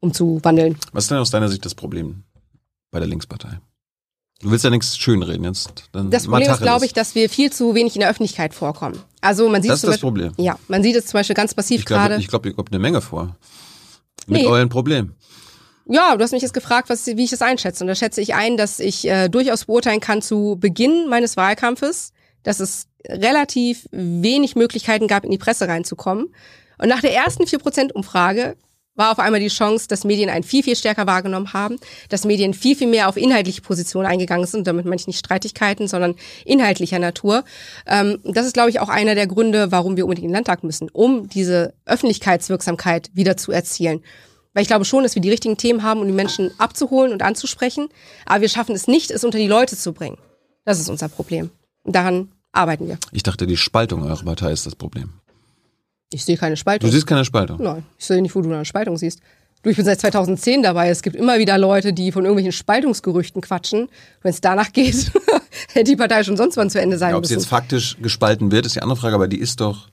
umzuwandeln? 0.00 0.76
Was 0.92 1.04
ist 1.04 1.10
denn 1.10 1.18
aus 1.18 1.30
deiner 1.30 1.48
Sicht 1.48 1.64
das 1.64 1.74
Problem 1.74 2.24
bei 2.90 2.98
der 2.98 3.08
Linkspartei? 3.08 3.60
Du 4.42 4.50
willst 4.50 4.64
ja 4.64 4.70
nichts 4.70 4.96
schönreden 4.96 5.44
jetzt. 5.44 5.84
Dann 5.92 6.10
Das 6.10 6.26
Problem 6.26 6.50
ist, 6.50 6.62
glaube 6.62 6.86
ich, 6.86 6.94
dass 6.94 7.14
wir 7.14 7.28
viel 7.28 7.52
zu 7.52 7.74
wenig 7.74 7.94
in 7.94 8.00
der 8.00 8.08
Öffentlichkeit 8.08 8.54
vorkommen. 8.54 8.98
Also 9.20 9.48
man 9.50 9.60
sieht 9.60 9.70
Das 9.70 9.78
ist 9.80 9.84
das 9.84 9.90
Beispiel, 10.00 10.06
Problem. 10.08 10.32
Ja, 10.38 10.58
man 10.68 10.82
sieht 10.82 10.96
es 10.96 11.06
zum 11.06 11.18
Beispiel 11.18 11.36
ganz 11.36 11.54
massiv 11.54 11.84
glaube, 11.84 12.00
gerade. 12.08 12.16
ich 12.20 12.28
glaube, 12.28 12.48
ihr 12.48 12.54
kommt 12.54 12.72
eine 12.72 12.78
Menge 12.78 13.02
vor. 13.02 13.36
Mit 14.26 14.42
Nee. 14.42 14.46
euren 14.46 14.70
Problemen. 14.70 15.14
Ja, 15.86 16.16
du 16.16 16.22
hast 16.24 16.32
mich 16.32 16.40
jetzt 16.42 16.54
gefragt, 16.54 16.88
was, 16.88 17.06
wie 17.06 17.24
ich 17.24 17.30
das 17.30 17.42
einschätze. 17.42 17.84
Und 17.84 17.88
da 17.88 17.94
schätze 17.94 18.20
ich 18.22 18.34
ein, 18.34 18.56
dass 18.56 18.80
ich 18.80 19.06
äh, 19.06 19.28
durchaus 19.28 19.66
beurteilen 19.66 20.00
kann 20.00 20.22
zu 20.22 20.56
Beginn 20.58 21.08
meines 21.08 21.36
Wahlkampfes, 21.36 22.12
dass 22.42 22.60
es 22.60 22.86
relativ 23.06 23.86
wenig 23.90 24.56
Möglichkeiten 24.56 25.06
gab, 25.08 25.24
in 25.24 25.30
die 25.30 25.38
Presse 25.38 25.68
reinzukommen. 25.68 26.34
Und 26.78 26.88
nach 26.88 27.00
der 27.00 27.14
ersten 27.14 27.42
4%-Umfrage 27.44 28.56
war 29.00 29.10
auf 29.10 29.18
einmal 29.18 29.40
die 29.40 29.48
Chance, 29.48 29.88
dass 29.88 30.04
Medien 30.04 30.28
einen 30.28 30.44
viel, 30.44 30.62
viel 30.62 30.76
stärker 30.76 31.06
wahrgenommen 31.06 31.54
haben, 31.54 31.78
dass 32.10 32.26
Medien 32.26 32.52
viel, 32.52 32.76
viel 32.76 32.86
mehr 32.86 33.08
auf 33.08 33.16
inhaltliche 33.16 33.62
Positionen 33.62 34.06
eingegangen 34.06 34.46
sind. 34.46 34.66
Damit 34.66 34.84
meine 34.84 34.96
ich 34.96 35.06
nicht 35.06 35.18
Streitigkeiten, 35.18 35.88
sondern 35.88 36.16
inhaltlicher 36.44 36.98
Natur. 36.98 37.44
Ähm, 37.86 38.18
das 38.24 38.46
ist, 38.46 38.52
glaube 38.52 38.68
ich, 38.68 38.78
auch 38.78 38.90
einer 38.90 39.14
der 39.14 39.26
Gründe, 39.26 39.72
warum 39.72 39.96
wir 39.96 40.04
unbedingt 40.04 40.24
in 40.24 40.28
den 40.28 40.34
Landtag 40.34 40.62
müssen, 40.64 40.90
um 40.90 41.28
diese 41.30 41.72
Öffentlichkeitswirksamkeit 41.86 43.10
wieder 43.14 43.38
zu 43.38 43.52
erzielen. 43.52 44.02
Weil 44.52 44.62
ich 44.62 44.68
glaube 44.68 44.84
schon, 44.84 45.02
dass 45.02 45.14
wir 45.14 45.22
die 45.22 45.30
richtigen 45.30 45.56
Themen 45.56 45.82
haben, 45.82 46.00
um 46.00 46.06
die 46.06 46.12
Menschen 46.12 46.50
abzuholen 46.58 47.12
und 47.12 47.22
anzusprechen. 47.22 47.88
Aber 48.26 48.42
wir 48.42 48.48
schaffen 48.50 48.74
es 48.74 48.86
nicht, 48.86 49.10
es 49.10 49.24
unter 49.24 49.38
die 49.38 49.46
Leute 49.46 49.76
zu 49.76 49.94
bringen. 49.94 50.18
Das 50.66 50.78
ist 50.78 50.90
unser 50.90 51.08
Problem. 51.08 51.50
Und 51.84 51.96
daran 51.96 52.32
arbeiten 52.52 52.86
wir. 52.86 52.98
Ich 53.12 53.22
dachte, 53.22 53.46
die 53.46 53.56
Spaltung 53.56 54.02
eurer 54.02 54.22
Partei 54.22 54.52
ist 54.52 54.66
das 54.66 54.76
Problem. 54.76 55.19
Ich 56.12 56.24
sehe 56.24 56.36
keine 56.36 56.56
Spaltung. 56.56 56.88
Du 56.88 56.94
siehst 56.94 57.06
keine 57.06 57.24
Spaltung. 57.24 57.62
Nein, 57.62 57.84
ich 57.98 58.04
sehe 58.04 58.20
nicht, 58.20 58.34
wo 58.34 58.40
du 58.40 58.52
eine 58.52 58.64
Spaltung 58.64 58.96
siehst. 58.96 59.20
Du, 59.62 59.68
ich 59.70 59.76
bin 59.76 59.84
seit 59.84 60.00
2010 60.00 60.62
dabei. 60.62 60.88
Es 60.88 61.02
gibt 61.02 61.14
immer 61.16 61.38
wieder 61.38 61.58
Leute, 61.58 61.92
die 61.92 62.12
von 62.12 62.24
irgendwelchen 62.24 62.52
Spaltungsgerüchten 62.52 63.42
quatschen. 63.42 63.88
Wenn 64.22 64.30
es 64.30 64.40
danach 64.40 64.72
geht, 64.72 65.12
hätte 65.72 65.84
die 65.90 65.96
Partei 65.96 66.24
schon 66.24 66.36
sonst 66.36 66.56
wann 66.56 66.70
zu 66.70 66.80
Ende 66.80 66.96
sein 66.98 67.10
Ja, 67.10 67.16
ob 67.18 67.26
sie 67.26 67.34
müssen. 67.34 67.42
jetzt 67.42 67.48
faktisch 67.50 67.96
gespalten 68.00 68.50
wird, 68.50 68.64
ist 68.66 68.76
die 68.76 68.82
andere 68.82 68.96
Frage, 68.96 69.14
aber 69.14 69.28
die 69.28 69.38
ist 69.38 69.60
doch, 69.60 69.88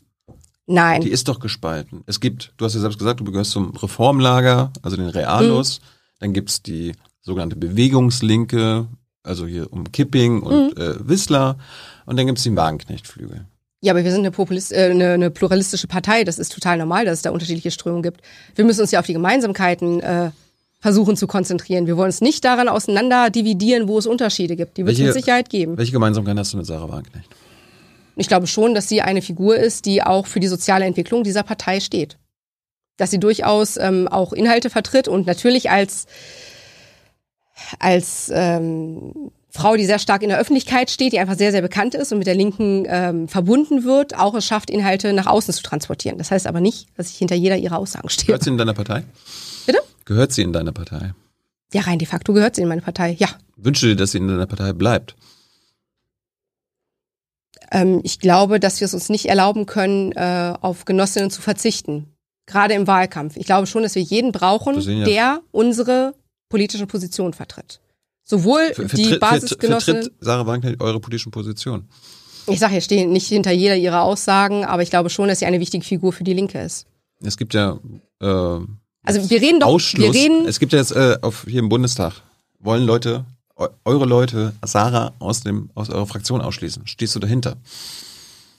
Nein. 0.68 1.02
die 1.02 1.10
ist 1.12 1.28
doch 1.28 1.40
gespalten. 1.40 2.04
Es 2.06 2.20
gibt, 2.22 2.54
du 2.58 2.66
hast 2.66 2.76
ja 2.76 2.80
selbst 2.80 2.98
gesagt, 2.98 3.20
du 3.20 3.26
gehörst 3.26 3.52
zum 3.52 3.76
Reformlager, 3.76 4.72
also 4.82 4.96
den 4.96 5.10
Realos. 5.10 5.82
Dann 6.20 6.32
gibt's 6.34 6.64
die 6.64 6.94
sogenannte 7.22 7.58
Bewegungslinke, 7.58 8.88
also 9.22 9.46
hier 9.46 9.72
um 9.72 9.92
Kipping 9.92 10.42
und 10.42 10.78
äh, 10.78 10.96
Wissler. 11.08 11.58
Und 12.06 12.18
dann 12.18 12.26
gibt's 12.26 12.44
den 12.44 12.56
Wagenknechtflügel. 12.56 13.46
Ja, 13.88 13.94
aber 13.94 14.04
wir 14.04 14.12
sind 14.12 14.20
eine, 14.20 14.32
Populist 14.32 14.74
äh, 14.74 14.90
eine, 14.92 15.14
eine 15.14 15.32
pluralistische 15.32 15.88
Partei. 15.88 16.26
Das 16.26 16.40
ist 16.40 16.52
total 16.52 16.78
normal, 16.78 17.06
dass 17.06 17.20
es 17.20 17.22
da 17.22 17.30
unterschiedliche 17.30 17.72
Strömungen 17.72 18.04
gibt. 18.04 18.20
Wir 18.54 18.66
müssen 18.66 18.82
uns 18.82 18.92
ja 18.92 19.00
auf 19.00 19.06
die 19.06 19.14
Gemeinsamkeiten 19.14 20.02
äh, 20.02 20.32
versuchen 20.82 21.16
zu 21.16 21.26
konzentrieren. 21.26 21.88
Wir 21.88 21.96
wollen 21.96 22.08
uns 22.08 22.20
nicht 22.20 22.44
daran 22.44 22.68
auseinander 22.68 23.30
dividieren, 23.30 23.88
wo 23.88 23.98
es 23.98 24.06
Unterschiede 24.06 24.58
gibt. 24.58 24.76
Die 24.76 24.86
wird 24.86 24.98
es 24.98 25.02
mit 25.02 25.14
Sicherheit 25.14 25.50
geben. 25.50 25.78
Welche 25.78 25.94
Gemeinsamkeit 25.94 26.38
hast 26.38 26.52
du 26.52 26.58
mit 26.58 26.66
Sarah 26.66 26.90
Wagenknecht? 26.90 27.30
Ich 28.18 28.28
glaube 28.28 28.46
schon, 28.46 28.76
dass 28.76 28.90
sie 28.90 29.02
eine 29.02 29.22
Figur 29.22 29.56
ist, 29.56 29.86
die 29.86 30.04
auch 30.04 30.28
für 30.28 30.42
die 30.42 30.48
soziale 30.48 30.84
Entwicklung 30.84 31.24
dieser 31.24 31.44
Partei 31.44 31.80
steht. 31.80 32.18
Dass 32.98 33.10
sie 33.10 33.22
durchaus 33.22 33.78
ähm, 33.78 34.10
auch 34.10 34.34
Inhalte 34.34 34.70
vertritt 34.70 35.08
und 35.08 35.28
natürlich 35.28 35.70
als, 35.70 36.08
als 37.80 38.30
ähm, 38.36 39.32
Frau, 39.50 39.76
die 39.78 39.86
sehr 39.86 39.98
stark 40.00 40.24
in 40.24 40.30
der 40.30 40.40
Öffentlichkeit 40.40 40.90
steht, 40.92 41.14
die 41.14 41.20
einfach 41.20 41.38
sehr, 41.38 41.52
sehr 41.52 41.62
bekannt 41.62 41.96
ist 41.96 42.12
und 42.12 42.18
mit 42.20 42.28
der 42.28 42.36
Linken 42.36 42.86
ähm, 42.88 43.28
verbunden 43.28 43.86
wird, 43.86 44.16
auch 44.18 44.34
es 44.36 44.46
schafft, 44.46 44.70
Inhalte 44.70 45.14
nach 45.14 45.26
außen 45.26 45.54
zu 45.54 45.64
transportieren. 45.64 46.18
Das 46.18 46.32
heißt 46.32 46.48
aber 46.48 46.60
nicht, 46.60 46.88
dass 46.98 47.10
ich 47.10 47.18
hinter 47.18 47.36
jeder 47.36 47.58
ihrer 47.58 47.78
Aussagen 47.80 48.10
stehe. 48.10 48.28
Gehört 48.28 48.44
sie 48.44 48.50
in 48.50 48.58
deiner 48.58 48.74
Partei? 48.74 49.04
Bitte? 49.66 49.80
Gehört 50.06 50.34
sie 50.34 50.42
in 50.42 50.54
deiner 50.54 50.74
Partei? 50.74 51.14
Ja, 51.74 51.82
rein 51.82 51.98
de 52.00 52.08
facto 52.08 52.34
gehört 52.34 52.56
sie 52.56 52.62
in 52.62 52.68
meine 52.68 52.82
Partei. 52.82 53.16
Ja. 53.20 53.30
Wünschst 53.56 53.84
du 53.84 53.88
dir, 53.88 53.96
dass 53.96 54.12
sie 54.12 54.18
in 54.20 54.28
deiner 54.28 54.46
Partei 54.48 54.74
bleibt? 54.74 55.16
Ähm, 57.72 58.00
ich 58.04 58.20
glaube, 58.20 58.60
dass 58.60 58.80
wir 58.80 58.86
es 58.86 58.94
uns 58.94 59.10
nicht 59.10 59.26
erlauben 59.26 59.66
können, 59.66 60.12
äh, 60.14 60.54
auf 60.62 60.86
Genossinnen 60.86 61.32
zu 61.32 61.42
verzichten. 61.42 62.14
Gerade 62.46 62.74
im 62.76 62.88
Wahlkampf. 62.88 63.36
Ich 63.36 63.46
glaube 63.46 63.68
schon, 63.68 63.84
dass 63.84 63.96
wir 63.96 64.02
jeden 64.02 64.32
brauchen, 64.32 64.80
ja- 64.80 65.06
der 65.06 65.42
unsere 65.52 66.14
politische 66.50 66.88
Position 66.88 67.34
vertritt. 67.34 67.80
Sowohl 68.30 68.74
Ver- 68.74 68.84
die 68.84 69.06
vertritt- 69.06 69.20
Basisgenossinnen, 69.20 70.02
Vertritt 70.04 70.24
Sarah 70.24 70.46
Wagenknecht 70.46 70.82
eure 70.82 71.00
politische 71.00 71.30
Position? 71.30 71.88
ich 72.50 72.60
sage, 72.60 72.78
ich 72.78 72.84
stehe 72.84 73.08
nicht 73.08 73.28
hinter 73.28 73.52
jeder 73.52 73.76
ihrer 73.76 74.02
Aussagen, 74.04 74.64
aber 74.66 74.82
ich 74.84 74.90
glaube 74.90 75.10
schon, 75.10 75.28
dass 75.28 75.40
sie 75.40 75.46
eine 75.46 75.60
wichtige 75.60 75.84
Figur 75.84 76.14
für 76.14 76.24
die 76.24 76.34
Linke 76.34 76.60
ist. 76.62 76.86
Es 77.22 77.36
gibt 77.38 77.54
ja 77.54 77.80
äh, 78.22 78.26
Also 78.26 79.30
wir 79.30 79.42
reden 79.42 79.60
doch, 79.60 79.68
Ausschluss. 79.68 80.14
wir 80.14 80.14
reden, 80.14 80.46
es 80.46 80.60
gibt 80.60 80.72
ja 80.74 80.80
jetzt 80.80 80.92
äh, 80.92 81.18
auf, 81.22 81.46
hier 81.48 81.60
im 81.60 81.70
Bundestag, 81.70 82.14
wollen 82.60 82.84
Leute, 82.86 83.26
eu 83.56 83.68
eure 83.86 84.06
Leute, 84.06 84.54
Sarah 84.64 85.14
aus, 85.20 85.42
dem, 85.42 85.70
aus 85.74 85.90
eurer 85.90 86.06
Fraktion 86.08 86.42
ausschließen. 86.42 86.86
Stehst 86.86 87.16
du 87.16 87.20
dahinter? 87.20 87.56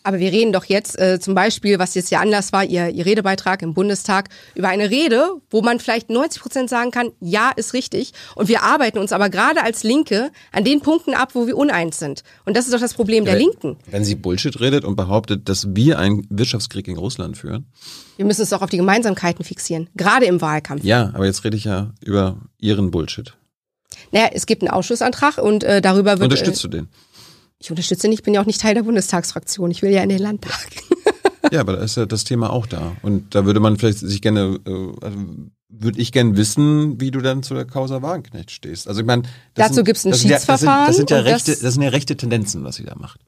Aber 0.09 0.21
wir 0.21 0.33
reden 0.33 0.55
doch 0.55 0.65
jetzt 0.65 0.99
äh, 0.99 1.21
zum 1.21 1.35
Beispiel, 1.35 1.79
was 1.79 1.95
jetzt 1.95 2.11
der 2.11 2.21
Anlass 2.23 2.51
war, 2.51 2.65
ihr, 2.65 2.89
ihr 2.89 3.05
Redebeitrag 3.05 3.61
im 3.61 3.75
Bundestag, 3.75 4.31
über 4.55 4.69
eine 4.69 4.89
Rede, 4.89 5.33
wo 5.51 5.61
man 5.61 5.81
vielleicht 5.81 6.09
90 6.09 6.41
Prozent 6.41 6.71
sagen 6.71 6.91
kann, 6.91 7.11
ja, 7.21 7.51
ist 7.55 7.75
richtig. 7.75 8.13
Und 8.35 8.49
wir 8.49 8.63
arbeiten 8.63 8.97
uns 8.97 9.13
aber 9.13 9.29
gerade 9.29 9.63
als 9.63 9.83
Linke 9.83 10.31
an 10.51 10.65
den 10.65 10.81
Punkten 10.81 11.13
ab, 11.13 11.35
wo 11.35 11.47
wir 11.47 11.59
uneins 11.59 11.99
sind. 11.99 12.23
Und 12.47 12.57
das 12.57 12.65
ist 12.65 12.73
doch 12.73 12.81
das 12.81 12.95
Problem 12.95 13.27
der 13.27 13.35
Wenn- 13.35 13.41
Linken. 13.43 13.77
Wenn 13.91 14.03
sie 14.03 14.15
Bullshit 14.15 14.59
redet 14.59 14.87
und 14.87 14.97
behauptet, 14.97 15.47
dass 15.51 15.77
wir 15.77 15.99
einen 15.99 16.27
Wirtschaftskrieg 16.31 16.87
gegen 16.87 16.99
Russland 16.99 17.37
führen. 17.37 17.67
Wir 18.17 18.25
müssen 18.25 18.41
uns 18.41 18.51
doch 18.51 18.63
auf 18.63 18.71
die 18.71 18.79
Gemeinsamkeiten 18.79 19.45
fixieren, 19.45 19.91
gerade 19.95 20.25
im 20.25 20.41
Wahlkampf. 20.41 20.85
Ja, 20.85 21.13
aber 21.13 21.27
jetzt 21.27 21.45
rede 21.45 21.59
ich 21.59 21.65
ja 21.65 21.93
über 22.03 22.39
ihren 22.57 22.91
Bullshit. 22.91 23.35
Naja, 24.11 24.31
es 24.33 24.47
gibt 24.47 24.63
einen 24.63 24.71
Ausschussantrag 24.71 25.37
und 25.37 25.65
äh, 25.65 25.83
darüber 25.83 26.13
wird. 26.13 26.33
Unterstützt 26.33 26.65
äh, 26.65 26.69
du 26.69 26.77
den? 26.79 26.89
Ich 27.61 27.71
unterstütze 27.71 28.09
nicht, 28.09 28.23
bin 28.23 28.35
ja 28.35 28.41
auch 28.41 28.47
nicht 28.47 28.61
Teil 28.61 28.75
der 28.75 28.83
Bundestagsfraktion. 28.85 29.71
Ich 29.71 29.83
will 29.83 29.91
ja 29.91 30.03
in 30.03 30.09
den 30.09 30.21
Landtag. 30.21 30.69
Ja, 31.53 31.61
aber 31.61 31.75
da 31.77 31.83
ist 31.83 31.97
ja 31.97 32.05
das 32.05 32.25
Thema 32.25 32.51
auch 32.53 32.67
da. 32.67 32.93
Und 33.01 33.35
da 33.35 33.47
würde 33.47 33.59
man 33.59 33.79
vielleicht 33.79 34.01
sich 34.01 34.21
gerne, 34.21 34.59
äh, 34.67 34.71
also 35.03 35.17
würde 35.71 35.99
ich 35.99 36.13
gerne 36.13 36.37
wissen, 36.37 37.01
wie 37.01 37.11
du 37.11 37.21
dann 37.23 37.43
zu 37.43 37.55
der 37.55 37.65
Causa 37.65 38.03
Wagenknecht 38.03 38.51
stehst. 38.51 38.87
Also 38.87 39.01
ich 39.01 39.07
meine, 39.07 39.23
Dazu 39.55 39.75
sind- 39.77 39.85
gibt's 39.87 40.05
ein 40.05 40.11
das 40.11 40.21
sind 40.21 40.31
ja- 40.31 40.37
das 40.37 40.45
sind- 40.45 40.51
Schiedsverfahren 40.59 40.87
Das 40.89 40.97
sind 40.97 41.11
ja 41.11 41.19
und 41.21 41.25
das- 41.25 41.33
rechte, 41.49 41.63
das 41.63 41.73
sind 41.75 41.83
ja 41.85 41.89
rechte 41.89 42.17
Tendenzen, 42.19 42.65
was 42.65 42.77
sie 42.77 42.85
da 42.85 42.97
macht. 42.97 43.21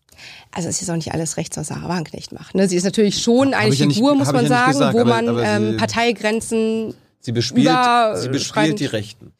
Also 0.51 0.68
es 0.68 0.83
ist 0.83 0.91
auch 0.91 0.97
nicht 0.97 1.12
alles 1.14 1.39
rechts, 1.39 1.57
was 1.57 1.68
Sarah 1.68 1.89
Wagenknecht 1.89 2.33
macht. 2.33 2.55
Ne? 2.55 2.68
Sie 2.68 2.76
ist 2.76 2.85
natürlich 2.85 3.22
schon 3.22 3.55
eine 3.55 3.72
ich 3.72 3.78
ja 3.78 3.87
nicht- 3.87 3.95
Figur, 3.95 4.14
muss 4.16 4.31
man 4.33 4.43
ja 4.43 4.49
sagen, 4.49 4.72
gesagt, 4.72 4.95
wo 4.95 5.01
aber- 5.01 5.09
man 5.11 5.28
aber 5.28 5.43
ähm, 5.45 5.70
sie- 5.70 5.76
Parteigrenzen. 5.78 6.95
Sie 7.20 7.33
bespielt, 7.33 7.66
Über- 7.68 8.16
sie 8.20 8.28
bespielt 8.28 8.81
die 8.81 8.87
Rechten. 8.87 9.33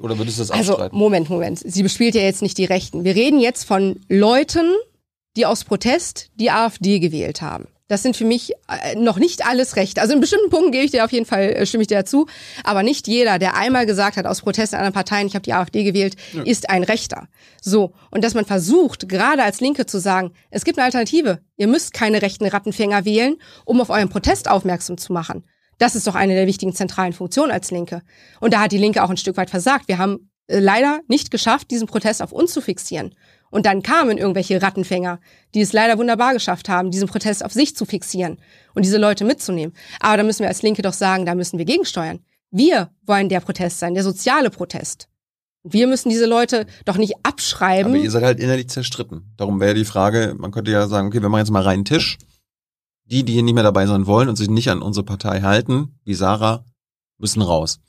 Oder 0.00 0.18
würdest 0.18 0.38
du 0.38 0.42
das 0.42 0.50
Also 0.50 0.72
abstreiten? 0.72 0.98
Moment, 0.98 1.30
Moment. 1.30 1.60
Sie 1.64 1.82
bespielt 1.82 2.14
ja 2.14 2.22
jetzt 2.22 2.42
nicht 2.42 2.58
die 2.58 2.64
Rechten. 2.64 3.04
Wir 3.04 3.14
reden 3.14 3.40
jetzt 3.40 3.64
von 3.64 4.00
Leuten, 4.08 4.74
die 5.36 5.46
aus 5.46 5.64
Protest 5.64 6.30
die 6.36 6.50
AfD 6.50 7.00
gewählt 7.00 7.42
haben. 7.42 7.66
Das 7.86 8.02
sind 8.02 8.16
für 8.16 8.24
mich 8.24 8.52
äh, 8.68 8.94
noch 8.96 9.18
nicht 9.18 9.46
alles 9.46 9.76
Rechte. 9.76 10.00
Also 10.00 10.14
in 10.14 10.20
bestimmten 10.20 10.48
Punkten 10.48 10.72
gebe 10.72 10.84
ich 10.86 10.90
dir 10.90 11.04
auf 11.04 11.12
jeden 11.12 11.26
Fall, 11.26 11.50
äh, 11.50 11.66
stimme 11.66 11.82
ich 11.82 11.88
dir 11.88 11.98
dazu. 11.98 12.26
Aber 12.62 12.82
nicht 12.82 13.06
jeder, 13.08 13.38
der 13.38 13.56
einmal 13.56 13.84
gesagt 13.84 14.16
hat, 14.16 14.24
aus 14.24 14.40
Protest 14.40 14.72
an 14.72 14.80
anderen 14.80 14.94
Parteien, 14.94 15.26
ich 15.26 15.34
habe 15.34 15.42
die 15.42 15.52
AfD 15.52 15.84
gewählt, 15.84 16.16
ist 16.46 16.70
ein 16.70 16.82
Rechter. 16.82 17.28
So. 17.60 17.92
Und 18.10 18.24
dass 18.24 18.32
man 18.32 18.46
versucht, 18.46 19.08
gerade 19.08 19.42
als 19.42 19.60
Linke 19.60 19.84
zu 19.84 20.00
sagen, 20.00 20.32
es 20.50 20.64
gibt 20.64 20.78
eine 20.78 20.86
Alternative. 20.86 21.40
Ihr 21.58 21.66
müsst 21.66 21.92
keine 21.92 22.22
rechten 22.22 22.46
Rattenfänger 22.46 23.04
wählen, 23.04 23.36
um 23.66 23.82
auf 23.82 23.90
euren 23.90 24.08
Protest 24.08 24.48
aufmerksam 24.48 24.96
zu 24.96 25.12
machen. 25.12 25.44
Das 25.78 25.94
ist 25.94 26.06
doch 26.06 26.14
eine 26.14 26.34
der 26.34 26.46
wichtigen 26.46 26.74
zentralen 26.74 27.12
Funktionen 27.12 27.52
als 27.52 27.70
Linke. 27.70 28.02
Und 28.40 28.52
da 28.52 28.60
hat 28.60 28.72
die 28.72 28.78
Linke 28.78 29.02
auch 29.02 29.10
ein 29.10 29.16
Stück 29.16 29.36
weit 29.36 29.50
versagt. 29.50 29.88
Wir 29.88 29.98
haben 29.98 30.30
äh, 30.46 30.58
leider 30.58 31.00
nicht 31.08 31.30
geschafft, 31.30 31.70
diesen 31.70 31.86
Protest 31.86 32.22
auf 32.22 32.32
uns 32.32 32.52
zu 32.52 32.60
fixieren. 32.60 33.14
Und 33.50 33.66
dann 33.66 33.82
kamen 33.82 34.18
irgendwelche 34.18 34.60
Rattenfänger, 34.60 35.20
die 35.54 35.60
es 35.60 35.72
leider 35.72 35.96
wunderbar 35.96 36.32
geschafft 36.32 36.68
haben, 36.68 36.90
diesen 36.90 37.06
Protest 37.06 37.44
auf 37.44 37.52
sich 37.52 37.76
zu 37.76 37.84
fixieren 37.84 38.38
und 38.74 38.84
diese 38.84 38.98
Leute 38.98 39.24
mitzunehmen. 39.24 39.74
Aber 40.00 40.16
da 40.16 40.22
müssen 40.24 40.40
wir 40.40 40.48
als 40.48 40.62
Linke 40.62 40.82
doch 40.82 40.92
sagen, 40.92 41.24
da 41.24 41.36
müssen 41.36 41.58
wir 41.58 41.64
gegensteuern. 41.64 42.18
Wir 42.50 42.90
wollen 43.06 43.28
der 43.28 43.40
Protest 43.40 43.78
sein, 43.78 43.94
der 43.94 44.02
soziale 44.02 44.50
Protest. 44.50 45.08
Wir 45.62 45.86
müssen 45.86 46.10
diese 46.10 46.26
Leute 46.26 46.66
doch 46.84 46.98
nicht 46.98 47.14
abschreiben. 47.22 47.94
Aber 47.94 48.02
ihr 48.02 48.10
seid 48.10 48.24
halt 48.24 48.40
innerlich 48.40 48.68
zerstritten. 48.68 49.32
Darum 49.36 49.60
wäre 49.60 49.74
die 49.74 49.84
Frage, 49.84 50.34
man 50.36 50.50
könnte 50.50 50.70
ja 50.70 50.86
sagen, 50.88 51.08
okay, 51.08 51.22
wir 51.22 51.28
machen 51.28 51.40
jetzt 51.40 51.50
mal 51.50 51.62
reinen 51.62 51.84
Tisch. 51.84 52.18
Die, 53.06 53.24
die 53.24 53.34
hier 53.34 53.42
nicht 53.42 53.54
mehr 53.54 53.62
dabei 53.62 53.86
sein 53.86 54.06
wollen 54.06 54.28
und 54.28 54.36
sich 54.36 54.48
nicht 54.48 54.70
an 54.70 54.82
unsere 54.82 55.04
Partei 55.04 55.42
halten, 55.42 55.98
wie 56.04 56.14
Sarah, 56.14 56.64
müssen 57.18 57.42
raus. 57.42 57.80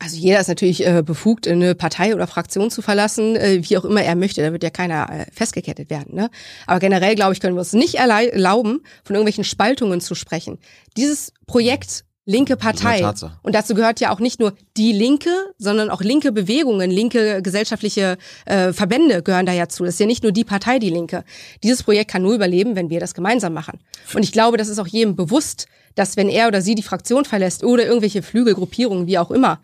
Also 0.00 0.16
jeder 0.16 0.38
ist 0.38 0.46
natürlich 0.46 0.86
äh, 0.86 1.02
befugt, 1.02 1.48
eine 1.48 1.74
Partei 1.74 2.14
oder 2.14 2.28
Fraktion 2.28 2.70
zu 2.70 2.82
verlassen, 2.82 3.34
äh, 3.34 3.68
wie 3.68 3.76
auch 3.76 3.84
immer 3.84 4.02
er 4.02 4.14
möchte. 4.14 4.42
Da 4.42 4.52
wird 4.52 4.62
ja 4.62 4.70
keiner 4.70 5.10
äh, 5.10 5.26
festgekettet 5.32 5.90
werden. 5.90 6.14
Ne? 6.14 6.30
Aber 6.68 6.78
generell, 6.78 7.16
glaube 7.16 7.32
ich, 7.32 7.40
können 7.40 7.56
wir 7.56 7.60
uns 7.60 7.72
nicht 7.72 7.96
erlauben, 7.96 8.82
von 9.02 9.16
irgendwelchen 9.16 9.42
Spaltungen 9.42 10.00
zu 10.00 10.14
sprechen. 10.14 10.58
Dieses 10.96 11.32
Projekt 11.46 12.04
linke 12.28 12.58
Partei, 12.58 13.02
und 13.42 13.54
dazu 13.54 13.74
gehört 13.74 14.00
ja 14.00 14.12
auch 14.12 14.20
nicht 14.20 14.38
nur 14.38 14.52
die 14.76 14.92
Linke, 14.92 15.30
sondern 15.56 15.88
auch 15.88 16.02
linke 16.02 16.30
Bewegungen, 16.30 16.90
linke 16.90 17.40
gesellschaftliche 17.40 18.18
äh, 18.44 18.74
Verbände 18.74 19.22
gehören 19.22 19.46
da 19.46 19.52
ja 19.52 19.68
zu. 19.68 19.84
Das 19.84 19.94
ist 19.94 20.00
ja 20.00 20.06
nicht 20.06 20.22
nur 20.22 20.32
die 20.32 20.44
Partei, 20.44 20.78
die 20.78 20.90
Linke. 20.90 21.24
Dieses 21.62 21.82
Projekt 21.82 22.10
kann 22.10 22.22
nur 22.22 22.34
überleben, 22.34 22.76
wenn 22.76 22.90
wir 22.90 23.00
das 23.00 23.14
gemeinsam 23.14 23.54
machen. 23.54 23.80
Und 24.12 24.22
ich 24.22 24.32
glaube, 24.32 24.58
das 24.58 24.68
ist 24.68 24.78
auch 24.78 24.86
jedem 24.86 25.16
bewusst, 25.16 25.68
dass 25.94 26.18
wenn 26.18 26.28
er 26.28 26.48
oder 26.48 26.60
sie 26.60 26.74
die 26.74 26.82
Fraktion 26.82 27.24
verlässt 27.24 27.64
oder 27.64 27.86
irgendwelche 27.86 28.22
Flügelgruppierungen, 28.22 29.06
wie 29.06 29.16
auch 29.16 29.30
immer, 29.30 29.60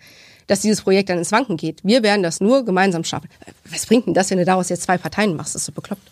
dass 0.46 0.60
dieses 0.60 0.80
Projekt 0.80 1.10
dann 1.10 1.18
ins 1.18 1.32
Wanken 1.32 1.58
geht. 1.58 1.84
Wir 1.84 2.02
werden 2.02 2.22
das 2.22 2.40
nur 2.40 2.64
gemeinsam 2.64 3.04
schaffen. 3.04 3.28
Was 3.70 3.84
bringt 3.84 4.06
denn 4.06 4.14
das, 4.14 4.30
wenn 4.30 4.38
du 4.38 4.44
daraus 4.46 4.70
jetzt 4.70 4.84
zwei 4.84 4.96
Parteien 4.96 5.36
machst? 5.36 5.54
Das 5.54 5.62
ist 5.62 5.66
so 5.66 5.72
bekloppt. 5.72 6.10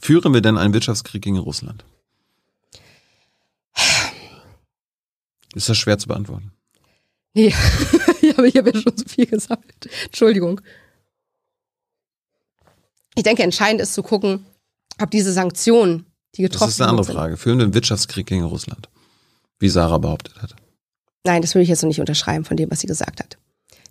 Führen 0.00 0.34
wir 0.34 0.40
denn 0.40 0.58
einen 0.58 0.74
Wirtschaftskrieg 0.74 1.22
gegen 1.22 1.38
Russland? 1.38 1.84
Ist 5.54 5.68
das 5.68 5.78
schwer 5.78 5.98
zu 5.98 6.08
beantworten? 6.08 6.52
Nee. 7.34 7.48
ich 8.22 8.36
habe 8.36 8.48
ja 8.48 8.80
schon 8.80 8.96
so 8.96 9.04
viel 9.06 9.26
gesammelt. 9.26 9.88
Entschuldigung. 10.06 10.60
Ich 13.14 13.22
denke, 13.24 13.42
entscheidend 13.42 13.80
ist 13.80 13.94
zu 13.94 14.02
gucken, 14.02 14.44
ob 15.00 15.10
diese 15.10 15.32
Sanktionen, 15.32 16.06
die 16.36 16.42
getroffen 16.42 16.66
Das 16.68 16.74
ist 16.74 16.80
eine 16.80 16.90
andere 16.90 17.04
sind- 17.04 17.14
Frage. 17.14 17.36
Führen 17.36 17.58
wir 17.58 17.64
einen 17.64 17.74
Wirtschaftskrieg 17.74 18.26
gegen 18.26 18.44
Russland? 18.44 18.88
Wie 19.58 19.68
Sarah 19.68 19.98
behauptet 19.98 20.40
hat. 20.40 20.54
Nein, 21.24 21.42
das 21.42 21.54
würde 21.54 21.64
ich 21.64 21.68
jetzt 21.68 21.82
noch 21.82 21.88
nicht 21.88 22.00
unterschreiben 22.00 22.44
von 22.44 22.56
dem, 22.56 22.70
was 22.70 22.80
sie 22.80 22.86
gesagt 22.86 23.20
hat. 23.20 23.38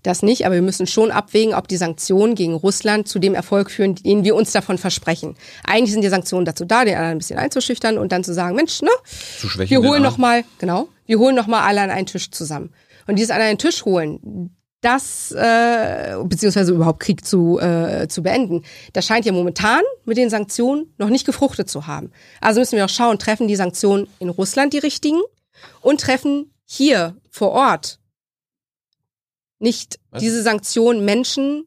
Das 0.03 0.21
nicht, 0.21 0.45
aber 0.45 0.55
wir 0.55 0.61
müssen 0.61 0.87
schon 0.87 1.11
abwägen, 1.11 1.53
ob 1.53 1.67
die 1.67 1.75
Sanktionen 1.75 2.35
gegen 2.35 2.53
Russland 2.53 3.07
zu 3.09 3.19
dem 3.19 3.33
Erfolg 3.35 3.69
führen, 3.69 3.95
den 3.95 4.23
wir 4.23 4.35
uns 4.35 4.51
davon 4.53 4.77
versprechen. 4.77 5.35
Eigentlich 5.65 5.91
sind 5.91 6.01
die 6.03 6.07
Sanktionen 6.09 6.45
dazu 6.45 6.63
da, 6.63 6.85
den 6.85 6.95
anderen 6.95 7.13
ein 7.13 7.17
bisschen 7.17 7.39
einzuschüchtern 7.39 7.97
und 7.97 8.11
dann 8.13 8.23
zu 8.23 8.33
sagen, 8.33 8.55
Mensch, 8.55 8.81
ne, 8.81 8.91
Zu 9.39 9.49
wir 9.57 9.79
holen 9.79 9.95
Arm. 9.95 10.03
noch 10.03 10.17
mal, 10.17 10.45
genau, 10.59 10.87
wir 11.07 11.19
holen 11.19 11.35
noch 11.35 11.47
mal 11.47 11.63
alle 11.63 11.81
an 11.81 11.89
einen 11.89 12.05
Tisch 12.05 12.29
zusammen. 12.29 12.73
Und 13.07 13.17
dieses 13.17 13.31
an 13.31 13.41
einen 13.41 13.57
Tisch 13.57 13.85
holen, 13.85 14.55
das 14.81 15.31
äh, 15.31 16.15
beziehungsweise 16.23 16.73
überhaupt 16.73 16.99
Krieg 16.99 17.25
zu 17.25 17.59
äh, 17.59 18.07
zu 18.07 18.21
beenden, 18.21 18.63
das 18.93 19.05
scheint 19.05 19.25
ja 19.25 19.31
momentan 19.31 19.81
mit 20.05 20.17
den 20.17 20.29
Sanktionen 20.29 20.93
noch 20.97 21.09
nicht 21.09 21.25
gefruchtet 21.25 21.69
zu 21.69 21.87
haben. 21.87 22.11
Also 22.41 22.59
müssen 22.59 22.77
wir 22.77 22.85
auch 22.85 22.89
schauen, 22.89 23.17
treffen 23.17 23.47
die 23.47 23.55
Sanktionen 23.55 24.07
in 24.19 24.29
Russland 24.29 24.73
die 24.73 24.77
richtigen 24.77 25.19
und 25.81 26.01
treffen 26.01 26.53
hier 26.65 27.17
vor 27.31 27.51
Ort 27.51 27.99
nicht 29.59 29.99
Was? 30.11 30.21
diese 30.21 30.43
Sanktionen 30.43 31.03
Menschen, 31.05 31.65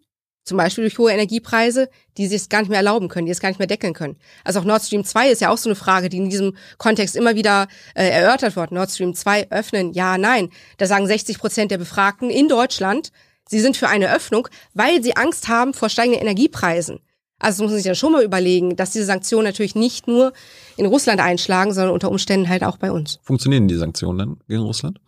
zum 0.51 0.57
Beispiel 0.57 0.83
durch 0.83 0.99
hohe 0.99 1.13
Energiepreise, 1.13 1.89
die 2.17 2.27
sich 2.27 2.43
es 2.43 2.49
gar 2.49 2.59
nicht 2.59 2.71
mehr 2.71 2.79
erlauben 2.79 3.07
können, 3.07 3.27
die 3.27 3.31
es 3.31 3.39
gar 3.39 3.51
nicht 3.51 3.61
mehr 3.61 3.69
deckeln 3.69 3.95
können. 3.95 4.17
Also 4.43 4.59
auch 4.59 4.65
Nord 4.65 4.83
Stream 4.83 5.05
2 5.05 5.31
ist 5.31 5.41
ja 5.41 5.49
auch 5.49 5.59
so 5.59 5.69
eine 5.69 5.77
Frage, 5.77 6.09
die 6.09 6.17
in 6.17 6.29
diesem 6.29 6.57
Kontext 6.77 7.15
immer 7.15 7.37
wieder 7.37 7.69
äh, 7.95 8.09
erörtert 8.09 8.57
wird. 8.57 8.73
Nord 8.73 8.91
Stream 8.91 9.15
2 9.15 9.53
öffnen, 9.53 9.93
ja, 9.93 10.19
nein. 10.19 10.51
Da 10.79 10.87
sagen 10.87 11.07
60 11.07 11.39
Prozent 11.39 11.71
der 11.71 11.79
Befragten 11.79 12.31
in 12.31 12.49
Deutschland, 12.49 13.13
sie 13.49 13.61
sind 13.61 13.77
für 13.77 13.87
eine 13.87 14.13
Öffnung, 14.13 14.49
weil 14.75 15.05
sie 15.05 15.17
Angst 15.17 15.47
haben 15.47 15.73
vor 15.73 15.89
steigenden 15.89 16.21
Energiepreisen. 16.21 16.99
Also 17.39 17.63
muss 17.63 17.71
man 17.71 17.79
sich 17.79 17.87
ja 17.87 17.95
schon 17.95 18.11
mal 18.11 18.25
überlegen, 18.25 18.75
dass 18.75 18.91
diese 18.91 19.05
Sanktionen 19.05 19.45
natürlich 19.45 19.77
nicht 19.77 20.09
nur 20.09 20.33
in 20.77 20.87
Russland 20.87 21.21
einschlagen, 21.21 21.73
sondern 21.73 21.95
unter 21.95 22.11
Umständen 22.11 22.49
halt 22.49 22.65
auch 22.65 22.77
bei 22.77 22.91
uns. 22.91 23.21
Funktionieren 23.23 23.69
die 23.69 23.77
Sanktionen 23.77 24.19
dann 24.19 24.37
gegen 24.49 24.63
Russland? 24.63 24.99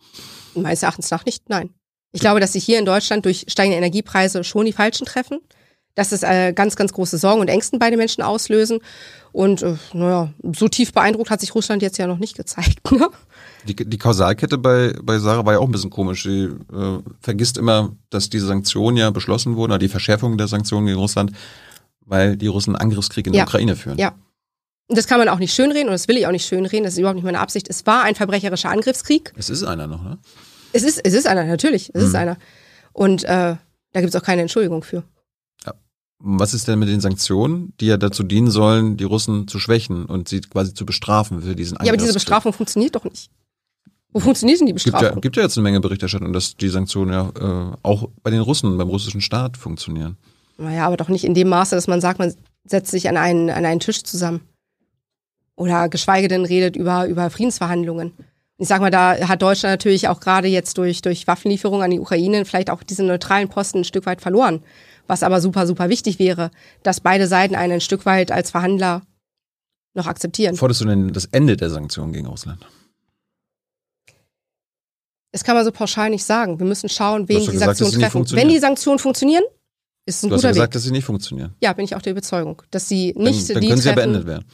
Meines 0.55 0.83
Erachtens 0.83 1.11
nach 1.11 1.25
nicht, 1.25 1.49
nein. 1.49 1.71
Ich 2.13 2.21
glaube, 2.21 2.39
dass 2.39 2.53
sich 2.53 2.63
hier 2.63 2.79
in 2.79 2.85
Deutschland 2.85 3.25
durch 3.25 3.45
steigende 3.49 3.77
Energiepreise 3.77 4.43
schon 4.43 4.65
die 4.65 4.73
Falschen 4.73 5.05
treffen. 5.05 5.39
Dass 5.95 6.11
es 6.11 6.23
äh, 6.23 6.53
ganz, 6.53 6.75
ganz 6.75 6.91
große 6.91 7.19
Sorgen 7.19 7.41
und 7.41 7.49
Ängsten 7.49 7.77
bei 7.77 7.91
den 7.91 7.99
Menschen 7.99 8.23
auslösen. 8.23 8.79
Und 9.31 9.61
äh, 9.61 9.75
naja, 9.93 10.33
so 10.55 10.67
tief 10.67 10.91
beeindruckt 10.91 11.29
hat 11.29 11.39
sich 11.39 11.53
Russland 11.53 11.83
jetzt 11.83 11.99
ja 11.99 12.07
noch 12.07 12.17
nicht 12.17 12.35
gezeigt. 12.35 12.79
Ne? 12.91 13.09
Die, 13.67 13.75
die 13.75 13.97
Kausalkette 13.97 14.57
bei, 14.57 14.93
bei 15.03 15.19
Sarah 15.19 15.45
war 15.45 15.53
ja 15.53 15.59
auch 15.59 15.65
ein 15.67 15.71
bisschen 15.71 15.89
komisch. 15.91 16.23
Sie 16.23 16.45
äh, 16.45 16.99
vergisst 17.21 17.57
immer, 17.57 17.95
dass 18.09 18.29
diese 18.29 18.47
Sanktionen 18.47 18.97
ja 18.97 19.09
beschlossen 19.11 19.55
wurden, 19.55 19.71
oder 19.71 19.79
die 19.79 19.87
Verschärfung 19.87 20.37
der 20.37 20.47
Sanktionen 20.47 20.87
gegen 20.87 20.97
Russland, 20.99 21.31
weil 22.01 22.35
die 22.37 22.47
Russen 22.47 22.75
einen 22.75 22.81
Angriffskrieg 22.91 23.25
in 23.27 23.33
Ja. 23.33 23.41
der 23.45 23.47
Ukraine 23.47 23.75
führen. 23.75 23.97
Ja. 23.99 24.15
Und 24.87 24.97
das 24.97 25.07
kann 25.07 25.19
man 25.19 25.29
auch 25.29 25.39
nicht 25.39 25.53
schönreden 25.53 25.87
und 25.87 25.93
das 25.93 26.07
will 26.09 26.17
ich 26.17 26.27
auch 26.27 26.31
nicht 26.31 26.45
schönreden. 26.45 26.83
Das 26.83 26.93
ist 26.93 26.99
überhaupt 26.99 27.15
nicht 27.15 27.23
meine 27.23 27.39
Absicht. 27.39 27.69
Es 27.69 27.85
war 27.85 28.03
ein 28.03 28.15
verbrecherischer 28.15 28.69
Angriffskrieg. 28.69 29.31
Es 29.37 29.49
ist 29.49 29.63
einer 29.63 29.87
noch, 29.87 30.03
ne? 30.03 30.17
Es 30.73 30.83
ist, 30.83 30.99
es 31.03 31.13
ist 31.13 31.27
einer, 31.27 31.45
natürlich. 31.45 31.91
Es 31.93 32.03
ist 32.03 32.15
einer. 32.15 32.37
Und 32.91 33.23
äh, 33.23 33.27
da 33.93 34.01
gibt 34.01 34.13
es 34.13 34.19
auch 34.19 34.25
keine 34.25 34.41
Entschuldigung 34.41 34.83
für. 34.83 35.03
Was 36.25 36.53
ist 36.53 36.69
denn 36.69 36.79
mit 36.79 36.87
den 36.87 37.01
Sanktionen, 37.01 37.73
die 37.81 37.87
ja 37.87 37.97
dazu 37.97 38.23
dienen 38.23 38.49
sollen, 38.49 38.95
die 38.95 39.03
Russen 39.03 39.47
zu 39.49 39.59
schwächen 39.59 40.05
und 40.05 40.29
sie 40.29 40.39
quasi 40.39 40.73
zu 40.73 40.85
bestrafen 40.85 41.41
für 41.41 41.53
diesen 41.53 41.77
Ja, 41.81 41.91
aber 41.91 41.97
diese? 41.97 42.13
Bestrafung 42.13 42.53
funktioniert 42.53 42.95
doch 42.95 43.03
nicht. 43.03 43.29
Wo 44.13 44.21
funktioniert 44.21 44.61
denn 44.61 44.67
die 44.67 44.73
gibt 44.73 44.85
ja, 44.85 44.91
Bestrafung? 44.93 45.21
gibt 45.21 45.35
ja 45.35 45.43
jetzt 45.43 45.57
eine 45.57 45.63
Menge 45.63 45.81
Berichterstattung, 45.81 46.31
dass 46.31 46.55
die 46.55 46.69
Sanktionen 46.69 47.11
ja 47.11 47.71
äh, 47.73 47.75
auch 47.83 48.07
bei 48.21 48.29
den 48.29 48.39
Russen, 48.39 48.77
beim 48.77 48.87
russischen 48.87 49.19
Staat 49.19 49.57
funktionieren. 49.57 50.17
Naja, 50.57 50.85
aber 50.85 50.95
doch 50.95 51.09
nicht 51.09 51.25
in 51.25 51.33
dem 51.33 51.49
Maße, 51.49 51.75
dass 51.75 51.87
man 51.87 51.99
sagt, 51.99 52.19
man 52.19 52.33
setzt 52.63 52.91
sich 52.91 53.09
an 53.09 53.17
einen, 53.17 53.49
an 53.49 53.65
einen 53.65 53.81
Tisch 53.81 54.03
zusammen. 54.03 54.41
Oder 55.55 55.89
geschweige 55.89 56.29
denn 56.29 56.45
redet 56.45 56.77
über, 56.77 57.05
über 57.07 57.29
Friedensverhandlungen. 57.31 58.13
Ich 58.63 58.69
sag 58.69 58.79
mal, 58.79 58.91
da 58.91 59.27
hat 59.27 59.41
Deutschland 59.41 59.73
natürlich 59.73 60.07
auch 60.07 60.21
gerade 60.21 60.47
jetzt 60.47 60.77
durch, 60.77 61.01
durch 61.01 61.27
Waffenlieferungen 61.27 61.83
an 61.83 61.91
die 61.91 61.99
Ukraine 61.99 62.45
vielleicht 62.45 62.69
auch 62.69 62.81
diesen 62.81 63.07
neutralen 63.07 63.49
Posten 63.49 63.79
ein 63.79 63.83
Stück 63.83 64.05
weit 64.05 64.21
verloren. 64.21 64.63
Was 65.05 65.21
aber 65.21 65.41
super, 65.41 65.67
super 65.67 65.89
wichtig 65.89 66.17
wäre, 66.17 66.49
dass 66.81 67.01
beide 67.01 67.27
Seiten 67.27 67.55
einen 67.55 67.73
ein 67.73 67.81
Stück 67.81 68.05
weit 68.05 68.31
als 68.31 68.51
Verhandler 68.51 69.01
noch 69.95 70.07
akzeptieren. 70.07 70.55
Forderst 70.55 70.79
du 70.79 70.85
denn 70.85 71.11
das 71.11 71.25
Ende 71.25 71.57
der 71.57 71.69
Sanktionen 71.71 72.13
gegen 72.13 72.25
Russland? 72.27 72.65
Das 75.33 75.43
kann 75.43 75.57
man 75.57 75.65
so 75.65 75.71
pauschal 75.73 76.09
nicht 76.09 76.23
sagen. 76.23 76.57
Wir 76.57 76.65
müssen 76.65 76.87
schauen, 76.87 77.23
hast 77.23 77.29
wen 77.29 77.39
die 77.41 77.45
gesagt, 77.47 77.77
Sanktionen 77.77 78.01
treffen. 78.01 78.31
Wenn 78.31 78.47
die 78.47 78.59
Sanktionen 78.59 78.97
funktionieren, 78.99 79.43
ist 80.05 80.17
es 80.19 80.23
ein 80.23 80.29
Du 80.29 80.35
hast 80.35 80.41
guter 80.43 80.47
ja 80.47 80.53
gesagt, 80.53 80.67
Weg. 80.69 80.73
dass 80.73 80.83
sie 80.83 80.91
nicht 80.91 81.03
funktionieren. 81.03 81.53
Ja, 81.61 81.73
bin 81.73 81.83
ich 81.83 81.97
auch 81.97 82.01
der 82.01 82.13
Überzeugung, 82.13 82.61
dass 82.71 82.87
sie 82.87 83.11
Dann, 83.13 83.23
nicht 83.23 83.49
dann 83.49 83.59
die 83.59 83.67
können 83.67 83.81
sie 83.81 83.89
ja 83.89 83.93
treffen. 83.93 84.11
beendet 84.13 84.25
werden. 84.25 84.45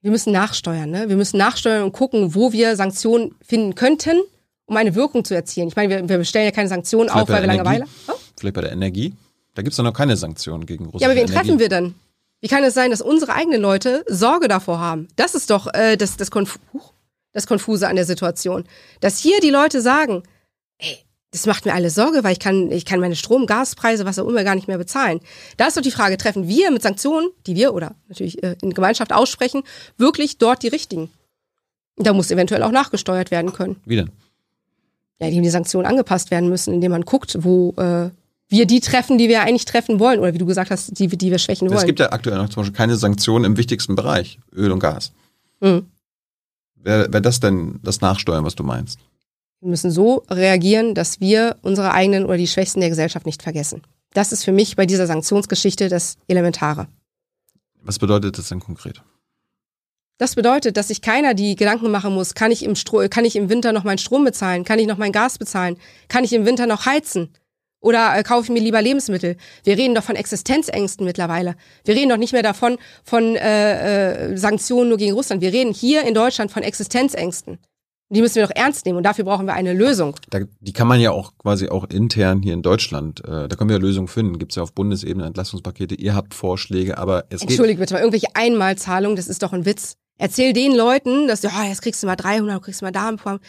Wir 0.00 0.10
müssen 0.10 0.32
nachsteuern, 0.32 0.90
ne? 0.90 1.08
Wir 1.08 1.16
müssen 1.16 1.38
nachsteuern 1.38 1.82
und 1.82 1.92
gucken, 1.92 2.34
wo 2.34 2.52
wir 2.52 2.76
Sanktionen 2.76 3.34
finden 3.42 3.74
könnten, 3.74 4.20
um 4.66 4.76
eine 4.76 4.94
Wirkung 4.94 5.24
zu 5.24 5.34
erzielen. 5.34 5.68
Ich 5.68 5.76
meine, 5.76 5.90
wir, 5.90 6.08
wir 6.08 6.18
bestellen 6.18 6.44
ja 6.44 6.50
keine 6.52 6.68
Sanktionen 6.68 7.08
Vielleicht 7.08 7.22
auf, 7.22 7.28
weil 7.28 7.42
wir 7.42 7.46
Langeweile. 7.48 7.84
Energie? 7.84 7.92
Oh? 8.08 8.14
Vielleicht 8.38 8.54
bei 8.54 8.60
der 8.60 8.72
Energie? 8.72 9.14
Da 9.54 9.62
gibt 9.62 9.72
es 9.72 9.76
doch 9.76 9.84
noch 9.84 9.92
keine 9.92 10.16
Sanktionen 10.16 10.66
gegen 10.66 10.84
Russland. 10.84 11.02
Ja, 11.02 11.08
aber 11.08 11.16
wen 11.16 11.26
treffen 11.26 11.58
wir 11.58 11.68
denn? 11.68 11.94
Wie 12.40 12.48
kann 12.48 12.62
es 12.62 12.74
sein, 12.74 12.92
dass 12.92 13.00
unsere 13.00 13.34
eigenen 13.34 13.60
Leute 13.60 14.04
Sorge 14.06 14.46
davor 14.46 14.78
haben? 14.78 15.08
Das 15.16 15.34
ist 15.34 15.50
doch 15.50 15.66
äh, 15.74 15.96
das, 15.96 16.16
das, 16.16 16.30
Konf 16.30 16.60
das 17.32 17.48
Konfuse 17.48 17.88
an 17.88 17.96
der 17.96 18.04
Situation. 18.04 18.64
Dass 19.00 19.18
hier 19.18 19.40
die 19.40 19.50
Leute 19.50 19.80
sagen, 19.80 20.22
ey, 20.78 20.98
das 21.30 21.46
macht 21.46 21.66
mir 21.66 21.74
alle 21.74 21.90
Sorge, 21.90 22.24
weil 22.24 22.32
ich 22.32 22.38
kann, 22.38 22.70
ich 22.70 22.84
kann 22.84 23.00
meine 23.00 23.16
Strom, 23.16 23.46
Gaspreise, 23.46 24.06
was 24.06 24.18
auch 24.18 24.26
immer 24.26 24.44
gar 24.44 24.54
nicht 24.54 24.68
mehr 24.68 24.78
bezahlen. 24.78 25.20
Da 25.58 25.66
ist 25.66 25.76
doch 25.76 25.82
die 25.82 25.90
Frage, 25.90 26.16
treffen 26.16 26.48
wir 26.48 26.70
mit 26.70 26.82
Sanktionen, 26.82 27.28
die 27.46 27.54
wir 27.54 27.74
oder 27.74 27.94
natürlich 28.08 28.42
äh, 28.42 28.56
in 28.62 28.72
Gemeinschaft 28.72 29.12
aussprechen, 29.12 29.62
wirklich 29.98 30.38
dort 30.38 30.62
die 30.62 30.68
richtigen? 30.68 31.10
Da 31.96 32.12
muss 32.12 32.30
eventuell 32.30 32.62
auch 32.62 32.70
nachgesteuert 32.70 33.30
werden 33.30 33.52
können. 33.52 33.76
Wie 33.84 33.96
denn? 33.96 34.10
Ja, 35.20 35.26
indem 35.26 35.42
die 35.42 35.50
Sanktionen 35.50 35.86
angepasst 35.86 36.30
werden 36.30 36.48
müssen, 36.48 36.72
indem 36.72 36.92
man 36.92 37.02
guckt, 37.02 37.36
wo 37.40 37.74
äh, 37.76 38.10
wir 38.48 38.66
die 38.66 38.80
treffen, 38.80 39.18
die 39.18 39.28
wir 39.28 39.42
eigentlich 39.42 39.64
treffen 39.64 39.98
wollen. 39.98 40.20
Oder 40.20 40.32
wie 40.32 40.38
du 40.38 40.46
gesagt 40.46 40.70
hast, 40.70 40.98
die, 40.98 41.08
die 41.08 41.30
wir 41.30 41.38
schwächen 41.38 41.68
wollen. 41.68 41.78
Es 41.78 41.86
gibt 41.86 42.00
ja 42.00 42.12
aktuell 42.12 42.38
noch 42.38 42.48
zum 42.48 42.62
Beispiel 42.62 42.76
keine 42.76 42.96
Sanktionen 42.96 43.44
im 43.44 43.56
wichtigsten 43.56 43.96
Bereich, 43.96 44.38
Öl 44.54 44.72
und 44.72 44.78
Gas. 44.78 45.12
Mhm. 45.60 45.86
Wäre 46.76 47.12
wär 47.12 47.20
das 47.20 47.40
denn 47.40 47.80
das 47.82 48.00
Nachsteuern, 48.00 48.44
was 48.44 48.54
du 48.54 48.62
meinst? 48.62 48.98
Wir 49.60 49.70
müssen 49.70 49.90
so 49.90 50.22
reagieren, 50.30 50.94
dass 50.94 51.20
wir 51.20 51.56
unsere 51.62 51.92
eigenen 51.92 52.24
oder 52.24 52.36
die 52.36 52.46
Schwächsten 52.46 52.80
der 52.80 52.90
Gesellschaft 52.90 53.26
nicht 53.26 53.42
vergessen. 53.42 53.82
Das 54.14 54.32
ist 54.32 54.44
für 54.44 54.52
mich 54.52 54.76
bei 54.76 54.86
dieser 54.86 55.06
Sanktionsgeschichte 55.06 55.88
das 55.88 56.16
Elementare. 56.28 56.86
Was 57.82 57.98
bedeutet 57.98 58.38
das 58.38 58.48
denn 58.48 58.60
konkret? 58.60 59.02
Das 60.18 60.34
bedeutet, 60.34 60.76
dass 60.76 60.88
sich 60.88 61.00
keiner 61.00 61.34
die 61.34 61.54
Gedanken 61.54 61.90
machen 61.90 62.12
muss, 62.12 62.34
kann 62.34 62.50
ich 62.50 62.64
im, 62.64 62.74
Stro 62.74 63.08
kann 63.08 63.24
ich 63.24 63.36
im 63.36 63.48
Winter 63.48 63.72
noch 63.72 63.84
meinen 63.84 63.98
Strom 63.98 64.24
bezahlen? 64.24 64.64
Kann 64.64 64.80
ich 64.80 64.86
noch 64.86 64.98
mein 64.98 65.12
Gas 65.12 65.38
bezahlen? 65.38 65.76
Kann 66.08 66.24
ich 66.24 66.32
im 66.32 66.44
Winter 66.44 66.66
noch 66.66 66.86
heizen? 66.86 67.32
Oder 67.80 68.18
äh, 68.18 68.24
kaufe 68.24 68.44
ich 68.44 68.50
mir 68.50 68.60
lieber 68.60 68.82
Lebensmittel? 68.82 69.36
Wir 69.62 69.78
reden 69.78 69.94
doch 69.94 70.02
von 70.02 70.16
Existenzängsten 70.16 71.04
mittlerweile. 71.04 71.54
Wir 71.84 71.94
reden 71.94 72.08
doch 72.08 72.16
nicht 72.16 72.32
mehr 72.32 72.42
davon, 72.42 72.78
von 73.04 73.36
äh, 73.36 74.32
äh, 74.32 74.36
Sanktionen 74.36 74.88
nur 74.88 74.98
gegen 74.98 75.14
Russland. 75.14 75.40
Wir 75.40 75.52
reden 75.52 75.72
hier 75.72 76.02
in 76.02 76.14
Deutschland 76.14 76.50
von 76.50 76.64
Existenzängsten. 76.64 77.58
Die 78.10 78.22
müssen 78.22 78.36
wir 78.36 78.46
doch 78.46 78.54
ernst 78.54 78.86
nehmen 78.86 78.96
und 78.96 79.04
dafür 79.04 79.24
brauchen 79.24 79.46
wir 79.46 79.52
eine 79.52 79.74
Lösung. 79.74 80.16
Da, 80.30 80.40
die 80.60 80.72
kann 80.72 80.88
man 80.88 80.98
ja 80.98 81.10
auch 81.10 81.32
quasi 81.36 81.68
auch 81.68 81.84
intern 81.90 82.40
hier 82.40 82.54
in 82.54 82.62
Deutschland, 82.62 83.22
äh, 83.24 83.48
da 83.48 83.56
können 83.56 83.68
wir 83.68 83.76
ja 83.76 83.82
Lösungen 83.82 84.08
finden. 84.08 84.38
Gibt 84.38 84.52
es 84.52 84.56
ja 84.56 84.62
auf 84.62 84.72
Bundesebene 84.72 85.26
Entlastungspakete, 85.26 85.94
ihr 85.94 86.14
habt 86.14 86.32
Vorschläge, 86.32 86.96
aber 86.96 87.24
es 87.28 87.40
geht. 87.40 87.50
Entschuldige 87.50 87.80
bitte 87.80 87.94
mal, 87.94 88.00
irgendwelche 88.00 88.34
Einmalzahlungen, 88.34 89.16
das 89.16 89.28
ist 89.28 89.42
doch 89.42 89.52
ein 89.52 89.66
Witz. 89.66 89.96
Erzähl 90.16 90.52
den 90.52 90.74
Leuten, 90.74 91.28
dass 91.28 91.42
du, 91.42 91.48
oh, 91.48 91.68
jetzt 91.68 91.82
kriegst 91.82 92.02
du 92.02 92.06
mal 92.06 92.16
300, 92.16 92.56
du 92.56 92.60
kriegst 92.60 92.82
mal 92.82 92.90
da 92.90 93.08
ein 93.08 93.16
paar. 93.16 93.40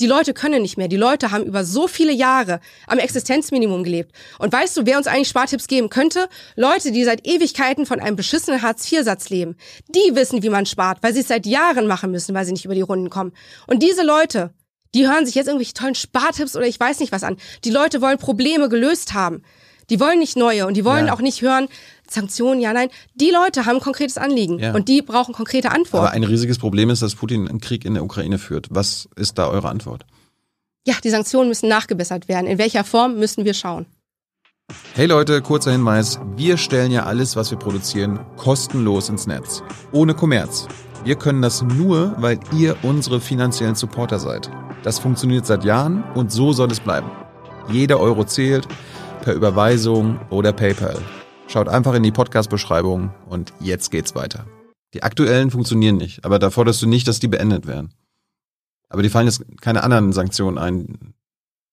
Die 0.00 0.06
Leute 0.06 0.32
können 0.32 0.62
nicht 0.62 0.76
mehr. 0.78 0.86
Die 0.88 0.96
Leute 0.96 1.32
haben 1.32 1.44
über 1.44 1.64
so 1.64 1.88
viele 1.88 2.12
Jahre 2.12 2.60
am 2.86 2.98
Existenzminimum 2.98 3.82
gelebt. 3.82 4.12
Und 4.38 4.52
weißt 4.52 4.76
du, 4.76 4.86
wer 4.86 4.96
uns 4.96 5.08
eigentlich 5.08 5.28
Spartipps 5.28 5.66
geben 5.66 5.88
könnte? 5.88 6.28
Leute, 6.54 6.92
die 6.92 7.04
seit 7.04 7.26
Ewigkeiten 7.26 7.84
von 7.84 7.98
einem 7.98 8.14
beschissenen 8.14 8.62
Hartz-IV-Satz 8.62 9.28
leben. 9.30 9.56
Die 9.88 10.14
wissen, 10.14 10.42
wie 10.42 10.50
man 10.50 10.66
spart, 10.66 10.98
weil 11.02 11.14
sie 11.14 11.20
es 11.20 11.28
seit 11.28 11.46
Jahren 11.46 11.86
machen 11.88 12.12
müssen, 12.12 12.34
weil 12.34 12.44
sie 12.44 12.52
nicht 12.52 12.64
über 12.64 12.74
die 12.76 12.80
Runden 12.82 13.10
kommen. 13.10 13.32
Und 13.66 13.82
diese 13.82 14.04
Leute, 14.04 14.54
die 14.94 15.06
hören 15.08 15.26
sich 15.26 15.34
jetzt 15.34 15.48
irgendwelche 15.48 15.74
tollen 15.74 15.94
Spartipps 15.96 16.54
oder 16.56 16.66
ich 16.66 16.78
weiß 16.78 17.00
nicht 17.00 17.12
was 17.12 17.24
an. 17.24 17.36
Die 17.64 17.70
Leute 17.70 18.00
wollen 18.00 18.18
Probleme 18.18 18.68
gelöst 18.68 19.14
haben. 19.14 19.42
Die 19.90 20.00
wollen 20.00 20.18
nicht 20.18 20.36
neue 20.36 20.66
und 20.66 20.76
die 20.76 20.84
wollen 20.84 21.06
Ja. 21.06 21.14
auch 21.14 21.20
nicht 21.20 21.40
hören, 21.42 21.66
Sanktionen, 22.10 22.60
ja, 22.60 22.72
nein. 22.72 22.88
Die 23.14 23.30
Leute 23.30 23.66
haben 23.66 23.76
ein 23.76 23.82
konkretes 23.82 24.16
Anliegen 24.18 24.58
Ja. 24.58 24.74
und 24.74 24.88
die 24.88 25.02
brauchen 25.02 25.34
konkrete 25.34 25.68
aber 25.68 25.76
Antworten. 25.76 26.06
ein 26.14 26.24
riesiges 26.24 26.58
Problem 26.58 26.90
ist, 26.90 27.02
dass 27.02 27.14
Putin 27.14 27.48
einen 27.48 27.60
Krieg 27.60 27.84
in 27.84 27.94
der 27.94 28.04
Ukraine 28.04 28.38
führt. 28.38 28.66
Was 28.70 29.08
ist 29.16 29.38
da 29.38 29.48
eure 29.48 29.68
Antwort? 29.68 30.06
Ja, 30.86 30.94
die 31.04 31.10
Sanktionen 31.10 31.48
müssen 31.48 31.68
nachgebessert 31.68 32.28
werden. 32.28 32.46
In 32.46 32.58
welcher 32.58 32.82
Form 32.84 33.18
müssen 33.18 33.44
wir 33.44 33.52
schauen? 33.54 33.86
Hey 34.94 35.06
Leute, 35.06 35.40
kurzer 35.42 35.72
Hinweis. 35.72 36.18
Wir 36.36 36.56
stellen 36.56 36.90
ja 36.92 37.04
alles, 37.04 37.36
was 37.36 37.50
wir 37.50 37.58
produzieren, 37.58 38.20
kostenlos 38.36 39.08
ins 39.08 39.26
Netz. 39.26 39.62
Ohne 39.92 40.14
Kommerz. 40.14 40.66
Wir 41.04 41.16
können 41.16 41.42
das 41.42 41.62
nur, 41.62 42.14
weil 42.18 42.38
ihr 42.54 42.76
unsere 42.82 43.20
finanziellen 43.20 43.74
Supporter 43.76 44.18
seid. 44.18 44.50
Das 44.82 44.98
funktioniert 44.98 45.46
seit 45.46 45.64
Jahren 45.64 46.04
und 46.14 46.32
so 46.32 46.52
soll 46.52 46.70
es 46.70 46.80
bleiben. 46.80 47.10
Jeder 47.70 47.98
Euro 48.00 48.24
zählt, 48.24 48.66
per 49.22 49.34
Überweisung 49.34 50.20
oder 50.30 50.52
PayPal. 50.52 50.98
Schaut 51.48 51.66
einfach 51.66 51.94
in 51.94 52.02
die 52.02 52.12
Podcast-Beschreibung 52.12 53.10
und 53.30 53.54
jetzt 53.58 53.90
geht's 53.90 54.14
weiter. 54.14 54.46
Die 54.92 55.02
aktuellen 55.02 55.50
funktionieren 55.50 55.96
nicht, 55.96 56.22
aber 56.26 56.38
da 56.38 56.50
forderst 56.50 56.82
du 56.82 56.86
nicht, 56.86 57.08
dass 57.08 57.20
die 57.20 57.28
beendet 57.28 57.66
werden. 57.66 57.94
Aber 58.90 59.02
die 59.02 59.08
fallen 59.08 59.26
jetzt 59.26 59.42
keine 59.62 59.82
anderen 59.82 60.12
Sanktionen 60.12 60.58
ein, 60.58 61.14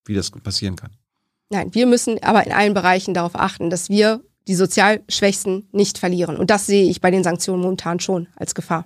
wie 0.05 0.13
das 0.13 0.31
passieren 0.31 0.77
kann. 0.77 0.91
Nein, 1.49 1.73
wir 1.73 1.87
müssen 1.87 2.23
aber 2.23 2.45
in 2.45 2.53
allen 2.53 2.73
Bereichen 2.73 3.13
darauf 3.13 3.35
achten, 3.35 3.69
dass 3.69 3.89
wir 3.89 4.21
die 4.47 4.55
sozial 4.55 5.03
Schwächsten 5.09 5.67
nicht 5.73 5.97
verlieren. 5.97 6.37
Und 6.37 6.51
das 6.51 6.65
sehe 6.65 6.89
ich 6.89 7.01
bei 7.01 7.11
den 7.11 7.25
Sanktionen 7.25 7.61
momentan 7.61 7.99
schon 7.99 8.27
als 8.37 8.55
Gefahr. 8.55 8.85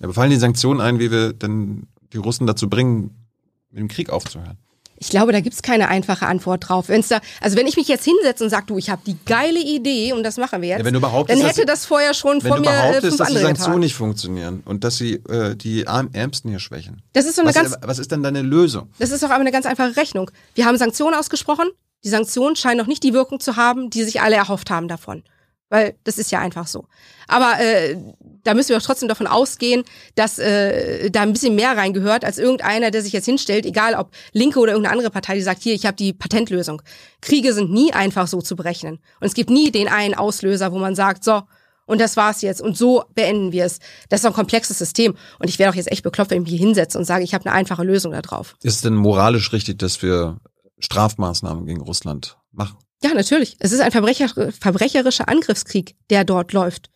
Ja, 0.00 0.04
aber 0.04 0.14
fallen 0.14 0.30
die 0.30 0.36
Sanktionen 0.36 0.82
ein, 0.82 0.98
wie 0.98 1.10
wir 1.10 1.32
denn 1.32 1.86
die 2.12 2.18
Russen 2.18 2.46
dazu 2.46 2.68
bringen, 2.68 3.26
mit 3.70 3.80
dem 3.80 3.88
Krieg 3.88 4.10
aufzuhören? 4.10 4.58
Ich 5.02 5.08
glaube, 5.08 5.32
da 5.32 5.40
gibt's 5.40 5.62
keine 5.62 5.88
einfache 5.88 6.26
Antwort 6.26 6.68
drauf. 6.68 6.88
Wenn's 6.90 7.08
da, 7.08 7.20
also 7.40 7.56
wenn 7.56 7.66
ich 7.66 7.76
mich 7.76 7.88
jetzt 7.88 8.04
hinsetze 8.04 8.44
und 8.44 8.50
sag, 8.50 8.66
du, 8.66 8.76
ich 8.76 8.90
habe 8.90 9.00
die 9.06 9.16
geile 9.24 9.58
Idee 9.58 10.12
und 10.12 10.22
das 10.22 10.36
machen 10.36 10.60
wir 10.60 10.68
jetzt, 10.68 10.80
Ja, 10.80 10.84
wenn 10.84 10.92
du 10.92 11.00
behauptest, 11.00 11.40
dann 11.40 11.46
hätte 11.48 11.64
dass- 11.64 11.80
das 11.80 11.86
vorher 11.86 12.12
schon 12.12 12.38
du 12.40 12.48
mir 12.60 12.68
äh, 12.70 13.00
fünf 13.00 13.16
dass 13.16 13.28
die 13.28 13.34
Sanktionen 13.38 13.54
getan. 13.54 13.78
nicht 13.80 13.94
funktionieren 13.94 14.62
und 14.66 14.84
dass 14.84 14.96
sie 14.98 15.14
äh, 15.30 15.56
die 15.56 15.88
Arm 15.88 16.10
Ärmsten 16.12 16.50
hier 16.50 16.58
schwächen, 16.60 17.00
Das 17.14 17.24
ist 17.24 17.36
so 17.36 17.40
eine 17.42 17.48
was, 17.48 17.54
ganz, 17.56 17.76
was 17.82 17.98
ist 17.98 18.12
denn 18.12 18.22
deine 18.22 18.42
Lösung? 18.42 18.90
das 18.98 19.10
ist 19.10 19.22
doch 19.22 19.30
aber 19.30 19.40
eine 19.40 19.52
ganz 19.52 19.64
einfache 19.64 19.96
Rechnung. 19.96 20.30
Wir 20.54 20.66
haben 20.66 20.76
Sanktionen 20.76 21.14
ausgesprochen. 21.14 21.68
Die 22.04 22.08
Sanktionen 22.10 22.56
scheinen 22.56 22.78
noch 22.78 22.86
nicht 22.86 23.02
die 23.02 23.12
Wirkung 23.14 23.40
zu 23.40 23.56
haben, 23.56 23.88
die 23.90 24.04
sich 24.04 24.20
alle 24.20 24.36
erhofft 24.36 24.70
haben 24.70 24.86
davon. 24.88 25.22
Weil 25.70 25.94
das 26.04 26.18
ist 26.18 26.32
ja 26.32 26.40
einfach 26.40 26.66
so. 26.66 26.86
Aber 27.28 27.60
äh, 27.60 27.96
da 28.42 28.54
müssen 28.54 28.70
wir 28.70 28.78
doch 28.78 28.84
trotzdem 28.84 29.08
davon 29.08 29.28
ausgehen, 29.28 29.84
dass 30.16 30.38
äh, 30.38 31.10
da 31.10 31.22
ein 31.22 31.32
bisschen 31.32 31.54
mehr 31.54 31.76
reingehört 31.76 32.24
als 32.24 32.38
irgendeiner, 32.38 32.90
der 32.90 33.02
sich 33.02 33.12
jetzt 33.12 33.26
hinstellt, 33.26 33.64
egal 33.64 33.94
ob 33.94 34.10
Linke 34.32 34.58
oder 34.58 34.72
irgendeine 34.72 34.96
andere 34.96 35.10
Partei, 35.10 35.36
die 35.36 35.42
sagt, 35.42 35.62
hier, 35.62 35.74
ich 35.74 35.86
habe 35.86 35.96
die 35.96 36.12
Patentlösung. 36.12 36.82
Kriege 37.20 37.54
sind 37.54 37.70
nie 37.70 37.92
einfach 37.92 38.26
so 38.26 38.42
zu 38.42 38.56
berechnen. 38.56 38.98
Und 39.20 39.28
es 39.28 39.34
gibt 39.34 39.48
nie 39.48 39.70
den 39.70 39.86
einen 39.88 40.14
Auslöser, 40.14 40.72
wo 40.72 40.78
man 40.78 40.96
sagt, 40.96 41.22
so, 41.22 41.42
und 41.86 42.00
das 42.00 42.16
war's 42.16 42.42
jetzt. 42.42 42.60
Und 42.60 42.76
so 42.76 43.04
beenden 43.14 43.52
wir 43.52 43.64
es. 43.64 43.78
Das 44.08 44.20
ist 44.20 44.26
ein 44.26 44.32
komplexes 44.32 44.78
System. 44.78 45.16
Und 45.38 45.48
ich 45.48 45.58
wäre 45.58 45.70
doch 45.70 45.76
jetzt 45.76 45.90
echt 45.90 46.02
bekloppt, 46.02 46.30
wenn 46.30 46.42
ich 46.42 46.50
mich 46.50 46.58
hier 46.58 46.66
hinsetze 46.66 46.98
und 46.98 47.04
sage, 47.04 47.22
ich 47.22 47.32
habe 47.32 47.46
eine 47.46 47.54
einfache 47.54 47.84
Lösung 47.84 48.12
da 48.12 48.22
drauf. 48.22 48.56
Ist 48.62 48.76
es 48.76 48.80
denn 48.82 48.94
moralisch 48.94 49.52
richtig, 49.52 49.78
dass 49.78 50.02
wir 50.02 50.38
Strafmaßnahmen 50.80 51.66
gegen 51.66 51.80
Russland 51.80 52.38
machen? 52.52 52.76
Ja, 53.02 53.14
natürlich. 53.14 53.56
Es 53.60 53.72
ist 53.72 53.80
ein 53.80 53.90
verbrecher, 53.92 54.28
verbrecherischer 54.52 55.28
Angriffskrieg, 55.28 55.96
der 56.10 56.24
dort 56.24 56.52
läuft. 56.52 56.90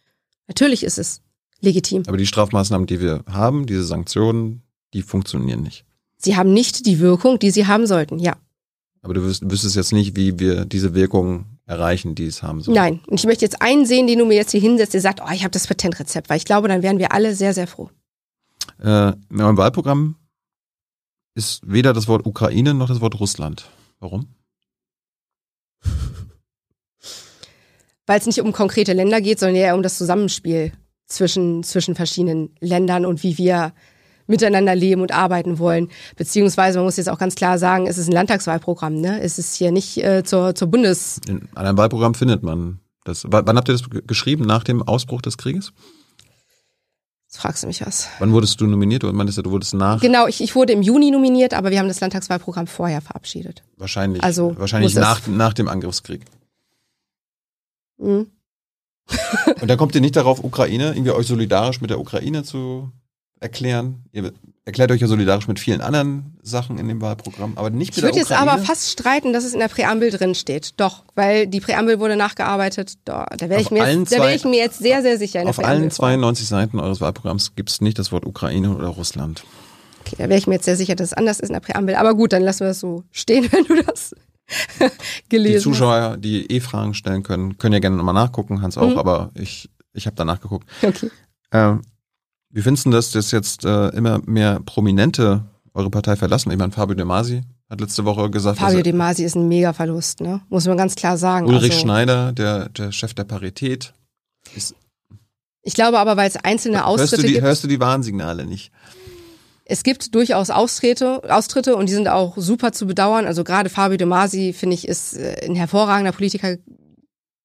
Natürlich 0.48 0.82
ist 0.84 0.98
es 0.98 1.22
legitim. 1.60 2.02
Aber 2.06 2.18
die 2.18 2.26
Strafmaßnahmen, 2.26 2.86
die 2.86 3.00
wir 3.00 3.24
haben, 3.30 3.66
diese 3.66 3.84
Sanktionen, 3.84 4.62
die 4.92 5.02
funktionieren 5.02 5.62
nicht. 5.62 5.84
Sie 6.18 6.36
haben 6.36 6.52
nicht 6.52 6.86
die 6.86 6.98
Wirkung, 7.00 7.38
die 7.38 7.50
sie 7.50 7.66
haben 7.66 7.86
sollten. 7.86 8.18
Ja. 8.18 8.36
Aber 9.02 9.14
du 9.14 9.20
wüs- 9.22 9.40
wüsstest 9.50 9.76
jetzt 9.76 9.92
nicht, 9.92 10.14
wie 10.16 10.38
wir 10.38 10.64
diese 10.66 10.94
Wirkung 10.94 11.46
erreichen, 11.66 12.14
die 12.14 12.26
es 12.26 12.42
haben 12.42 12.60
soll. 12.60 12.74
Nein. 12.74 13.00
Und 13.06 13.18
ich 13.18 13.24
möchte 13.26 13.44
jetzt 13.44 13.62
einen 13.62 13.86
sehen, 13.86 14.06
den 14.06 14.18
du 14.18 14.26
mir 14.26 14.34
jetzt 14.34 14.50
hier 14.50 14.60
hinsetzt, 14.60 14.92
der 14.94 15.00
sagt, 15.00 15.20
oh, 15.22 15.32
ich 15.32 15.42
habe 15.42 15.50
das 15.52 15.66
Patentrezept, 15.66 16.28
weil 16.28 16.36
ich 16.36 16.44
glaube, 16.44 16.68
dann 16.68 16.82
wären 16.82 16.98
wir 16.98 17.12
alle 17.12 17.34
sehr, 17.34 17.54
sehr 17.54 17.66
froh. 17.66 17.88
Äh, 18.82 19.08
in 19.08 19.16
meinem 19.30 19.56
Wahlprogramm 19.56 20.16
ist 21.34 21.60
weder 21.66 21.92
das 21.94 22.08
Wort 22.08 22.26
Ukraine 22.26 22.74
noch 22.74 22.88
das 22.88 23.00
Wort 23.00 23.18
Russland. 23.18 23.64
Warum? 24.00 24.26
Weil 28.06 28.20
es 28.20 28.26
nicht 28.26 28.40
um 28.40 28.52
konkrete 28.52 28.92
Länder 28.92 29.20
geht, 29.20 29.38
sondern 29.40 29.56
eher 29.56 29.74
um 29.74 29.82
das 29.82 29.96
Zusammenspiel 29.96 30.72
zwischen, 31.06 31.62
zwischen 31.62 31.94
verschiedenen 31.94 32.54
Ländern 32.60 33.06
und 33.06 33.22
wie 33.22 33.38
wir 33.38 33.72
miteinander 34.26 34.74
leben 34.74 35.02
und 35.02 35.12
arbeiten 35.12 35.58
wollen. 35.58 35.90
Beziehungsweise, 36.16 36.78
man 36.78 36.86
muss 36.86 36.96
jetzt 36.96 37.08
auch 37.08 37.18
ganz 37.18 37.34
klar 37.34 37.58
sagen, 37.58 37.86
es 37.86 37.98
ist 37.98 38.08
ein 38.08 38.12
Landtagswahlprogramm, 38.12 39.00
ne? 39.00 39.20
Es 39.20 39.38
ist 39.38 39.54
hier 39.54 39.70
nicht 39.70 40.02
äh, 40.02 40.22
zur, 40.24 40.54
zur 40.54 40.68
Bundes, 40.68 41.20
In 41.28 41.48
einem 41.54 41.76
Wahlprogramm 41.76 42.14
findet 42.14 42.42
man 42.42 42.80
das. 43.04 43.24
W 43.24 43.28
wann 43.30 43.56
habt 43.56 43.68
ihr 43.68 43.72
das 43.74 43.88
ge- 43.90 44.02
geschrieben? 44.06 44.44
Nach 44.44 44.64
dem 44.64 44.82
Ausbruch 44.82 45.20
des 45.20 45.36
Krieges? 45.36 45.72
Jetzt 47.34 47.40
fragst 47.40 47.64
du 47.64 47.66
mich 47.66 47.84
was. 47.84 48.08
Wann 48.20 48.32
wurdest 48.32 48.60
du 48.60 48.66
nominiert? 48.68 49.02
Du 49.02 49.12
meintest 49.12 49.38
ja, 49.38 49.42
du 49.42 49.50
wurdest 49.50 49.74
nach. 49.74 50.00
Genau, 50.00 50.28
ich, 50.28 50.40
ich 50.40 50.54
wurde 50.54 50.72
im 50.72 50.82
Juni 50.82 51.10
nominiert, 51.10 51.52
aber 51.52 51.72
wir 51.72 51.80
haben 51.80 51.88
das 51.88 51.98
Landtagswahlprogramm 51.98 52.68
vorher 52.68 53.00
verabschiedet. 53.00 53.64
Wahrscheinlich, 53.76 54.22
Also 54.22 54.56
wahrscheinlich 54.56 54.94
nach, 54.94 55.26
nach 55.26 55.52
dem 55.52 55.66
Angriffskrieg. 55.66 56.20
Mhm. 57.98 58.28
Und 59.60 59.68
dann 59.68 59.76
kommt 59.76 59.96
ihr 59.96 60.00
nicht 60.00 60.14
darauf, 60.14 60.44
Ukraine, 60.44 60.92
irgendwie 60.92 61.10
euch 61.10 61.26
solidarisch 61.26 61.80
mit 61.80 61.90
der 61.90 61.98
Ukraine 61.98 62.44
zu 62.44 62.92
erklären. 63.40 64.04
Ihr 64.12 64.32
erklärt 64.66 64.90
euch 64.90 65.00
ja 65.00 65.06
solidarisch 65.06 65.46
mit 65.48 65.58
vielen 65.60 65.80
anderen 65.80 66.36
Sachen 66.42 66.78
in 66.78 66.88
dem 66.88 67.00
Wahlprogramm, 67.02 67.52
aber 67.56 67.70
nicht 67.70 67.90
Ich 67.90 67.96
mit 67.96 68.04
der 68.04 68.08
würde 68.10 68.18
jetzt 68.18 68.32
aber 68.32 68.58
fast 68.58 68.90
streiten, 68.90 69.32
dass 69.32 69.44
es 69.44 69.52
in 69.54 69.60
der 69.60 69.68
Präambel 69.68 70.10
drin 70.10 70.34
steht. 70.34 70.72
Doch, 70.78 71.04
weil 71.14 71.46
die 71.46 71.60
Präambel 71.60 72.00
wurde 72.00 72.16
nachgearbeitet. 72.16 72.94
Da, 73.04 73.26
da 73.36 73.48
wäre 73.48 73.60
ich, 73.60 73.70
mir 73.70 73.86
jetzt- 73.86 74.12
da 74.12 74.18
wär 74.22 74.34
ich 74.34 74.44
mir 74.44 74.56
jetzt 74.58 74.78
sehr, 74.78 75.02
sehr 75.02 75.18
sicher. 75.18 75.40
Auf 75.46 75.56
Präambel 75.56 75.64
allen 75.82 75.90
vor. 75.90 76.06
92 76.06 76.46
Seiten 76.48 76.80
eures 76.80 77.00
Wahlprogramms 77.00 77.54
gibt 77.56 77.70
es 77.70 77.80
nicht 77.80 77.98
das 77.98 78.10
Wort 78.12 78.24
Ukraine 78.24 78.74
oder 78.74 78.88
Russland. 78.88 79.44
Okay, 80.00 80.16
da 80.18 80.28
wäre 80.28 80.38
ich 80.38 80.46
mir 80.46 80.54
jetzt 80.54 80.64
sehr 80.66 80.76
sicher, 80.76 80.94
dass 80.96 81.08
es 81.08 81.12
anders 81.14 81.40
ist 81.40 81.48
in 81.48 81.54
der 81.54 81.60
Präambel. 81.60 81.94
Aber 81.96 82.14
gut, 82.14 82.32
dann 82.32 82.42
lassen 82.42 82.60
wir 82.60 82.68
es 82.70 82.80
so 82.80 83.04
stehen, 83.10 83.46
wenn 83.52 83.64
du 83.64 83.82
das 83.82 84.14
gelesen 85.28 85.52
Die 85.52 85.56
hast. 85.56 85.62
Zuschauer, 85.62 86.16
die 86.18 86.50
eh 86.50 86.60
Fragen 86.60 86.94
stellen 86.94 87.22
können, 87.22 87.58
können 87.58 87.72
ja 87.74 87.80
gerne 87.80 87.96
nochmal 87.96 88.14
nachgucken, 88.14 88.62
Hans 88.62 88.76
auch, 88.78 88.90
Mhm. 88.90 88.98
aber 88.98 89.30
ich, 89.34 89.70
ich 89.92 90.06
habe 90.06 90.16
da 90.16 90.24
nachgeguckt. 90.24 90.68
Okay. 90.82 91.10
Ähm, 91.52 91.82
wie 92.54 92.62
findest 92.62 92.86
du 92.86 92.90
das, 92.90 93.10
dass 93.10 93.32
jetzt 93.32 93.64
äh, 93.64 93.88
immer 93.88 94.20
mehr 94.26 94.60
Prominente 94.64 95.44
eure 95.74 95.90
Partei 95.90 96.14
verlassen? 96.14 96.52
Ich 96.52 96.56
meine, 96.56 96.70
Fabio 96.70 96.94
De 96.94 97.04
Masi 97.04 97.42
hat 97.68 97.80
letzte 97.80 98.04
Woche 98.04 98.30
gesagt, 98.30 98.60
Fabio 98.60 98.80
De 98.80 98.92
Masi 98.92 99.24
ist 99.24 99.34
ein 99.34 99.48
Mega-Verlust, 99.48 100.20
ne? 100.20 100.40
Muss 100.48 100.64
man 100.66 100.76
ganz 100.76 100.94
klar 100.94 101.18
sagen. 101.18 101.46
Ulrich 101.46 101.72
also, 101.72 101.82
Schneider, 101.82 102.32
der, 102.32 102.68
der 102.68 102.92
Chef 102.92 103.12
der 103.12 103.24
Parität, 103.24 103.92
ist, 104.54 104.76
Ich 105.62 105.74
glaube 105.74 105.98
aber, 105.98 106.16
weil 106.16 106.28
es 106.28 106.36
einzelne 106.36 106.76
hörst, 106.76 106.86
du 106.86 107.02
Austritte 107.02 107.26
die, 107.26 107.32
gibt. 107.32 107.44
hörst 107.44 107.64
du 107.64 107.68
die 107.68 107.80
Warnsignale 107.80 108.46
nicht? 108.46 108.70
Es 109.64 109.82
gibt 109.82 110.14
durchaus 110.14 110.50
Austritte, 110.50 111.22
Austritte 111.28 111.74
und 111.74 111.88
die 111.88 111.94
sind 111.94 112.06
auch 112.06 112.36
super 112.36 112.70
zu 112.70 112.86
bedauern. 112.86 113.26
Also 113.26 113.42
gerade 113.42 113.68
Fabio 113.68 113.96
De 113.96 114.06
Masi, 114.06 114.52
finde 114.52 114.74
ich, 114.74 114.86
ist 114.86 115.16
äh, 115.16 115.44
ein 115.44 115.56
hervorragender 115.56 116.12
Politiker. 116.12 116.56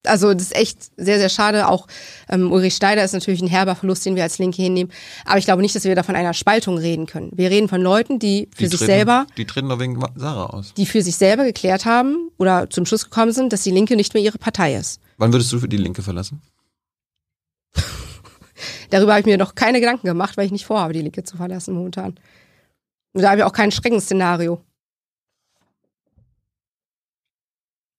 Also 0.05 0.33
das 0.33 0.43
ist 0.43 0.55
echt 0.55 0.91
sehr, 0.95 1.19
sehr 1.19 1.27
schade. 1.27 1.67
Auch 1.67 1.85
ähm, 2.29 2.51
Ulrich 2.53 2.75
Schneider 2.75 3.03
ist 3.03 3.11
natürlich 3.13 3.41
ein 3.41 3.47
herber 3.49 3.75
Verlust, 3.75 4.05
den 4.05 4.15
wir 4.15 4.23
als 4.23 4.37
Linke 4.37 4.61
hinnehmen. 4.61 4.91
Aber 5.25 5.37
ich 5.39 5.45
glaube 5.45 5.61
nicht, 5.61 5.75
dass 5.75 5.83
wir 5.83 5.93
da 5.93 6.03
von 6.03 6.15
einer 6.15 6.33
Spaltung 6.33 6.77
reden 6.77 7.05
können. 7.05 7.31
Wir 7.33 7.49
reden 7.49 7.67
von 7.67 7.81
Leuten, 7.81 8.17
die 8.17 8.47
für 8.55 8.63
Die 8.63 8.67
sich 8.69 8.79
treten- 8.79 8.85
selber, 8.93 9.27
Die 9.37 9.45
treten 9.45 9.67
doch 9.67 9.79
wegen 9.79 10.01
Sarah 10.15 10.45
aus. 10.47 10.73
die 10.75 10.85
für 10.85 11.01
sich 11.01 11.17
selber 11.17 11.43
geklärt 11.43 11.83
haben 11.85 12.31
oder 12.37 12.69
zum 12.69 12.85
Schluss 12.85 13.03
gekommen 13.03 13.33
sind, 13.33 13.51
dass 13.51 13.63
die 13.63 13.71
Linke 13.71 13.97
nicht 13.97 14.13
mehr 14.13 14.23
ihre 14.23 14.37
Partei 14.37 14.75
ist. 14.75 15.01
Wann 15.17 15.33
würdest 15.33 15.51
du 15.51 15.59
für 15.59 15.67
die 15.67 15.75
Linke 15.77 16.01
verlassen? 16.01 16.41
Darüber 18.91 19.11
habe 19.11 19.19
ich 19.19 19.25
mir 19.25 19.37
noch 19.37 19.53
keine 19.53 19.81
Gedanken 19.81 20.07
gemacht, 20.07 20.37
weil 20.37 20.45
ich 20.45 20.51
nicht 20.53 20.65
vorhabe, 20.65 20.93
die 20.93 21.01
Linke 21.01 21.23
zu 21.25 21.35
verlassen 21.35 21.73
momentan. 21.73 22.17
Und 23.13 23.21
da 23.21 23.31
habe 23.31 23.39
ich 23.41 23.43
auch 23.43 23.51
kein 23.53 23.71
Schreckensszenario. 23.71 24.61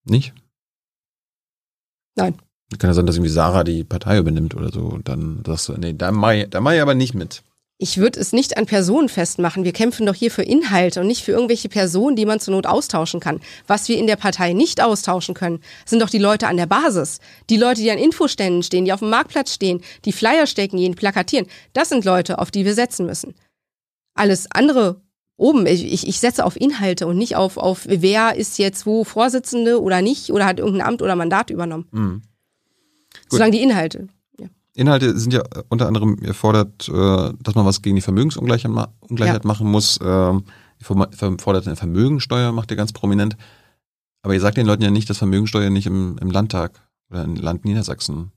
Nicht? 0.05 0.33
Nein. 2.21 2.35
Kann 2.79 2.89
ja 2.89 2.93
sein, 2.93 3.05
dass 3.05 3.17
irgendwie 3.17 3.31
Sarah 3.31 3.63
die 3.63 3.83
Partei 3.83 4.17
übernimmt 4.17 4.55
oder 4.55 4.71
so 4.71 4.81
und 4.81 5.09
dann 5.09 5.43
sagst 5.45 5.67
du, 5.67 5.73
nee, 5.73 5.93
da 5.93 6.11
mach 6.11 6.31
ich, 6.31 6.49
da 6.49 6.61
mach 6.61 6.71
ich 6.71 6.81
aber 6.81 6.95
nicht 6.95 7.13
mit. 7.13 7.43
Ich 7.83 7.97
würde 7.97 8.19
es 8.19 8.31
nicht 8.31 8.57
an 8.57 8.67
Personen 8.67 9.09
festmachen. 9.09 9.63
Wir 9.63 9.73
kämpfen 9.73 10.05
doch 10.05 10.13
hier 10.13 10.29
für 10.29 10.43
Inhalte 10.43 11.01
und 11.01 11.07
nicht 11.07 11.23
für 11.23 11.31
irgendwelche 11.31 11.67
Personen, 11.67 12.15
die 12.15 12.27
man 12.27 12.39
zur 12.39 12.53
Not 12.53 12.67
austauschen 12.67 13.19
kann. 13.19 13.41
Was 13.65 13.89
wir 13.89 13.97
in 13.97 14.05
der 14.05 14.17
Partei 14.17 14.53
nicht 14.53 14.83
austauschen 14.83 15.33
können, 15.33 15.61
sind 15.83 15.99
doch 15.99 16.11
die 16.11 16.19
Leute 16.19 16.47
an 16.47 16.57
der 16.57 16.67
Basis. 16.67 17.17
Die 17.49 17.57
Leute, 17.57 17.81
die 17.81 17.89
an 17.89 17.97
Infoständen 17.97 18.61
stehen, 18.61 18.85
die 18.85 18.93
auf 18.93 18.99
dem 18.99 19.09
Marktplatz 19.09 19.51
stehen, 19.51 19.81
die 20.05 20.11
Flyer 20.11 20.45
stecken, 20.45 20.77
die 20.77 20.91
plakatieren. 20.91 21.47
Das 21.73 21.89
sind 21.89 22.05
Leute, 22.05 22.37
auf 22.37 22.51
die 22.51 22.65
wir 22.65 22.75
setzen 22.75 23.07
müssen. 23.07 23.33
Alles 24.13 24.45
andere 24.51 25.01
oben, 25.41 25.65
ich, 25.65 25.91
ich, 25.91 26.07
ich 26.07 26.19
setze 26.19 26.45
auf 26.45 26.59
Inhalte 26.59 27.07
und 27.07 27.17
nicht 27.17 27.35
auf, 27.35 27.57
auf 27.57 27.85
wer 27.87 28.35
ist 28.35 28.57
jetzt 28.59 28.85
wo 28.85 29.03
Vorsitzende 29.03 29.81
oder 29.81 30.01
nicht 30.01 30.31
oder 30.31 30.45
hat 30.45 30.59
irgendein 30.59 30.87
Amt 30.87 31.01
oder 31.01 31.15
Mandat 31.15 31.49
übernommen. 31.49 31.87
Mhm. 31.91 32.21
Solange 33.29 33.51
die 33.51 33.61
Inhalte. 33.61 34.07
Inhalte 34.73 35.17
sind 35.17 35.33
ja 35.33 35.41
äh, 35.41 35.63
unter 35.69 35.87
anderem, 35.87 36.17
ihr 36.21 36.33
fordert, 36.33 36.87
äh, 36.87 37.33
dass 37.41 37.55
man 37.55 37.65
was 37.65 37.81
gegen 37.81 37.95
die 37.95 38.01
Vermögensungleichheit 38.01 38.71
Ungleichheit 39.01 39.45
machen 39.45 39.69
muss. 39.69 39.99
Ähm, 40.01 40.45
ihr 40.79 40.85
fordert 41.39 41.67
eine 41.67 41.75
Vermögensteuer, 41.75 42.51
macht 42.51 42.71
ihr 42.71 42.77
ganz 42.77 42.93
prominent. 42.93 43.35
Aber 44.23 44.33
ihr 44.33 44.39
sagt 44.39 44.57
den 44.57 44.65
Leuten 44.65 44.83
ja 44.83 44.91
nicht, 44.91 45.09
dass 45.09 45.17
Vermögensteuer 45.17 45.69
nicht 45.69 45.87
im, 45.87 46.17
im 46.21 46.31
Landtag 46.31 46.79
oder 47.09 47.23
im 47.23 47.35
Land 47.35 47.65
Niedersachsen. 47.65 48.31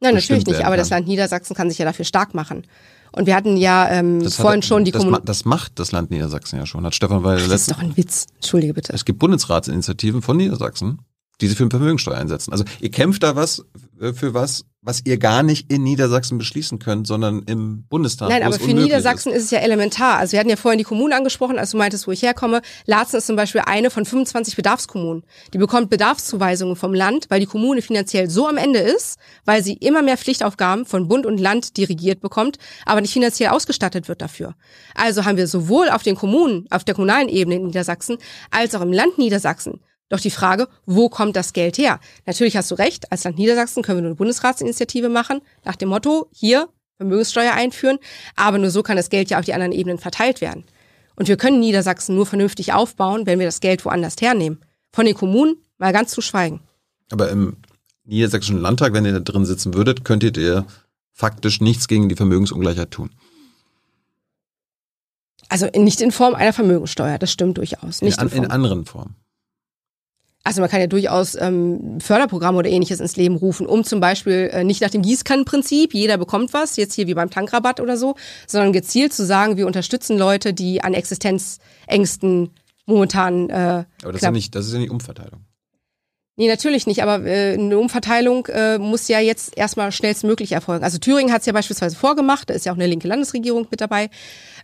Nein, 0.00 0.14
natürlich 0.14 0.46
nicht, 0.46 0.64
aber 0.64 0.76
das. 0.76 0.90
Land 0.90 1.08
Niedersachsen 1.08 1.54
kann 1.54 1.68
sich 1.68 1.78
ja 1.78 1.84
dafür 1.84 2.04
stark 2.04 2.34
machen. 2.34 2.64
Und 3.12 3.26
wir 3.26 3.34
hatten 3.34 3.56
ja 3.56 3.88
ähm, 3.90 4.22
Das 4.22 4.36
vorhin 4.36 4.58
hat, 4.60 4.64
schon 4.66 4.84
die 4.84 4.92
Kommunikation. 4.92 5.26
das 5.26 5.44
macht 5.44 5.78
das 5.78 5.92
Land 5.92 6.10
Niedersachsen 6.10 6.58
ja 6.58 6.66
schon. 6.66 6.84
Hat 6.84 6.94
Stefan 6.94 7.24
Weil 7.24 7.38
Das 7.38 7.62
ist 7.62 7.70
doch 7.72 7.78
ein 7.78 7.96
Witz. 7.96 8.26
Entschuldige 8.36 8.74
bitte. 8.74 8.92
Es 8.92 9.04
gibt 9.04 9.18
Bundesratsinitiativen 9.18 10.22
von 10.22 10.36
Niedersachsen, 10.36 11.00
die 11.40 11.48
sie 11.48 11.54
für 11.54 11.64
eine 11.64 11.70
Vermögensteuer 11.70 12.16
einsetzen. 12.16 12.52
Also 12.52 12.64
ihr 12.80 12.90
kämpft 12.90 13.22
da 13.22 13.36
was 13.36 13.64
äh, 14.00 14.12
für 14.12 14.34
was, 14.34 14.64
was 14.82 15.02
ihr 15.04 15.18
gar 15.18 15.42
nicht 15.42 15.70
in 15.70 15.82
Niedersachsen 15.82 16.38
beschließen 16.38 16.78
könnt, 16.78 17.06
sondern 17.06 17.42
im 17.42 17.84
Bundestag. 17.84 18.30
Nein, 18.30 18.42
aber 18.42 18.58
für 18.58 18.72
Niedersachsen 18.72 19.30
ist. 19.30 19.38
ist. 19.38 19.44
es 19.44 19.50
ja 19.50 19.58
elementar. 19.58 20.18
Also 20.18 20.32
wir 20.32 20.40
hatten 20.40 20.48
ja 20.48 20.56
vorhin 20.56 20.78
die 20.78 20.84
Kommunen 20.84 21.12
angesprochen, 21.12 21.58
als 21.58 21.72
du 21.72 21.76
meintest, 21.76 22.06
wo 22.06 22.12
ich 22.12 22.22
herkomme. 22.22 22.62
Laatzen 22.86 23.18
ist 23.18 23.26
zum 23.26 23.36
Beispiel 23.36 23.62
eine 23.66 23.90
von 23.90 24.06
25 24.06 24.56
Bedarfskommunen. 24.56 25.24
Die 25.52 25.58
bekommt 25.58 25.90
Bedarfszuweisungen 25.90 26.76
vom 26.76 26.94
Land, 26.94 27.26
weil 27.28 27.40
die 27.40 27.46
Kommune 27.46 27.82
finanziell 27.82 28.30
so 28.30 28.48
am 28.48 28.56
Ende 28.56 28.78
ist, 28.78 29.18
weil 29.44 29.62
sie 29.62 29.74
immer 29.74 30.02
mehr 30.02 30.16
Pflichtaufgaben 30.16 30.86
von 30.86 31.08
Bund 31.08 31.26
und 31.26 31.38
Land 31.38 31.76
dirigiert 31.76 32.20
bekommt, 32.20 32.58
aber 32.86 33.00
nicht 33.02 33.12
finanziell 33.12 33.50
ausgestattet 33.50 34.08
wird 34.08 34.22
dafür. 34.22 34.54
Also 34.94 35.24
haben 35.24 35.36
wir 35.36 35.46
sowohl 35.46 35.90
auf 35.90 36.02
den 36.02 36.16
Kommunen, 36.16 36.66
auf 36.70 36.84
der 36.84 36.94
kommunalen 36.94 37.28
Ebene 37.28 37.56
in 37.56 37.66
Niedersachsen, 37.66 38.16
als 38.50 38.74
auch 38.74 38.80
im 38.80 38.92
Land 38.92 39.18
Niedersachsen 39.18 39.80
doch 40.10 40.20
die 40.20 40.30
Frage, 40.30 40.68
wo 40.84 41.08
kommt 41.08 41.36
das 41.36 41.54
Geld 41.54 41.78
her? 41.78 41.98
Natürlich 42.26 42.56
hast 42.56 42.70
du 42.70 42.74
recht, 42.74 43.10
als 43.10 43.24
Land 43.24 43.38
Niedersachsen 43.38 43.82
können 43.82 43.98
wir 43.98 44.02
nur 44.02 44.10
eine 44.10 44.16
Bundesratsinitiative 44.16 45.08
machen, 45.08 45.40
nach 45.64 45.76
dem 45.76 45.88
Motto, 45.88 46.28
hier 46.32 46.68
Vermögenssteuer 46.98 47.54
einführen, 47.54 47.98
aber 48.36 48.58
nur 48.58 48.70
so 48.70 48.82
kann 48.82 48.96
das 48.96 49.08
Geld 49.08 49.30
ja 49.30 49.38
auf 49.38 49.46
die 49.46 49.54
anderen 49.54 49.72
Ebenen 49.72 49.96
verteilt 49.96 50.42
werden. 50.42 50.64
Und 51.16 51.28
wir 51.28 51.38
können 51.38 51.60
Niedersachsen 51.60 52.14
nur 52.14 52.26
vernünftig 52.26 52.74
aufbauen, 52.74 53.24
wenn 53.24 53.38
wir 53.38 53.46
das 53.46 53.60
Geld 53.60 53.84
woanders 53.84 54.16
hernehmen. 54.20 54.60
Von 54.92 55.06
den 55.06 55.14
Kommunen 55.14 55.56
mal 55.78 55.92
ganz 55.92 56.10
zu 56.10 56.20
schweigen. 56.20 56.60
Aber 57.10 57.30
im 57.30 57.56
Niedersächsischen 58.04 58.60
Landtag, 58.60 58.92
wenn 58.92 59.04
ihr 59.04 59.12
da 59.12 59.20
drin 59.20 59.46
sitzen 59.46 59.74
würdet, 59.74 60.04
könntet 60.04 60.36
ihr 60.36 60.66
faktisch 61.12 61.60
nichts 61.60 61.88
gegen 61.88 62.08
die 62.08 62.16
Vermögensungleichheit 62.16 62.90
tun. 62.90 63.10
Also 65.48 65.66
nicht 65.74 66.00
in 66.00 66.12
Form 66.12 66.34
einer 66.34 66.52
Vermögenssteuer, 66.52 67.18
das 67.18 67.32
stimmt 67.32 67.58
durchaus. 67.58 68.02
Nicht 68.02 68.20
in, 68.20 68.28
in, 68.28 68.44
in 68.44 68.50
anderen 68.50 68.84
Formen. 68.84 69.16
Also 70.42 70.62
man 70.62 70.70
kann 70.70 70.80
ja 70.80 70.86
durchaus 70.86 71.34
ähm, 71.34 72.00
Förderprogramme 72.00 72.58
oder 72.58 72.70
ähnliches 72.70 72.98
ins 72.98 73.16
Leben 73.16 73.36
rufen, 73.36 73.66
um 73.66 73.84
zum 73.84 74.00
Beispiel 74.00 74.48
äh, 74.52 74.64
nicht 74.64 74.80
nach 74.80 74.90
dem 74.90 75.02
Gießkannenprinzip, 75.02 75.92
jeder 75.92 76.16
bekommt 76.16 76.54
was, 76.54 76.76
jetzt 76.76 76.94
hier 76.94 77.06
wie 77.06 77.14
beim 77.14 77.28
Tankrabatt 77.28 77.78
oder 77.78 77.98
so, 77.98 78.16
sondern 78.46 78.72
gezielt 78.72 79.12
zu 79.12 79.26
sagen, 79.26 79.58
wir 79.58 79.66
unterstützen 79.66 80.16
Leute, 80.16 80.54
die 80.54 80.82
an 80.82 80.94
Existenzängsten 80.94 82.50
momentan. 82.86 83.50
Äh, 83.50 83.54
aber 84.02 84.12
das 84.12 84.16
ist, 84.16 84.22
ja 84.22 84.30
nicht, 84.30 84.54
das 84.54 84.66
ist 84.66 84.72
ja 84.72 84.78
nicht 84.78 84.90
Umverteilung. 84.90 85.44
Nee, 86.36 86.48
natürlich 86.48 86.86
nicht, 86.86 87.02
aber 87.02 87.22
äh, 87.26 87.52
eine 87.52 87.78
Umverteilung 87.78 88.46
äh, 88.46 88.78
muss 88.78 89.08
ja 89.08 89.20
jetzt 89.20 89.58
erstmal 89.58 89.92
schnellstmöglich 89.92 90.52
erfolgen. 90.52 90.84
Also 90.84 90.96
Thüringen 90.96 91.34
hat 91.34 91.40
es 91.40 91.46
ja 91.46 91.52
beispielsweise 91.52 91.96
vorgemacht, 91.96 92.48
da 92.48 92.54
ist 92.54 92.64
ja 92.64 92.72
auch 92.72 92.76
eine 92.76 92.86
linke 92.86 93.06
Landesregierung 93.06 93.66
mit 93.70 93.82
dabei. 93.82 94.08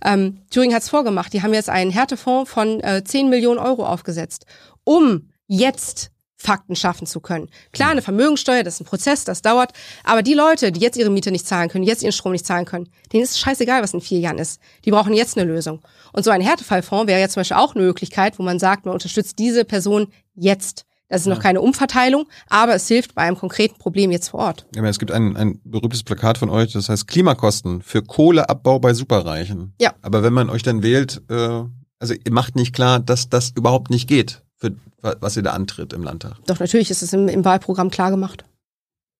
Ähm, 0.02 0.38
Thüringen 0.48 0.74
hat 0.74 0.84
es 0.84 0.88
vorgemacht, 0.88 1.34
die 1.34 1.42
haben 1.42 1.52
jetzt 1.52 1.68
einen 1.68 1.90
Härtefonds 1.90 2.50
von 2.50 2.80
äh, 2.80 3.04
10 3.04 3.28
Millionen 3.28 3.58
Euro 3.58 3.84
aufgesetzt, 3.84 4.46
um 4.84 5.28
jetzt 5.46 6.10
Fakten 6.36 6.76
schaffen 6.76 7.06
zu 7.06 7.20
können. 7.20 7.48
Klar, 7.72 7.90
eine 7.90 8.02
Vermögensteuer, 8.02 8.62
das 8.62 8.74
ist 8.74 8.80
ein 8.80 8.84
Prozess, 8.84 9.24
das 9.24 9.42
dauert. 9.42 9.72
Aber 10.04 10.22
die 10.22 10.34
Leute, 10.34 10.70
die 10.70 10.80
jetzt 10.80 10.96
ihre 10.96 11.10
Miete 11.10 11.30
nicht 11.30 11.46
zahlen 11.46 11.68
können, 11.68 11.84
jetzt 11.84 12.02
ihren 12.02 12.12
Strom 12.12 12.32
nicht 12.32 12.46
zahlen 12.46 12.66
können, 12.66 12.88
denen 13.12 13.24
ist 13.24 13.30
es 13.30 13.38
scheißegal, 13.38 13.82
was 13.82 13.94
in 13.94 14.00
vier 14.00 14.20
Jahren 14.20 14.38
ist. 14.38 14.60
Die 14.84 14.90
brauchen 14.90 15.14
jetzt 15.14 15.36
eine 15.36 15.50
Lösung. 15.50 15.80
Und 16.12 16.24
so 16.24 16.30
ein 16.30 16.42
Härtefallfonds 16.42 17.06
wäre 17.06 17.20
ja 17.20 17.28
zum 17.28 17.40
Beispiel 17.40 17.56
auch 17.56 17.74
eine 17.74 17.84
Möglichkeit, 17.84 18.38
wo 18.38 18.42
man 18.42 18.58
sagt, 18.58 18.84
man 18.84 18.94
unterstützt 18.94 19.38
diese 19.38 19.64
Person 19.64 20.08
jetzt. 20.34 20.84
Das 21.08 21.20
ist 21.20 21.28
noch 21.28 21.38
keine 21.38 21.60
Umverteilung, 21.60 22.26
aber 22.48 22.74
es 22.74 22.88
hilft 22.88 23.14
bei 23.14 23.22
einem 23.22 23.36
konkreten 23.36 23.78
Problem 23.78 24.10
jetzt 24.10 24.30
vor 24.30 24.40
Ort. 24.40 24.66
Ja, 24.74 24.84
es 24.86 24.98
gibt 24.98 25.12
ein, 25.12 25.36
ein 25.36 25.60
berühmtes 25.62 26.02
Plakat 26.02 26.36
von 26.36 26.50
euch, 26.50 26.72
das 26.72 26.88
heißt 26.88 27.06
Klimakosten 27.06 27.80
für 27.80 28.02
Kohleabbau 28.02 28.80
bei 28.80 28.92
Superreichen. 28.92 29.72
Ja. 29.80 29.94
Aber 30.02 30.24
wenn 30.24 30.32
man 30.32 30.50
euch 30.50 30.64
dann 30.64 30.82
wählt, 30.82 31.22
äh, 31.30 31.62
also 32.00 32.12
ihr 32.12 32.32
macht 32.32 32.56
nicht 32.56 32.74
klar, 32.74 32.98
dass 32.98 33.28
das 33.28 33.52
überhaupt 33.54 33.88
nicht 33.90 34.08
geht 34.08 34.42
für 34.56 34.74
was 35.00 35.36
ihr 35.36 35.42
da 35.42 35.52
antritt 35.52 35.92
im 35.92 36.02
Landtag. 36.02 36.36
Doch, 36.46 36.58
natürlich 36.58 36.90
ist 36.90 37.02
es 37.02 37.12
im, 37.12 37.28
im 37.28 37.44
Wahlprogramm 37.44 37.90
klar 37.90 38.10
gemacht. 38.10 38.44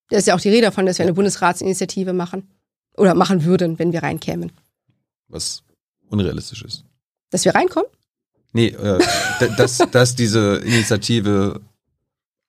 Da 0.08 0.16
ist 0.16 0.26
ja 0.26 0.34
auch 0.34 0.40
die 0.40 0.48
Rede 0.48 0.66
davon, 0.66 0.86
dass 0.86 0.98
wir 0.98 1.04
eine 1.04 1.14
Bundesratsinitiative 1.14 2.12
machen. 2.12 2.48
Oder 2.96 3.14
machen 3.14 3.44
würden, 3.44 3.78
wenn 3.78 3.92
wir 3.92 4.02
reinkämen. 4.02 4.52
Was 5.28 5.62
unrealistisch 6.08 6.62
ist. 6.62 6.84
Dass 7.30 7.44
wir 7.44 7.54
reinkommen? 7.54 7.88
Nee, 8.52 8.68
äh, 8.68 8.98
dass, 9.58 9.78
dass 9.78 10.14
diese 10.14 10.56
Initiative 10.56 11.60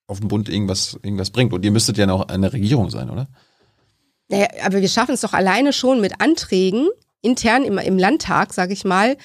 auf 0.08 0.20
dem 0.20 0.30
Bund 0.30 0.48
irgendwas, 0.48 0.98
irgendwas 1.04 1.32
bringt. 1.32 1.52
Und 1.52 1.66
ihr 1.66 1.72
müsstet 1.72 1.98
ja 1.98 2.06
noch 2.06 2.30
eine 2.30 2.54
Regierung 2.54 2.90
sein, 2.90 3.10
oder? 3.10 3.28
Naja, 4.30 4.48
aber 4.64 4.82
wir 4.82 4.90
schaffen 4.90 5.14
es 5.14 5.22
doch 5.22 5.34
alleine 5.34 5.74
schon 5.74 6.00
mit 6.00 6.22
Anträgen, 6.22 6.88
intern 7.22 7.64
im, 7.64 7.78
im 7.78 7.98
Landtag, 7.98 8.54
sage 8.54 8.74
ich 8.74 8.86
mal, 8.86 9.18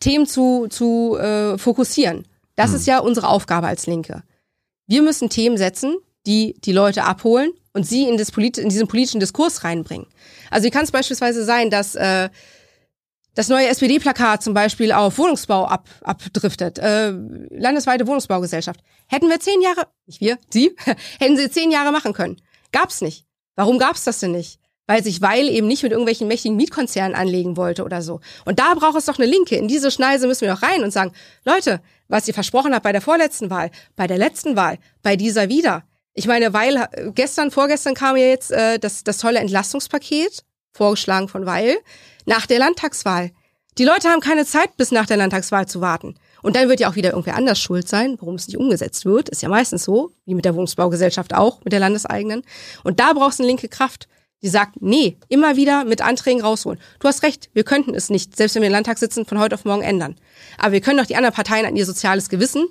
Themen 0.00 0.26
zu, 0.26 0.66
zu 0.68 1.16
äh, 1.16 1.56
fokussieren. 1.56 2.26
Das 2.58 2.70
hm. 2.70 2.76
ist 2.76 2.86
ja 2.86 2.98
unsere 2.98 3.28
Aufgabe 3.28 3.68
als 3.68 3.86
Linke. 3.86 4.24
Wir 4.88 5.02
müssen 5.02 5.30
Themen 5.30 5.56
setzen, 5.56 5.96
die 6.26 6.56
die 6.64 6.72
Leute 6.72 7.04
abholen 7.04 7.52
und 7.72 7.86
sie 7.86 8.02
in, 8.08 8.16
das 8.18 8.32
Polit 8.32 8.58
in 8.58 8.68
diesen 8.68 8.88
politischen 8.88 9.20
Diskurs 9.20 9.62
reinbringen. 9.62 10.08
Also 10.50 10.66
wie 10.66 10.70
kann 10.70 10.82
es 10.82 10.90
beispielsweise 10.90 11.44
sein, 11.44 11.70
dass 11.70 11.94
äh, 11.94 12.28
das 13.34 13.48
neue 13.48 13.68
SPD-Plakat 13.68 14.42
zum 14.42 14.54
Beispiel 14.54 14.90
auf 14.90 15.18
Wohnungsbau 15.18 15.66
ab, 15.66 15.88
abdriftet, 16.02 16.80
äh, 16.80 17.12
landesweite 17.50 18.08
Wohnungsbaugesellschaft. 18.08 18.80
Hätten 19.06 19.28
wir 19.28 19.38
zehn 19.38 19.60
Jahre, 19.60 19.86
nicht 20.06 20.20
wir, 20.20 20.38
Sie, 20.50 20.74
hätten 21.20 21.36
sie 21.36 21.48
zehn 21.48 21.70
Jahre 21.70 21.92
machen 21.92 22.12
können. 22.12 22.38
Gab's 22.72 23.02
nicht. 23.02 23.24
Warum 23.54 23.78
gab's 23.78 24.02
das 24.02 24.18
denn 24.18 24.32
nicht? 24.32 24.58
Weil 24.88 25.04
sich 25.04 25.22
Weil 25.22 25.48
eben 25.48 25.68
nicht 25.68 25.84
mit 25.84 25.92
irgendwelchen 25.92 26.26
mächtigen 26.26 26.56
Mietkonzernen 26.56 27.14
anlegen 27.14 27.56
wollte 27.56 27.84
oder 27.84 28.02
so. 28.02 28.20
Und 28.44 28.58
da 28.58 28.74
braucht 28.74 28.96
es 28.96 29.04
doch 29.04 29.18
eine 29.18 29.30
Linke. 29.30 29.54
In 29.54 29.68
diese 29.68 29.92
Schneise 29.92 30.26
müssen 30.26 30.40
wir 30.40 30.54
doch 30.54 30.62
rein 30.62 30.82
und 30.82 30.90
sagen, 30.90 31.12
Leute, 31.44 31.80
was 32.08 32.26
ihr 32.26 32.34
versprochen 32.34 32.74
habt 32.74 32.82
bei 32.82 32.92
der 32.92 33.00
vorletzten 33.00 33.50
Wahl, 33.50 33.70
bei 33.96 34.06
der 34.06 34.18
letzten 34.18 34.56
Wahl, 34.56 34.78
bei 35.02 35.16
dieser 35.16 35.48
wieder. 35.48 35.84
Ich 36.14 36.26
meine, 36.26 36.52
weil 36.52 36.88
gestern, 37.14 37.50
vorgestern 37.50 37.94
kam 37.94 38.16
ja 38.16 38.24
jetzt 38.24 38.50
äh, 38.50 38.78
das, 38.78 39.04
das 39.04 39.18
tolle 39.18 39.38
Entlastungspaket, 39.38 40.44
vorgeschlagen 40.72 41.28
von 41.28 41.46
Weil, 41.46 41.76
nach 42.26 42.46
der 42.46 42.58
Landtagswahl. 42.58 43.30
Die 43.78 43.84
Leute 43.84 44.08
haben 44.08 44.20
keine 44.20 44.44
Zeit, 44.44 44.76
bis 44.76 44.90
nach 44.90 45.06
der 45.06 45.16
Landtagswahl 45.16 45.66
zu 45.66 45.80
warten. 45.80 46.16
Und 46.42 46.56
dann 46.56 46.68
wird 46.68 46.80
ja 46.80 46.90
auch 46.90 46.96
wieder 46.96 47.10
irgendwer 47.10 47.36
anders 47.36 47.60
schuld 47.60 47.88
sein, 47.88 48.16
warum 48.18 48.34
es 48.34 48.48
nicht 48.48 48.56
umgesetzt 48.56 49.04
wird. 49.04 49.28
Ist 49.28 49.42
ja 49.42 49.48
meistens 49.48 49.84
so, 49.84 50.12
wie 50.24 50.34
mit 50.34 50.44
der 50.44 50.54
Wohnungsbaugesellschaft 50.54 51.34
auch, 51.34 51.62
mit 51.62 51.72
der 51.72 51.80
landeseigenen. 51.80 52.42
Und 52.82 52.98
da 52.98 53.12
brauchst 53.12 53.38
du 53.38 53.44
eine 53.44 53.48
linke 53.48 53.68
Kraft, 53.68 54.08
die 54.42 54.48
sagt, 54.48 54.80
nee, 54.80 55.16
immer 55.28 55.56
wieder 55.56 55.84
mit 55.84 56.00
Anträgen 56.00 56.42
rausholen. 56.42 56.80
Du 57.00 57.08
hast 57.08 57.22
recht, 57.22 57.50
wir 57.54 57.64
könnten 57.64 57.94
es 57.94 58.10
nicht, 58.10 58.36
selbst 58.36 58.54
wenn 58.54 58.62
wir 58.62 58.68
im 58.68 58.72
Landtag 58.72 58.98
sitzen, 58.98 59.26
von 59.26 59.38
heute 59.38 59.54
auf 59.54 59.64
morgen 59.64 59.82
ändern. 59.82 60.16
Aber 60.58 60.72
wir 60.72 60.80
können 60.80 60.98
doch 60.98 61.06
die 61.06 61.16
anderen 61.16 61.34
Parteien 61.34 61.66
an 61.66 61.76
ihr 61.76 61.86
soziales 61.86 62.28
Gewissen, 62.28 62.66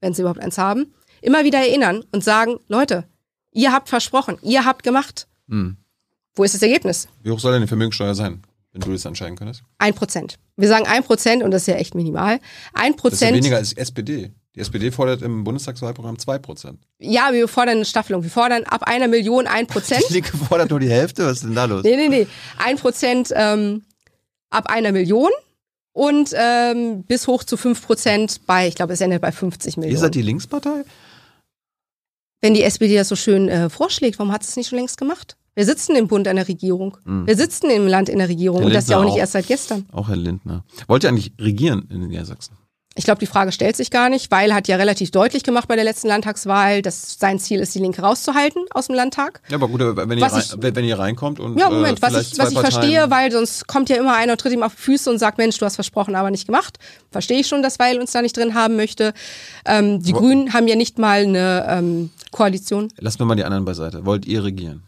wenn 0.00 0.14
sie 0.14 0.22
überhaupt 0.22 0.40
eins 0.40 0.58
haben, 0.58 0.94
immer 1.20 1.44
wieder 1.44 1.58
erinnern 1.58 2.04
und 2.12 2.22
sagen, 2.22 2.58
Leute, 2.68 3.04
ihr 3.52 3.72
habt 3.72 3.88
versprochen, 3.88 4.38
ihr 4.42 4.64
habt 4.64 4.82
gemacht. 4.82 5.26
Hm. 5.48 5.76
Wo 6.34 6.44
ist 6.44 6.54
das 6.54 6.62
Ergebnis? 6.62 7.08
Wie 7.22 7.30
hoch 7.30 7.40
soll 7.40 7.52
denn 7.52 7.62
die 7.62 7.68
Vermögenssteuer 7.68 8.14
sein, 8.14 8.42
wenn 8.72 8.80
du 8.80 8.92
das 8.92 9.04
entscheiden 9.04 9.36
könntest? 9.36 9.64
Ein 9.78 9.94
Prozent. 9.94 10.38
Wir 10.56 10.68
sagen 10.68 10.86
ein 10.86 11.02
Prozent 11.02 11.42
und 11.42 11.50
das 11.50 11.62
ist 11.62 11.68
ja 11.68 11.74
echt 11.74 11.96
minimal. 11.96 12.38
Ein 12.74 12.94
Prozent. 12.94 13.12
Das 13.12 13.22
ist 13.22 13.30
ja 13.30 13.36
weniger 13.36 13.56
als 13.56 13.72
SPD. 13.72 14.30
Die 14.58 14.62
SPD 14.62 14.90
fordert 14.90 15.22
im 15.22 15.44
Bundestagswahlprogramm 15.44 16.16
2%. 16.16 16.74
Ja, 16.98 17.28
wir 17.32 17.46
fordern 17.46 17.76
eine 17.76 17.84
Staffelung. 17.84 18.24
Wir 18.24 18.30
fordern 18.30 18.64
ab 18.64 18.82
einer 18.82 19.06
Million 19.06 19.46
ein 19.46 19.68
Prozent. 19.68 20.02
Die 20.08 20.14
Linke 20.14 20.36
fordert 20.36 20.70
nur 20.70 20.80
die 20.80 20.90
Hälfte? 20.90 21.26
Was 21.26 21.34
ist 21.34 21.44
denn 21.44 21.54
da 21.54 21.66
los? 21.66 21.84
Nee, 21.84 21.94
nee, 21.94 22.08
nee. 22.08 22.26
Ein 22.56 22.76
Prozent 22.76 23.32
ähm, 23.36 23.82
ab 24.50 24.68
einer 24.68 24.90
Million 24.90 25.30
und 25.92 26.34
ähm, 26.34 27.04
bis 27.04 27.28
hoch 27.28 27.44
zu 27.44 27.56
5 27.56 27.86
Prozent 27.86 28.40
bei, 28.46 28.66
ich 28.66 28.74
glaube, 28.74 28.94
es 28.94 29.00
endet 29.00 29.22
bei 29.22 29.30
50 29.30 29.76
Millionen. 29.76 29.94
Ihr 29.94 30.00
seid 30.00 30.16
die 30.16 30.22
Linkspartei? 30.22 30.82
Wenn 32.40 32.54
die 32.54 32.64
SPD 32.64 32.96
das 32.96 33.06
so 33.06 33.14
schön 33.14 33.48
äh, 33.48 33.70
vorschlägt, 33.70 34.18
warum 34.18 34.32
hat 34.32 34.42
es 34.42 34.56
nicht 34.56 34.70
schon 34.70 34.78
längst 34.78 34.98
gemacht? 34.98 35.36
Wir 35.54 35.66
sitzen 35.66 35.94
im 35.94 36.08
Bund 36.08 36.26
in 36.26 36.34
der 36.34 36.48
Regierung. 36.48 36.96
Mhm. 37.04 37.28
Wir 37.28 37.36
sitzen 37.36 37.70
im 37.70 37.86
Land 37.86 38.08
in 38.08 38.18
der 38.18 38.28
Regierung 38.28 38.58
Herr 38.58 38.66
und 38.66 38.74
das 38.74 38.88
ja 38.88 38.98
auch 38.98 39.04
nicht 39.04 39.18
erst 39.18 39.34
seit 39.34 39.46
gestern. 39.46 39.86
Auch 39.92 40.08
Herr 40.08 40.16
Lindner. 40.16 40.64
Wollt 40.88 41.04
ihr 41.04 41.10
eigentlich 41.10 41.32
regieren 41.38 41.86
in 41.90 42.08
Niedersachsen? 42.08 42.56
Ich 42.94 43.04
glaube, 43.04 43.20
die 43.20 43.26
Frage 43.26 43.52
stellt 43.52 43.76
sich 43.76 43.92
gar 43.92 44.08
nicht, 44.08 44.30
weil 44.32 44.52
hat 44.52 44.66
ja 44.66 44.74
relativ 44.74 45.12
deutlich 45.12 45.44
gemacht 45.44 45.68
bei 45.68 45.76
der 45.76 45.84
letzten 45.84 46.08
Landtagswahl, 46.08 46.82
dass 46.82 47.16
sein 47.18 47.38
Ziel 47.38 47.60
ist, 47.60 47.72
die 47.74 47.78
Linke 47.78 48.02
rauszuhalten 48.02 48.64
aus 48.72 48.86
dem 48.86 48.96
Landtag. 48.96 49.40
Ja, 49.48 49.56
aber 49.56 49.68
gut, 49.68 49.80
wenn, 49.80 50.18
ihr, 50.18 50.24
rein, 50.24 50.40
ich, 50.40 50.54
wenn 50.58 50.84
ihr 50.84 50.98
reinkommt 50.98 51.38
und. 51.38 51.56
Ja, 51.56 51.70
Moment, 51.70 52.00
äh, 52.00 52.02
was 52.02 52.20
ich, 52.20 52.38
was 52.38 52.50
ich 52.50 52.58
verstehe, 52.58 53.08
weil 53.08 53.30
sonst 53.30 53.68
kommt 53.68 53.88
ja 53.88 53.96
immer 53.96 54.16
einer 54.16 54.32
und 54.32 54.40
tritt 54.40 54.52
ihm 54.52 54.64
auf 54.64 54.74
die 54.74 54.82
Füße 54.82 55.08
und 55.10 55.18
sagt, 55.18 55.38
Mensch, 55.38 55.58
du 55.58 55.64
hast 55.64 55.76
versprochen, 55.76 56.16
aber 56.16 56.32
nicht 56.32 56.46
gemacht. 56.46 56.78
Verstehe 57.12 57.38
ich 57.38 57.46
schon, 57.46 57.62
dass 57.62 57.78
Weil 57.78 58.00
uns 58.00 58.10
da 58.10 58.20
nicht 58.20 58.36
drin 58.36 58.54
haben 58.54 58.74
möchte. 58.74 59.14
Ähm, 59.64 60.02
die 60.02 60.12
Wo, 60.12 60.18
Grünen 60.18 60.52
haben 60.52 60.66
ja 60.66 60.74
nicht 60.74 60.98
mal 60.98 61.22
eine 61.22 61.66
ähm, 61.68 62.10
Koalition. 62.32 62.88
Lassen 62.98 63.20
wir 63.20 63.26
mal 63.26 63.36
die 63.36 63.44
anderen 63.44 63.64
beiseite. 63.64 64.04
Wollt 64.06 64.26
ihr 64.26 64.42
regieren? 64.42 64.82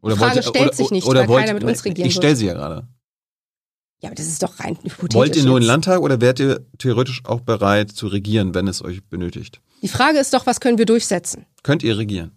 Oder 0.00 0.14
die 0.14 0.20
Frage 0.20 0.36
wollt 0.36 0.44
ihr, 0.46 0.48
stellt 0.48 0.66
oder, 0.68 0.74
sich 0.74 0.90
nicht, 0.90 1.06
oder 1.06 1.20
weil 1.20 1.28
wollt, 1.28 1.44
keiner 1.44 1.54
mit 1.54 1.64
uns 1.64 1.84
regieren 1.84 2.08
Ich 2.08 2.14
stelle 2.14 2.36
sie 2.36 2.46
ja 2.46 2.54
gerade. 2.54 2.86
Ja, 4.00 4.08
aber 4.10 4.14
das 4.14 4.26
ist 4.26 4.42
doch 4.42 4.60
rein 4.60 4.76
hypothetisch. 4.82 5.14
Wollt 5.16 5.36
ihr 5.36 5.44
nur 5.44 5.56
einen 5.56 5.66
Landtag 5.66 6.00
oder 6.00 6.20
wärt 6.20 6.38
ihr 6.38 6.64
theoretisch 6.78 7.22
auch 7.24 7.40
bereit 7.40 7.90
zu 7.90 8.06
regieren, 8.06 8.54
wenn 8.54 8.68
es 8.68 8.82
euch 8.84 9.02
benötigt? 9.04 9.60
Die 9.82 9.88
Frage 9.88 10.18
ist 10.18 10.32
doch, 10.34 10.46
was 10.46 10.60
können 10.60 10.78
wir 10.78 10.86
durchsetzen? 10.86 11.46
Könnt 11.64 11.82
ihr 11.82 11.98
regieren? 11.98 12.32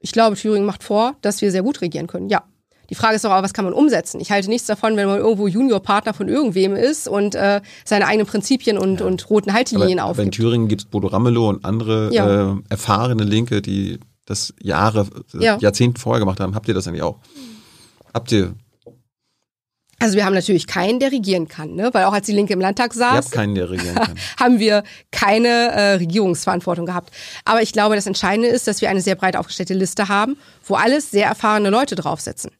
Ich 0.00 0.12
glaube, 0.12 0.36
Thüringen 0.36 0.66
macht 0.66 0.82
vor, 0.84 1.16
dass 1.22 1.40
wir 1.40 1.50
sehr 1.50 1.62
gut 1.62 1.80
regieren 1.80 2.06
können, 2.06 2.28
ja. 2.28 2.42
Die 2.90 2.94
Frage 2.94 3.16
ist 3.16 3.24
doch 3.24 3.30
auch, 3.30 3.42
was 3.42 3.54
kann 3.54 3.64
man 3.64 3.72
umsetzen? 3.72 4.20
Ich 4.20 4.30
halte 4.30 4.50
nichts 4.50 4.66
davon, 4.66 4.94
wenn 4.98 5.06
man 5.08 5.18
irgendwo 5.18 5.48
Juniorpartner 5.48 6.12
von 6.12 6.28
irgendwem 6.28 6.76
ist 6.76 7.08
und 7.08 7.34
äh, 7.34 7.62
seine 7.86 8.06
eigenen 8.06 8.26
Prinzipien 8.26 8.76
und, 8.76 9.00
Ja. 9.00 9.06
und 9.06 9.30
roten 9.30 9.54
Haltelinien 9.54 9.98
aber, 9.98 10.10
aber 10.10 10.18
in 10.22 10.28
aufgibt. 10.28 10.34
Thüringen 10.44 10.68
gibt 10.68 10.82
es 10.82 10.86
Bodo 10.86 11.06
Ramelow 11.08 11.48
und 11.48 11.64
andere 11.64 12.12
Ja. 12.12 12.52
äh, 12.52 12.56
erfahrene 12.68 13.24
Linke, 13.24 13.62
die 13.62 14.00
das 14.26 14.52
Jahre, 14.60 15.06
Ja. 15.32 15.56
Jahrzehnte 15.60 15.98
vorher 15.98 16.20
gemacht 16.20 16.40
haben. 16.40 16.54
Habt 16.54 16.68
ihr 16.68 16.74
das 16.74 16.86
eigentlich 16.86 17.02
auch? 17.02 17.20
Habt 18.12 18.30
ihr, 18.32 18.54
Also 20.04 20.16
wir 20.16 20.26
haben 20.26 20.34
natürlich 20.34 20.66
keinen, 20.66 21.00
der 21.00 21.12
regieren 21.12 21.48
kann, 21.48 21.76
ne? 21.76 21.88
weil 21.94 22.04
auch 22.04 22.12
als 22.12 22.26
die 22.26 22.32
Linke 22.32 22.52
im 22.52 22.60
Landtag 22.60 22.92
saß, 22.92 23.30
keinen, 23.30 23.54
der 23.54 23.70
regieren 23.70 23.94
kann. 23.94 24.14
haben 24.38 24.58
wir 24.58 24.84
keine 25.10 25.48
äh, 25.48 25.92
Regierungsverantwortung 25.94 26.84
gehabt. 26.84 27.10
Aber 27.46 27.62
ich 27.62 27.72
glaube, 27.72 27.94
das 27.94 28.06
Entscheidende 28.06 28.48
ist, 28.48 28.66
dass 28.66 28.82
wir 28.82 28.90
eine 28.90 29.00
sehr 29.00 29.14
breit 29.14 29.34
aufgestellte 29.34 29.72
Liste 29.72 30.08
haben, 30.08 30.36
wo 30.62 30.74
alles 30.74 31.10
sehr 31.10 31.26
erfahrene 31.26 31.70
Leute 31.70 31.94
draufsetzen. 31.94 32.50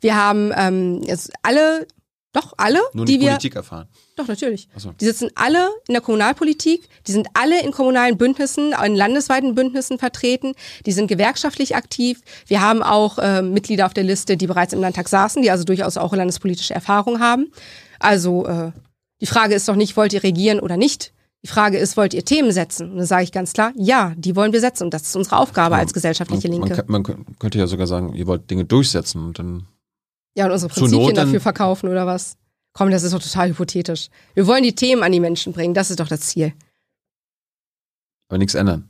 Wir 0.00 0.14
haben 0.14 0.52
ähm, 0.56 1.02
jetzt 1.02 1.32
alle, 1.42 1.88
doch 2.32 2.52
alle, 2.56 2.78
Nur 2.92 3.04
die 3.04 3.18
wir, 3.18 3.30
Politik 3.30 3.56
erfahren. 3.56 3.88
Doch 4.16 4.28
natürlich, 4.28 4.68
so. 4.76 4.92
die 5.00 5.04
sitzen 5.04 5.30
alle 5.34 5.68
in 5.88 5.94
der 5.94 6.02
Kommunalpolitik, 6.02 6.88
die 7.06 7.12
sind 7.12 7.28
alle 7.34 7.62
in 7.62 7.72
kommunalen 7.72 8.18
Bündnissen, 8.18 8.74
in 8.84 8.94
landesweiten 8.94 9.54
Bündnissen 9.54 9.98
vertreten, 9.98 10.54
die 10.86 10.92
sind 10.92 11.06
gewerkschaftlich 11.06 11.76
aktiv. 11.76 12.20
Wir 12.46 12.60
haben 12.60 12.82
auch 12.82 13.18
äh, 13.18 13.42
Mitglieder 13.42 13.86
auf 13.86 13.94
der 13.94 14.04
Liste, 14.04 14.36
die 14.36 14.46
bereits 14.46 14.72
im 14.72 14.80
Landtag 14.80 15.08
saßen, 15.08 15.42
die 15.42 15.50
also 15.50 15.64
durchaus 15.64 15.96
auch 15.96 16.14
landespolitische 16.14 16.74
Erfahrung 16.74 17.20
haben. 17.20 17.50
Also 17.98 18.46
äh, 18.46 18.72
die 19.20 19.26
Frage 19.26 19.54
ist 19.54 19.68
doch 19.68 19.76
nicht, 19.76 19.96
wollt 19.96 20.12
ihr 20.12 20.22
regieren 20.22 20.60
oder 20.60 20.76
nicht? 20.76 21.12
Die 21.44 21.48
Frage 21.48 21.78
ist, 21.78 21.96
wollt 21.96 22.14
ihr 22.14 22.24
Themen 22.24 22.52
setzen? 22.52 22.92
Und 22.92 22.98
dann 22.98 23.06
sage 23.06 23.24
ich 23.24 23.32
ganz 23.32 23.52
klar, 23.52 23.72
ja, 23.76 24.14
die 24.16 24.36
wollen 24.36 24.52
wir 24.52 24.60
setzen. 24.60 24.84
Und 24.84 24.94
das 24.94 25.02
ist 25.02 25.16
unsere 25.16 25.38
Aufgabe 25.38 25.76
als 25.76 25.92
gesellschaftliche 25.92 26.48
man, 26.48 26.60
Linke. 26.60 26.84
Man, 26.86 27.02
man 27.02 27.38
könnte 27.38 27.58
ja 27.58 27.66
sogar 27.66 27.86
sagen, 27.86 28.14
ihr 28.14 28.26
wollt 28.26 28.48
Dinge 28.50 28.64
durchsetzen 28.64 29.24
und 29.24 29.38
dann 29.38 29.66
Ja, 30.36 30.46
und 30.46 30.52
unsere 30.52 30.72
Prinzipien 30.72 31.14
dafür 31.14 31.40
verkaufen 31.40 31.88
oder 31.88 32.06
was? 32.06 32.36
Komm, 32.74 32.90
das 32.90 33.02
ist 33.02 33.12
doch 33.12 33.22
total 33.22 33.50
hypothetisch. 33.50 34.08
Wir 34.34 34.46
wollen 34.46 34.62
die 34.62 34.74
Themen 34.74 35.02
an 35.02 35.12
die 35.12 35.20
Menschen 35.20 35.52
bringen, 35.52 35.74
das 35.74 35.90
ist 35.90 36.00
doch 36.00 36.08
das 36.08 36.20
Ziel. 36.22 36.52
aber 38.28 38.38
nichts 38.38 38.54
ändern. 38.54 38.88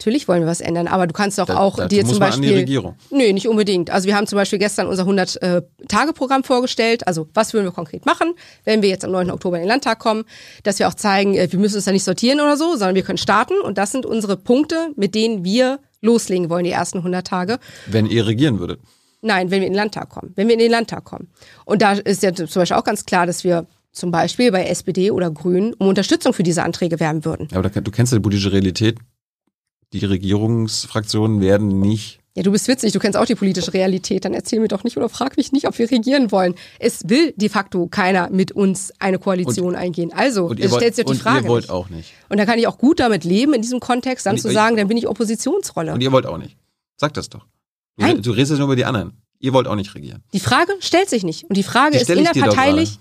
Natürlich 0.00 0.28
wollen 0.28 0.42
wir 0.42 0.46
was 0.48 0.60
ändern, 0.60 0.86
aber 0.86 1.08
du 1.08 1.12
kannst 1.12 1.38
doch 1.40 1.46
Da- 1.46 1.58
auch 1.58 1.88
dir 1.88 2.04
zum 2.04 2.18
man 2.18 2.32
an 2.32 2.40
die 2.40 2.46
Beispiel. 2.48 2.54
Regierung. 2.60 2.96
Nö, 3.10 3.32
nicht 3.32 3.48
unbedingt. 3.48 3.90
Also 3.90 4.06
wir 4.06 4.14
haben 4.16 4.28
zum 4.28 4.36
Beispiel 4.36 4.60
gestern 4.60 4.86
unser 4.86 5.04
100-Tage-Programm 5.06 6.44
vorgestellt. 6.44 7.04
Also 7.08 7.28
was 7.34 7.52
würden 7.52 7.64
wir 7.66 7.72
konkret 7.72 8.06
machen, 8.06 8.34
wenn 8.64 8.80
wir 8.80 8.88
jetzt 8.88 9.04
am 9.04 9.10
9. 9.10 9.30
Oktober 9.32 9.56
in 9.56 9.62
den 9.62 9.68
Landtag 9.68 9.98
kommen, 9.98 10.24
dass 10.62 10.78
wir 10.78 10.86
auch 10.86 10.94
zeigen, 10.94 11.34
äh, 11.34 11.50
wir 11.50 11.58
müssen 11.58 11.76
uns 11.76 11.84
da 11.84 11.90
nicht 11.92 12.04
sortieren 12.04 12.38
oder 12.40 12.56
so, 12.56 12.70
sondern 12.76 12.94
wir 12.94 13.02
können 13.02 13.18
starten. 13.18 13.60
Und 13.60 13.76
das 13.76 13.90
sind 13.90 14.06
unsere 14.06 14.36
Punkte, 14.36 14.92
mit 14.94 15.16
denen 15.16 15.44
wir 15.44 15.80
loslegen 16.00 16.48
wollen, 16.48 16.62
die 16.64 16.70
ersten 16.70 16.98
100 17.02 17.26
Tage. 17.26 17.58
Wenn 17.86 18.06
ihr 18.06 18.24
regieren 18.26 18.60
würdet. 18.60 18.80
Nein, 19.20 19.50
wenn 19.50 19.60
wir 19.60 19.66
in 19.66 19.72
den 19.72 19.76
Landtag 19.78 20.08
kommen. 20.10 20.32
Wenn 20.36 20.46
wir 20.48 20.54
in 20.54 20.60
den 20.60 20.70
Landtag 20.70 21.04
kommen. 21.04 21.28
Und 21.64 21.82
da 21.82 21.92
ist 21.92 22.22
ja 22.22 22.32
zum 22.32 22.46
Beispiel 22.46 22.76
auch 22.76 22.84
ganz 22.84 23.04
klar, 23.04 23.26
dass 23.26 23.42
wir 23.44 23.66
zum 23.92 24.10
Beispiel 24.10 24.52
bei 24.52 24.64
SPD 24.66 25.10
oder 25.10 25.30
Grünen 25.30 25.74
um 25.74 25.88
Unterstützung 25.88 26.32
für 26.32 26.42
diese 26.44 26.62
Anträge 26.62 27.00
werben 27.00 27.24
würden. 27.24 27.48
Aber 27.52 27.68
da, 27.68 27.80
du 27.80 27.90
kennst 27.90 28.12
ja 28.12 28.18
die 28.18 28.22
politische 28.22 28.52
Realität. 28.52 28.98
Die 29.92 30.04
Regierungsfraktionen 30.04 31.40
werden 31.40 31.80
nicht. 31.80 32.20
Ja, 32.36 32.44
du 32.44 32.52
bist 32.52 32.68
witzig, 32.68 32.92
du 32.92 33.00
kennst 33.00 33.16
auch 33.18 33.24
die 33.24 33.34
politische 33.34 33.72
Realität. 33.74 34.24
Dann 34.24 34.34
erzähl 34.34 34.60
mir 34.60 34.68
doch 34.68 34.84
nicht 34.84 34.96
oder 34.96 35.08
frag 35.08 35.36
mich 35.36 35.50
nicht, 35.50 35.66
ob 35.66 35.76
wir 35.78 35.90
regieren 35.90 36.30
wollen. 36.30 36.54
Es 36.78 37.08
will 37.08 37.32
de 37.36 37.48
facto 37.48 37.88
keiner 37.88 38.30
mit 38.30 38.52
uns 38.52 38.92
eine 39.00 39.18
Koalition 39.18 39.74
eingehen. 39.74 40.12
Also, 40.12 40.46
Und 40.46 40.60
es 40.60 40.70
ihr 40.70 40.76
stellt 40.76 40.94
sich 40.94 41.04
doch 41.04 41.10
und 41.10 41.16
die 41.18 41.22
Frage. 41.22 41.46
ihr 41.46 41.48
wollt 41.48 41.64
nicht. 41.64 41.70
auch 41.72 41.88
nicht. 41.90 42.12
Und 42.28 42.38
da 42.38 42.46
kann 42.46 42.58
ich 42.60 42.68
auch 42.68 42.78
gut 42.78 43.00
damit 43.00 43.24
leben, 43.24 43.54
in 43.54 43.62
diesem 43.62 43.80
Kontext, 43.80 44.26
dann 44.26 44.34
Und 44.36 44.40
zu 44.40 44.48
ich- 44.48 44.54
sagen, 44.54 44.76
dann 44.76 44.86
bin 44.86 44.96
ich 44.96 45.08
Oppositionsrolle. 45.08 45.92
Und 45.94 46.00
ihr 46.02 46.12
wollt 46.12 46.26
auch 46.26 46.38
nicht. 46.38 46.56
Sag 46.96 47.14
das 47.14 47.28
doch. 47.28 47.44
Du, 47.98 48.04
Nein. 48.04 48.22
du 48.22 48.30
redest 48.30 48.52
jetzt 48.52 48.58
nur 48.58 48.68
über 48.68 48.76
die 48.76 48.84
anderen. 48.84 49.12
Ihr 49.40 49.52
wollt 49.52 49.66
auch 49.66 49.74
nicht 49.74 49.94
regieren. 49.94 50.22
Die 50.32 50.40
Frage 50.40 50.72
stellt 50.80 51.10
sich 51.10 51.24
nicht. 51.24 51.44
Und 51.44 51.56
die 51.56 51.62
Frage 51.62 51.92
Die 51.92 52.02
ist 52.02 52.10
innerparteilich. 52.10 52.98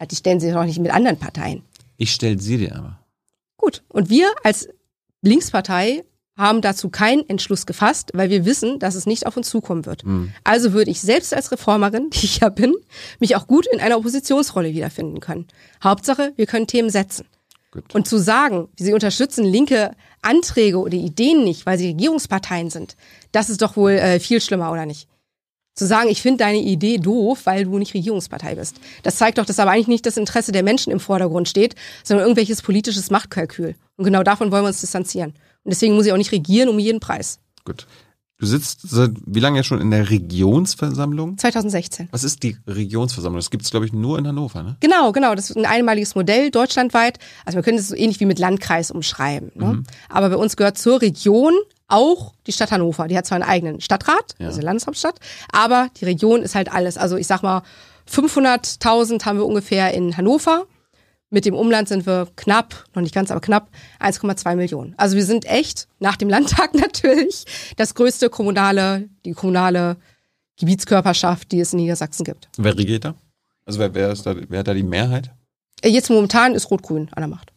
Ja, 0.00 0.06
die 0.06 0.16
stellen 0.16 0.40
sich 0.40 0.52
doch 0.52 0.64
nicht 0.64 0.78
mit 0.78 0.92
anderen 0.92 1.18
Parteien. 1.18 1.62
Ich 1.96 2.12
stell 2.12 2.40
sie 2.40 2.58
dir 2.58 2.76
aber. 2.76 2.98
Gut. 3.56 3.82
Und 3.88 4.10
wir 4.10 4.30
als 4.42 4.68
Linkspartei 5.22 6.04
haben 6.36 6.60
dazu 6.60 6.90
keinen 6.90 7.26
Entschluss 7.28 7.66
gefasst, 7.66 8.10
weil 8.14 8.28
wir 8.28 8.44
wissen, 8.44 8.78
dass 8.78 8.94
es 8.94 9.06
nicht 9.06 9.26
auf 9.26 9.36
uns 9.36 9.48
zukommen 9.48 9.86
wird. 9.86 10.02
Hm. 10.02 10.32
Also 10.44 10.72
würde 10.72 10.90
ich 10.90 11.00
selbst 11.00 11.32
als 11.32 11.50
Reformerin, 11.50 12.10
die 12.12 12.26
ich 12.26 12.38
ja 12.38 12.48
bin, 12.48 12.74
mich 13.20 13.36
auch 13.36 13.46
gut 13.46 13.66
in 13.72 13.80
einer 13.80 13.96
Oppositionsrolle 13.96 14.74
wiederfinden 14.74 15.20
können. 15.20 15.46
Hauptsache, 15.82 16.32
wir 16.36 16.46
können 16.46 16.66
Themen 16.66 16.90
setzen. 16.90 17.26
Gut. 17.70 17.94
Und 17.94 18.06
zu 18.06 18.18
sagen, 18.18 18.68
sie 18.76 18.92
unterstützen 18.92 19.44
linke 19.44 19.92
Anträge 20.26 20.78
oder 20.78 20.94
Ideen 20.94 21.44
nicht, 21.44 21.66
weil 21.66 21.78
sie 21.78 21.88
Regierungsparteien 21.88 22.70
sind, 22.70 22.96
das 23.32 23.50
ist 23.50 23.62
doch 23.62 23.76
wohl 23.76 23.92
äh, 23.92 24.20
viel 24.20 24.40
schlimmer, 24.40 24.72
oder 24.72 24.86
nicht? 24.86 25.08
Zu 25.74 25.86
sagen, 25.86 26.08
ich 26.08 26.22
finde 26.22 26.38
deine 26.38 26.58
Idee 26.58 26.96
doof, 26.96 27.40
weil 27.44 27.64
du 27.64 27.78
nicht 27.78 27.92
Regierungspartei 27.92 28.54
bist. 28.54 28.76
Das 29.02 29.16
zeigt 29.16 29.36
doch, 29.36 29.44
dass 29.44 29.58
aber 29.58 29.72
eigentlich 29.72 29.88
nicht 29.88 30.06
das 30.06 30.16
Interesse 30.16 30.50
der 30.50 30.62
Menschen 30.62 30.90
im 30.90 31.00
Vordergrund 31.00 31.48
steht, 31.48 31.74
sondern 32.02 32.24
irgendwelches 32.24 32.62
politisches 32.62 33.10
Machtkalkül. 33.10 33.74
Und 33.96 34.04
genau 34.04 34.22
davon 34.22 34.50
wollen 34.50 34.64
wir 34.64 34.68
uns 34.68 34.80
distanzieren. 34.80 35.30
Und 35.64 35.70
deswegen 35.72 35.94
muss 35.94 36.06
ich 36.06 36.12
auch 36.12 36.16
nicht 36.16 36.32
regieren 36.32 36.70
um 36.70 36.78
jeden 36.78 37.00
Preis. 37.00 37.40
Gut. 37.64 37.86
Du 38.38 38.44
sitzt 38.46 38.80
seit 38.82 39.12
wie 39.24 39.40
lange 39.40 39.56
jetzt 39.58 39.66
schon 39.66 39.80
in 39.80 39.90
der 39.90 40.10
Regionsversammlung? 40.10 41.38
2016. 41.38 42.08
Was 42.10 42.22
ist 42.22 42.42
die 42.42 42.56
Regionsversammlung? 42.66 43.38
Das 43.38 43.50
gibt 43.50 43.64
es, 43.64 43.70
glaube 43.70 43.86
ich, 43.86 43.94
nur 43.94 44.18
in 44.18 44.26
Hannover, 44.28 44.62
ne? 44.62 44.76
Genau, 44.80 45.10
genau. 45.12 45.34
Das 45.34 45.48
ist 45.48 45.56
ein 45.56 45.64
einmaliges 45.64 46.14
Modell 46.14 46.50
deutschlandweit. 46.50 47.18
Also 47.46 47.56
man 47.56 47.64
könnte 47.64 47.80
es 47.80 47.88
so 47.88 47.94
ähnlich 47.96 48.20
wie 48.20 48.26
mit 48.26 48.38
Landkreis 48.38 48.90
umschreiben. 48.90 49.52
Ne? 49.54 49.82
Aber 50.10 50.28
bei 50.28 50.36
uns 50.36 50.56
gehört 50.56 50.76
zur 50.76 51.00
Region 51.00 51.54
auch 51.88 52.34
die 52.46 52.52
Stadt 52.52 52.72
Hannover. 52.72 53.08
Die 53.08 53.16
hat 53.16 53.26
zwar 53.26 53.36
einen 53.36 53.48
eigenen 53.48 53.80
Stadtrat, 53.80 54.34
Ja. 54.38 54.48
also 54.48 54.60
Landeshauptstadt, 54.60 55.18
aber 55.50 55.88
die 55.98 56.04
Region 56.04 56.42
ist 56.42 56.54
halt 56.54 56.70
alles. 56.70 56.98
Also 56.98 57.16
ich 57.16 57.26
sag 57.26 57.42
mal, 57.42 57.62
500.000 58.10 59.24
haben 59.24 59.38
wir 59.38 59.46
ungefähr 59.46 59.94
in 59.94 60.16
Hannover. 60.16 60.64
Mit 61.30 61.44
dem 61.44 61.54
Umland 61.54 61.88
sind 61.88 62.06
wir 62.06 62.28
knapp, 62.36 62.84
noch 62.94 63.02
nicht 63.02 63.14
ganz, 63.14 63.30
aber 63.30 63.40
knapp 63.40 63.68
1,2 64.00 64.54
Millionen. 64.56 64.94
Also 64.96 65.16
wir 65.16 65.24
sind 65.24 65.44
echt, 65.46 65.88
nach 65.98 66.16
dem 66.16 66.28
Landtag 66.28 66.74
natürlich, 66.74 67.44
das 67.76 67.94
größte 67.94 68.30
kommunale, 68.30 69.08
die 69.24 69.32
kommunale 69.32 69.96
Gebietskörperschaft, 70.58 71.50
die 71.52 71.60
es 71.60 71.72
in 71.72 71.80
Niedersachsen 71.80 72.24
gibt. 72.24 72.48
Wer 72.56 72.76
regiert 72.76 73.04
da? 73.04 73.14
Also 73.64 73.80
wer, 73.80 73.92
wer, 73.94 74.14
da, 74.14 74.36
wer 74.48 74.58
hat 74.60 74.68
da 74.68 74.74
die 74.74 74.82
Mehrheit? 74.84 75.32
Äh, 75.82 75.88
Jetzt 75.88 76.10
momentan 76.10 76.54
ist 76.54 76.70
Rot-Grün 76.70 77.08
an 77.12 77.22
der 77.22 77.28
Macht. 77.28 77.52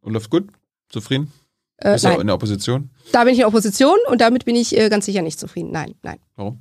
Und 0.00 0.12
läuft 0.12 0.30
gut? 0.30 0.48
Zufrieden? 0.88 1.32
Äh, 1.78 1.92
Bist 1.92 2.04
du 2.04 2.08
in 2.20 2.26
der 2.26 2.34
Opposition? 2.34 2.90
Da 3.12 3.24
bin 3.24 3.32
ich 3.32 3.38
in 3.38 3.42
der 3.42 3.48
Opposition 3.48 3.96
und 4.08 4.20
damit 4.20 4.44
bin 4.44 4.56
ich 4.56 4.76
äh, 4.76 4.88
ganz 4.88 5.06
sicher 5.06 5.22
nicht 5.22 5.38
zufrieden. 5.38 5.70
Nein, 5.70 5.94
nein. 6.02 6.18
Warum? 6.36 6.58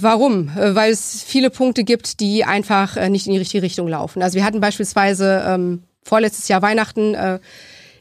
Warum? 0.00 0.50
Äh, 0.56 0.74
Weil 0.74 0.92
es 0.92 1.22
viele 1.22 1.50
Punkte 1.50 1.84
gibt, 1.84 2.20
die 2.20 2.44
einfach 2.44 2.96
äh, 2.96 3.08
nicht 3.08 3.26
in 3.26 3.32
die 3.32 3.38
richtige 3.38 3.62
Richtung 3.62 3.88
laufen. 3.88 4.22
Also 4.22 4.36
wir 4.36 4.44
hatten 4.44 4.60
beispielsweise 4.60 5.44
ähm, 5.46 5.84
vorletztes 6.02 6.48
Jahr 6.48 6.62
Weihnachten 6.62 7.14
äh, 7.14 7.40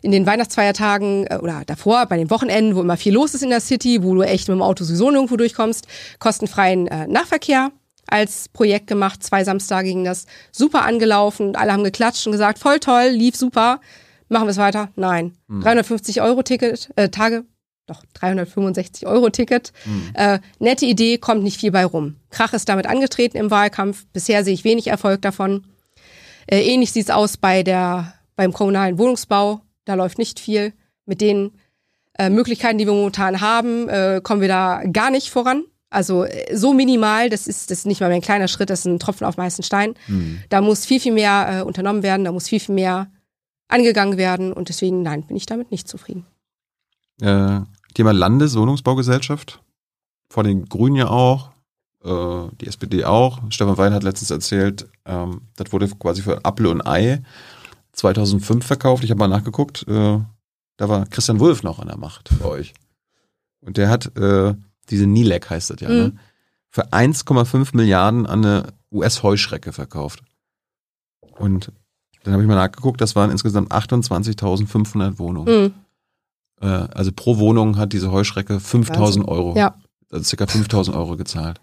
in 0.02 0.12
den 0.12 0.26
Weihnachtsfeiertagen 0.26 1.28
äh, 1.28 1.38
oder 1.42 1.64
davor 1.66 2.06
bei 2.06 2.18
den 2.18 2.30
Wochenenden, 2.30 2.76
wo 2.76 2.82
immer 2.82 2.98
viel 2.98 3.14
los 3.14 3.34
ist 3.34 3.44
in 3.44 3.50
der 3.50 3.62
City, 3.62 4.04
wo 4.04 4.14
du 4.14 4.22
echt 4.22 4.48
mit 4.48 4.56
dem 4.56 4.62
Auto 4.62 4.84
sowieso 4.84 5.10
nirgendwo 5.10 5.38
durchkommst, 5.38 5.88
kostenfreien 6.20 6.88
äh, 6.88 7.08
Nahverkehr 7.08 7.72
als 8.08 8.50
Projekt 8.50 8.88
gemacht. 8.88 9.24
Zwei 9.24 9.44
Samstage 9.46 9.88
ging 9.88 10.04
das 10.04 10.26
super 10.52 10.84
angelaufen. 10.84 11.56
Alle 11.56 11.72
haben 11.72 11.86
geklatscht 11.86 12.26
und 12.28 12.34
gesagt, 12.34 12.60
voll 12.60 12.80
toll, 12.80 13.08
lief 13.08 13.36
super. 13.36 13.80
Machen 14.28 14.48
wir 14.48 14.52
es 14.52 14.58
weiter? 14.58 14.90
Nein. 14.96 15.34
350 15.62 16.22
Euro 16.22 16.42
Ticket, 16.44 16.90
äh, 16.96 17.10
Tage, 17.10 17.46
doch 17.88 18.04
365 18.14 19.08
Euro 19.08 19.30
Ticket. 19.30 19.74
Äh, 20.14 20.40
nette 20.60 20.86
Idee, 20.86 21.18
kommt 21.18 21.44
nicht 21.44 21.60
viel 21.60 21.72
bei 21.72 21.86
rum. 21.86 22.16
Krach 22.30 22.54
ist 22.54 22.70
damit 22.70 22.88
angetreten 22.88 23.38
im 23.38 23.52
Wahlkampf. 23.52 24.06
Bisher 24.14 24.44
sehe 24.44 24.54
ich 24.54 24.64
wenig 24.64 24.88
Erfolg 24.88 25.22
davon. 25.22 25.66
Äh, 26.48 26.62
ähnlich 26.62 26.92
sieht's 26.92 27.10
aus 27.10 27.38
bei 27.38 27.64
der, 27.64 28.14
beim 28.36 28.54
kommunalen 28.54 28.98
Wohnungsbau. 28.98 29.62
Da 29.86 29.96
läuft 29.96 30.18
nicht 30.18 30.40
viel. 30.40 30.74
Mit 31.06 31.20
den 31.20 31.52
äh, 32.18 32.30
Möglichkeiten, 32.30 32.78
die 32.78 32.86
wir 32.88 32.94
momentan 32.94 33.42
haben, 33.42 33.90
äh, 33.90 34.22
kommen 34.24 34.42
wir 34.42 34.48
da 34.48 34.84
gar 34.92 35.10
nicht 35.12 35.30
voran. 35.30 35.64
Also 35.90 36.24
äh, 36.24 36.56
so 36.56 36.74
minimal, 36.74 37.30
das 37.30 37.48
ist, 37.48 37.70
das 37.70 37.80
ist 37.80 37.86
nicht 37.86 38.00
mal 38.00 38.08
mehr 38.08 38.16
ein 38.16 38.22
kleiner 38.22 38.48
Schritt, 38.48 38.70
das 38.70 38.80
ist 38.80 38.86
ein 38.86 39.00
Tropfen 39.00 39.28
auf 39.28 39.36
meisten 39.38 39.64
Stein. 39.64 39.96
Da 40.50 40.62
muss 40.62 40.86
viel, 40.86 41.00
viel 41.00 41.14
mehr 41.14 41.60
äh, 41.60 41.62
unternommen 41.64 42.04
werden, 42.04 42.24
da 42.24 42.32
muss 42.32 42.48
viel, 42.48 42.60
viel 42.60 42.76
mehr 42.76 43.12
angegangen 43.68 44.18
werden 44.18 44.54
und 44.54 44.70
deswegen, 44.70 45.02
nein, 45.02 45.24
bin 45.24 45.36
ich 45.36 45.46
damit 45.46 45.72
nicht 45.72 45.88
zufrieden. 45.88 46.26
Äh, 47.22 47.62
Thema 47.94 48.12
Landeswohnungsbaugesellschaft. 48.14 49.62
Vor 50.30 50.44
den 50.44 50.66
Grünen 50.66 50.96
ja 50.96 51.08
auch. 51.08 51.52
Äh, 52.04 52.50
die 52.60 52.68
SPD 52.68 53.06
auch. 53.06 53.40
Stefan 53.50 53.78
Wein 53.78 53.94
hat 53.94 54.04
letztens 54.04 54.32
erzählt, 54.32 54.88
ähm, 55.06 55.42
das 55.56 55.72
wurde 55.72 55.88
quasi 55.88 56.22
für 56.22 56.42
Apple 56.44 56.70
und 56.70 56.86
Ei 56.86 57.22
2005 57.94 58.66
verkauft. 58.66 59.04
Ich 59.04 59.12
habe 59.12 59.20
mal 59.20 59.28
nachgeguckt. 59.28 59.88
Äh, 59.88 60.20
da 60.78 60.90
war 60.90 61.06
Christian 61.06 61.40
Wulff 61.40 61.64
noch 61.64 61.80
an 61.80 61.88
der 61.88 61.98
Macht 61.98 62.32
bei 62.40 62.46
euch. 62.46 62.74
Und 63.62 63.78
der 63.78 63.90
hat 63.90 64.16
äh, 64.18 64.56
diese 64.90 65.06
NILEC 65.08 65.50
heißt 65.50 65.70
das 65.70 65.80
ja, 65.80 65.90
Mhm. 65.90 65.96
ne? 65.96 66.14
für 66.70 66.92
1,5 66.92 67.78
Milliarden 67.78 68.26
an 68.26 68.44
eine 68.44 68.74
US-Heuschrecke 68.92 69.72
verkauft. 69.72 70.24
Und 71.38 71.72
dann 72.24 72.34
habe 72.34 72.42
ich 72.44 72.50
mal 72.50 72.56
nachgeguckt, 72.56 73.00
das 73.00 73.16
waren 73.16 73.30
insgesamt 73.32 73.72
28.500 73.72 75.20
Wohnungen. 75.20 75.64
Mhm. 75.66 75.74
Äh, 76.64 76.88
also 76.94 77.12
pro 77.14 77.38
Wohnung 77.38 77.78
hat 77.78 77.94
diese 77.94 78.12
Heuschrecke 78.12 78.60
5000 78.60 79.28
Euro. 79.28 79.56
Ja. 79.58 79.76
also 80.10 80.24
circa 80.24 80.48
5000 80.48 80.96
Euro 80.96 81.18
gezahlt. 81.18 81.60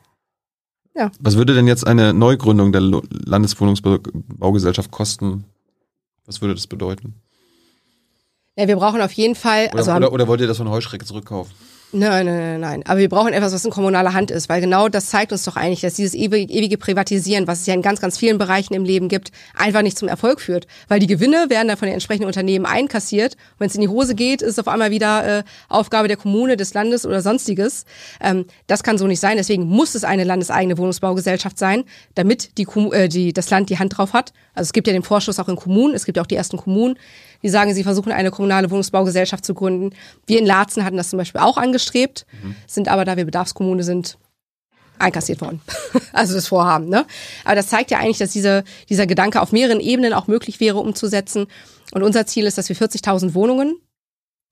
Ja. 0.95 1.11
Was 1.21 1.37
würde 1.37 1.55
denn 1.55 1.67
jetzt 1.67 1.87
eine 1.87 2.13
Neugründung 2.13 2.73
der 2.73 2.83
Landeswohnungsbaugesellschaft 2.83 4.91
kosten? 4.91 5.45
Was 6.27 6.43
würde 6.43 6.55
das 6.55 6.67
bedeuten? 6.67 7.15
Ja, 8.57 8.69
wir 8.69 8.77
brauchen 8.77 9.01
auf 9.01 9.13
jeden 9.13 9.37
Fall, 9.37 9.69
Oder, 9.69 9.79
also 9.79 9.93
oder, 9.93 10.13
oder 10.13 10.29
wollt 10.29 10.43
ihr 10.43 10.47
das 10.47 10.59
von 10.59 10.69
Heuschrecke 10.69 11.07
zurückkaufen? 11.07 11.55
Nein, 11.93 12.27
nein, 12.27 12.39
nein, 12.39 12.61
nein. 12.61 12.83
Aber 12.87 13.01
wir 13.01 13.09
brauchen 13.09 13.33
etwas, 13.33 13.53
was 13.53 13.65
in 13.65 13.73
kommunaler 13.73 14.13
Hand 14.13 14.31
ist, 14.31 14.49
weil 14.49 14.61
genau 14.61 14.89
das 14.89 15.07
zeigt 15.07 15.33
uns 15.33 15.43
doch 15.43 15.57
eigentlich, 15.57 15.81
dass 15.81 15.95
dieses 15.95 16.15
ewige, 16.15 16.53
ewige 16.53 16.79
Privatisieren, 16.79 17.49
was 17.49 17.61
es 17.61 17.67
ja 17.67 17.75
in 17.75 17.83
ganz, 17.83 18.01
ganz 18.01 18.17
vielen 18.17 18.39
Bereichen 18.39 18.75
im 18.75 18.85
Leben 18.85 19.09
gibt, 19.09 19.33
einfach 19.57 19.83
nicht 19.83 19.99
zum 19.99 20.07
Erfolg 20.07 20.41
führt. 20.41 20.69
Weil 20.87 21.01
die 21.01 21.09
Gewinne 21.09 21.47
werden 21.49 21.67
dann 21.67 21.77
von 21.77 21.87
den 21.87 21.95
entsprechenden 21.95 22.29
Unternehmen 22.29 22.65
einkassiert. 22.65 23.37
Wenn 23.59 23.67
es 23.67 23.75
in 23.75 23.81
die 23.81 23.89
Hose 23.89 24.15
geht, 24.15 24.41
ist 24.41 24.51
es 24.51 24.59
auf 24.61 24.69
einmal 24.69 24.93
wieder 24.93 25.39
äh, 25.39 25.43
Aufgabe 25.69 26.07
der 26.07 26.17
Kommune, 26.17 26.57
des 26.57 26.75
Landes 26.75 27.05
oder 27.05 27.23
sonstiges. 27.23 27.87
Ähm, 28.21 28.47
das 28.69 28.85
kann 28.85 28.97
so 28.97 29.09
nicht 29.09 29.21
sein. 29.21 29.37
Deswegen 29.37 29.65
muss 29.65 29.97
es 29.97 30.05
eine 30.05 30.23
landeseigene 30.23 30.79
Wohnungsbaugesellschaft 30.79 31.59
sein, 31.59 31.83
damit 32.15 32.57
die, 32.57 32.69
äh, 32.93 33.09
die, 33.09 33.33
das 33.33 33.51
Land 33.51 33.69
die 33.69 33.81
Hand 33.81 33.99
drauf 33.99 34.13
hat. 34.13 34.33
Also 34.55 34.69
es 34.69 34.73
gibt 34.73 34.87
ja 34.87 34.93
den 34.93 35.03
Vorschuss 35.03 35.41
auch 35.41 35.49
in 35.49 35.57
Kommunen. 35.57 35.95
Es 35.95 36.05
gibt 36.05 36.19
ja 36.19 36.23
auch 36.23 36.29
die 36.29 36.37
ersten 36.37 36.57
Kommunen, 36.57 36.97
die 37.43 37.49
sagen, 37.49 37.75
sie 37.75 37.85
versuchen 37.85 38.13
eine 38.13 38.31
kommunale 38.31 38.71
Wohnungsbaugesellschaft 38.71 39.45
zu 39.45 39.55
gründen. 39.55 39.95
Wir 40.27 40.39
in 40.39 40.47
Laatzen 40.47 40.85
hatten 40.85 40.97
das 40.97 41.11
zum 41.11 41.19
Beispiel 41.19 41.41
auch 41.41 41.57
angestrebt, 41.57 42.27
sind 42.67 42.89
aber, 42.89 43.05
da 43.05 43.17
wir 43.17 43.25
Bedarfskommune 43.25 43.83
sind, 43.83 44.19
einkassiert 45.01 45.41
worden. 45.41 45.61
also 46.13 46.35
das 46.35 46.47
Vorhaben. 46.47 46.89
Ne? 46.89 47.07
Aber 47.45 47.55
das 47.55 47.69
zeigt 47.69 47.91
ja 47.91 47.99
eigentlich, 47.99 48.19
dass 48.19 48.33
diese, 48.33 48.65
dieser 48.89 49.07
Gedanke 49.07 49.41
auf 49.41 49.53
mehreren 49.53 49.81
Ebenen 49.81 50.13
auch 50.13 50.27
möglich 50.27 50.61
wäre 50.61 50.79
umzusetzen. 50.79 51.47
Und 51.93 52.03
unser 52.03 52.27
Ziel 52.27 52.47
ist, 52.47 52.59
dass 52.59 52.69
wir 52.69 52.77
40.000 52.77 53.35
Wohnungen 53.35 53.77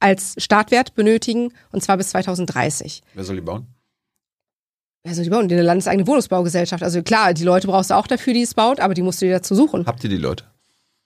als 0.01 0.35
Startwert 0.39 0.95
benötigen, 0.95 1.53
und 1.73 1.83
zwar 1.83 1.97
bis 1.97 2.11
2030. 2.11 3.03
Wer 3.15 3.25
soll 3.25 3.37
die 3.37 3.43
bauen? 3.43 3.67
Also 5.07 5.23
die 5.23 5.31
bauen 5.31 5.51
eine 5.51 5.63
landeseigene 5.63 6.07
Wohnungsbaugesellschaft. 6.07 6.83
Also 6.83 7.03
klar, 7.03 7.35
die 7.35 7.45
Leute 7.45 7.67
brauchst 7.67 7.91
du 7.91 7.95
auch 7.95 8.07
dafür, 8.07 8.35
die 8.35 8.43
es 8.43 8.55
baut, 8.55 8.81
aber 8.81 8.95
die 8.95 9.03
musst 9.03 9.23
du 9.23 9.27
dir 9.27 9.33
dazu 9.33 9.55
suchen. 9.55 9.87
Habt 9.87 10.05
ihr 10.05 10.11
die 10.11 10.17
Leute? 10.17 10.45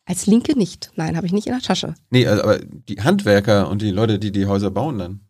Als 0.04 0.26
Linke 0.26 0.58
nicht. 0.58 0.90
Nein, 0.96 1.16
habe 1.16 1.26
ich 1.26 1.32
nicht 1.32 1.46
in 1.46 1.52
der 1.52 1.62
Tasche. 1.62 1.94
Nee, 2.10 2.26
also, 2.26 2.42
aber 2.42 2.58
die 2.58 3.00
Handwerker 3.00 3.68
und 3.68 3.82
die 3.82 3.90
Leute, 3.90 4.18
die 4.18 4.32
die 4.32 4.46
Häuser 4.46 4.70
bauen 4.70 4.98
dann. 4.98 5.20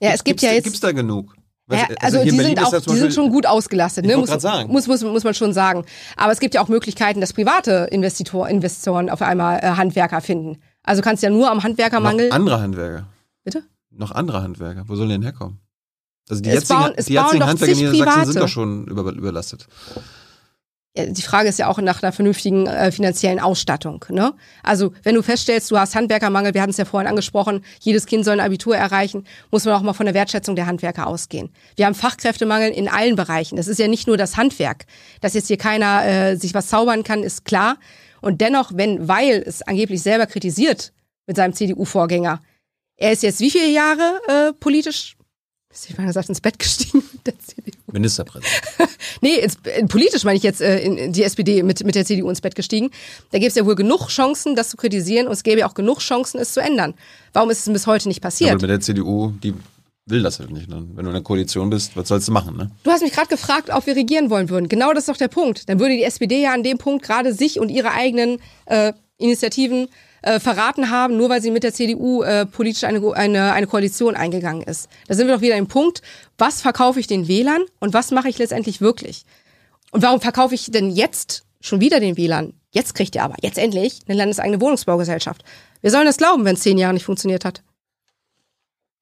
Ja, 0.00 0.10
es 0.10 0.24
gibt 0.24 0.40
gibt's, 0.40 0.42
ja 0.42 0.52
jetzt. 0.52 0.64
Gibt's 0.64 0.80
da 0.80 0.92
genug? 0.92 1.34
Ja, 1.70 1.76
Weißt 1.76 1.90
du, 1.90 1.94
also, 2.02 2.18
in 2.20 2.24
die 2.30 2.30
sind 2.44 2.64
auch, 2.64 2.72
ja 2.72 2.80
die 2.80 2.96
sind 2.96 3.12
schon 3.14 3.30
gut 3.30 3.44
ausgelastet, 3.46 4.06
ne? 4.06 4.16
Muss, 4.16 4.30
sagen. 4.30 4.72
muss, 4.72 4.86
muss, 4.86 5.02
muss 5.04 5.22
man 5.24 5.34
schon 5.34 5.52
sagen. 5.52 5.84
Aber 6.16 6.32
es 6.32 6.40
gibt 6.40 6.54
ja 6.54 6.62
auch 6.62 6.68
Möglichkeiten, 6.68 7.20
dass 7.20 7.32
private 7.34 7.88
Investitor, 7.92 8.48
Investoren 8.48 9.10
auf 9.10 9.20
einmal 9.22 9.58
äh, 9.58 9.66
Handwerker 9.76 10.20
finden. 10.22 10.58
Also 10.82 11.02
kannst 11.02 11.22
ja 11.22 11.28
nur 11.30 11.50
am 11.50 11.62
Handwerkermangel. 11.62 12.28
Noch 12.28 12.34
andere 12.36 12.60
Handwerker. 12.60 13.06
Bitte? 13.44 13.62
Noch 13.90 14.12
andere 14.12 14.42
Handwerker. 14.42 14.84
Wo 14.86 14.96
sollen 14.96 15.10
die 15.10 15.14
denn 15.16 15.22
herkommen? 15.22 15.58
Also 16.30 16.42
die 16.42 16.48
Es 16.48 16.54
jetzigen, 16.56 16.80
bauen- 16.80 16.92
die 16.96 17.12
jetzigen 17.12 17.46
Handwerker 17.46 17.72
in 17.80 17.90
Niedersachsen 17.90 18.24
sind 18.24 18.34
Private. 18.34 18.38
doch 18.40 18.48
schon 18.48 18.86
über, 18.86 19.12
überlastet. 19.12 19.66
Die 21.06 21.22
Frage 21.22 21.48
ist 21.48 21.58
ja 21.58 21.68
auch 21.68 21.78
nach 21.78 22.02
einer 22.02 22.12
vernünftigen 22.12 22.66
äh, 22.66 22.90
finanziellen 22.90 23.38
Ausstattung. 23.38 24.04
Ne? 24.08 24.34
Also 24.62 24.92
wenn 25.02 25.14
du 25.14 25.22
feststellst, 25.22 25.70
du 25.70 25.78
hast 25.78 25.94
Handwerkermangel, 25.94 26.54
wir 26.54 26.62
hatten 26.62 26.70
es 26.70 26.76
ja 26.76 26.84
vorhin 26.84 27.08
angesprochen, 27.08 27.64
jedes 27.80 28.06
Kind 28.06 28.24
soll 28.24 28.40
ein 28.40 28.46
Abitur 28.46 28.76
erreichen, 28.76 29.24
muss 29.50 29.64
man 29.64 29.74
auch 29.74 29.82
mal 29.82 29.92
von 29.92 30.06
der 30.06 30.14
Wertschätzung 30.14 30.56
der 30.56 30.66
Handwerker 30.66 31.06
ausgehen. 31.06 31.50
Wir 31.76 31.86
haben 31.86 31.94
Fachkräftemangel 31.94 32.70
in 32.70 32.88
allen 32.88 33.16
Bereichen. 33.16 33.56
Das 33.56 33.68
ist 33.68 33.78
ja 33.78 33.88
nicht 33.88 34.06
nur 34.06 34.16
das 34.16 34.36
Handwerk. 34.36 34.86
Dass 35.20 35.34
jetzt 35.34 35.48
hier 35.48 35.58
keiner 35.58 36.04
äh, 36.04 36.36
sich 36.36 36.54
was 36.54 36.68
zaubern 36.68 37.04
kann, 37.04 37.22
ist 37.22 37.44
klar. 37.44 37.76
Und 38.20 38.40
dennoch, 38.40 38.72
wenn 38.74 39.06
Weil 39.06 39.42
es 39.46 39.62
angeblich 39.62 40.02
selber 40.02 40.26
kritisiert 40.26 40.92
mit 41.26 41.36
seinem 41.36 41.52
CDU-Vorgänger, 41.52 42.40
er 42.96 43.12
ist 43.12 43.22
jetzt 43.22 43.40
wie 43.40 43.50
viele 43.50 43.68
Jahre 43.68 44.20
äh, 44.26 44.52
politisch, 44.54 45.17
ich 45.70 45.98
mal 45.98 46.06
gesagt, 46.06 46.28
ins 46.28 46.40
Bett 46.40 46.58
gestiegen 46.58 47.02
mit 47.12 47.26
der 47.26 47.38
CDU? 47.38 47.78
Ministerpräsident. 47.92 48.62
Nee, 49.20 49.34
ins, 49.34 49.56
äh, 49.64 49.84
politisch 49.86 50.22
meine 50.22 50.36
ich 50.36 50.44
jetzt 50.44 50.60
äh, 50.60 50.78
in, 50.78 50.96
in 50.96 51.12
die 51.12 51.24
SPD 51.24 51.64
mit, 51.64 51.82
mit 51.84 51.96
der 51.96 52.04
CDU 52.04 52.28
ins 52.30 52.40
Bett 52.40 52.54
gestiegen. 52.54 52.90
Da 53.32 53.38
gäbe 53.38 53.48
es 53.48 53.56
ja 53.56 53.66
wohl 53.66 53.74
genug 53.74 54.08
Chancen, 54.08 54.54
das 54.54 54.68
zu 54.68 54.76
kritisieren 54.76 55.26
und 55.26 55.32
es 55.32 55.42
gäbe 55.42 55.60
ja 55.60 55.68
auch 55.68 55.74
genug 55.74 55.98
Chancen, 55.98 56.38
es 56.38 56.52
zu 56.52 56.60
ändern. 56.60 56.94
Warum 57.32 57.50
ist 57.50 57.66
es 57.66 57.72
bis 57.72 57.86
heute 57.88 58.06
nicht 58.06 58.18
Aber 58.18 58.28
passiert? 58.28 58.60
mit 58.60 58.70
der 58.70 58.80
CDU, 58.80 59.32
die 59.42 59.54
will 60.06 60.22
das 60.22 60.38
halt 60.38 60.50
nicht. 60.50 60.68
Ne? 60.68 60.86
Wenn 60.94 61.04
du 61.04 61.10
in 61.10 61.14
der 61.14 61.22
Koalition 61.22 61.68
bist, 61.70 61.96
was 61.96 62.08
sollst 62.08 62.28
du 62.28 62.32
machen? 62.32 62.56
Ne? 62.56 62.70
Du 62.84 62.90
hast 62.90 63.02
mich 63.02 63.12
gerade 63.12 63.28
gefragt, 63.28 63.70
ob 63.72 63.86
wir 63.86 63.96
regieren 63.96 64.30
wollen 64.30 64.50
würden. 64.50 64.68
Genau 64.68 64.92
das 64.92 65.04
ist 65.04 65.08
doch 65.08 65.16
der 65.16 65.28
Punkt. 65.28 65.68
Dann 65.68 65.80
würde 65.80 65.94
die 65.96 66.04
SPD 66.04 66.40
ja 66.42 66.54
an 66.54 66.62
dem 66.62 66.78
Punkt 66.78 67.04
gerade 67.04 67.32
sich 67.34 67.58
und 67.58 67.68
ihre 67.70 67.90
eigenen 67.90 68.38
äh, 68.66 68.92
Initiativen 69.16 69.88
äh, 70.22 70.40
verraten 70.40 70.90
haben, 70.90 71.16
nur 71.16 71.28
weil 71.28 71.42
sie 71.42 71.50
mit 71.50 71.62
der 71.62 71.72
CDU 71.72 72.22
äh, 72.22 72.46
politisch 72.46 72.84
eine, 72.84 73.14
eine, 73.14 73.52
eine 73.52 73.66
Koalition 73.66 74.14
eingegangen 74.14 74.62
ist. 74.62 74.88
Da 75.06 75.14
sind 75.14 75.26
wir 75.26 75.34
doch 75.34 75.42
wieder 75.42 75.56
im 75.56 75.66
Punkt, 75.66 76.02
was 76.36 76.60
verkaufe 76.60 77.00
ich 77.00 77.06
den 77.06 77.28
Wählern 77.28 77.62
und 77.80 77.94
was 77.94 78.10
mache 78.10 78.28
ich 78.28 78.38
letztendlich 78.38 78.80
wirklich? 78.80 79.24
Und 79.90 80.02
warum 80.02 80.20
verkaufe 80.20 80.54
ich 80.54 80.70
denn 80.70 80.90
jetzt 80.90 81.44
schon 81.60 81.80
wieder 81.80 82.00
den 82.00 82.16
Wählern? 82.16 82.54
Jetzt 82.70 82.94
kriegt 82.94 83.14
ihr 83.14 83.24
aber, 83.24 83.36
jetzt 83.42 83.58
endlich, 83.58 84.00
eine 84.06 84.18
landeseigene 84.18 84.60
Wohnungsbaugesellschaft. 84.60 85.42
Wir 85.80 85.90
sollen 85.90 86.06
das 86.06 86.18
glauben, 86.18 86.44
wenn 86.44 86.54
es 86.54 86.62
zehn 86.62 86.76
Jahre 86.76 86.94
nicht 86.94 87.04
funktioniert 87.04 87.44
hat. 87.44 87.62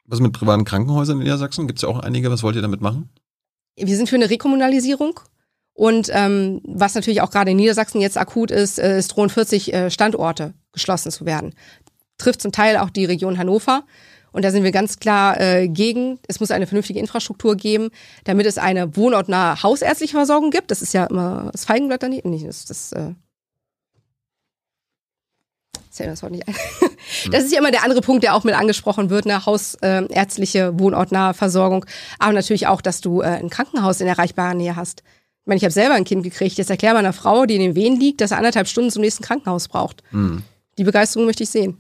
Was 0.05 0.21
mit 0.21 0.33
privaten 0.33 0.65
Krankenhäusern 0.65 1.19
in 1.19 1.25
Niedersachsen? 1.25 1.67
Gibt 1.67 1.81
es 1.81 1.83
ja 1.83 1.89
auch 1.89 1.99
einige. 1.99 2.31
Was 2.31 2.45
wollt 2.45 2.55
ihr 2.55 2.63
damit 2.63 2.81
machen? 2.81 3.11
wir 3.77 3.97
sind 3.97 4.09
für 4.09 4.17
eine 4.17 4.31
Rekommunalisierung. 4.31 5.21
Und 5.75 6.09
ähm, 6.11 6.63
was 6.65 6.95
natürlich 6.95 7.21
auch 7.21 7.31
gerade 7.31 7.51
in 7.51 7.59
Niedersachsen 7.59 8.01
jetzt 8.01 8.17
akut 8.17 8.51
ist, 8.51 8.79
äh, 8.79 8.97
es 8.97 9.09
drohen 9.09 9.29
40 9.29 9.75
äh, 9.75 9.91
Standorte 9.91 10.55
geschlossen 10.77 11.11
zu 11.11 11.27
werden. 11.27 11.55
Trifft 12.19 12.41
zum 12.41 12.53
Teil 12.53 12.77
auch 12.77 12.91
die 12.91 13.05
Region 13.05 13.39
Hannover. 13.39 13.83
Und 14.33 14.45
da 14.45 14.51
sind 14.51 14.65
wir 14.65 14.71
ganz 14.71 14.99
klar 14.99 15.41
äh, 15.41 15.67
gegen. 15.67 16.19
Es 16.29 16.41
muss 16.41 16.51
eine 16.51 16.67
vernünftige 16.67 17.01
Infrastruktur 17.01 17.57
geben, 17.57 17.89
damit 18.25 18.45
es 18.45 18.59
eine 18.59 18.95
wohnortnahe 18.95 19.63
hausärztliche 19.63 20.17
Versorgung 20.17 20.51
gibt. 20.51 20.71
Das 20.71 20.83
ist 20.83 20.93
ja 20.93 21.07
immer 21.07 21.49
das 21.53 21.65
Feigenblatt 21.65 22.03
daneben. 22.03 22.31
Nicht, 22.31 22.47
das, 22.47 22.67
das, 22.67 22.93
äh, 22.93 23.15
das 25.97 26.23
Wort 26.23 26.33
nicht 26.33 26.47
ein. 26.47 26.55
Das 27.31 27.45
ist 27.45 27.53
ja 27.53 27.61
immer 27.61 27.71
der 27.71 27.85
andere 27.85 28.03
Punkt, 28.03 28.25
der 28.25 28.35
auch 28.35 28.45
mit 28.45 28.55
angesprochen 28.55 29.11
wird, 29.11 29.25
eine 29.25 29.47
hausärztliche, 29.47 30.79
wohnortnahe 30.79 31.33
Versorgung. 31.35 31.87
Aber 32.19 32.33
natürlich 32.33 32.67
auch, 32.67 32.83
dass 32.83 33.01
du 33.01 33.23
äh, 33.23 33.27
ein 33.27 33.49
Krankenhaus 33.49 34.01
in 34.01 34.07
erreichbarer 34.07 34.55
Nähe 34.55 34.77
hast. 34.77 35.03
Ich 35.47 35.47
meine, 35.47 35.59
ich 35.59 35.65
habe 35.65 35.73
selber 35.73 35.95
ein 35.95 36.05
Kind 36.05 36.25
gekriegt. 36.25 36.59
Jetzt 36.59 36.69
erklär 36.71 36.93
mal 36.93 36.99
einer 36.99 37.13
Frau, 37.13 37.47
die 37.47 37.55
in 37.55 37.61
den 37.61 37.75
Wehen 37.75 37.99
liegt, 37.99 38.21
dass 38.21 38.33
er 38.33 38.39
anderthalb 38.39 38.69
Stunden 38.69 38.91
zum 38.91 39.03
nächsten 39.03 39.23
Krankenhaus 39.23 39.69
braucht. 39.69 40.03
Hm. 40.11 40.43
Die 40.79 40.85
Begeisterung 40.85 41.27
möchte 41.27 41.43
ich 41.43 41.51
sehen. 41.51 41.79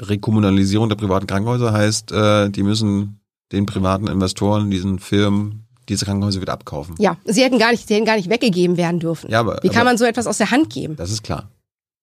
Rekommunalisierung 0.00 0.88
der 0.88 0.96
privaten 0.96 1.26
Krankenhäuser 1.26 1.72
heißt, 1.72 2.12
äh, 2.12 2.50
die 2.50 2.62
müssen 2.62 3.20
den 3.52 3.66
privaten 3.66 4.08
Investoren, 4.08 4.70
diesen 4.70 4.98
Firmen, 4.98 5.66
diese 5.88 6.04
Krankenhäuser 6.04 6.40
wieder 6.40 6.52
abkaufen. 6.52 6.96
Ja, 6.98 7.16
sie 7.24 7.42
hätten 7.42 7.58
gar 7.58 7.70
nicht, 7.70 7.86
sie 7.86 7.94
hätten 7.94 8.06
gar 8.06 8.16
nicht 8.16 8.28
weggegeben 8.28 8.76
werden 8.76 8.98
dürfen. 9.00 9.30
Ja, 9.30 9.40
aber, 9.40 9.58
Wie 9.62 9.68
kann 9.68 9.82
aber 9.82 9.90
man 9.90 9.98
so 9.98 10.04
etwas 10.04 10.26
aus 10.26 10.38
der 10.38 10.50
Hand 10.50 10.70
geben? 10.70 10.96
das 10.96 11.10
ist 11.10 11.22
klar. 11.22 11.50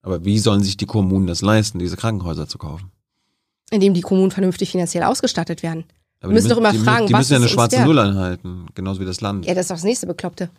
Aber 0.04 0.26
wie 0.26 0.40
sollen 0.40 0.64
sich 0.64 0.78
die 0.78 0.86
Kommunen 0.86 1.28
das 1.28 1.42
leisten, 1.42 1.78
diese 1.78 1.96
Krankenhäuser 1.98 2.48
zu 2.48 2.58
kaufen? 2.58 2.92
Indem 3.70 3.94
die 3.94 4.02
Kommunen 4.02 4.32
vernünftig 4.32 4.72
finanziell 4.72 5.04
ausgestattet 5.04 5.62
werden. 5.64 5.84
Aber 6.22 6.34
müssen 6.34 6.46
die 6.46 6.50
doch 6.50 6.58
immer 6.58 6.72
die, 6.72 6.80
fragen, 6.80 7.08
die 7.08 7.14
was 7.14 7.20
müssen 7.20 7.34
ja 7.34 7.38
eine 7.40 7.48
schwarze? 7.50 7.84
Null 7.84 8.00
einhalten, 8.00 8.68
genauso 8.74 9.00
wie 9.00 9.06
das 9.06 9.22
Land. 9.22 9.46
Ja, 9.46 9.54
das 9.54 9.66
ist 9.66 9.72
doch 9.72 9.76
das 9.76 9.84
nächste 9.84 10.08
Bekloppte. 10.08 10.50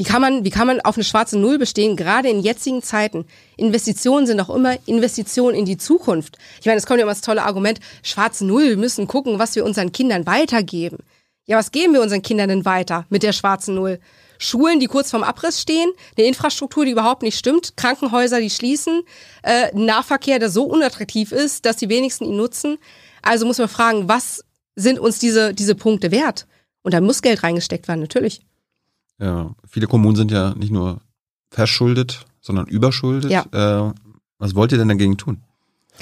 Wie 0.00 0.04
kann 0.04 0.22
man, 0.22 0.46
wie 0.46 0.50
kann 0.50 0.66
man 0.66 0.80
auf 0.80 0.96
eine 0.96 1.04
schwarze 1.04 1.38
Null 1.38 1.58
bestehen, 1.58 1.94
gerade 1.94 2.30
in 2.30 2.40
jetzigen 2.40 2.82
Zeiten? 2.82 3.26
Investitionen 3.58 4.26
sind 4.26 4.38
doch 4.38 4.48
immer 4.48 4.78
Investitionen 4.86 5.54
in 5.54 5.66
die 5.66 5.76
Zukunft. 5.76 6.38
Ich 6.58 6.64
meine, 6.64 6.78
es 6.78 6.86
kommt 6.86 7.00
ja 7.00 7.02
immer 7.02 7.12
das 7.12 7.20
tolle 7.20 7.42
Argument, 7.42 7.80
schwarze 8.02 8.46
Null, 8.46 8.66
wir 8.70 8.76
müssen 8.78 9.06
gucken, 9.06 9.38
was 9.38 9.56
wir 9.56 9.64
unseren 9.66 9.92
Kindern 9.92 10.24
weitergeben. 10.24 11.00
Ja, 11.44 11.58
was 11.58 11.70
geben 11.70 11.92
wir 11.92 12.00
unseren 12.00 12.22
Kindern 12.22 12.48
denn 12.48 12.64
weiter 12.64 13.04
mit 13.10 13.22
der 13.22 13.34
schwarzen 13.34 13.74
Null? 13.74 14.00
Schulen, 14.38 14.80
die 14.80 14.86
kurz 14.86 15.10
vorm 15.10 15.22
Abriss 15.22 15.60
stehen, 15.60 15.92
eine 16.16 16.26
Infrastruktur, 16.26 16.86
die 16.86 16.92
überhaupt 16.92 17.20
nicht 17.20 17.36
stimmt, 17.36 17.76
Krankenhäuser, 17.76 18.40
die 18.40 18.48
schließen, 18.48 19.02
äh, 19.42 19.68
Nahverkehr, 19.74 20.38
der 20.38 20.48
so 20.48 20.64
unattraktiv 20.64 21.30
ist, 21.30 21.66
dass 21.66 21.76
die 21.76 21.90
wenigsten 21.90 22.24
ihn 22.24 22.38
nutzen. 22.38 22.78
Also 23.20 23.44
muss 23.44 23.58
man 23.58 23.68
fragen, 23.68 24.08
was 24.08 24.46
sind 24.76 24.98
uns 24.98 25.18
diese, 25.18 25.52
diese 25.52 25.74
Punkte 25.74 26.10
wert? 26.10 26.46
Und 26.80 26.94
da 26.94 27.02
muss 27.02 27.20
Geld 27.20 27.42
reingesteckt 27.42 27.86
werden, 27.86 28.00
natürlich. 28.00 28.40
Ja, 29.20 29.54
viele 29.68 29.86
Kommunen 29.86 30.16
sind 30.16 30.30
ja 30.30 30.54
nicht 30.54 30.72
nur 30.72 31.00
verschuldet, 31.50 32.24
sondern 32.40 32.66
überschuldet. 32.66 33.30
Ja. 33.30 33.44
Äh, 33.52 33.92
was 34.38 34.54
wollt 34.54 34.72
ihr 34.72 34.78
denn 34.78 34.88
dagegen 34.88 35.18
tun? 35.18 35.42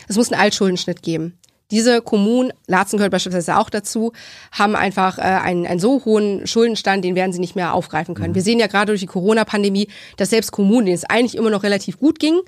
Es 0.07 0.16
muss 0.16 0.31
einen 0.31 0.40
Altschuldenschnitt 0.40 1.03
geben. 1.03 1.39
Diese 1.70 2.01
Kommunen, 2.01 2.53
Laatzen 2.66 2.97
gehört 2.97 3.12
beispielsweise 3.12 3.59
auch 3.59 3.69
dazu, 3.69 4.12
haben 4.53 4.74
einfach 4.74 5.19
äh, 5.19 5.23
einen, 5.23 5.66
einen 5.66 5.81
so 5.81 6.03
hohen 6.05 6.47
Schuldenstand, 6.47 7.05
den 7.05 7.15
werden 7.15 7.32
sie 7.32 7.40
nicht 7.40 7.57
mehr 7.57 7.74
aufgreifen 7.74 8.15
können. 8.15 8.35
Wir 8.35 8.43
sehen 8.43 8.59
ja 8.59 8.69
gerade 8.69 8.93
durch 8.93 9.01
die 9.01 9.07
Corona-Pandemie, 9.07 9.89
dass 10.16 10.31
selbst 10.31 10.51
Kommunen, 10.51 10.86
denen 10.86 10.95
es 10.95 11.05
eigentlich 11.05 11.36
immer 11.36 11.51
noch 11.51 11.65
relativ 11.65 11.99
gut 11.99 12.19
ging, 12.20 12.40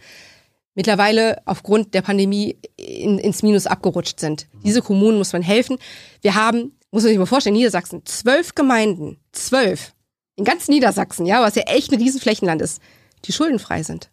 mittlerweile 0.75 1.43
aufgrund 1.45 1.93
der 1.93 2.01
Pandemie 2.01 2.57
in, 2.77 3.19
ins 3.19 3.43
Minus 3.43 3.67
abgerutscht 3.67 4.21
sind. 4.21 4.47
Diese 4.65 4.81
Kommunen 4.81 5.19
muss 5.19 5.35
man 5.35 5.43
helfen. 5.43 5.77
Wir 6.23 6.35
haben, 6.35 6.73
muss 6.91 7.03
man 7.03 7.11
sich 7.11 7.19
mal 7.19 7.27
vorstellen, 7.27 7.57
Niedersachsen, 7.57 8.07
zwölf 8.07 8.55
Gemeinden, 8.55 9.19
zwölf, 9.33 9.93
in 10.41 10.45
ganz 10.45 10.69
Niedersachsen, 10.69 11.27
ja, 11.27 11.43
was 11.43 11.55
ja 11.55 11.63
echt 11.63 11.93
ein 11.93 12.01
Riesenflächenland 12.01 12.61
ist, 12.61 12.81
die 13.25 13.33
schuldenfrei 13.33 13.83
sind. 13.83 14.11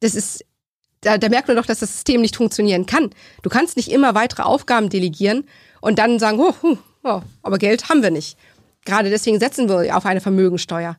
Das 0.00 0.14
ist, 0.14 0.44
da, 1.00 1.18
da 1.18 1.28
merkt 1.28 1.48
man 1.48 1.56
doch, 1.56 1.66
dass 1.66 1.80
das 1.80 1.92
System 1.92 2.20
nicht 2.20 2.36
funktionieren 2.36 2.86
kann. 2.86 3.10
Du 3.42 3.50
kannst 3.50 3.76
nicht 3.76 3.90
immer 3.90 4.14
weitere 4.14 4.42
Aufgaben 4.42 4.88
delegieren 4.88 5.44
und 5.80 5.98
dann 5.98 6.18
sagen, 6.18 6.40
oh, 6.40 6.76
Ja, 7.04 7.22
aber 7.42 7.58
Geld 7.58 7.88
haben 7.88 8.02
wir 8.02 8.10
nicht. 8.10 8.38
Gerade 8.84 9.10
deswegen 9.10 9.38
setzen 9.38 9.68
wir 9.68 9.96
auf 9.96 10.06
eine 10.06 10.20
Vermögensteuer. 10.20 10.96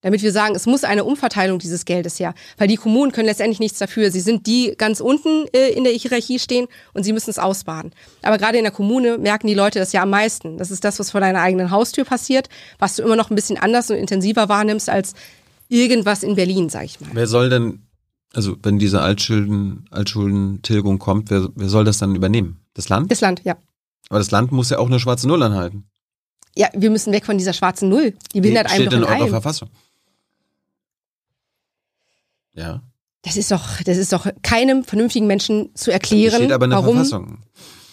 Damit 0.00 0.22
wir 0.22 0.30
sagen, 0.30 0.54
es 0.54 0.66
muss 0.66 0.84
eine 0.84 1.02
Umverteilung 1.02 1.58
dieses 1.58 1.84
Geldes 1.84 2.20
her. 2.20 2.32
Weil 2.56 2.68
die 2.68 2.76
Kommunen 2.76 3.10
können 3.10 3.26
letztendlich 3.26 3.58
nichts 3.58 3.78
dafür. 3.80 4.12
Sie 4.12 4.20
sind 4.20 4.46
die 4.46 4.74
ganz 4.78 5.00
unten 5.00 5.46
äh, 5.52 5.70
in 5.70 5.82
der 5.82 5.92
Hierarchie 5.92 6.38
stehen 6.38 6.68
und 6.94 7.02
sie 7.02 7.12
müssen 7.12 7.30
es 7.30 7.38
ausbaden. 7.40 7.92
Aber 8.22 8.38
gerade 8.38 8.58
in 8.58 8.64
der 8.64 8.72
Kommune 8.72 9.18
merken 9.18 9.48
die 9.48 9.54
Leute 9.54 9.80
das 9.80 9.92
ja 9.92 10.02
am 10.02 10.10
meisten. 10.10 10.56
Das 10.56 10.70
ist 10.70 10.84
das, 10.84 11.00
was 11.00 11.10
vor 11.10 11.20
deiner 11.20 11.40
eigenen 11.40 11.72
Haustür 11.72 12.04
passiert, 12.04 12.48
was 12.78 12.94
du 12.94 13.02
immer 13.02 13.16
noch 13.16 13.30
ein 13.30 13.34
bisschen 13.34 13.58
anders 13.58 13.90
und 13.90 13.96
intensiver 13.96 14.48
wahrnimmst 14.48 14.88
als 14.88 15.14
irgendwas 15.68 16.22
in 16.22 16.36
Berlin, 16.36 16.68
sag 16.68 16.84
ich 16.84 17.00
mal. 17.00 17.10
Wer 17.12 17.26
soll 17.26 17.50
denn, 17.50 17.82
also 18.34 18.56
wenn 18.62 18.78
diese 18.78 19.00
Altschulden, 19.02 19.86
Altschuldentilgung 19.90 21.00
kommt, 21.00 21.30
wer, 21.30 21.48
wer 21.56 21.68
soll 21.68 21.84
das 21.84 21.98
dann 21.98 22.14
übernehmen? 22.14 22.60
Das 22.74 22.88
Land? 22.88 23.10
Das 23.10 23.20
Land, 23.20 23.42
ja. 23.44 23.56
Aber 24.10 24.20
das 24.20 24.30
Land 24.30 24.52
muss 24.52 24.70
ja 24.70 24.78
auch 24.78 24.86
eine 24.86 25.00
schwarze 25.00 25.26
Null 25.26 25.42
anhalten. 25.42 25.88
Ja, 26.54 26.68
wir 26.72 26.90
müssen 26.90 27.12
weg 27.12 27.26
von 27.26 27.36
dieser 27.36 27.52
schwarzen 27.52 27.88
Null. 27.88 28.14
Die 28.32 28.40
behindert 28.40 28.68
Die 28.68 28.74
einem 28.74 28.82
steht 28.82 28.92
in 28.92 28.98
in 29.00 29.04
eurer 29.04 29.16
allem. 29.16 29.28
Verfassung. 29.28 29.68
Ja. 32.58 32.82
Das 33.22 33.36
ist 33.36 33.50
doch, 33.50 33.82
das 33.84 33.96
ist 33.96 34.12
doch 34.12 34.26
keinem 34.42 34.84
vernünftigen 34.84 35.26
Menschen 35.26 35.74
zu 35.74 35.90
erklären, 35.90 36.36
steht 36.36 36.52
aber 36.52 36.64
in 36.66 36.70
der 36.70 36.78
warum. 36.80 36.96
Verfassung. 36.96 37.38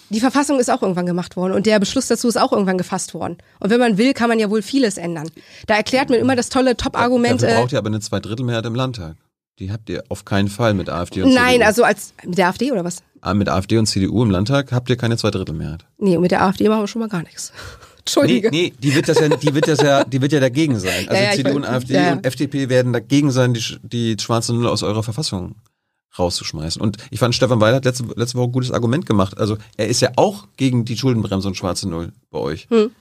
Die 0.10 0.20
Verfassung 0.20 0.60
ist 0.60 0.70
auch 0.70 0.82
irgendwann 0.84 1.08
gemacht 1.08 1.36
worden 1.36 1.54
und 1.54 1.66
der 1.66 1.80
Beschluss 1.80 2.08
dazu 2.08 2.28
ist 2.28 2.38
auch 2.38 2.52
irgendwann 2.52 2.78
gefasst 2.78 3.14
worden. 3.16 3.38
Und 3.60 3.72
wenn 3.72 3.80
man 3.80 3.98
will, 3.98 4.14
kann 4.14 4.30
man 4.30 4.38
ja 4.38 4.50
wohl 4.52 4.62
vieles 4.62 4.98
ändern. 4.98 5.30
Da 5.66 5.76
erklärt 5.76 6.10
man 6.12 6.20
immer 6.20 6.36
das 6.36 6.50
tolle 6.50 6.78
Top-Argument. 6.78 7.42
Dafür 7.42 7.56
äh, 7.56 7.60
braucht 7.60 7.72
ihr 7.72 7.80
aber 7.80 7.88
eine 7.88 8.00
Zweidrittelmehrheit 8.00 8.66
im 8.68 8.76
Landtag. 8.76 9.16
Die 9.58 9.72
habt 9.72 9.90
ihr 9.90 10.04
auf 10.10 10.24
keinen 10.24 10.48
Fall 10.48 10.74
mit 10.76 10.90
AfD 10.90 11.24
und 11.24 11.34
Nein, 11.34 11.54
CDU. 11.56 11.66
also 11.66 11.84
als 11.84 12.14
mit 12.24 12.38
der 12.38 12.50
AfD 12.50 12.72
oder 12.72 12.84
was? 12.84 12.98
Ah, 13.22 13.34
Mit 13.34 13.50
AfD 13.50 13.78
und 13.80 13.88
CDU 13.88 14.22
im 14.22 14.30
Landtag 14.30 14.72
habt 14.72 14.90
ihr 14.90 14.98
keine 14.98 15.18
Zweidrittelmehrheit. 15.18 15.86
Nee, 15.98 16.18
mit 16.20 16.30
der 16.30 16.44
AfD 16.44 16.70
machen 16.70 16.82
wir 16.84 16.88
schon 16.88 17.00
mal 17.02 17.10
gar 17.10 17.24
nichts. 17.24 17.52
Entschuldige. 18.06 18.52
Nee, 18.52 18.72
nee, 18.72 18.74
die 18.78 18.94
wird 18.94 19.10
das 19.10 19.20
ja, 19.20 19.30
die 19.30 19.54
wird 19.56 19.68
das 19.68 19.82
ja, 19.82 20.04
die 20.04 20.22
wird 20.22 20.32
ja 20.32 20.40
dagegen 20.40 20.80
sein. 20.80 21.10
Also 21.10 21.22
Ja, 21.22 21.30
ja, 21.30 21.36
CDU 21.36 21.56
und. 21.56 21.66
AfD 21.66 21.94
Ja, 21.96 22.14
und 22.14 22.26
FDP 22.26 22.70
werden 22.70 22.94
dagegen 22.94 23.32
sein, 23.32 23.56
die, 23.56 23.64
die 23.82 24.16
schwarze 24.20 24.54
Null 24.54 24.68
aus 24.68 24.84
eurer 24.84 25.02
Verfassung 25.02 25.56
rauszuschmeißen. 26.18 26.82
Und 26.82 26.98
ich 27.10 27.20
fand, 27.20 27.34
Stefan 27.34 27.60
Weil 27.60 27.74
hat 27.74 27.86
letzte, 27.86 28.06
letzte 28.16 28.38
Woche 28.38 28.50
ein 28.50 28.52
gutes 28.52 28.72
Argument 28.72 29.06
gemacht. 29.06 29.38
Also 29.38 29.58
er 29.76 29.88
ist 29.88 30.02
ja 30.02 30.12
auch 30.16 30.48
gegen 30.56 30.86
die 30.86 30.98
Schuldenbremse 30.98 31.48
und 31.48 31.58
schwarze 31.58 31.90
Null 31.90 32.14
bei 32.30 32.40
euch. 32.40 32.68
Hm. 32.70 32.92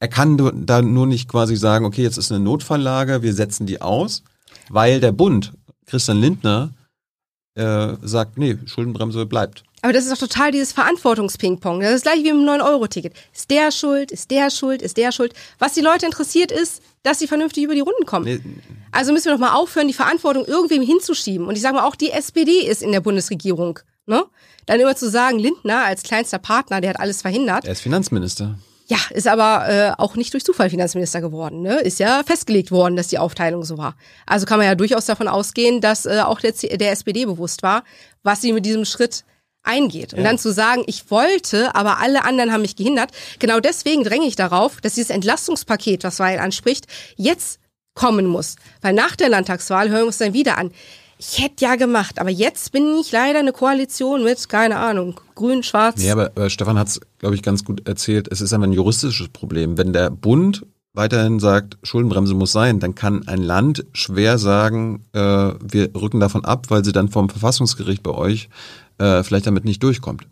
Er 0.00 0.08
kann 0.08 0.66
da 0.66 0.82
nur 0.82 1.06
nicht 1.06 1.28
quasi 1.28 1.56
sagen, 1.56 1.84
okay, 1.84 2.02
jetzt 2.02 2.18
ist 2.18 2.30
eine 2.30 2.42
Notfalllage, 2.42 3.22
wir 3.22 3.34
setzen 3.34 3.66
die 3.66 3.80
aus, 3.80 4.22
weil 4.68 5.00
der 5.00 5.12
Bund, 5.12 5.52
Christian 5.86 6.20
Lindner, 6.20 6.70
äh, 7.56 7.94
sagt, 8.02 8.38
nee, 8.38 8.56
Schuldenbremse 8.66 9.26
bleibt. 9.26 9.64
Aber 9.82 9.92
das 9.92 10.04
ist 10.04 10.12
doch 10.12 10.18
total 10.28 10.50
dieses 10.50 10.72
Verantwortungsping-Pong. 10.72 11.80
Das 11.80 11.92
ist 11.92 12.02
gleich 12.02 12.24
wie 12.24 12.32
mit 12.32 12.40
dem 12.42 12.48
9-Euro-Ticket. 12.48 13.12
Ist 13.34 13.50
der 13.50 13.70
schuld? 13.70 14.10
Ist 14.10 14.30
der 14.30 14.50
schuld? 14.50 14.80
Ist 14.80 14.96
der 14.96 15.12
schuld? 15.12 15.34
Was 15.58 15.74
die 15.74 15.82
Leute 15.82 16.06
interessiert 16.06 16.50
ist, 16.50 16.82
dass 17.02 17.18
sie 17.18 17.28
vernünftig 17.28 17.64
über 17.64 17.74
die 17.74 17.80
Runden 17.80 18.06
kommen. 18.06 18.24
Nee, 18.24 18.40
Also 18.92 19.12
müssen 19.12 19.26
wir 19.26 19.32
doch 19.32 19.38
mal 19.40 19.52
aufhören, 19.54 19.86
die 19.88 19.92
Verantwortung 19.94 20.46
irgendwem 20.46 20.82
hinzuschieben. 20.82 21.46
Und 21.46 21.54
ich 21.56 21.60
sage 21.60 21.74
mal, 21.76 21.84
auch 21.84 21.96
die 21.96 22.10
SPD 22.12 22.66
ist 22.66 22.82
in 22.82 22.92
der 22.92 23.00
Bundesregierung. 23.00 23.78
Ne? 24.06 24.24
Dann 24.66 24.80
immer 24.80 24.96
zu 24.96 25.10
sagen, 25.10 25.38
Lindner 25.38 25.84
als 25.84 26.02
kleinster 26.02 26.38
Partner, 26.38 26.80
der 26.80 26.90
hat 26.90 27.00
alles 27.00 27.20
verhindert. 27.20 27.66
er 27.66 27.72
ist 27.72 27.82
Finanzminister. 27.82 28.58
Ja, 28.86 28.98
ist 29.10 29.26
aber 29.26 29.68
äh, 29.68 29.92
auch 29.96 30.14
nicht 30.14 30.34
durch 30.34 30.44
Zufall 30.44 30.68
Finanzminister 30.68 31.22
geworden. 31.22 31.62
Ne? 31.62 31.80
Ist 31.80 31.98
ja 32.00 32.22
festgelegt 32.24 32.70
worden, 32.70 32.96
dass 32.96 33.08
die 33.08 33.18
Aufteilung 33.18 33.64
so 33.64 33.78
war. 33.78 33.96
Also 34.26 34.44
kann 34.44 34.58
man 34.58 34.66
ja 34.66 34.74
durchaus 34.74 35.06
davon 35.06 35.26
ausgehen, 35.26 35.80
dass 35.80 36.04
äh, 36.04 36.20
auch 36.20 36.38
der, 36.40 36.54
C 36.54 36.68
der 36.76 36.92
SPD 36.92 37.24
bewusst 37.24 37.62
war, 37.62 37.82
was 38.22 38.42
sie 38.42 38.52
mit 38.52 38.66
diesem 38.66 38.84
Schritt 38.84 39.24
eingeht. 39.62 40.12
Und 40.12 40.18
Ja. 40.20 40.24
dann 40.26 40.38
zu 40.38 40.52
sagen, 40.52 40.82
ich 40.86 41.10
wollte, 41.10 41.74
aber 41.74 41.98
alle 42.00 42.24
anderen 42.24 42.52
haben 42.52 42.60
mich 42.60 42.76
gehindert. 42.76 43.10
Genau 43.38 43.58
deswegen 43.58 44.04
dränge 44.04 44.26
ich 44.26 44.36
darauf, 44.36 44.82
dass 44.82 44.94
dieses 44.94 45.08
Entlastungspaket, 45.10 46.04
was 46.04 46.18
Weil 46.20 46.38
anspricht, 46.38 46.86
jetzt 47.16 47.60
kommen 47.94 48.26
muss. 48.26 48.56
Weil 48.82 48.92
nach 48.92 49.16
der 49.16 49.30
Landtagswahl 49.30 49.88
hören 49.88 50.00
wir 50.02 50.06
uns 50.08 50.18
dann 50.18 50.34
wieder 50.34 50.58
an. 50.58 50.72
Ich 51.18 51.42
hätte 51.42 51.64
ja 51.64 51.76
gemacht, 51.76 52.18
aber 52.18 52.30
jetzt 52.30 52.72
bin 52.72 52.96
ich 53.00 53.12
leider 53.12 53.38
eine 53.38 53.52
Koalition 53.52 54.24
mit, 54.24 54.48
keine 54.48 54.78
Ahnung, 54.78 55.20
grün, 55.34 55.62
schwarz. 55.62 56.00
Nee, 56.00 56.10
aber 56.10 56.36
äh, 56.36 56.50
Stefan 56.50 56.78
hat 56.78 56.88
es, 56.88 57.00
glaube 57.18 57.34
ich, 57.34 57.42
ganz 57.42 57.64
gut 57.64 57.86
erzählt. 57.86 58.28
Es 58.30 58.40
ist 58.40 58.52
einfach 58.52 58.66
ein 58.66 58.72
juristisches 58.72 59.28
Problem. 59.28 59.78
Wenn 59.78 59.92
der 59.92 60.10
Bund 60.10 60.66
weiterhin 60.92 61.40
sagt, 61.40 61.78
Schuldenbremse 61.82 62.34
muss 62.34 62.52
sein, 62.52 62.80
dann 62.80 62.94
kann 62.94 63.26
ein 63.28 63.42
Land 63.42 63.84
schwer 63.92 64.38
sagen, 64.38 65.04
äh, 65.12 65.18
wir 65.18 65.94
rücken 65.94 66.20
davon 66.20 66.44
ab, 66.44 66.66
weil 66.70 66.84
sie 66.84 66.92
dann 66.92 67.08
vom 67.08 67.28
Verfassungsgericht 67.28 68.02
bei 68.02 68.12
euch 68.12 68.48
äh, 68.98 69.22
vielleicht 69.22 69.46
damit 69.46 69.64
nicht 69.64 69.82
durchkommt. 69.82 70.26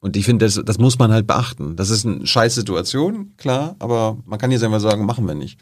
Und 0.00 0.16
ich 0.16 0.24
finde, 0.24 0.46
das, 0.46 0.60
das 0.64 0.78
muss 0.78 0.98
man 0.98 1.12
halt 1.12 1.26
beachten. 1.26 1.74
Das 1.74 1.90
ist 1.90 2.06
eine 2.06 2.26
scheiß 2.26 2.54
Situation, 2.54 3.34
klar, 3.36 3.74
aber 3.78 4.18
man 4.24 4.38
kann 4.38 4.50
jetzt 4.52 4.62
einfach 4.62 4.80
sagen, 4.80 5.06
machen 5.06 5.26
wir 5.26 5.34
nicht. 5.34 5.58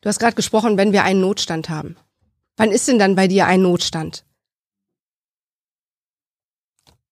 Du 0.00 0.08
hast 0.08 0.20
gerade 0.20 0.36
gesprochen, 0.36 0.76
wenn 0.76 0.92
wir 0.92 1.02
einen 1.02 1.20
Notstand 1.20 1.68
haben. 1.68 1.96
Wann 2.58 2.72
ist 2.72 2.88
denn 2.88 2.98
dann 2.98 3.14
bei 3.14 3.28
dir 3.28 3.46
ein 3.46 3.62
Notstand? 3.62 4.24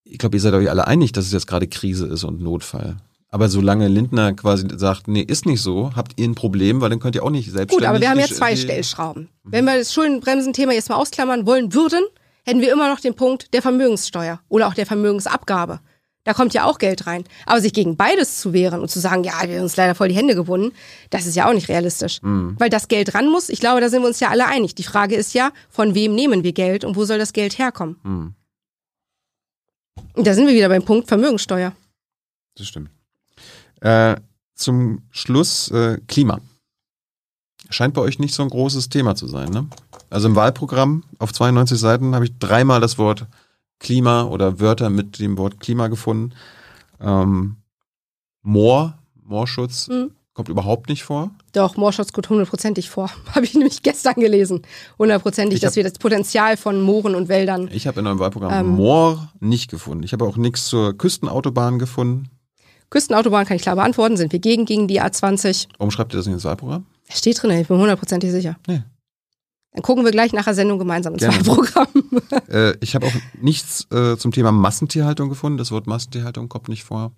Ich 0.02 0.18
glaube, 0.18 0.36
ihr 0.36 0.40
seid 0.40 0.54
euch 0.54 0.68
alle 0.68 0.86
einig, 0.86 1.12
dass 1.12 1.24
es 1.24 1.32
jetzt 1.32 1.46
gerade 1.46 1.68
Krise 1.68 2.06
ist 2.06 2.24
und 2.24 2.40
Notfall. 2.40 2.96
Aber 3.28 3.48
solange 3.48 3.88
Lindner 3.88 4.34
quasi 4.34 4.66
sagt, 4.76 5.08
nee, 5.08 5.20
ist 5.20 5.46
nicht 5.46 5.62
so, 5.62 5.94
habt 5.94 6.12
ihr 6.16 6.26
ein 6.26 6.34
Problem, 6.34 6.80
weil 6.80 6.90
dann 6.90 7.00
könnt 7.00 7.14
ihr 7.14 7.24
auch 7.24 7.30
nicht 7.30 7.50
selbstständig... 7.50 7.78
Gut, 7.78 7.88
aber 7.88 8.00
wir 8.00 8.10
haben 8.10 8.18
ja 8.18 8.26
zwei 8.26 8.56
Stellschrauben. 8.56 9.28
Wenn 9.44 9.64
wir 9.64 9.78
das 9.78 9.92
Schuldenbremsen-Thema 9.92 10.72
jetzt 10.72 10.88
mal 10.88 10.96
ausklammern 10.96 11.46
wollen 11.46 11.72
würden, 11.74 12.04
hätten 12.44 12.60
wir 12.60 12.72
immer 12.72 12.88
noch 12.88 13.00
den 13.00 13.14
Punkt 13.14 13.52
der 13.54 13.62
Vermögenssteuer 13.62 14.40
oder 14.48 14.68
auch 14.68 14.74
der 14.74 14.86
Vermögensabgabe. 14.86 15.80
Da 16.26 16.34
kommt 16.34 16.52
ja 16.52 16.64
auch 16.64 16.78
Geld 16.78 17.06
rein. 17.06 17.24
Aber 17.46 17.60
sich 17.60 17.72
gegen 17.72 17.96
beides 17.96 18.40
zu 18.40 18.52
wehren 18.52 18.80
und 18.82 18.90
zu 18.90 19.00
sagen, 19.00 19.24
ja, 19.24 19.32
wir 19.46 19.56
haben 19.56 19.62
uns 19.62 19.76
leider 19.76 19.94
voll 19.94 20.08
die 20.08 20.14
Hände 20.14 20.34
gebunden, 20.34 20.74
das 21.10 21.24
ist 21.24 21.36
ja 21.36 21.48
auch 21.48 21.54
nicht 21.54 21.68
realistisch. 21.68 22.20
Weil 22.22 22.68
das 22.68 22.88
Geld 22.88 23.14
ran 23.14 23.30
muss, 23.30 23.48
ich 23.48 23.60
glaube, 23.60 23.80
da 23.80 23.88
sind 23.88 24.02
wir 24.02 24.08
uns 24.08 24.20
ja 24.20 24.28
alle 24.28 24.46
einig. 24.46 24.74
Die 24.74 24.82
Frage 24.82 25.14
ist 25.16 25.32
ja, 25.34 25.52
von 25.70 25.94
wem 25.94 26.14
nehmen 26.14 26.42
wir 26.42 26.52
Geld 26.52 26.84
und 26.84 26.96
wo 26.96 27.04
soll 27.04 27.18
das 27.18 27.32
Geld 27.32 27.58
herkommen? 27.58 27.96
Hm, 28.02 28.34
Und 30.14 30.26
da 30.26 30.34
sind 30.34 30.46
wir 30.46 30.54
wieder 30.54 30.68
beim 30.68 30.84
Punkt 30.84 31.08
Vermögenssteuer. 31.08 31.72
das 32.56 32.66
stimmt. 32.66 32.90
Äh, 33.80 34.16
zum 34.54 35.02
Schluss 35.10 35.70
äh, 35.70 35.98
Klima. 36.08 36.40
Scheint 37.70 37.94
bei 37.94 38.00
euch 38.00 38.18
nicht 38.18 38.34
so 38.34 38.42
ein 38.42 38.48
großes 38.48 38.88
Thema 38.88 39.14
zu 39.16 39.26
sein, 39.28 39.50
ne? 39.50 39.66
Also 40.08 40.28
im 40.28 40.36
Wahlprogramm 40.36 41.02
auf 41.18 41.32
92 41.32 41.78
Seiten 41.78 42.14
habe 42.14 42.24
ich 42.24 42.38
dreimal 42.38 42.80
das 42.80 42.96
Wort 42.96 43.26
Klima 43.78 44.24
oder 44.24 44.60
Wörter 44.60 44.90
mit 44.90 45.18
dem 45.18 45.36
Wort 45.38 45.60
Klima 45.60 45.88
gefunden. 45.88 46.32
Ähm, 47.00 47.56
Moor, 48.42 48.98
Moorschutz 49.24 49.88
Mhm. 49.88 50.12
kommt 50.34 50.48
überhaupt 50.48 50.88
nicht 50.88 51.02
vor. 51.04 51.30
Doch, 51.52 51.76
Moorschutz 51.76 52.12
kommt 52.12 52.28
hundertprozentig 52.30 52.88
vor. 52.90 53.10
Habe 53.34 53.44
ich 53.44 53.54
nämlich 53.54 53.82
gestern 53.82 54.14
gelesen. 54.14 54.62
Hundertprozentig, 54.98 55.60
dass 55.60 55.76
wir 55.76 55.82
das 55.82 55.94
Potenzial 55.94 56.56
von 56.56 56.80
Mooren 56.80 57.14
und 57.14 57.28
Wäldern. 57.28 57.68
Ich 57.72 57.86
habe 57.86 58.00
in 58.00 58.06
eurem 58.06 58.18
Wahlprogramm 58.18 58.52
Ähm. 58.52 58.66
Moor 58.76 59.30
nicht 59.40 59.70
gefunden. 59.70 60.04
Ich 60.04 60.12
habe 60.12 60.24
auch 60.24 60.36
nichts 60.36 60.66
zur 60.66 60.96
Küstenautobahn 60.96 61.78
gefunden. 61.78 62.30
Küstenautobahn 62.88 63.46
kann 63.46 63.56
ich 63.56 63.62
klar 63.62 63.74
beantworten. 63.76 64.16
Sind 64.16 64.32
wir 64.32 64.38
gegen, 64.38 64.64
gegen 64.64 64.86
die 64.86 65.02
A20? 65.02 65.66
Warum 65.78 65.90
schreibt 65.90 66.14
ihr 66.14 66.18
das 66.18 66.26
nicht 66.26 66.34
ins 66.34 66.44
Wahlprogramm? 66.44 66.86
Steht 67.10 67.42
drin, 67.42 67.50
ich 67.50 67.66
bin 67.68 67.78
hundertprozentig 67.78 68.30
sicher. 68.30 68.56
Nee. 68.68 68.82
Dann 69.76 69.82
gucken 69.82 70.06
wir 70.06 70.10
gleich 70.10 70.32
nach 70.32 70.44
der 70.44 70.54
Sendung 70.54 70.78
gemeinsam 70.78 71.12
ins 71.12 71.22
Gerne. 71.22 71.46
Wahlprogramm. 71.46 71.88
Äh, 72.48 72.76
ich 72.80 72.94
habe 72.94 73.06
auch 73.06 73.12
nichts 73.40 73.86
äh, 73.90 74.16
zum 74.16 74.32
Thema 74.32 74.50
Massentierhaltung 74.50 75.28
gefunden. 75.28 75.58
Das 75.58 75.70
Wort 75.70 75.86
Massentierhaltung 75.86 76.48
kommt 76.48 76.68
nicht 76.68 76.84
vor. 76.84 77.12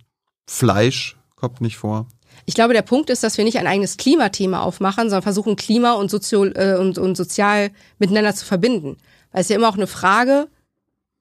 Fleisch 0.47 1.16
kommt 1.36 1.60
nicht 1.60 1.76
vor. 1.76 2.09
Ich 2.47 2.55
glaube, 2.55 2.74
der 2.74 2.82
Punkt 2.82 3.10
ist, 3.10 3.22
dass 3.22 3.39
wir 3.39 3.44
nicht 3.44 3.59
ein 3.59 3.66
eigenes 3.66 3.97
Klimathema 3.97 4.60
aufmachen, 4.60 5.05
sondern 5.05 5.22
versuchen, 5.22 5.55
Klima 5.55 5.93
und, 5.93 6.10
Sozio 6.10 6.47
äh, 6.47 6.76
und, 6.78 6.98
und 6.98 7.16
sozial 7.16 7.70
miteinander 7.98 8.35
zu 8.35 8.44
verbinden. 8.44 8.97
Weil 9.30 9.43
es 9.43 9.47
ist 9.47 9.51
ja 9.51 9.56
immer 9.56 9.68
auch 9.68 9.76
eine 9.76 9.86
Frage, 9.86 10.48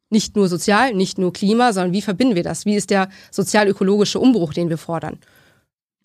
nicht 0.09 0.35
nur 0.35 0.47
sozial, 0.47 0.95
nicht 0.95 1.19
nur 1.19 1.33
Klima, 1.33 1.71
sondern 1.71 1.93
wie 1.93 2.01
verbinden 2.01 2.35
wir 2.35 2.43
das? 2.43 2.65
Wie 2.65 2.75
ist 2.75 2.89
der 2.89 3.09
sozial-ökologische 3.29 4.19
Umbruch, 4.19 4.53
den 4.53 4.69
wir 4.69 4.77
fordern? 4.79 5.19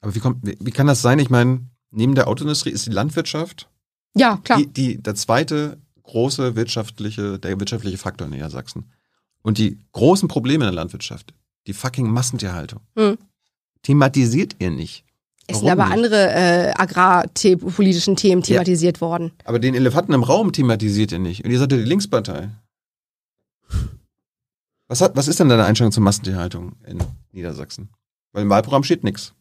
Aber 0.02 0.14
wie, 0.14 0.20
kommt, 0.20 0.46
wie, 0.46 0.58
wie 0.60 0.72
kann 0.72 0.88
das 0.88 1.00
sein? 1.00 1.18
Ich 1.18 1.30
meine, 1.30 1.60
neben 1.90 2.14
der 2.14 2.28
Autoindustrie 2.28 2.70
ist 2.70 2.86
die 2.86 2.90
Landwirtschaft 2.90 3.70
Ja, 4.14 4.38
klar. 4.44 4.58
die, 4.58 4.66
die, 4.66 5.02
der 5.02 5.14
zweite 5.14 5.78
große 6.02 6.54
wirtschaftliche, 6.56 7.38
der 7.38 7.58
wirtschaftliche 7.58 7.96
Faktor 7.98 8.26
in 8.26 8.32
Niedersachsen. 8.34 8.90
Und 9.42 9.58
die 9.58 9.78
großen 9.92 10.28
Probleme 10.28 10.64
in 10.64 10.70
der 10.70 10.74
Landwirtschaft, 10.74 11.32
die 11.66 11.72
fucking 11.72 12.08
Massentierhaltung, 12.10 12.80
Hm. 12.96 13.18
thematisiert 13.82 14.56
ihr 14.58 14.70
nicht. 14.70 15.04
Es 15.48 15.58
sind 15.58 15.68
aber 15.70 15.84
nicht? 15.86 15.94
andere 15.94 16.30
äh, 16.30 16.72
agrarpolitischen 16.76 18.14
Themen 18.16 18.42
thematisiert 18.42 19.00
worden. 19.00 19.32
Aber 19.44 19.58
den 19.58 19.74
Elefanten 19.74 20.12
im 20.12 20.22
Raum 20.22 20.52
thematisiert 20.52 21.10
ihr 21.12 21.18
nicht. 21.18 21.44
Und 21.44 21.50
ihr 21.50 21.58
seid 21.58 21.72
ja 21.72 21.78
die 21.78 21.84
Linkspartei. 21.84 22.50
Was, 24.88 25.00
hat, 25.00 25.16
was 25.16 25.26
ist 25.26 25.40
denn 25.40 25.48
deine 25.48 25.64
Einstellung 25.64 25.90
zur 25.92 26.02
Massentierhaltung 26.02 26.76
in 26.86 26.98
Niedersachsen? 27.32 27.88
Weil 28.32 28.42
im 28.42 28.50
Wahlprogramm 28.50 28.84
steht 28.84 29.04
nichts. 29.04 29.32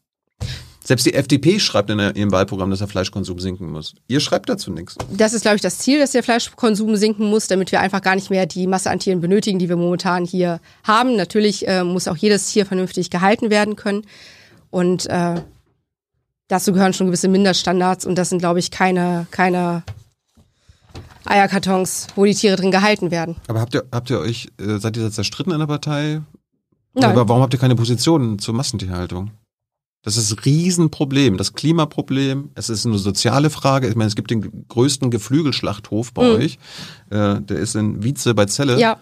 Selbst 0.84 1.06
die 1.06 1.14
FDP 1.14 1.60
schreibt 1.60 1.92
in 1.92 2.00
ihrem 2.00 2.32
Wahlprogramm, 2.32 2.72
dass 2.72 2.80
der 2.80 2.88
Fleischkonsum 2.88 3.40
sinken 3.40 3.72
muss. 3.72 3.94
Ihr 4.08 4.20
schreibt 4.20 4.50
dazu 4.50 4.72
nichts. 4.72 4.96
Das 5.12 5.34
ist, 5.34 5.44
glaube 5.44 5.56
ich, 5.56 5.62
das 5.62 5.78
Ziel, 5.78 6.00
dass 6.00 6.12
der 6.12 6.24
Fleischkonsum 6.24 6.96
sinken 6.96 7.30
muss, 7.30 7.48
damit 7.48 7.72
wir 7.72 7.82
einfach 7.82 8.02
gar 8.02 8.16
nicht 8.16 8.32
mehr 8.32 8.48
die 8.48 8.66
Masse 8.66 8.90
an 8.90 9.00
Tieren 9.00 9.22
benötigen, 9.22 9.60
die 9.60 9.70
wir 9.70 9.76
momentan 9.76 10.26
hier 10.26 10.60
haben. 10.84 11.16
Natürlich 11.16 11.68
äh, 11.68 11.84
muss 11.84 12.08
auch 12.08 12.18
jedes 12.18 12.52
Tier 12.52 12.66
vernünftig 12.66 13.12
gehalten 13.12 13.52
werden 13.52 13.76
können. 13.76 14.04
Und 14.72 15.06
äh, 15.08 15.42
dazu 16.48 16.74
gehören 16.74 16.94
schon 16.94 17.08
gewisse 17.08 17.28
Mindeststandards 17.28 18.06
und 18.06 18.16
das 18.16 18.30
sind, 18.30 18.40
glaube 18.40 18.58
ich, 18.58 18.72
keine, 18.72 19.28
keine 19.30 19.84
Eierkartons, 21.26 22.08
wo 22.16 22.26
die 22.26 22.34
Tiere 22.34 22.56
drin 22.56 22.72
gehalten 22.72 23.12
werden. 23.12 23.36
Aber 23.48 23.62
habt 23.62 23.76
ihr, 23.76 23.84
habt 23.92 24.10
ihr 24.10 24.20
euch, 24.20 24.48
äh, 24.60 24.80
seid 24.80 24.98
ihr 24.98 25.04
da 25.04 25.12
zerstritten 25.12 25.54
in 25.54 25.60
der 25.60 25.68
Partei? 25.68 26.22
Nein. 26.94 27.12
Aber 27.12 27.30
warum 27.30 27.44
habt 27.44 27.54
ihr 27.54 27.60
keine 27.60 27.76
Position 27.76 28.40
zur 28.40 28.56
Massentierhaltung? 28.56 29.32
Das 30.04 30.18
ist 30.18 30.32
ein 30.32 30.40
Riesenproblem. 30.40 31.38
Das 31.38 31.54
Klimaproblem, 31.54 32.50
es 32.56 32.70
ist 32.70 32.86
eine 32.88 32.98
soziale 32.98 33.50
Frage. 33.52 33.88
Ich 33.88 33.96
meine, 33.96 34.08
es 34.08 34.16
gibt 34.16 34.32
den 34.32 34.66
größten 34.68 35.12
Geflügelschlachthof 35.12 36.14
bei 36.14 36.24
Mhm. 36.28 36.36
euch. 36.36 36.58
Äh, 37.12 37.42
der 37.42 37.58
ist 37.58 37.76
in 37.76 38.02
Wietze 38.04 38.34
bei 38.34 38.46
Celle. 38.46 38.80
Ja, 38.80 38.98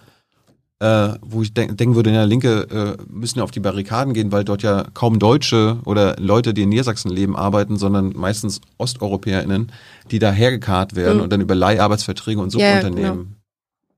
Äh, 0.82 1.16
wo 1.22 1.42
ich 1.42 1.54
denk, 1.54 1.78
denken 1.78 1.96
würde, 1.96 2.10
ja, 2.10 2.24
Linke 2.24 2.62
äh, 2.72 3.04
müssen 3.12 3.40
ja 3.40 3.44
auf 3.44 3.52
die 3.52 3.60
Barrikaden 3.60 4.14
gehen, 4.14 4.32
weil 4.32 4.46
dort 4.46 4.62
ja 4.64 4.86
kaum 4.94 5.20
Deutsche 5.20 5.78
oder 5.84 6.16
Leute, 6.20 6.54
die 6.54 6.62
in 6.62 6.70
Niedersachsen 6.70 7.12
leben, 7.12 7.36
arbeiten, 7.36 7.76
sondern 7.76 8.14
meistens 8.16 8.62
OsteuropäerInnen, 8.78 9.74
die 10.10 10.20
da 10.20 10.32
hergekarrt 10.32 10.96
werden 10.96 11.18
Mhm. 11.18 11.24
und 11.24 11.34
dann 11.34 11.42
über 11.42 11.54
Leiharbeitsverträge 11.54 12.40
und 12.40 12.54
Ja, 12.54 12.60
ja, 12.62 12.82
Subunternehmen 12.82 13.36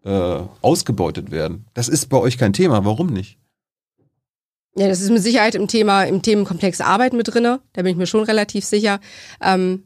äh, 0.03 0.39
ausgebeutet 0.63 1.29
werden. 1.29 1.65
Das 1.75 1.87
ist 1.87 2.09
bei 2.09 2.17
euch 2.17 2.39
kein 2.39 2.51
Thema. 2.53 2.83
Warum 2.83 3.07
nicht? 3.13 3.37
Ja, 4.75 4.87
das 4.87 5.01
ist 5.01 5.09
mit 5.09 5.21
Sicherheit 5.21 5.55
im 5.55 5.67
Thema, 5.67 6.03
im 6.03 6.21
Themenkomplex 6.21 6.79
Arbeit 6.79 7.13
mit 7.13 7.33
drinne. 7.33 7.59
Da 7.73 7.81
bin 7.81 7.91
ich 7.91 7.97
mir 7.97 8.07
schon 8.07 8.23
relativ 8.23 8.63
sicher, 8.63 8.99
ähm, 9.41 9.83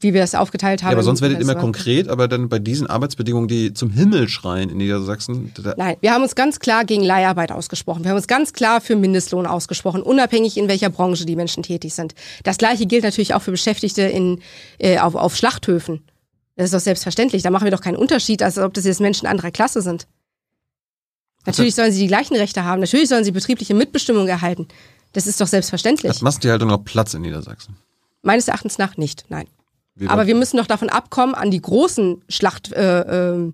wie 0.00 0.14
wir 0.14 0.20
das 0.20 0.34
aufgeteilt 0.34 0.82
haben. 0.82 0.90
Ja, 0.90 0.96
aber 0.96 1.02
sonst 1.02 1.20
werdet 1.20 1.38
ihr 1.38 1.42
immer 1.42 1.54
konkret, 1.54 2.08
aber 2.08 2.28
dann 2.28 2.48
bei 2.48 2.58
diesen 2.58 2.86
Arbeitsbedingungen, 2.86 3.48
die 3.48 3.74
zum 3.74 3.90
Himmel 3.90 4.28
schreien 4.28 4.70
in 4.70 4.78
Niedersachsen, 4.78 5.52
Nein, 5.76 5.96
wir 6.00 6.12
haben 6.12 6.22
uns 6.22 6.34
ganz 6.34 6.60
klar 6.60 6.84
gegen 6.84 7.02
Leiharbeit 7.02 7.52
ausgesprochen. 7.52 8.04
Wir 8.04 8.10
haben 8.10 8.16
uns 8.16 8.26
ganz 8.26 8.52
klar 8.52 8.80
für 8.80 8.96
Mindestlohn 8.96 9.46
ausgesprochen, 9.46 10.02
unabhängig 10.02 10.56
in 10.56 10.68
welcher 10.68 10.90
Branche 10.90 11.24
die 11.24 11.36
Menschen 11.36 11.62
tätig 11.62 11.94
sind. 11.94 12.14
Das 12.44 12.58
Gleiche 12.58 12.86
gilt 12.86 13.04
natürlich 13.04 13.34
auch 13.34 13.42
für 13.42 13.50
Beschäftigte 13.50 14.02
in, 14.02 14.40
äh, 14.78 14.98
auf, 14.98 15.14
auf 15.14 15.36
Schlachthöfen. 15.36 16.04
Das 16.56 16.66
ist 16.66 16.74
doch 16.74 16.80
selbstverständlich. 16.80 17.42
Da 17.42 17.50
machen 17.50 17.64
wir 17.64 17.70
doch 17.70 17.82
keinen 17.82 17.96
Unterschied, 17.96 18.42
als 18.42 18.58
ob 18.58 18.72
das 18.72 18.84
jetzt 18.84 19.00
Menschen 19.00 19.26
anderer 19.26 19.50
Klasse 19.50 19.82
sind. 19.82 20.06
Natürlich 21.46 21.74
sollen 21.74 21.92
sie 21.92 22.00
die 22.00 22.06
gleichen 22.06 22.36
Rechte 22.36 22.64
haben. 22.64 22.80
Natürlich 22.80 23.08
sollen 23.08 23.24
sie 23.24 23.32
betriebliche 23.32 23.74
Mitbestimmung 23.74 24.28
erhalten. 24.28 24.68
Das 25.12 25.26
ist 25.26 25.40
doch 25.40 25.46
selbstverständlich. 25.46 26.10
hat 26.10 26.22
Massentierhaltung 26.22 26.68
noch 26.68 26.84
Platz 26.84 27.14
in 27.14 27.22
Niedersachsen. 27.22 27.76
Meines 28.22 28.48
Erachtens 28.48 28.78
nach 28.78 28.96
nicht, 28.96 29.26
nein. 29.28 29.46
Wie 29.94 30.08
Aber 30.08 30.26
wir 30.26 30.34
müssen 30.34 30.58
doch 30.58 30.66
davon 30.66 30.90
abkommen, 30.90 31.34
an 31.34 31.50
die 31.50 31.62
großen 31.62 32.22
Schlacht, 32.28 32.72
äh, 32.72 33.50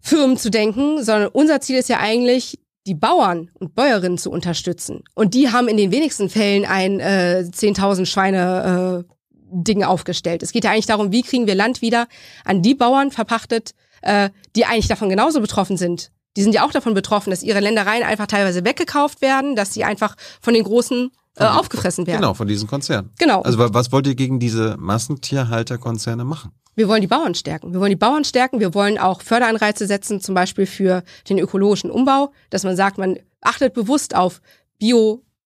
Firmen 0.00 0.36
zu 0.36 0.50
denken, 0.50 1.04
sondern 1.04 1.28
unser 1.28 1.60
Ziel 1.60 1.78
ist 1.78 1.88
ja 1.88 2.00
eigentlich, 2.00 2.58
die 2.86 2.94
Bauern 2.94 3.50
und 3.60 3.76
Bäuerinnen 3.76 4.18
zu 4.18 4.30
unterstützen. 4.30 5.04
Und 5.14 5.34
die 5.34 5.52
haben 5.52 5.68
in 5.68 5.76
den 5.76 5.92
wenigsten 5.92 6.28
Fällen 6.28 6.64
ein 6.64 6.98
äh, 6.98 7.44
10.000 7.48 8.06
Schweine 8.06 9.04
äh, 9.08 9.14
Ding 9.52 9.84
aufgestellt. 9.84 10.42
Es 10.42 10.50
geht 10.50 10.64
ja 10.64 10.72
eigentlich 10.72 10.86
darum, 10.86 11.12
wie 11.12 11.22
kriegen 11.22 11.46
wir 11.46 11.54
Land 11.54 11.80
wieder 11.80 12.08
an 12.44 12.62
die 12.62 12.74
Bauern 12.74 13.12
verpachtet, 13.12 13.74
äh, 14.00 14.30
die 14.56 14.64
eigentlich 14.64 14.88
davon 14.88 15.08
genauso 15.08 15.40
betroffen 15.40 15.76
sind. 15.76 16.10
Die 16.36 16.42
sind 16.42 16.54
ja 16.54 16.64
auch 16.64 16.70
davon 16.72 16.94
betroffen, 16.94 17.30
dass 17.30 17.42
ihre 17.42 17.60
Ländereien 17.60 18.02
einfach 18.02 18.26
teilweise 18.26 18.64
weggekauft 18.64 19.20
werden, 19.20 19.54
dass 19.56 19.74
sie 19.74 19.84
einfach 19.84 20.16
von 20.40 20.54
den 20.54 20.64
Großen 20.64 21.10
äh, 21.36 21.44
aufgefressen 21.44 22.06
werden. 22.06 22.20
Genau, 22.20 22.34
von 22.34 22.46
diesen 22.48 22.68
Konzernen. 22.68 23.10
Genau. 23.18 23.42
Also 23.42 23.58
wa- 23.58 23.68
was 23.72 23.92
wollt 23.92 24.06
ihr 24.06 24.14
gegen 24.14 24.38
diese 24.40 24.76
Massentierhalterkonzerne 24.78 26.24
machen? 26.24 26.52
Wir 26.74 26.88
wollen 26.88 27.02
die 27.02 27.06
Bauern 27.06 27.34
stärken. 27.34 27.72
Wir 27.74 27.80
wollen 27.80 27.90
die 27.90 27.96
Bauern 27.96 28.24
stärken. 28.24 28.60
Wir 28.60 28.72
wollen 28.74 28.96
auch 28.98 29.20
Förderanreize 29.20 29.86
setzen, 29.86 30.20
zum 30.22 30.34
Beispiel 30.34 30.64
für 30.66 31.02
den 31.28 31.38
ökologischen 31.38 31.90
Umbau, 31.90 32.32
dass 32.50 32.64
man 32.64 32.76
sagt, 32.76 32.96
man 32.96 33.18
achtet 33.42 33.74
bewusst 33.74 34.14
auf 34.16 34.40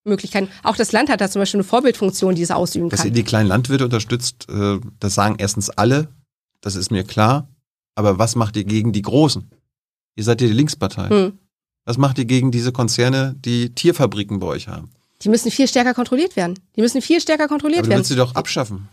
Biomöglichkeiten. 0.05 0.49
Auch 0.63 0.75
das 0.77 0.91
Land 0.91 1.09
hat 1.09 1.21
da 1.21 1.29
zum 1.29 1.41
Beispiel 1.41 1.59
eine 1.59 1.63
Vorbildfunktion, 1.65 2.35
die 2.35 2.41
es 2.43 2.51
ausüben 2.51 2.89
Dass 2.89 3.01
ihr 3.01 3.05
kann. 3.05 3.13
die 3.13 3.23
kleinen 3.23 3.47
Landwirte 3.49 3.83
unterstützt, 3.85 4.47
äh, 4.49 4.79
das 4.99 5.15
sagen 5.15 5.35
erstens 5.37 5.69
alle, 5.69 6.07
das 6.61 6.75
ist 6.75 6.91
mir 6.91 7.03
klar. 7.03 7.49
Aber 7.95 8.19
was 8.19 8.35
macht 8.35 8.55
ihr 8.57 8.63
gegen 8.63 8.93
die 8.93 9.01
Großen? 9.01 9.49
Ihr 10.17 10.23
seid 10.23 10.41
ja 10.41 10.47
die 10.47 10.53
Linkspartei. 10.53 11.09
Hm. 11.09 11.39
Was 11.85 11.97
macht 11.97 12.17
ihr 12.17 12.25
gegen 12.25 12.51
diese 12.51 12.73
Konzerne, 12.73 13.35
die 13.37 13.73
Tierfabriken 13.73 14.39
bei 14.39 14.47
euch 14.47 14.67
haben? 14.67 14.89
Die 15.21 15.29
müssen 15.29 15.51
viel 15.51 15.67
stärker 15.67 15.93
kontrolliert 15.93 16.35
werden. 16.35 16.59
Die 16.75 16.81
müssen 16.81 17.01
viel 17.01 17.21
stärker 17.21 17.47
kontrolliert 17.47 17.79
Aber 17.79 17.85
du 17.85 17.89
werden. 17.91 17.99
willst 17.99 18.09
sie 18.09 18.15
doch 18.17 18.35
abschaffen. 18.35 18.89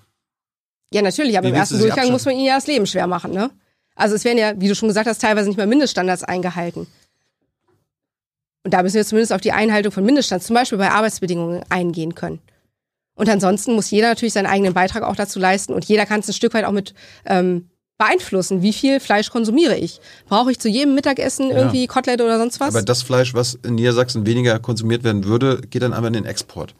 Ja, 0.92 1.02
natürlich, 1.02 1.36
aber 1.36 1.46
Wie 1.46 1.48
im 1.48 1.54
du 1.54 1.58
ersten 1.60 1.78
Durchgang 1.78 1.92
abschaffen? 1.98 2.12
muss 2.12 2.24
man 2.26 2.34
ihnen 2.36 2.44
ja 2.44 2.54
das 2.54 2.66
Leben 2.66 2.86
schwer 2.86 3.06
machen, 3.06 3.32
ne? 3.32 3.50
Also 3.96 4.14
es 4.14 4.24
werden 4.24 4.38
ja, 4.38 4.60
wie 4.60 4.68
du 4.68 4.74
schon 4.74 4.88
gesagt 4.88 5.08
hast, 5.08 5.20
teilweise 5.20 5.48
nicht 5.48 5.56
mal 5.56 5.66
Mindeststandards 5.66 6.24
eingehalten. 6.24 6.86
Und 8.64 8.72
da 8.74 8.82
müssen 8.82 8.96
wir 8.96 9.04
zumindest 9.04 9.32
auf 9.32 9.40
die 9.40 9.52
Einhaltung 9.52 9.92
von 9.92 10.04
Mindeststandards, 10.04 10.46
zum 10.46 10.54
Beispiel 10.54 10.78
bei 10.78 10.90
Arbeitsbedingungen, 10.90 11.62
eingehen 11.68 12.14
können. 12.14 12.40
Und 13.14 13.28
ansonsten 13.28 13.74
muss 13.74 13.90
jeder 13.90 14.08
natürlich 14.08 14.32
seinen 14.34 14.46
eigenen 14.46 14.74
Beitrag 14.74 15.02
auch 15.04 15.16
dazu 15.16 15.38
leisten 15.38 15.72
und 15.72 15.84
jeder 15.84 16.06
kann 16.06 16.20
es 16.20 16.28
ein 16.28 16.34
Stück 16.34 16.54
weit 16.54 16.64
auch 16.64 16.72
mit 16.72 16.94
ähm, 17.24 17.70
beeinflussen. 17.98 18.62
Wie 18.62 18.72
viel 18.72 19.00
Fleisch 19.00 19.30
konsumiere 19.30 19.76
ich? 19.76 20.00
Brauche 20.28 20.50
ich 20.50 20.58
zu 20.58 20.68
jedem 20.68 20.94
Mittagessen 20.94 21.50
Ja. 21.50 21.56
irgendwie 21.58 21.86
Kotelett 21.86 22.20
oder 22.20 22.38
sonst 22.38 22.60
was? 22.60 22.74
Aber 22.74 22.82
das 22.84 23.02
Fleisch, 23.02 23.34
was 23.34 23.54
in 23.62 23.76
Niedersachsen 23.76 24.26
weniger 24.26 24.58
konsumiert 24.58 25.04
werden 25.04 25.24
würde, 25.24 25.60
geht 25.62 25.82
dann 25.82 25.92
aber 25.92 26.08
in 26.08 26.12
den 26.14 26.24
Export. 26.24 26.74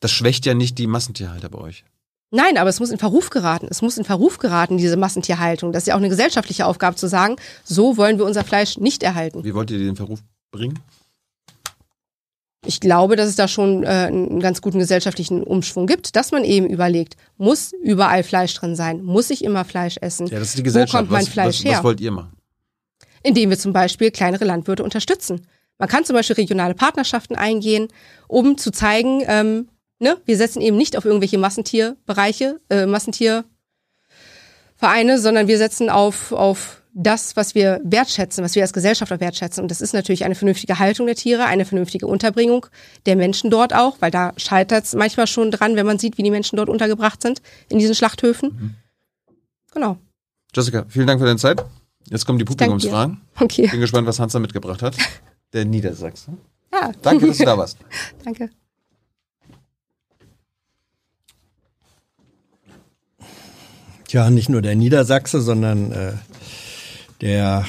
Das 0.00 0.10
schwächt 0.10 0.46
ja 0.46 0.54
nicht 0.54 0.78
die 0.78 0.86
Massentierhalter 0.86 1.48
bei 1.50 1.58
euch. 1.58 1.84
Nein, 2.32 2.58
aber 2.58 2.70
es 2.70 2.78
muss 2.80 2.90
in 2.90 2.98
Verruf 2.98 3.30
geraten. 3.30 3.66
Es 3.70 3.82
muss 3.82 3.98
in 3.98 4.04
Verruf 4.04 4.38
geraten, 4.38 4.78
diese 4.78 4.96
Massentierhaltung. 4.96 5.72
Das 5.72 5.82
ist 5.82 5.86
ja 5.88 5.94
auch 5.94 5.98
eine 5.98 6.08
gesellschaftliche 6.08 6.64
Aufgabe 6.64 6.96
zu 6.96 7.08
sagen, 7.08 7.36
so 7.64 7.96
wollen 7.96 8.18
wir 8.18 8.24
unser 8.24 8.44
Fleisch 8.44 8.78
nicht 8.78 9.02
erhalten. 9.02 9.42
Wie 9.44 9.52
wollt 9.52 9.70
ihr 9.72 9.78
den 9.78 9.96
Verruf 9.96 10.20
bringen? 10.52 10.78
Ich 12.66 12.80
glaube, 12.80 13.16
dass 13.16 13.28
es 13.28 13.36
da 13.36 13.48
schon 13.48 13.84
äh, 13.84 13.86
einen 13.86 14.40
ganz 14.40 14.60
guten 14.60 14.78
gesellschaftlichen 14.78 15.42
Umschwung 15.42 15.86
gibt, 15.86 16.14
dass 16.14 16.30
man 16.30 16.44
eben 16.44 16.66
überlegt, 16.66 17.16
muss 17.38 17.72
überall 17.82 18.22
Fleisch 18.22 18.52
drin 18.54 18.76
sein? 18.76 19.02
Muss 19.02 19.30
ich 19.30 19.42
immer 19.42 19.64
Fleisch 19.64 19.96
essen? 20.00 20.26
Ja, 20.26 20.38
das 20.38 20.48
ist 20.48 20.58
die 20.58 20.62
Gesellschaft. 20.62 20.92
Wo 20.92 20.98
kommt 20.98 21.10
mein 21.10 21.22
was, 21.22 21.28
Fleisch 21.28 21.58
was, 21.60 21.64
her? 21.64 21.78
was 21.78 21.84
wollt 21.84 22.00
ihr 22.00 22.10
machen? 22.10 22.36
Indem 23.22 23.48
wir 23.50 23.58
zum 23.58 23.72
Beispiel 23.72 24.10
kleinere 24.10 24.44
Landwirte 24.44 24.84
unterstützen. 24.84 25.46
Man 25.78 25.88
kann 25.88 26.04
zum 26.04 26.14
Beispiel 26.14 26.36
regionale 26.36 26.74
Partnerschaften 26.74 27.34
eingehen, 27.34 27.88
um 28.28 28.58
zu 28.58 28.70
zeigen, 28.70 29.22
ähm, 29.26 29.68
ne, 29.98 30.18
wir 30.26 30.36
setzen 30.36 30.60
eben 30.60 30.76
nicht 30.76 30.98
auf 30.98 31.06
irgendwelche 31.06 31.38
Massentierbereiche, 31.38 32.60
äh, 32.68 32.84
Massentiervereine, 32.84 33.46
sondern 35.16 35.48
wir 35.48 35.56
setzen 35.56 35.88
auf, 35.88 36.32
auf 36.32 36.79
das, 36.92 37.36
was 37.36 37.54
wir 37.54 37.80
wertschätzen, 37.84 38.42
was 38.42 38.54
wir 38.54 38.62
als 38.62 38.72
Gesellschaft 38.72 39.12
auch 39.12 39.20
wertschätzen. 39.20 39.62
Und 39.62 39.70
das 39.70 39.80
ist 39.80 39.92
natürlich 39.92 40.24
eine 40.24 40.34
vernünftige 40.34 40.78
Haltung 40.78 41.06
der 41.06 41.14
Tiere, 41.14 41.44
eine 41.44 41.64
vernünftige 41.64 42.06
Unterbringung 42.06 42.66
der 43.06 43.16
Menschen 43.16 43.50
dort 43.50 43.74
auch, 43.74 43.96
weil 44.00 44.10
da 44.10 44.32
scheitert 44.36 44.84
es 44.84 44.94
manchmal 44.94 45.26
schon 45.26 45.50
dran, 45.50 45.76
wenn 45.76 45.86
man 45.86 45.98
sieht, 45.98 46.18
wie 46.18 46.22
die 46.22 46.30
Menschen 46.30 46.56
dort 46.56 46.68
untergebracht 46.68 47.22
sind, 47.22 47.42
in 47.68 47.78
diesen 47.78 47.94
Schlachthöfen. 47.94 48.76
Genau. 49.72 49.98
Jessica, 50.54 50.84
vielen 50.88 51.06
Dank 51.06 51.20
für 51.20 51.26
deine 51.26 51.38
Zeit. 51.38 51.64
Jetzt 52.08 52.26
kommen 52.26 52.38
die. 52.38 52.44
Publikumsfragen. 52.44 53.20
Okay. 53.38 53.68
Bin 53.68 53.80
gespannt, 53.80 54.06
was 54.06 54.18
Hans 54.18 54.32
da 54.32 54.38
mitgebracht 54.40 54.82
hat. 54.82 54.96
Der 55.52 55.64
Niedersachse. 55.64 56.32
Ja, 56.72 56.92
Danke, 57.02 57.26
dass 57.26 57.38
du 57.38 57.44
da 57.44 57.58
warst. 57.58 57.78
danke. 58.24 58.50
Tja, 64.06 64.30
nicht 64.30 64.48
nur 64.48 64.62
der 64.62 64.74
Niedersachse, 64.76 65.40
sondern 65.40 65.92
äh, 65.92 66.12
der 67.20 67.64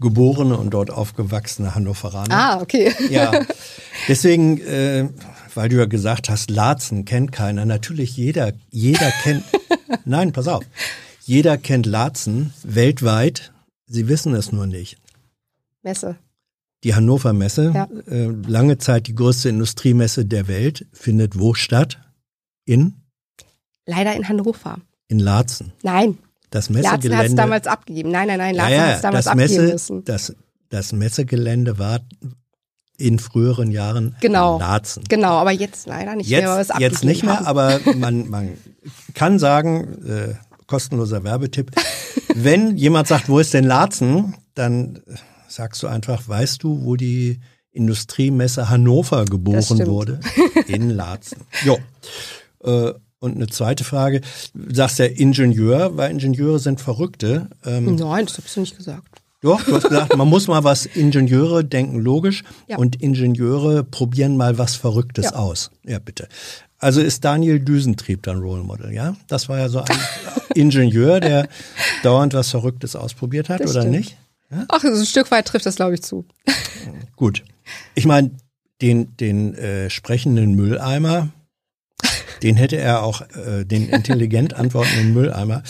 geborene 0.00 0.56
und 0.56 0.70
dort 0.70 0.90
aufgewachsene 0.90 1.74
Hannoveraner. 1.74 2.34
Ah, 2.34 2.60
okay. 2.60 2.92
Ja, 3.10 3.32
deswegen, 4.08 4.58
äh, 4.60 5.08
weil 5.54 5.68
du 5.68 5.76
ja 5.76 5.86
gesagt 5.86 6.28
hast, 6.28 6.50
Laatzen 6.50 7.04
kennt 7.04 7.30
keiner. 7.32 7.64
Natürlich 7.66 8.16
jeder, 8.16 8.52
jeder 8.70 9.10
kennt. 9.22 9.44
Nein, 10.04 10.32
pass 10.32 10.48
auf. 10.48 10.64
Jeder 11.24 11.56
kennt 11.56 11.86
Laatzen 11.86 12.52
weltweit. 12.64 13.52
Sie 13.86 14.08
wissen 14.08 14.34
es 14.34 14.50
nur 14.50 14.66
nicht. 14.66 14.96
Messe. 15.82 16.16
Die 16.82 16.94
Hannover 16.96 17.32
Messe, 17.32 17.70
Ja. 17.72 17.88
äh, 18.08 18.26
lange 18.46 18.78
Zeit 18.78 19.06
die 19.06 19.14
größte 19.14 19.48
Industriemesse 19.48 20.24
der 20.24 20.48
Welt, 20.48 20.86
findet 20.92 21.38
wo 21.38 21.54
statt? 21.54 21.98
In 22.64 22.94
Leider 23.86 24.14
in 24.16 24.28
Hannover. 24.28 24.78
in 25.06 25.20
Laatzen. 25.20 25.72
Nein, 25.82 26.18
Das 26.52 26.68
Latzen 26.68 26.76
hat 26.90 26.98
es 27.00 27.04
Messegelände. 27.10 27.34
damals 27.36 27.66
abgegeben. 27.66 28.10
Nein, 28.12 28.28
nein, 28.28 28.38
nein, 28.38 28.54
Latzen 28.54 28.72
ja, 28.74 28.86
hat 28.86 28.94
es 28.96 29.00
damals 29.02 29.24
das 29.24 29.32
abgeben 29.32 29.50
Messe, 29.56 29.72
müssen. 29.72 30.04
das 30.04 30.36
das 30.68 30.92
Messegelände 30.92 31.78
war 31.78 32.00
in 32.96 33.18
früheren 33.18 33.70
Jahren 33.72 34.14
Genau. 34.20 34.58
Laatzen. 34.58 35.02
Genau, 35.08 35.32
aber 35.38 35.50
jetzt 35.50 35.86
leider 35.86 36.14
nicht 36.14 36.30
Jetzt, 36.30 36.44
mehr, 36.44 36.80
jetzt 36.80 37.04
nicht 37.04 37.24
mehr, 37.24 37.46
abgegeben 37.46 37.48
aber 37.48 37.96
man, 37.98 38.28
man 38.30 38.56
kann 39.14 39.38
sagen, 39.38 40.06
äh, 40.06 40.34
kostenloser 40.66 41.24
Werbetipp, 41.24 41.72
wenn 42.34 42.76
jemand 42.76 43.08
sagt, 43.08 43.28
wo 43.28 43.38
ist 43.38 43.52
denn 43.54 43.64
Laatzen, 43.64 44.34
dann 44.54 45.02
sagst 45.48 45.82
du 45.82 45.88
einfach, 45.88 46.26
weißt 46.28 46.62
du, 46.62 46.84
wo 46.84 46.96
die 46.96 47.40
Industriemesse 47.72 48.68
Hannover 48.70 49.24
geboren 49.24 49.86
wurde? 49.86 50.20
In 50.68 50.90
Laatzen. 50.90 51.38
Jo. 51.64 51.78
Äh, 52.64 52.92
und 53.22 53.36
eine 53.36 53.46
zweite 53.46 53.84
Frage, 53.84 54.20
du 54.54 54.74
sagst 54.74 54.98
ja 54.98 55.06
Ingenieur, 55.06 55.96
weil 55.96 56.10
Ingenieure 56.10 56.58
sind 56.58 56.80
Verrückte. 56.80 57.48
Ähm. 57.64 57.94
Nein, 57.96 58.26
das 58.26 58.36
hast 58.38 58.56
du 58.56 58.60
nicht 58.60 58.76
gesagt. 58.76 59.06
Doch, 59.40 59.62
du 59.64 59.74
hast 59.74 59.88
gesagt, 59.88 60.16
man 60.16 60.28
muss 60.28 60.46
mal 60.46 60.62
was 60.62 60.86
Ingenieure 60.86 61.64
denken 61.64 61.98
logisch 62.00 62.44
Ja. 62.68 62.76
und 62.78 63.00
Ingenieure 63.02 63.82
probieren 63.84 64.36
mal 64.36 64.58
was 64.58 64.76
Verrücktes 64.76 65.26
Ja. 65.26 65.34
aus. 65.34 65.70
Ja, 65.84 65.98
bitte. 65.98 66.28
Also 66.78 67.00
ist 67.00 67.24
Daniel 67.24 67.58
Düsentrieb 67.60 68.22
dann 68.24 68.38
Role 68.38 68.62
Model, 68.62 68.92
ja? 68.92 69.16
Das 69.28 69.48
war 69.48 69.58
ja 69.58 69.68
so 69.68 69.80
ein 69.80 69.96
Ingenieur, 70.54 71.20
der 71.20 71.48
dauernd 72.02 72.34
was 72.34 72.50
Verrücktes 72.50 72.94
ausprobiert 72.96 73.48
hat, 73.48 73.60
Das 73.60 73.70
oder 73.70 73.82
stimmt. 73.82 73.96
nicht? 73.96 74.16
Ach, 74.68 74.80
so 74.82 74.88
ein 74.88 75.06
Stück 75.06 75.30
weit 75.30 75.46
trifft 75.46 75.64
das, 75.64 75.76
glaube 75.76 75.94
ich, 75.94 76.02
zu. 76.02 76.24
Gut. 77.16 77.42
Ich 77.94 78.04
meine, 78.04 78.32
den, 78.80 79.16
den 79.16 79.54
äh, 79.54 79.88
sprechenden 79.90 80.54
Mülleimer, 80.54 81.28
den 82.42 82.56
hätte 82.56 82.76
er 82.76 83.02
auch, 83.02 83.22
äh, 83.22 83.64
den 83.64 83.88
intelligent 83.88 84.54
antwortenden 84.58 85.14
Mülleimer, 85.14 85.62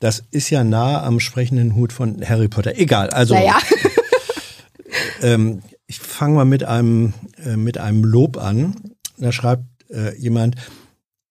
das 0.00 0.22
ist 0.30 0.50
ja 0.50 0.62
nah 0.64 1.02
am 1.02 1.20
sprechenden 1.20 1.74
Hut 1.74 1.92
von 1.92 2.22
Harry 2.26 2.48
Potter. 2.48 2.78
Egal, 2.78 3.10
also 3.10 3.34
Naja, 3.34 3.58
ähm, 5.22 5.62
ich 5.86 5.98
fange 5.98 6.34
mal 6.34 6.44
mit 6.44 6.64
einem, 6.64 7.14
äh, 7.44 7.56
mit 7.56 7.78
einem 7.78 8.04
Lob 8.04 8.36
an. 8.36 8.76
Da 9.16 9.32
schreibt 9.32 9.64
äh, 9.90 10.16
jemand, 10.16 10.56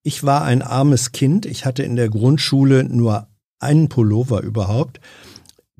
ich 0.03 0.23
war 0.23 0.43
ein 0.43 0.61
armes 0.61 1.11
Kind, 1.11 1.45
ich 1.45 1.65
hatte 1.65 1.83
in 1.83 1.95
der 1.95 2.09
Grundschule 2.09 2.83
nur 2.83 3.27
einen 3.59 3.89
Pullover 3.89 4.41
überhaupt. 4.41 4.99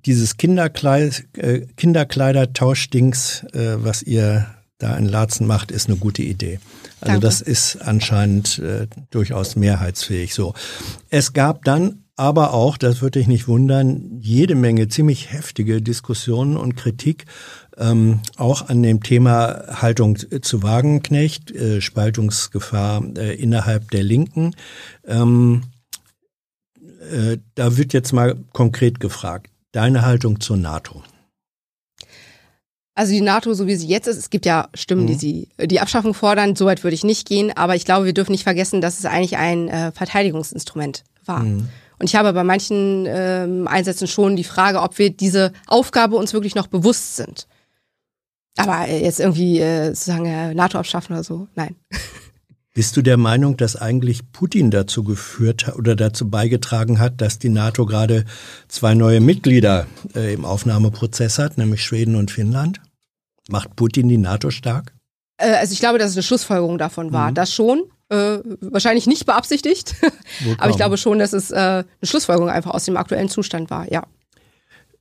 Dieses 0.06 0.38
Kinderkleid, 0.38 1.28
äh, 1.38 1.62
Kinderkleidertauschdings, 1.76 3.44
äh, 3.54 3.84
was 3.84 4.04
ihr 4.04 4.48
da 4.78 4.96
in 4.96 5.06
Laatzen 5.06 5.48
macht, 5.48 5.72
ist 5.72 5.88
eine 5.88 5.98
gute 5.98 6.22
Idee. 6.22 6.60
Also 7.00 7.14
Danke. 7.14 7.20
das 7.22 7.42
ist 7.42 7.78
anscheinend 7.78 8.60
äh, 8.60 8.88
durchaus 9.12 9.56
mehrheitsfähig 9.56 10.34
so. 10.34 10.54
Es 11.10 11.34
gab 11.34 11.64
dann 11.66 12.04
aber 12.16 12.54
auch, 12.54 12.78
das 12.78 13.02
würde 13.02 13.20
dich 13.20 13.28
nicht 13.28 13.48
wundern, 13.48 14.18
jede 14.20 14.56
Menge 14.56 14.88
ziemlich 14.88 15.32
heftige 15.32 15.84
Diskussionen 15.84 16.58
und 16.58 16.76
Kritik 16.76 17.26
ähm, 17.78 18.22
auch 18.38 18.70
an 18.70 18.82
dem 18.82 19.04
Thema 19.04 19.82
Haltung 19.82 20.18
zu 20.18 20.64
Wagenknecht, 20.64 21.52
äh, 21.52 21.80
Spaltungsgefahr 21.80 23.04
äh, 23.18 23.36
innerhalb 23.36 23.92
der 23.92 24.04
Linken. 24.04 24.56
Ähm, 25.06 25.64
äh, 27.12 27.38
da 27.54 27.78
wird 27.78 27.94
jetzt 27.94 28.14
mal 28.14 28.36
konkret 28.52 29.00
gefragt, 29.00 29.52
deine 29.72 30.02
Haltung 30.02 30.40
zur 30.40 30.58
NATO. 30.58 31.04
Also 32.98 33.12
die 33.12 33.22
NATO, 33.22 33.54
so 33.54 33.68
wie 33.68 33.76
sie 33.76 33.88
jetzt 33.88 34.08
ist, 34.08 34.18
es 34.18 34.32
gibt 34.32 34.48
ja 34.48 34.70
Stimmen, 34.74 35.06
die 35.06 35.14
Mhm. 35.14 35.20
sie 35.20 35.48
die 35.68 35.80
Abschaffung 35.80 36.16
fordern. 36.16 36.56
Soweit 36.56 36.84
würde 36.84 36.96
ich 36.96 37.04
nicht 37.04 37.28
gehen, 37.28 37.56
aber 37.56 37.76
ich 37.76 37.86
glaube, 37.86 38.08
wir 38.08 38.14
dürfen 38.14 38.32
nicht 38.32 38.44
vergessen, 38.44 38.82
dass 38.82 38.98
es 38.98 39.06
eigentlich 39.06 39.38
ein 39.38 39.70
äh, 39.70 39.92
Verteidigungsinstrument 39.92 41.04
war. 41.24 41.42
Mhm. 41.42 41.70
Und 42.00 42.10
ich 42.10 42.16
habe 42.16 42.34
bei 42.34 42.44
manchen 42.44 43.06
ähm, 43.08 43.68
Einsätzen 43.68 44.08
schon 44.08 44.36
die 44.36 44.44
Frage, 44.44 44.82
ob 44.82 44.98
wir 44.98 45.12
diese 45.12 45.52
Aufgabe 45.68 46.16
uns 46.16 46.34
wirklich 46.34 46.56
noch 46.56 46.66
bewusst 46.66 47.18
sind. 47.18 47.48
Aber 48.58 48.88
äh, 48.88 49.04
jetzt 49.04 49.20
irgendwie 49.20 49.60
äh, 49.60 49.90
sozusagen 49.90 50.26
äh, 50.26 50.56
NATO 50.56 50.80
abschaffen 50.80 51.14
oder 51.14 51.24
so, 51.24 51.48
nein. 51.56 51.76
Bist 52.74 52.98
du 52.98 53.04
der 53.04 53.18
Meinung, 53.18 53.58
dass 53.58 53.76
eigentlich 53.76 54.32
Putin 54.32 54.72
dazu 54.72 55.04
geführt 55.04 55.68
hat 55.68 55.76
oder 55.78 55.96
dazu 55.96 56.30
beigetragen 56.30 57.00
hat, 57.00 57.22
dass 57.22 57.38
die 57.40 57.50
NATO 57.50 57.86
gerade 57.86 58.26
zwei 58.68 58.96
neue 58.96 59.20
Mitglieder 59.20 59.86
äh, 60.16 60.34
im 60.34 60.46
Aufnahmeprozess 60.46 61.38
hat, 61.40 61.60
nämlich 61.60 61.84
Schweden 61.84 62.16
und 62.16 62.32
Finnland? 62.32 62.80
Macht 63.50 63.76
Putin 63.76 64.08
die 64.10 64.18
NATO 64.18 64.52
stark? 64.52 64.94
Äh, 65.38 65.54
also 65.54 65.74
ich 65.74 65.80
glaube, 65.80 66.00
dass 66.00 66.12
es 66.12 66.18
eine 66.18 66.24
Schlussfolgerung 66.24 66.78
davon 66.78 67.14
war. 67.14 67.32
Mhm. 67.32 67.36
Das 67.36 67.54
schon. 67.54 67.84
Äh, 68.10 68.40
wahrscheinlich 68.62 69.06
nicht 69.06 69.26
beabsichtigt, 69.26 69.96
aber 70.60 70.70
ich 70.70 70.78
glaube 70.78 70.98
schon, 70.98 71.20
dass 71.20 71.34
es 71.34 71.52
äh, 71.52 71.58
eine 71.58 71.86
Schlussfolgerung 72.04 72.50
einfach 72.50 72.74
aus 72.74 72.86
dem 72.86 72.96
aktuellen 72.96 73.28
Zustand 73.28 73.70
war, 73.70 73.92
ja. 73.92 74.04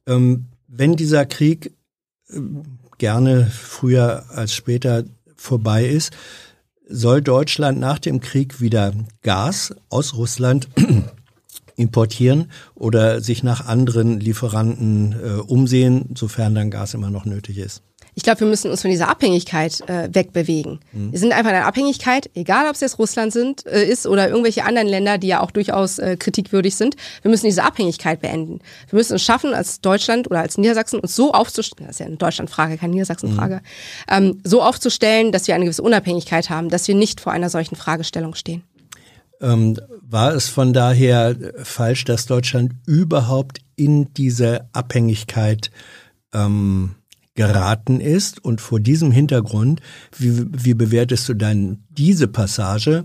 Ähm, 0.09 0.47
wenn 0.67 0.97
dieser 0.97 1.25
Krieg 1.25 1.73
ähm, 2.29 2.65
gerne 2.99 3.47
früher 3.47 4.25
als 4.31 4.55
später 4.55 5.05
vorbei 5.37 5.87
ist, 5.87 6.17
soll 6.89 7.23
Deutschland 7.23 7.79
nach 7.79 8.01
dem 8.01 8.21
Krieg 8.21 8.61
wieder 8.61 8.93
Gas 9.23 9.73
aus 9.89 10.15
Russland 10.15 10.69
importieren 11.77 12.51
oder 12.75 13.21
sich 13.21 13.45
nach 13.45 13.67
anderen 13.67 14.19
Lieferanten 14.19 15.13
äh, 15.13 15.41
umsehen, 15.41 16.15
sofern 16.17 16.57
dann 16.57 16.73
Gas 16.73 16.95
immer 16.95 17.11
noch 17.11 17.25
nötig 17.25 17.59
ist. 17.59 17.83
Ich 18.19 18.23
glaube, 18.23 18.41
wir 18.41 18.47
müssen 18.47 18.71
uns 18.71 18.81
von 18.81 18.91
dieser 18.91 19.11
Abhängigkeit 19.11 19.87
äh, 19.91 20.09
wegbewegen. 20.11 20.81
Wir 20.93 21.19
sind 21.19 21.33
einfach 21.33 21.51
in 21.51 21.57
einer 21.57 21.67
Abhängigkeit, 21.67 22.31
egal 22.35 22.67
ob 22.67 22.75
es 22.75 22.81
jetzt 22.81 22.99
Russland 22.99 23.31
sind, 23.31 23.67
äh, 23.67 23.85
ist 23.85 24.07
oder 24.07 24.31
irgendwelche 24.31 24.65
anderen 24.65 24.89
Länder, 24.89 25.19
die 25.19 25.27
ja 25.27 25.41
auch 25.43 25.51
durchaus 25.51 25.99
äh, 25.99 26.17
kritikwürdig 26.17 26.75
sind. 26.77 26.97
Wir 27.21 27.31
müssen 27.31 27.45
diese 27.45 27.63
Abhängigkeit 27.63 28.23
beenden. 28.23 28.61
Wir 28.89 28.97
müssen 28.97 29.17
es 29.17 29.23
schaffen, 29.23 29.53
als 29.53 29.83
Deutschland 29.83 30.31
oder 30.31 30.41
als 30.41 30.57
Niedersachsen 30.57 30.99
uns 30.99 31.15
so 31.15 31.33
aufzustellen, 31.33 31.89
das 31.89 31.97
ist 31.97 32.01
ja 32.01 32.07
eine 32.07 32.17
Deutschlandfrage, 32.17 32.79
keine 32.79 32.95
Niedersachsenfrage, 32.95 33.61
ähm, 34.11 34.41
so 34.45 34.63
aufzustellen, 34.63 35.31
dass 35.31 35.47
wir 35.47 35.55
eine 35.55 35.67
gewisse 35.67 35.83
Unabhängigkeit 35.83 36.49
haben, 36.49 36.71
dass 36.71 36.89
wir 36.89 36.95
nicht 36.95 37.21
vor 37.21 37.33
einer 37.35 37.51
solchen 37.51 37.77
Fragestellung 37.77 38.35
stehen. 38.35 38.63
Ähm, 39.43 39.79
war 40.01 40.35
es 40.35 40.49
von 40.49 40.73
daher 40.73 41.37
falsch, 41.63 42.07
dass 42.07 42.25
Deutschland 42.25 42.73
überhaupt 42.87 43.59
in 43.77 44.15
diese 44.15 44.71
Abhängigkeit 44.73 45.71
ähm, 46.33 46.95
geraten 47.37 48.01
ist? 48.01 48.45
Und 48.45 48.61
vor 48.61 48.81
diesem 48.81 49.13
Hintergrund, 49.13 49.81
wie, 50.19 50.47
wie 50.51 50.75
bewertest 50.75 51.29
du 51.29 51.35
dann 51.35 51.85
diese 51.91 52.27
Passage 52.27 53.05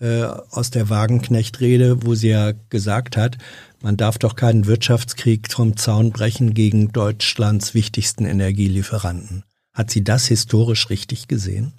äh, 0.00 0.22
aus 0.22 0.70
der 0.70 0.88
Wagenknecht-Rede, 0.88 2.04
wo 2.04 2.14
sie 2.14 2.28
ja 2.30 2.52
gesagt 2.70 3.16
hat, 3.16 3.38
man 3.82 3.96
darf 3.96 4.18
doch 4.18 4.36
keinen 4.36 4.66
Wirtschaftskrieg 4.66 5.52
vom 5.52 5.76
Zaun 5.76 6.10
brechen 6.10 6.54
gegen 6.54 6.92
Deutschlands 6.92 7.74
wichtigsten 7.74 8.24
Energielieferanten. 8.24 9.44
Hat 9.72 9.90
sie 9.90 10.04
das 10.04 10.26
historisch 10.26 10.90
richtig 10.90 11.28
gesehen? 11.28 11.72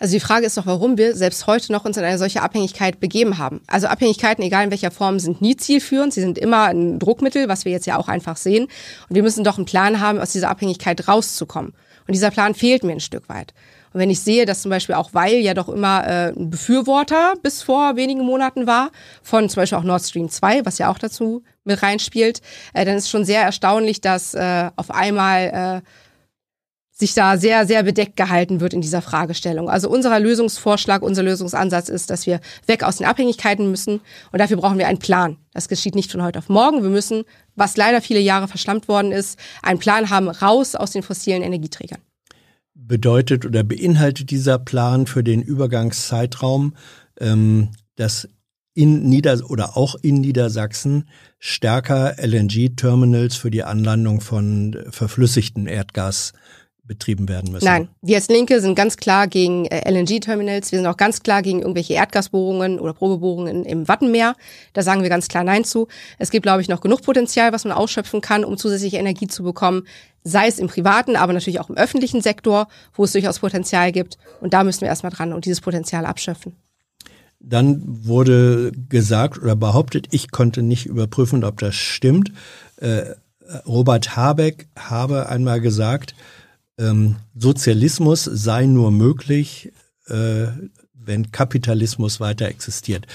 Also 0.00 0.14
die 0.14 0.20
Frage 0.20 0.46
ist 0.46 0.56
doch, 0.56 0.64
warum 0.64 0.96
wir 0.96 1.14
selbst 1.14 1.46
heute 1.46 1.72
noch 1.72 1.84
uns 1.84 1.98
in 1.98 2.04
eine 2.04 2.16
solche 2.16 2.40
Abhängigkeit 2.40 3.00
begeben 3.00 3.36
haben. 3.36 3.60
Also 3.66 3.86
Abhängigkeiten, 3.86 4.42
egal 4.42 4.64
in 4.64 4.70
welcher 4.70 4.90
Form, 4.90 5.18
sind 5.18 5.42
nie 5.42 5.56
zielführend. 5.56 6.14
Sie 6.14 6.22
sind 6.22 6.38
immer 6.38 6.64
ein 6.64 6.98
Druckmittel, 6.98 7.48
was 7.48 7.66
wir 7.66 7.72
jetzt 7.72 7.86
ja 7.86 7.98
auch 7.98 8.08
einfach 8.08 8.38
sehen. 8.38 8.64
Und 8.64 9.14
wir 9.14 9.22
müssen 9.22 9.44
doch 9.44 9.58
einen 9.58 9.66
Plan 9.66 10.00
haben, 10.00 10.18
aus 10.18 10.32
dieser 10.32 10.48
Abhängigkeit 10.48 11.06
rauszukommen. 11.06 11.74
Und 12.08 12.14
dieser 12.14 12.30
Plan 12.30 12.54
fehlt 12.54 12.82
mir 12.82 12.92
ein 12.92 13.00
Stück 13.00 13.28
weit. 13.28 13.52
Und 13.92 14.00
wenn 14.00 14.08
ich 14.08 14.20
sehe, 14.20 14.46
dass 14.46 14.62
zum 14.62 14.70
Beispiel 14.70 14.94
auch 14.94 15.12
Weil 15.12 15.34
ja 15.34 15.52
doch 15.52 15.68
immer 15.68 16.06
äh, 16.06 16.32
ein 16.32 16.48
Befürworter 16.48 17.34
bis 17.42 17.62
vor 17.62 17.96
wenigen 17.96 18.24
Monaten 18.24 18.66
war, 18.66 18.92
von 19.22 19.50
zum 19.50 19.60
Beispiel 19.60 19.76
auch 19.76 19.84
Nord 19.84 20.02
Stream 20.02 20.30
2, 20.30 20.64
was 20.64 20.78
ja 20.78 20.90
auch 20.90 20.98
dazu 20.98 21.42
mit 21.64 21.82
reinspielt, 21.82 22.40
äh, 22.72 22.86
dann 22.86 22.96
ist 22.96 23.10
schon 23.10 23.26
sehr 23.26 23.42
erstaunlich, 23.42 24.00
dass 24.00 24.32
äh, 24.32 24.70
auf 24.76 24.90
einmal 24.90 25.82
äh, 25.84 25.88
sich 27.00 27.14
da 27.14 27.36
sehr, 27.36 27.66
sehr 27.66 27.82
bedeckt 27.82 28.16
gehalten 28.16 28.60
wird 28.60 28.74
in 28.74 28.80
dieser 28.80 29.02
Fragestellung. 29.02 29.68
Also 29.68 29.90
unser 29.90 30.18
Lösungsvorschlag, 30.20 31.02
unser 31.02 31.22
Lösungsansatz 31.22 31.88
ist, 31.88 32.10
dass 32.10 32.26
wir 32.26 32.40
weg 32.66 32.84
aus 32.84 32.98
den 32.98 33.06
Abhängigkeiten 33.06 33.70
müssen 33.70 34.00
und 34.30 34.38
dafür 34.38 34.58
brauchen 34.58 34.78
wir 34.78 34.86
einen 34.86 34.98
Plan. 34.98 35.36
Das 35.52 35.68
geschieht 35.68 35.94
nicht 35.94 36.12
von 36.12 36.22
heute 36.22 36.38
auf 36.38 36.48
morgen. 36.48 36.82
Wir 36.82 36.90
müssen, 36.90 37.24
was 37.56 37.76
leider 37.76 38.00
viele 38.00 38.20
Jahre 38.20 38.46
verschlammt 38.46 38.86
worden 38.86 39.10
ist, 39.10 39.38
einen 39.62 39.80
Plan 39.80 40.10
haben, 40.10 40.28
raus 40.28 40.76
aus 40.76 40.92
den 40.92 41.02
fossilen 41.02 41.42
Energieträgern. 41.42 42.00
bedeutet 42.74 43.44
oder 43.44 43.64
beinhaltet 43.64 44.30
dieser 44.30 44.58
Plan 44.58 45.06
für 45.06 45.24
den 45.24 45.42
Übergangszeitraum, 45.42 46.74
ähm, 47.18 47.70
dass 47.96 48.28
in 48.74 49.08
Nieder 49.08 49.38
oder 49.50 49.76
auch 49.76 49.96
in 50.00 50.16
Niedersachsen 50.20 51.08
stärker 51.38 52.16
LNG-Terminals 52.18 53.36
für 53.36 53.50
die 53.50 53.64
Anlandung 53.64 54.20
von 54.20 54.76
verflüssigtem 54.90 55.66
Erdgas 55.66 56.32
betrieben 56.90 57.28
werden 57.28 57.52
müssen. 57.52 57.66
Nein, 57.66 57.88
wir 58.02 58.16
als 58.16 58.26
Linke 58.26 58.60
sind 58.60 58.74
ganz 58.74 58.96
klar 58.96 59.28
gegen 59.28 59.64
äh, 59.66 59.88
LNG-Terminals. 59.88 60.72
Wir 60.72 60.80
sind 60.80 60.86
auch 60.88 60.96
ganz 60.96 61.22
klar 61.22 61.40
gegen 61.40 61.60
irgendwelche 61.60 61.94
Erdgasbohrungen 61.94 62.80
oder 62.80 62.94
Probebohrungen 62.94 63.64
im 63.64 63.86
Wattenmeer. 63.86 64.34
Da 64.72 64.82
sagen 64.82 65.02
wir 65.02 65.08
ganz 65.08 65.28
klar 65.28 65.44
Nein 65.44 65.62
zu. 65.62 65.86
Es 66.18 66.32
gibt, 66.32 66.42
glaube 66.42 66.62
ich, 66.62 66.68
noch 66.68 66.80
genug 66.80 67.02
Potenzial, 67.02 67.52
was 67.52 67.62
man 67.62 67.72
ausschöpfen 67.72 68.20
kann, 68.20 68.44
um 68.44 68.56
zusätzliche 68.56 68.96
Energie 68.96 69.28
zu 69.28 69.44
bekommen. 69.44 69.86
Sei 70.24 70.48
es 70.48 70.58
im 70.58 70.66
privaten, 70.66 71.14
aber 71.14 71.32
natürlich 71.32 71.60
auch 71.60 71.70
im 71.70 71.76
öffentlichen 71.76 72.22
Sektor, 72.22 72.66
wo 72.92 73.04
es 73.04 73.12
durchaus 73.12 73.38
Potenzial 73.38 73.92
gibt. 73.92 74.18
Und 74.40 74.52
da 74.52 74.64
müssen 74.64 74.80
wir 74.80 74.88
erstmal 74.88 75.12
dran 75.12 75.32
und 75.32 75.44
dieses 75.44 75.60
Potenzial 75.60 76.04
abschöpfen. 76.04 76.56
Dann 77.38 77.82
wurde 77.86 78.72
gesagt 78.88 79.40
oder 79.40 79.54
behauptet, 79.54 80.08
ich 80.10 80.32
konnte 80.32 80.62
nicht 80.62 80.86
überprüfen, 80.86 81.44
ob 81.44 81.60
das 81.60 81.76
stimmt. 81.76 82.32
Äh, 82.78 83.14
Robert 83.64 84.16
Habeck 84.16 84.66
habe 84.76 85.28
einmal 85.28 85.60
gesagt, 85.60 86.16
ähm, 86.80 87.16
Sozialismus 87.34 88.24
sei 88.24 88.66
nur 88.66 88.90
möglich, 88.90 89.72
äh, 90.06 90.46
wenn 90.94 91.30
Kapitalismus 91.30 92.20
weiter 92.20 92.46
existiert. 92.46 93.06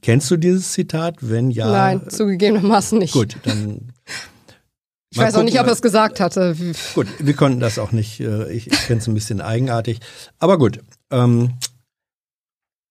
Kennst 0.00 0.30
du 0.30 0.36
dieses 0.36 0.72
Zitat? 0.72 1.16
Wenn 1.20 1.50
ja, 1.50 1.70
Nein, 1.70 2.08
zugegebenermaßen 2.08 2.98
nicht. 2.98 3.12
gut, 3.12 3.36
dann 3.44 3.92
Ich 5.10 5.18
weiß 5.18 5.34
auch 5.34 5.42
nicht, 5.42 5.54
ob 5.54 5.58
gucken, 5.58 5.68
er 5.68 5.74
es 5.74 5.82
gesagt 5.82 6.20
hatte. 6.20 6.56
Gut, 6.94 7.06
wir 7.18 7.34
konnten 7.34 7.60
das 7.60 7.78
auch 7.78 7.92
nicht. 7.92 8.20
äh, 8.20 8.50
Ich, 8.50 8.68
ich 8.68 8.78
finde 8.78 9.02
es 9.02 9.08
ein 9.08 9.14
bisschen 9.14 9.42
eigenartig. 9.42 10.00
Aber 10.38 10.56
gut. 10.56 10.80
Ähm, 11.10 11.52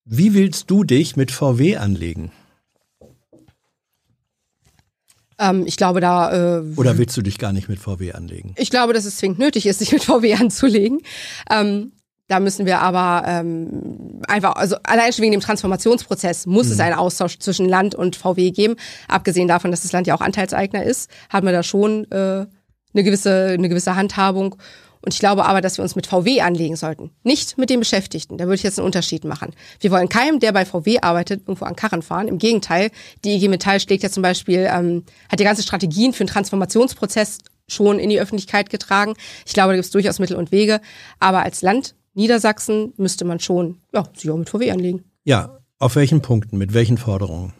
wie 0.05 0.35
willst 0.35 0.69
du 0.69 0.83
dich 0.83 1.15
mit 1.15 1.31
VW 1.31 1.77
anlegen? 1.77 2.31
Ähm, 5.41 5.65
ich 5.65 5.75
glaube, 5.75 5.99
da. 5.99 6.59
Äh, 6.59 6.63
Oder 6.77 6.97
willst 6.97 7.17
du 7.17 7.21
dich 7.21 7.39
gar 7.39 7.51
nicht 7.51 7.67
mit 7.67 7.79
VW 7.79 8.13
anlegen? 8.13 8.53
Ich 8.57 8.69
glaube, 8.69 8.93
dass 8.93 9.05
es 9.05 9.17
zwingend 9.17 9.39
nötig 9.39 9.65
ist, 9.65 9.79
sich 9.79 9.91
mit 9.91 10.03
VW 10.03 10.35
anzulegen. 10.35 11.01
Ähm, 11.49 11.93
da 12.27 12.39
müssen 12.39 12.65
wir 12.65 12.79
aber 12.79 13.27
ähm, 13.27 14.21
einfach, 14.27 14.55
also 14.55 14.77
allein 14.83 15.11
schon 15.11 15.23
wegen 15.23 15.33
dem 15.33 15.41
Transformationsprozess 15.41 16.45
muss 16.45 16.67
mhm. 16.67 16.71
es 16.71 16.79
einen 16.79 16.95
Austausch 16.95 17.39
zwischen 17.39 17.67
Land 17.67 17.93
und 17.93 18.15
VW 18.15 18.51
geben. 18.51 18.75
Abgesehen 19.09 19.49
davon, 19.49 19.71
dass 19.71 19.81
das 19.81 19.91
Land 19.91 20.07
ja 20.07 20.15
auch 20.15 20.21
Anteilseigner 20.21 20.83
ist, 20.83 21.09
hat 21.29 21.43
man 21.43 21.53
da 21.53 21.61
schon 21.61 22.09
äh, 22.11 22.45
eine 22.93 23.03
gewisse 23.03 23.55
eine 23.57 23.67
gewisse 23.67 23.95
Handhabung. 23.95 24.55
Und 25.01 25.13
ich 25.13 25.19
glaube 25.19 25.45
aber, 25.45 25.61
dass 25.61 25.77
wir 25.77 25.83
uns 25.83 25.95
mit 25.95 26.07
VW 26.07 26.41
anlegen 26.41 26.75
sollten, 26.75 27.11
nicht 27.23 27.57
mit 27.57 27.69
den 27.69 27.79
Beschäftigten. 27.79 28.37
Da 28.37 28.45
würde 28.45 28.55
ich 28.55 28.63
jetzt 28.63 28.79
einen 28.79 28.85
Unterschied 28.85 29.23
machen. 29.23 29.53
Wir 29.79 29.91
wollen 29.91 30.09
keinem, 30.09 30.39
der 30.39 30.51
bei 30.51 30.65
VW 30.65 30.99
arbeitet, 31.01 31.41
irgendwo 31.41 31.65
an 31.65 31.75
Karren 31.75 32.01
fahren. 32.01 32.27
Im 32.27 32.37
Gegenteil, 32.37 32.91
die 33.23 33.35
IG 33.35 33.47
Metall 33.47 33.79
schlägt 33.79 34.03
ja 34.03 34.09
zum 34.09 34.23
Beispiel, 34.23 34.67
ähm, 34.71 35.03
hat 35.29 35.39
ja 35.39 35.45
ganze 35.45 35.63
Strategien 35.63 36.13
für 36.13 36.21
einen 36.21 36.29
Transformationsprozess 36.29 37.39
schon 37.67 37.99
in 37.99 38.09
die 38.09 38.19
Öffentlichkeit 38.19 38.69
getragen. 38.69 39.13
Ich 39.45 39.53
glaube, 39.53 39.69
da 39.69 39.75
gibt 39.75 39.85
es 39.85 39.91
durchaus 39.91 40.19
Mittel 40.19 40.35
und 40.35 40.51
Wege. 40.51 40.81
Aber 41.19 41.43
als 41.43 41.61
Land 41.61 41.95
Niedersachsen 42.13 42.93
müsste 42.97 43.25
man 43.25 43.39
schon 43.39 43.77
ja, 43.93 44.03
sich 44.15 44.29
auch 44.29 44.37
mit 44.37 44.49
VW 44.49 44.71
anlegen. 44.71 45.03
Ja, 45.23 45.59
auf 45.79 45.95
welchen 45.95 46.21
Punkten, 46.21 46.57
mit 46.57 46.73
welchen 46.73 46.97
Forderungen? 46.97 47.53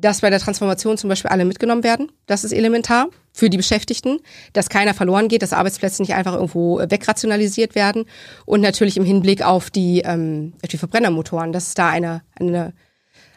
Dass 0.00 0.20
bei 0.20 0.30
der 0.30 0.38
Transformation 0.38 0.96
zum 0.96 1.08
Beispiel 1.08 1.30
alle 1.30 1.44
mitgenommen 1.44 1.82
werden. 1.82 2.12
Das 2.26 2.44
ist 2.44 2.52
elementar 2.52 3.08
für 3.32 3.50
die 3.50 3.56
Beschäftigten, 3.56 4.18
dass 4.52 4.68
keiner 4.68 4.94
verloren 4.94 5.28
geht, 5.28 5.42
dass 5.42 5.52
Arbeitsplätze 5.52 6.02
nicht 6.02 6.14
einfach 6.14 6.34
irgendwo 6.34 6.78
wegrationalisiert 6.78 7.74
werden. 7.74 8.04
Und 8.46 8.60
natürlich 8.60 8.96
im 8.96 9.04
Hinblick 9.04 9.42
auf 9.42 9.70
die, 9.70 10.02
ähm, 10.04 10.52
auf 10.62 10.68
die 10.68 10.78
Verbrennermotoren, 10.78 11.52
dass 11.52 11.68
es 11.68 11.74
da 11.74 11.88
eine, 11.88 12.22
eine 12.38 12.74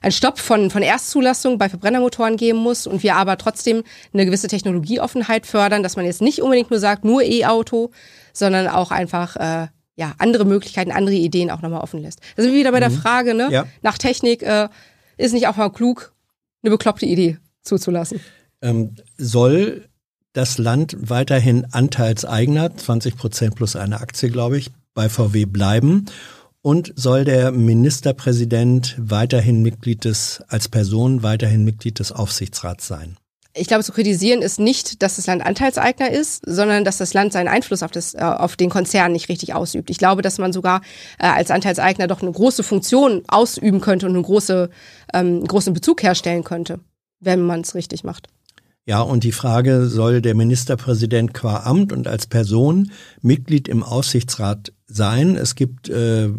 ein 0.01 0.11
Stopp 0.11 0.39
von, 0.39 0.71
von 0.71 0.81
Erstzulassung 0.81 1.57
bei 1.57 1.69
Verbrennermotoren 1.69 2.35
geben 2.35 2.57
muss 2.57 2.88
und 2.88 3.03
wir 3.03 3.15
aber 3.15 3.38
trotzdem 3.38 3.83
eine 4.13 4.25
gewisse 4.25 4.47
Technologieoffenheit 4.47 5.45
fördern, 5.45 5.83
dass 5.83 5.95
man 5.95 6.05
jetzt 6.05 6.21
nicht 6.21 6.41
unbedingt 6.41 6.71
nur 6.71 6.79
sagt, 6.79 7.05
nur 7.05 7.21
E-Auto, 7.21 7.91
sondern 8.33 8.67
auch 8.67 8.91
einfach 8.91 9.35
äh, 9.35 9.67
ja, 9.95 10.13
andere 10.17 10.45
Möglichkeiten, 10.45 10.91
andere 10.91 11.15
Ideen 11.15 11.51
auch 11.51 11.61
nochmal 11.61 11.81
offen 11.81 12.01
lässt. 12.01 12.19
Da 12.35 12.41
sind 12.41 12.51
wir 12.51 12.59
wieder 12.59 12.71
bei 12.71 12.79
der 12.79 12.89
mhm. 12.89 12.95
Frage, 12.95 13.33
ne? 13.35 13.49
Ja. 13.51 13.65
Nach 13.83 13.97
Technik 13.97 14.41
äh, 14.41 14.69
ist 15.17 15.33
nicht 15.33 15.47
auch 15.47 15.57
mal 15.57 15.69
klug, 15.69 16.13
eine 16.61 16.71
bekloppte 16.71 17.05
Idee 17.05 17.38
zuzulassen. 17.63 18.19
Ähm, 18.61 18.95
soll 19.17 19.88
das 20.33 20.57
Land 20.57 20.95
weiterhin 20.99 21.65
Anteilseigner, 21.71 22.75
20 22.75 23.17
Prozent 23.17 23.55
plus 23.55 23.75
eine 23.75 23.99
Aktie, 23.99 24.29
glaube 24.29 24.57
ich, 24.57 24.71
bei 24.93 25.09
VW 25.09 25.45
bleiben? 25.45 26.05
Und 26.61 26.93
soll 26.95 27.25
der 27.25 27.51
Ministerpräsident 27.51 28.95
weiterhin 28.99 29.63
Mitglied 29.63 30.05
des, 30.05 30.43
als 30.47 30.69
Person 30.69 31.23
weiterhin 31.23 31.65
Mitglied 31.65 31.97
des 31.97 32.11
Aufsichtsrats 32.11 32.88
sein? 32.88 33.17
Ich 33.53 33.68
glaube, 33.68 33.84
zu 33.84 33.91
kritisieren 33.91 34.41
ist 34.41 34.60
nicht, 34.60 35.02
dass 35.02 35.18
das 35.18 35.28
Land 35.28 35.45
Anteilseigner 35.45 36.10
ist, 36.10 36.44
sondern 36.45 36.86
dass 36.86 36.98
das 36.98 37.14
Land 37.14 37.34
seinen 37.34 37.48
Einfluss 37.48 37.84
auf, 37.84 37.91
das, 37.91 38.14
äh, 38.14 38.19
auf 38.19 38.56
den 38.56 38.69
Konzern 38.69 39.11
nicht 39.11 39.30
richtig 39.30 39.53
ausübt. 39.53 39.90
Ich 39.90 39.98
glaube, 39.98 40.22
dass 40.22 40.38
man 40.38 40.53
sogar 40.53 40.82
äh, 41.19 41.28
als 41.28 41.52
Anteilseigner 41.52 42.07
doch 42.07 42.22
eine 42.22 42.32
große 42.32 42.64
Funktion 42.64 43.23
ausüben 43.28 43.82
könnte 43.82 44.06
und 44.06 44.14
einen 44.14 44.23
große, 44.23 44.69
ähm, 45.14 45.45
großen 45.45 45.73
Bezug 45.73 46.02
herstellen 46.03 46.44
könnte, 46.44 46.80
wenn 47.19 47.41
man 47.41 47.61
es 47.61 47.76
richtig 47.76 48.03
macht. 48.03 48.28
Ja, 48.86 49.02
und 49.02 49.23
die 49.23 49.32
Frage, 49.32 49.86
soll 49.86 50.22
der 50.22 50.34
Ministerpräsident 50.34 51.36
qua 51.36 51.64
Amt 51.65 51.94
und 51.94 52.07
als 52.07 52.26
Person 52.26 52.91
Mitglied 53.22 53.68
im 53.68 53.84
Aufsichtsrat 53.84 54.73
sein? 54.88 55.36
Es 55.36 55.53
gibt 55.53 55.88
äh, 55.90 56.30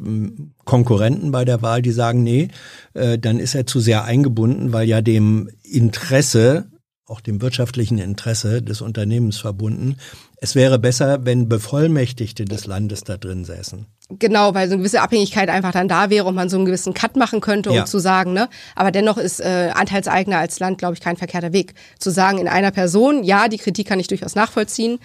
Konkurrenten 0.65 1.31
bei 1.31 1.45
der 1.45 1.63
Wahl, 1.63 1.83
die 1.83 1.93
sagen, 1.93 2.25
nee, 2.25 2.49
äh, 2.95 3.17
dann 3.17 3.39
ist 3.39 3.55
er 3.55 3.67
zu 3.67 3.79
sehr 3.79 4.05
eingebunden, 4.05 4.73
weil 4.73 4.89
ja 4.89 5.03
dem 5.03 5.51
Interesse 5.63 6.72
auch 7.13 7.21
dem 7.21 7.43
wirtschaftlichen 7.43 7.99
Interesse 7.99 8.63
des 8.63 8.81
Unternehmens 8.81 9.39
verbunden. 9.39 9.97
Es 10.39 10.55
wäre 10.55 10.79
besser, 10.79 11.25
wenn 11.25 11.49
Bevollmächtigte 11.49 12.47
des 12.47 12.67
Landes 12.67 13.05
da 13.05 13.19
drin 13.19 13.45
säßen. 13.45 13.87
Genau, 14.19 14.55
weil 14.55 14.67
so 14.69 14.73
eine 14.73 14.81
gewisse 14.81 15.03
Abhängigkeit 15.03 15.49
einfach 15.49 15.73
dann 15.73 15.89
da 15.89 16.11
wäre 16.11 16.27
und 16.27 16.35
man 16.35 16.49
so 16.49 16.57
einen 16.57 16.65
gewissen 16.65 16.95
Cut 16.95 17.17
machen 17.17 17.41
könnte, 17.41 17.71
um 17.71 17.77
ja. 17.77 17.85
zu 17.85 17.99
sagen, 17.99 18.33
ne? 18.33 18.49
Aber 18.75 18.91
dennoch 18.91 19.19
ist 19.19 19.41
äh, 19.41 19.71
Anteilseigner 19.75 20.39
als 20.39 20.59
Land, 20.59 20.79
glaube 20.79 20.95
ich, 20.95 21.01
kein 21.01 21.17
verkehrter 21.17 21.53
Weg. 21.53 21.75
Zu 21.99 22.11
sagen, 22.11 22.39
in 22.39 22.49
einer 22.49 22.71
Person, 22.71 23.23
ja, 23.23 23.49
die 23.49 23.59
Kritik 23.59 23.87
kann 23.87 24.01
ich 24.01 24.09
durchaus 24.09 24.35
nachvollziehen. 24.35 24.99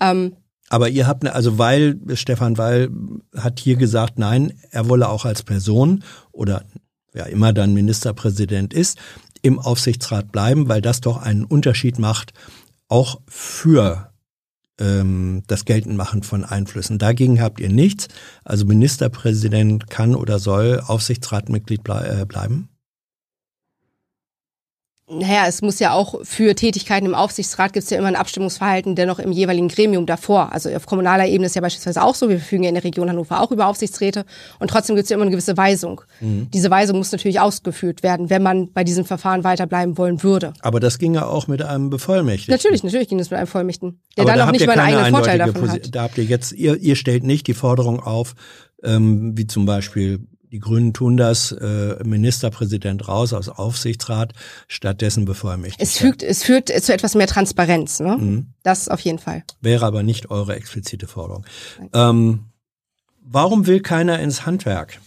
Ähm, 0.00 0.36
aber 0.70 0.88
ihr 0.88 1.06
habt, 1.06 1.24
ne, 1.24 1.34
also 1.34 1.58
weil, 1.58 1.98
Stefan 2.14 2.56
Weil 2.56 2.90
hat 3.36 3.58
hier 3.60 3.76
gesagt, 3.76 4.18
nein, 4.18 4.52
er 4.70 4.88
wolle 4.88 5.08
auch 5.08 5.24
als 5.24 5.42
Person 5.42 6.04
oder 6.32 6.64
wer 7.12 7.26
immer 7.26 7.52
dann 7.52 7.74
Ministerpräsident 7.74 8.72
ist, 8.72 8.98
im 9.42 9.58
Aufsichtsrat 9.58 10.32
bleiben, 10.32 10.68
weil 10.68 10.80
das 10.80 11.00
doch 11.00 11.18
einen 11.18 11.44
Unterschied 11.44 11.98
macht, 11.98 12.32
auch 12.88 13.20
für 13.28 14.10
ähm, 14.80 15.42
das 15.46 15.64
Geltendmachen 15.64 16.22
von 16.22 16.44
Einflüssen. 16.44 16.98
Dagegen 16.98 17.40
habt 17.40 17.60
ihr 17.60 17.68
nichts. 17.68 18.08
Also 18.44 18.64
Ministerpräsident 18.64 19.90
kann 19.90 20.14
oder 20.14 20.38
soll 20.38 20.82
Aufsichtsratmitglied 20.84 21.84
blei 21.84 22.20
äh, 22.22 22.24
bleiben? 22.24 22.69
Naja, 25.10 25.46
es 25.46 25.60
muss 25.60 25.78
ja 25.80 25.92
auch 25.92 26.14
für 26.22 26.54
Tätigkeiten 26.54 27.06
im 27.06 27.14
Aufsichtsrat 27.14 27.72
gibt 27.72 27.84
es 27.84 27.90
ja 27.90 27.98
immer 27.98 28.08
ein 28.08 28.16
Abstimmungsverhalten 28.16 28.94
dennoch 28.94 29.18
im 29.18 29.32
jeweiligen 29.32 29.68
Gremium 29.68 30.06
davor. 30.06 30.52
Also 30.52 30.70
auf 30.70 30.86
kommunaler 30.86 31.26
Ebene 31.26 31.46
ist 31.46 31.56
ja 31.56 31.60
beispielsweise 31.60 32.02
auch 32.02 32.14
so, 32.14 32.28
wir 32.28 32.38
verfügen 32.38 32.62
ja 32.62 32.68
in 32.68 32.74
der 32.74 32.84
Region 32.84 33.08
Hannover 33.08 33.40
auch 33.40 33.50
über 33.50 33.66
Aufsichtsräte 33.66 34.24
und 34.60 34.68
trotzdem 34.70 34.94
gibt 34.96 35.04
es 35.04 35.10
ja 35.10 35.16
immer 35.16 35.24
eine 35.24 35.32
gewisse 35.32 35.56
Weisung. 35.56 36.02
Mhm. 36.20 36.48
Diese 36.52 36.70
Weisung 36.70 36.98
muss 36.98 37.10
natürlich 37.10 37.40
ausgeführt 37.40 38.02
werden, 38.02 38.30
wenn 38.30 38.42
man 38.42 38.72
bei 38.72 38.84
diesem 38.84 39.04
Verfahren 39.04 39.42
weiterbleiben 39.42 39.98
wollen 39.98 40.22
würde. 40.22 40.52
Aber 40.60 40.78
das 40.78 40.98
ging 40.98 41.14
ja 41.14 41.26
auch 41.26 41.48
mit 41.48 41.62
einem 41.62 41.90
Bevollmächtigten. 41.90 42.54
Natürlich, 42.54 42.84
natürlich 42.84 43.08
ging 43.08 43.18
das 43.18 43.30
mit 43.30 43.38
einem 43.38 43.48
Vollmächtigen, 43.48 44.00
der 44.16 44.22
Aber 44.22 44.30
dann 44.30 44.38
da 44.38 44.48
auch 44.48 44.52
nicht 44.52 44.66
mal 44.66 44.78
einen 44.78 44.94
eigenen 44.94 45.14
Vorteil 45.14 45.38
davon 45.38 45.54
Posi 45.54 45.80
hat. 45.80 45.94
Da 45.94 46.02
habt 46.02 46.18
ihr 46.18 46.24
jetzt, 46.24 46.52
ihr, 46.52 46.76
ihr 46.76 46.94
stellt 46.94 47.24
nicht 47.24 47.46
die 47.48 47.54
Forderung 47.54 48.00
auf, 48.00 48.34
ähm, 48.82 49.36
wie 49.36 49.46
zum 49.46 49.66
Beispiel 49.66 50.20
die 50.50 50.58
Grünen 50.58 50.92
tun 50.92 51.16
das, 51.16 51.52
äh, 51.52 51.96
Ministerpräsident 52.04 53.06
raus 53.06 53.32
aus 53.32 53.48
Aufsichtsrat, 53.48 54.32
stattdessen 54.66 55.24
bevollmächtigt. 55.24 55.80
Es 55.80 55.96
fügt, 55.96 56.22
es 56.22 56.42
führt 56.42 56.68
zu 56.68 56.92
etwas 56.92 57.14
mehr 57.14 57.28
Transparenz, 57.28 58.00
ne? 58.00 58.16
Mhm. 58.16 58.46
Das 58.62 58.88
auf 58.88 59.00
jeden 59.00 59.18
Fall. 59.18 59.44
Wäre 59.60 59.86
aber 59.86 60.02
nicht 60.02 60.30
eure 60.30 60.56
explizite 60.56 61.06
Forderung. 61.06 61.46
Ähm, 61.92 62.46
warum 63.22 63.66
will 63.66 63.80
keiner 63.80 64.18
ins 64.18 64.44
Handwerk? 64.44 65.00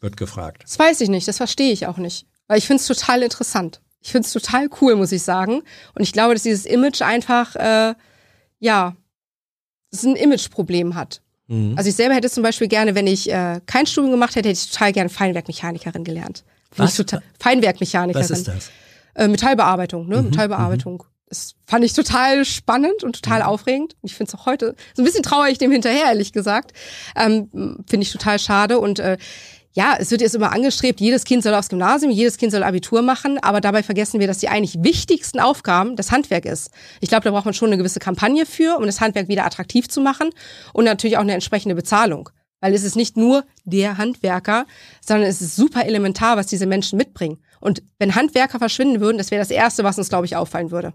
Wird 0.00 0.16
gefragt. 0.16 0.62
Das 0.62 0.78
weiß 0.78 1.00
ich 1.00 1.08
nicht, 1.08 1.26
das 1.26 1.36
verstehe 1.36 1.72
ich 1.72 1.86
auch 1.86 1.98
nicht. 1.98 2.26
Weil 2.46 2.58
ich 2.58 2.66
finde 2.66 2.80
es 2.80 2.86
total 2.86 3.22
interessant. 3.22 3.80
Ich 4.00 4.12
finde 4.12 4.26
es 4.26 4.32
total 4.32 4.68
cool, 4.80 4.96
muss 4.96 5.12
ich 5.12 5.22
sagen. 5.22 5.62
Und 5.94 6.02
ich 6.02 6.12
glaube, 6.12 6.34
dass 6.34 6.42
dieses 6.42 6.64
Image 6.64 7.02
einfach, 7.02 7.54
äh, 7.56 7.94
ja, 8.60 8.96
es 9.90 10.04
ein 10.04 10.16
Imageproblem 10.16 10.94
hat. 10.94 11.20
Mhm. 11.50 11.74
Also 11.76 11.90
ich 11.90 11.96
selber 11.96 12.14
hätte 12.14 12.30
zum 12.30 12.42
Beispiel 12.42 12.68
gerne, 12.68 12.94
wenn 12.94 13.06
ich 13.06 13.30
äh, 13.30 13.60
kein 13.66 13.86
Studium 13.86 14.12
gemacht 14.12 14.36
hätte, 14.36 14.48
hätte 14.48 14.60
ich 14.60 14.70
total 14.70 14.92
gerne 14.92 15.10
Feinwerkmechanikerin 15.10 16.04
gelernt. 16.04 16.44
Was? 16.76 16.94
Total, 16.94 17.22
Feinwerkmechanikerin. 17.40 18.22
Was 18.22 18.30
ist 18.30 18.48
das? 18.48 18.70
Äh, 19.14 19.26
Metallbearbeitung, 19.26 20.06
ne? 20.08 20.18
Mhm. 20.18 20.30
Metallbearbeitung. 20.30 20.94
Mhm. 20.94 21.10
Das 21.28 21.54
fand 21.66 21.84
ich 21.84 21.92
total 21.92 22.44
spannend 22.44 23.04
und 23.04 23.20
total 23.20 23.40
mhm. 23.40 23.46
aufregend. 23.46 23.96
Ich 24.02 24.14
finde 24.14 24.32
es 24.32 24.38
auch 24.38 24.46
heute, 24.46 24.76
so 24.94 25.02
ein 25.02 25.04
bisschen 25.04 25.24
trauere 25.24 25.48
ich 25.48 25.58
dem 25.58 25.72
hinterher, 25.72 26.06
ehrlich 26.06 26.32
gesagt. 26.32 26.72
Ähm, 27.16 27.48
finde 27.88 28.04
ich 28.04 28.12
total 28.12 28.38
schade. 28.38 28.78
Und 28.78 29.00
äh, 29.00 29.16
ja, 29.72 29.96
es 29.98 30.10
wird 30.10 30.20
jetzt 30.20 30.34
immer 30.34 30.52
angestrebt, 30.52 31.00
jedes 31.00 31.24
Kind 31.24 31.44
soll 31.44 31.54
aufs 31.54 31.68
Gymnasium, 31.68 32.10
jedes 32.10 32.38
Kind 32.38 32.50
soll 32.50 32.64
Abitur 32.64 33.02
machen, 33.02 33.38
aber 33.40 33.60
dabei 33.60 33.82
vergessen 33.82 34.18
wir, 34.18 34.26
dass 34.26 34.38
die 34.38 34.48
eigentlich 34.48 34.82
wichtigsten 34.82 35.38
Aufgaben 35.38 35.94
das 35.94 36.10
Handwerk 36.10 36.44
ist. 36.44 36.70
Ich 37.00 37.08
glaube, 37.08 37.24
da 37.24 37.30
braucht 37.30 37.44
man 37.44 37.54
schon 37.54 37.68
eine 37.68 37.78
gewisse 37.78 38.00
Kampagne 38.00 38.46
für, 38.46 38.76
um 38.76 38.86
das 38.86 39.00
Handwerk 39.00 39.28
wieder 39.28 39.46
attraktiv 39.46 39.88
zu 39.88 40.00
machen 40.00 40.30
und 40.72 40.84
natürlich 40.84 41.16
auch 41.16 41.22
eine 41.22 41.34
entsprechende 41.34 41.76
Bezahlung. 41.76 42.30
Weil 42.60 42.74
es 42.74 42.84
ist 42.84 42.96
nicht 42.96 43.16
nur 43.16 43.44
der 43.64 43.96
Handwerker, 43.96 44.66
sondern 45.00 45.28
es 45.28 45.40
ist 45.40 45.56
super 45.56 45.86
elementar, 45.86 46.36
was 46.36 46.46
diese 46.46 46.66
Menschen 46.66 46.98
mitbringen. 46.98 47.38
Und 47.60 47.82
wenn 47.98 48.14
Handwerker 48.14 48.58
verschwinden 48.58 49.00
würden, 49.00 49.18
das 49.18 49.30
wäre 49.30 49.40
das 49.40 49.50
Erste, 49.50 49.84
was 49.84 49.96
uns, 49.96 50.10
glaube 50.10 50.26
ich, 50.26 50.36
auffallen 50.36 50.70
würde 50.70 50.92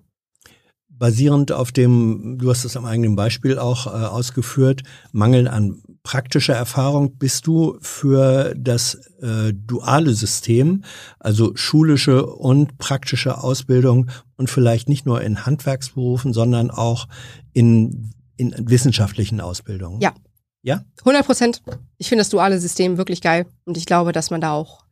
basierend 0.97 1.51
auf 1.51 1.71
dem, 1.71 2.37
du 2.39 2.49
hast 2.49 2.63
es 2.63 2.77
am 2.77 2.85
eigenen 2.85 3.15
Beispiel 3.15 3.57
auch 3.59 3.87
äh, 3.87 3.89
ausgeführt, 3.89 4.83
Mangel 5.11 5.47
an 5.47 5.81
praktischer 6.05 6.53
Erfahrung, 6.53 7.17
bist 7.17 7.47
du 7.47 7.77
für 7.81 8.53
das 8.55 8.93
äh, 9.21 9.53
duale 9.53 10.13
System, 10.13 10.83
also 11.19 11.55
schulische 11.55 12.27
und 12.27 12.77
praktische 12.77 13.43
Ausbildung 13.43 14.11
und 14.37 14.49
vielleicht 14.49 14.87
nicht 14.87 15.07
nur 15.07 15.21
in 15.21 15.47
Handwerksberufen, 15.47 16.31
sondern 16.31 16.69
auch 16.69 17.07
in, 17.53 18.13
in 18.37 18.53
wissenschaftlichen 18.59 19.41
Ausbildungen? 19.41 19.99
Ja. 19.99 20.13
Ja? 20.61 20.83
100 20.99 21.25
Prozent. 21.25 21.63
Ich 21.97 22.07
finde 22.07 22.21
das 22.21 22.29
duale 22.29 22.59
System 22.59 22.97
wirklich 22.97 23.21
geil 23.21 23.47
und 23.65 23.75
ich 23.75 23.87
glaube, 23.87 24.11
dass 24.11 24.29
man 24.29 24.41
da 24.41 24.51
auch 24.51 24.85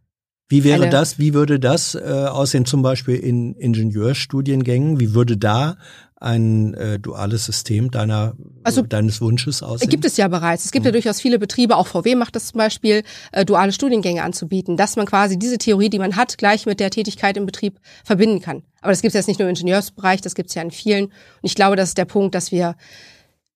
wie 0.49 0.63
wäre 0.63 0.89
das, 0.89 1.17
wie 1.17 1.33
würde 1.33 1.59
das 1.59 1.95
äh, 1.95 2.01
aussehen, 2.01 2.65
zum 2.65 2.83
Beispiel 2.83 3.15
in 3.15 3.55
Ingenieurstudiengängen? 3.55 4.99
Wie 4.99 5.15
würde 5.15 5.37
da 5.37 5.77
ein 6.23 6.73
äh, 6.75 6.99
duales 6.99 7.45
System 7.45 7.91
deiner, 7.91 8.35
also, 8.63 8.81
deines 8.81 9.21
Wunsches 9.21 9.61
aussehen? 9.61 9.89
Gibt 9.89 10.05
es 10.05 10.17
ja 10.17 10.27
bereits. 10.27 10.65
Es 10.65 10.71
gibt 10.71 10.83
mhm. 10.83 10.87
ja 10.87 10.91
durchaus 10.93 11.21
viele 11.21 11.37
Betriebe, 11.37 11.75
auch 11.75 11.87
VW 11.87 12.15
macht 12.15 12.35
das 12.35 12.47
zum 12.47 12.57
Beispiel, 12.57 13.03
äh, 13.31 13.45
duale 13.45 13.73
Studiengänge 13.73 14.23
anzubieten, 14.23 14.77
dass 14.77 14.95
man 14.95 15.05
quasi 15.05 15.37
diese 15.37 15.57
Theorie, 15.57 15.89
die 15.89 15.99
man 15.99 16.15
hat, 16.15 16.37
gleich 16.37 16.65
mit 16.65 16.79
der 16.79 16.89
Tätigkeit 16.89 17.35
im 17.37 17.45
Betrieb 17.45 17.79
verbinden 18.03 18.41
kann. 18.41 18.63
Aber 18.81 18.91
das 18.91 19.01
gibt 19.01 19.09
es 19.09 19.15
jetzt 19.15 19.27
nicht 19.27 19.39
nur 19.39 19.47
im 19.47 19.55
Ingenieursbereich, 19.55 20.21
das 20.21 20.35
gibt 20.35 20.49
es 20.49 20.55
ja 20.55 20.61
in 20.61 20.71
vielen. 20.71 21.05
Und 21.05 21.13
ich 21.41 21.55
glaube, 21.55 21.75
das 21.75 21.89
ist 21.89 21.97
der 21.97 22.05
Punkt, 22.05 22.35
dass 22.35 22.51
wir 22.51 22.75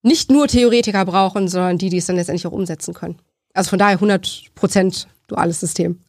nicht 0.03 0.30
nur 0.30 0.48
Theoretiker 0.48 1.06
brauchen, 1.06 1.48
sondern 1.48 1.77
die, 1.77 1.89
die 1.89 1.98
es 1.98 2.06
dann 2.06 2.18
letztendlich 2.18 2.48
auch 2.48 2.52
umsetzen 2.52 2.94
können. 2.94 3.18
Also 3.53 3.69
von 3.69 3.80
daher 3.80 3.95
100 3.95 4.53
Prozent 4.56 5.07
duales 5.27 5.60
System. 5.60 6.02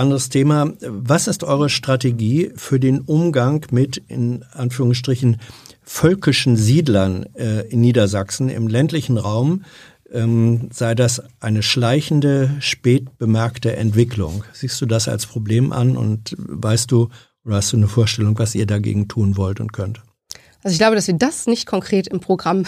Anderes 0.00 0.30
Thema. 0.30 0.72
Was 0.80 1.28
ist 1.28 1.44
eure 1.44 1.68
Strategie 1.68 2.52
für 2.56 2.80
den 2.80 3.02
Umgang 3.02 3.66
mit, 3.70 3.98
in 4.08 4.44
Anführungsstrichen, 4.52 5.36
völkischen 5.82 6.56
Siedlern 6.56 7.26
äh, 7.34 7.68
in 7.68 7.82
Niedersachsen 7.82 8.48
im 8.48 8.66
ländlichen 8.66 9.18
Raum? 9.18 9.64
Ähm, 10.10 10.70
sei 10.72 10.94
das 10.94 11.22
eine 11.38 11.62
schleichende, 11.62 12.56
spät 12.60 13.18
bemerkte 13.18 13.76
Entwicklung? 13.76 14.42
Siehst 14.54 14.80
du 14.80 14.86
das 14.86 15.06
als 15.06 15.26
Problem 15.26 15.70
an 15.70 15.98
und 15.98 16.34
weißt 16.38 16.90
du 16.90 17.10
oder 17.44 17.56
hast 17.56 17.72
du 17.72 17.76
eine 17.76 17.88
Vorstellung, 17.88 18.38
was 18.38 18.54
ihr 18.54 18.66
dagegen 18.66 19.06
tun 19.06 19.36
wollt 19.36 19.60
und 19.60 19.74
könnt? 19.74 20.00
Also 20.62 20.74
ich 20.74 20.78
glaube, 20.78 20.94
dass 20.94 21.06
wir 21.06 21.14
das 21.14 21.46
nicht 21.46 21.66
konkret 21.66 22.06
im 22.06 22.20
Programm 22.20 22.64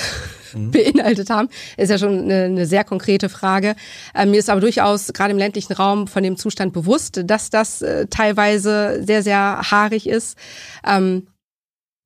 mhm. 0.55 0.71
beinhaltet 0.73 1.29
haben, 1.31 1.49
ist 1.77 1.91
ja 1.91 1.99
schon 1.99 2.21
eine, 2.21 2.45
eine 2.45 2.67
sehr 2.67 2.85
konkrete 2.85 3.29
Frage. 3.29 3.77
Ähm, 4.15 4.31
mir 4.31 4.39
ist 4.39 4.49
aber 4.49 4.61
durchaus 4.61 5.13
gerade 5.13 5.33
im 5.33 5.39
ländlichen 5.39 5.75
Raum 5.75 6.07
von 6.07 6.23
dem 6.23 6.37
Zustand 6.37 6.73
bewusst, 6.73 7.21
dass 7.25 7.51
das 7.51 7.83
äh, 7.83 8.07
teilweise 8.07 9.03
sehr, 9.05 9.23
sehr 9.23 9.61
haarig 9.71 10.09
ist. 10.09 10.39
Ähm, 10.87 11.27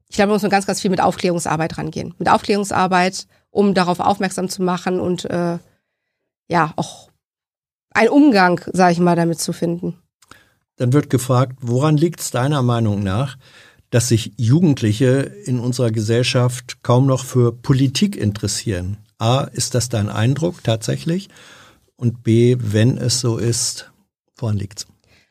ich 0.08 0.16
glaube, 0.16 0.28
man 0.28 0.36
muss 0.36 0.42
man 0.42 0.50
ganz, 0.50 0.66
ganz 0.66 0.80
viel 0.80 0.90
mit 0.90 1.00
Aufklärungsarbeit 1.00 1.78
rangehen. 1.78 2.14
Mit 2.18 2.28
Aufklärungsarbeit, 2.28 3.26
um 3.50 3.74
darauf 3.74 4.00
aufmerksam 4.00 4.48
zu 4.48 4.62
machen 4.62 5.00
und 5.00 5.24
äh, 5.26 5.58
ja, 6.48 6.72
auch 6.76 7.10
einen 7.92 8.10
Umgang, 8.10 8.60
sage 8.72 8.92
ich 8.92 8.98
mal, 8.98 9.16
damit 9.16 9.40
zu 9.40 9.52
finden. 9.52 9.98
Dann 10.76 10.92
wird 10.92 11.10
gefragt, 11.10 11.56
woran 11.60 11.96
liegt 11.96 12.20
es 12.20 12.30
deiner 12.30 12.62
Meinung 12.62 13.02
nach, 13.02 13.36
dass 13.90 14.08
sich 14.08 14.32
Jugendliche 14.36 15.32
in 15.44 15.60
unserer 15.60 15.90
Gesellschaft 15.90 16.82
kaum 16.82 17.06
noch 17.06 17.24
für 17.24 17.52
Politik 17.52 18.16
interessieren. 18.16 18.98
A, 19.18 19.42
ist 19.42 19.74
das 19.74 19.88
dein 19.88 20.08
Eindruck 20.08 20.62
tatsächlich? 20.62 21.28
Und 21.96 22.22
B, 22.22 22.56
wenn 22.58 22.98
es 22.98 23.20
so 23.20 23.38
ist, 23.38 23.90
woran 24.36 24.56
liegt's? 24.56 24.86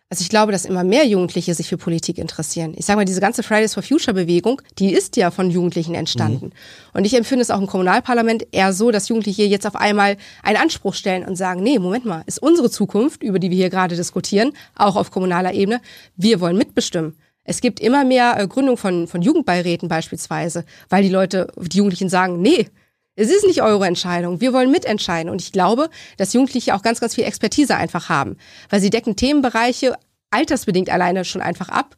Also 0.09 0.21
ich 0.21 0.29
glaube, 0.29 0.51
dass 0.51 0.65
immer 0.65 0.83
mehr 0.83 1.05
Jugendliche 1.05 1.55
sich 1.55 1.67
für 1.67 1.77
Politik 1.77 2.19
interessieren. 2.19 2.75
Ich 2.77 2.85
sage 2.85 2.97
mal, 2.97 3.05
diese 3.05 3.21
ganze 3.21 3.41
Fridays 3.41 3.73
for 3.73 3.81
Future 3.81 4.13
Bewegung, 4.13 4.61
die 4.77 4.93
ist 4.93 5.17
ja 5.17 5.31
von 5.31 5.49
Jugendlichen 5.49 5.95
entstanden. 5.95 6.45
Mhm. 6.45 6.51
Und 6.93 7.05
ich 7.05 7.15
empfinde 7.15 7.41
es 7.41 7.49
auch 7.49 7.59
im 7.59 7.65
Kommunalparlament 7.65 8.47
eher 8.51 8.71
so, 8.71 8.91
dass 8.91 9.09
Jugendliche 9.09 9.43
jetzt 9.43 9.65
auf 9.65 9.75
einmal 9.75 10.17
einen 10.43 10.57
Anspruch 10.57 10.93
stellen 10.93 11.25
und 11.25 11.35
sagen, 11.35 11.63
nee, 11.63 11.79
Moment 11.79 12.05
mal, 12.05 12.23
ist 12.27 12.39
unsere 12.41 12.69
Zukunft, 12.69 13.23
über 13.23 13.39
die 13.39 13.49
wir 13.49 13.57
hier 13.57 13.71
gerade 13.71 13.95
diskutieren, 13.95 14.53
auch 14.75 14.95
auf 14.95 15.09
kommunaler 15.09 15.53
Ebene, 15.53 15.81
wir 16.15 16.39
wollen 16.39 16.57
mitbestimmen. 16.57 17.15
Es 17.45 17.61
gibt 17.61 17.79
immer 17.79 18.03
mehr 18.03 18.37
äh, 18.37 18.47
Gründung 18.47 18.75
von, 18.75 19.07
von 19.07 19.21
Jugendbeiräten 19.21 19.87
beispielsweise, 19.87 20.65
weil 20.89 21.03
die 21.03 21.09
Leute, 21.09 21.47
die 21.55 21.77
Jugendlichen 21.77 22.09
sagen, 22.09 22.41
nee, 22.41 22.67
es 23.15 23.29
ist 23.29 23.45
nicht 23.45 23.61
eure 23.61 23.85
Entscheidung. 23.87 24.41
Wir 24.41 24.51
wollen 24.51 24.71
mitentscheiden. 24.71 25.31
Und 25.31 25.41
ich 25.41 25.53
glaube, 25.53 25.89
dass 26.17 26.33
Jugendliche 26.33 26.75
auch 26.75 26.81
ganz, 26.81 26.99
ganz 26.99 27.15
viel 27.15 27.23
Expertise 27.23 27.77
einfach 27.77 28.09
haben, 28.09 28.35
weil 28.69 28.81
sie 28.81 28.89
decken 28.89 29.15
Themenbereiche 29.15 29.95
altersbedingt 30.31 30.89
alleine 30.89 31.23
schon 31.23 31.41
einfach 31.41 31.69
ab, 31.69 31.95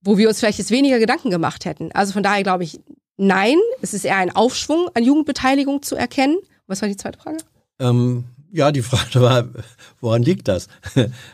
wo 0.00 0.18
wir 0.18 0.28
uns 0.28 0.40
vielleicht 0.40 0.58
jetzt 0.58 0.72
weniger 0.72 0.98
Gedanken 0.98 1.30
gemacht 1.30 1.64
hätten. 1.64 1.92
Also 1.92 2.12
von 2.12 2.24
daher 2.24 2.42
glaube 2.42 2.64
ich, 2.64 2.80
nein, 3.16 3.58
es 3.82 3.94
ist 3.94 4.04
eher 4.04 4.16
ein 4.16 4.34
Aufschwung 4.34 4.88
an 4.94 5.04
Jugendbeteiligung 5.04 5.82
zu 5.82 5.94
erkennen. 5.94 6.38
Was 6.66 6.82
war 6.82 6.88
die 6.88 6.96
zweite 6.96 7.18
Frage? 7.18 7.38
Ähm, 7.78 8.24
ja, 8.54 8.70
die 8.70 8.82
Frage 8.82 9.20
war, 9.20 9.48
woran 10.00 10.22
liegt 10.22 10.46
das? 10.46 10.68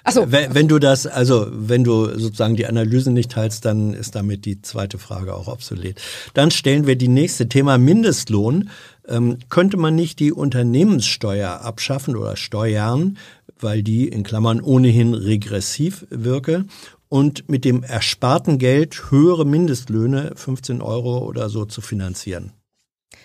Ach 0.04 0.12
so. 0.12 0.32
wenn, 0.32 0.54
wenn 0.54 0.68
du 0.68 0.78
das, 0.78 1.06
also 1.06 1.46
wenn 1.50 1.84
du 1.84 2.06
sozusagen 2.18 2.56
die 2.56 2.66
Analyse 2.66 3.10
nicht 3.10 3.32
teilst, 3.32 3.66
dann 3.66 3.92
ist 3.92 4.14
damit 4.14 4.46
die 4.46 4.62
zweite 4.62 4.96
Frage 4.96 5.34
auch 5.34 5.46
obsolet. 5.46 6.00
Dann 6.32 6.50
stellen 6.50 6.86
wir 6.86 6.96
die 6.96 7.08
nächste 7.08 7.46
Thema 7.46 7.76
Mindestlohn. 7.76 8.70
Ähm, 9.06 9.38
könnte 9.50 9.76
man 9.76 9.94
nicht 9.94 10.18
die 10.18 10.32
Unternehmenssteuer 10.32 11.60
abschaffen 11.60 12.16
oder 12.16 12.36
steuern, 12.36 13.18
weil 13.58 13.82
die 13.82 14.08
in 14.08 14.22
Klammern 14.22 14.62
ohnehin 14.62 15.12
regressiv 15.12 16.06
wirke 16.08 16.64
und 17.10 17.50
mit 17.50 17.66
dem 17.66 17.82
ersparten 17.82 18.56
Geld 18.56 19.10
höhere 19.10 19.44
Mindestlöhne, 19.44 20.32
15 20.36 20.80
Euro 20.80 21.18
oder 21.18 21.50
so, 21.50 21.66
zu 21.66 21.82
finanzieren? 21.82 22.52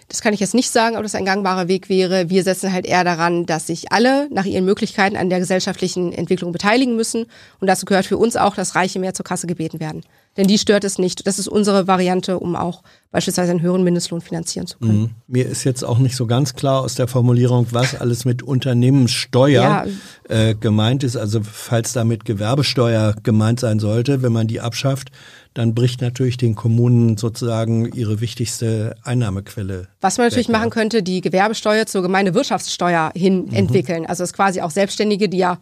Das 0.08 0.22
kann 0.22 0.34
ich 0.34 0.40
jetzt 0.40 0.54
nicht 0.54 0.70
sagen, 0.70 0.98
ob 0.98 1.04
das 1.04 1.16
ein 1.16 1.26
gangbarer 1.26 1.68
Weg 1.68 1.90
wäre. 1.90 2.30
Wir 2.30 2.44
setzen 2.44 2.72
halt 2.72 2.86
eher 2.86 3.04
daran, 3.04 3.46
dass 3.46 3.68
sich 3.68 3.92
alle 3.92 4.28
nach 4.32 4.46
ihren 4.46 4.66
Möglichkeiten 4.66 5.18
an 5.18 5.30
der 5.30 5.40
gesellschaftlichen 5.40 6.14
Entwicklung 6.14 6.52
beteiligen 6.52 6.96
müssen. 6.96 7.26
Und 7.60 7.68
dazu 7.68 7.86
gehört 7.86 8.06
für 8.06 8.18
uns 8.18 8.36
auch, 8.36 8.56
dass 8.56 8.76
Reiche 8.76 9.00
mehr 9.00 9.16
zur 9.16 9.26
Kasse 9.26 9.48
gebeten 9.48 9.80
werden. 9.80 10.04
Denn 10.38 10.48
die 10.48 10.58
stört 10.58 10.84
es 10.84 11.00
nicht. 11.00 11.26
Das 11.28 11.40
ist 11.40 11.48
unsere 11.48 11.88
Variante, 11.88 12.40
um 12.40 12.56
auch 12.56 12.84
beispielsweise 13.12 13.52
einen 13.52 13.62
höheren 13.62 13.84
Mindestlohn 13.84 14.20
finanzieren 14.22 14.68
zu 14.68 14.78
können. 14.78 15.02
Mhm. 15.02 15.10
Mir 15.28 15.48
ist 15.48 15.64
jetzt 15.64 15.84
auch 15.84 15.98
nicht 15.98 16.16
so 16.16 16.28
ganz 16.28 16.54
klar 16.54 16.82
aus 16.82 16.96
der 16.96 17.08
Formulierung, 17.08 17.68
was 17.72 17.96
alles 17.96 18.26
mit 18.26 18.44
Unternehmenssteuer 18.44 19.86
ja. 20.30 20.48
äh, 20.50 20.54
gemeint 20.54 21.04
ist. 21.04 21.16
Also 21.16 21.40
falls 21.42 21.94
damit 21.94 22.26
Gewerbesteuer 22.26 23.16
gemeint 23.24 23.62
sein 23.62 23.80
sollte, 23.80 24.22
wenn 24.22 24.34
man 24.34 24.48
die 24.48 24.60
abschafft, 24.60 25.10
dann 25.56 25.74
bricht 25.74 26.02
natürlich 26.02 26.36
den 26.38 26.54
Kommunen 26.54 27.18
sozusagen 27.18 27.92
ihre 27.94 28.20
wichtigste 28.20 28.96
Einnahmequelle. 29.04 29.88
Was 30.02 30.18
man 30.18 30.28
natürlich 30.28 30.50
machen 30.50 30.70
könnte, 30.70 31.02
die 31.02 31.22
Gewerbesteuer 31.22 31.86
zur 31.86 32.02
Gemeindewirtschaftssteuer 32.02 33.12
hin 33.16 33.46
mhm. 33.46 33.54
entwickeln. 33.54 34.06
Also 34.06 34.24
es 34.24 34.34
quasi 34.34 34.62
auch 34.62 34.70
Selbstständige, 34.70 35.30
die 35.30 35.38
ja 35.38 35.58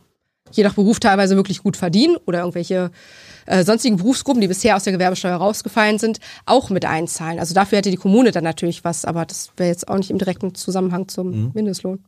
je 0.52 0.64
nach 0.64 0.74
Beruf 0.74 1.00
teilweise 1.00 1.36
wirklich 1.36 1.62
gut 1.62 1.78
verdienen 1.78 2.18
oder 2.26 2.40
irgendwelche 2.40 2.92
äh, 3.46 3.64
sonstigen 3.64 3.98
Berufsgruppen, 3.98 4.42
die 4.42 4.48
bisher 4.48 4.76
aus 4.76 4.84
der 4.84 4.94
Gewerbesteuer 4.94 5.36
rausgefallen 5.36 6.00
sind, 6.00 6.20
auch 6.48 6.72
mit 6.72 6.86
einzahlen. 6.86 7.40
Also 7.40 7.54
dafür 7.54 7.78
hätte 7.78 7.92
die 7.92 7.98
Kommune 7.98 8.32
dann 8.32 8.44
natürlich 8.44 8.84
was, 8.84 9.06
aber 9.06 9.26
das 9.26 9.52
wäre 9.58 9.70
jetzt 9.70 9.88
auch 9.88 9.98
nicht 9.98 10.10
im 10.10 10.18
direkten 10.18 10.56
Zusammenhang 10.56 11.08
zum 11.08 11.30
mhm. 11.30 11.52
Mindestlohn. 11.54 12.04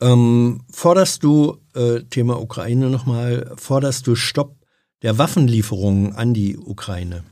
Ähm, 0.00 0.60
forderst 0.70 1.24
du, 1.24 1.58
äh, 1.74 2.00
Thema 2.10 2.40
Ukraine 2.40 2.90
nochmal, 2.90 3.52
forderst 3.56 4.06
du 4.06 4.14
Stopp 4.14 4.54
der 5.04 5.18
Waffenlieferungen 5.18 6.14
an 6.16 6.34
die 6.34 6.56
Ukraine? 6.56 7.22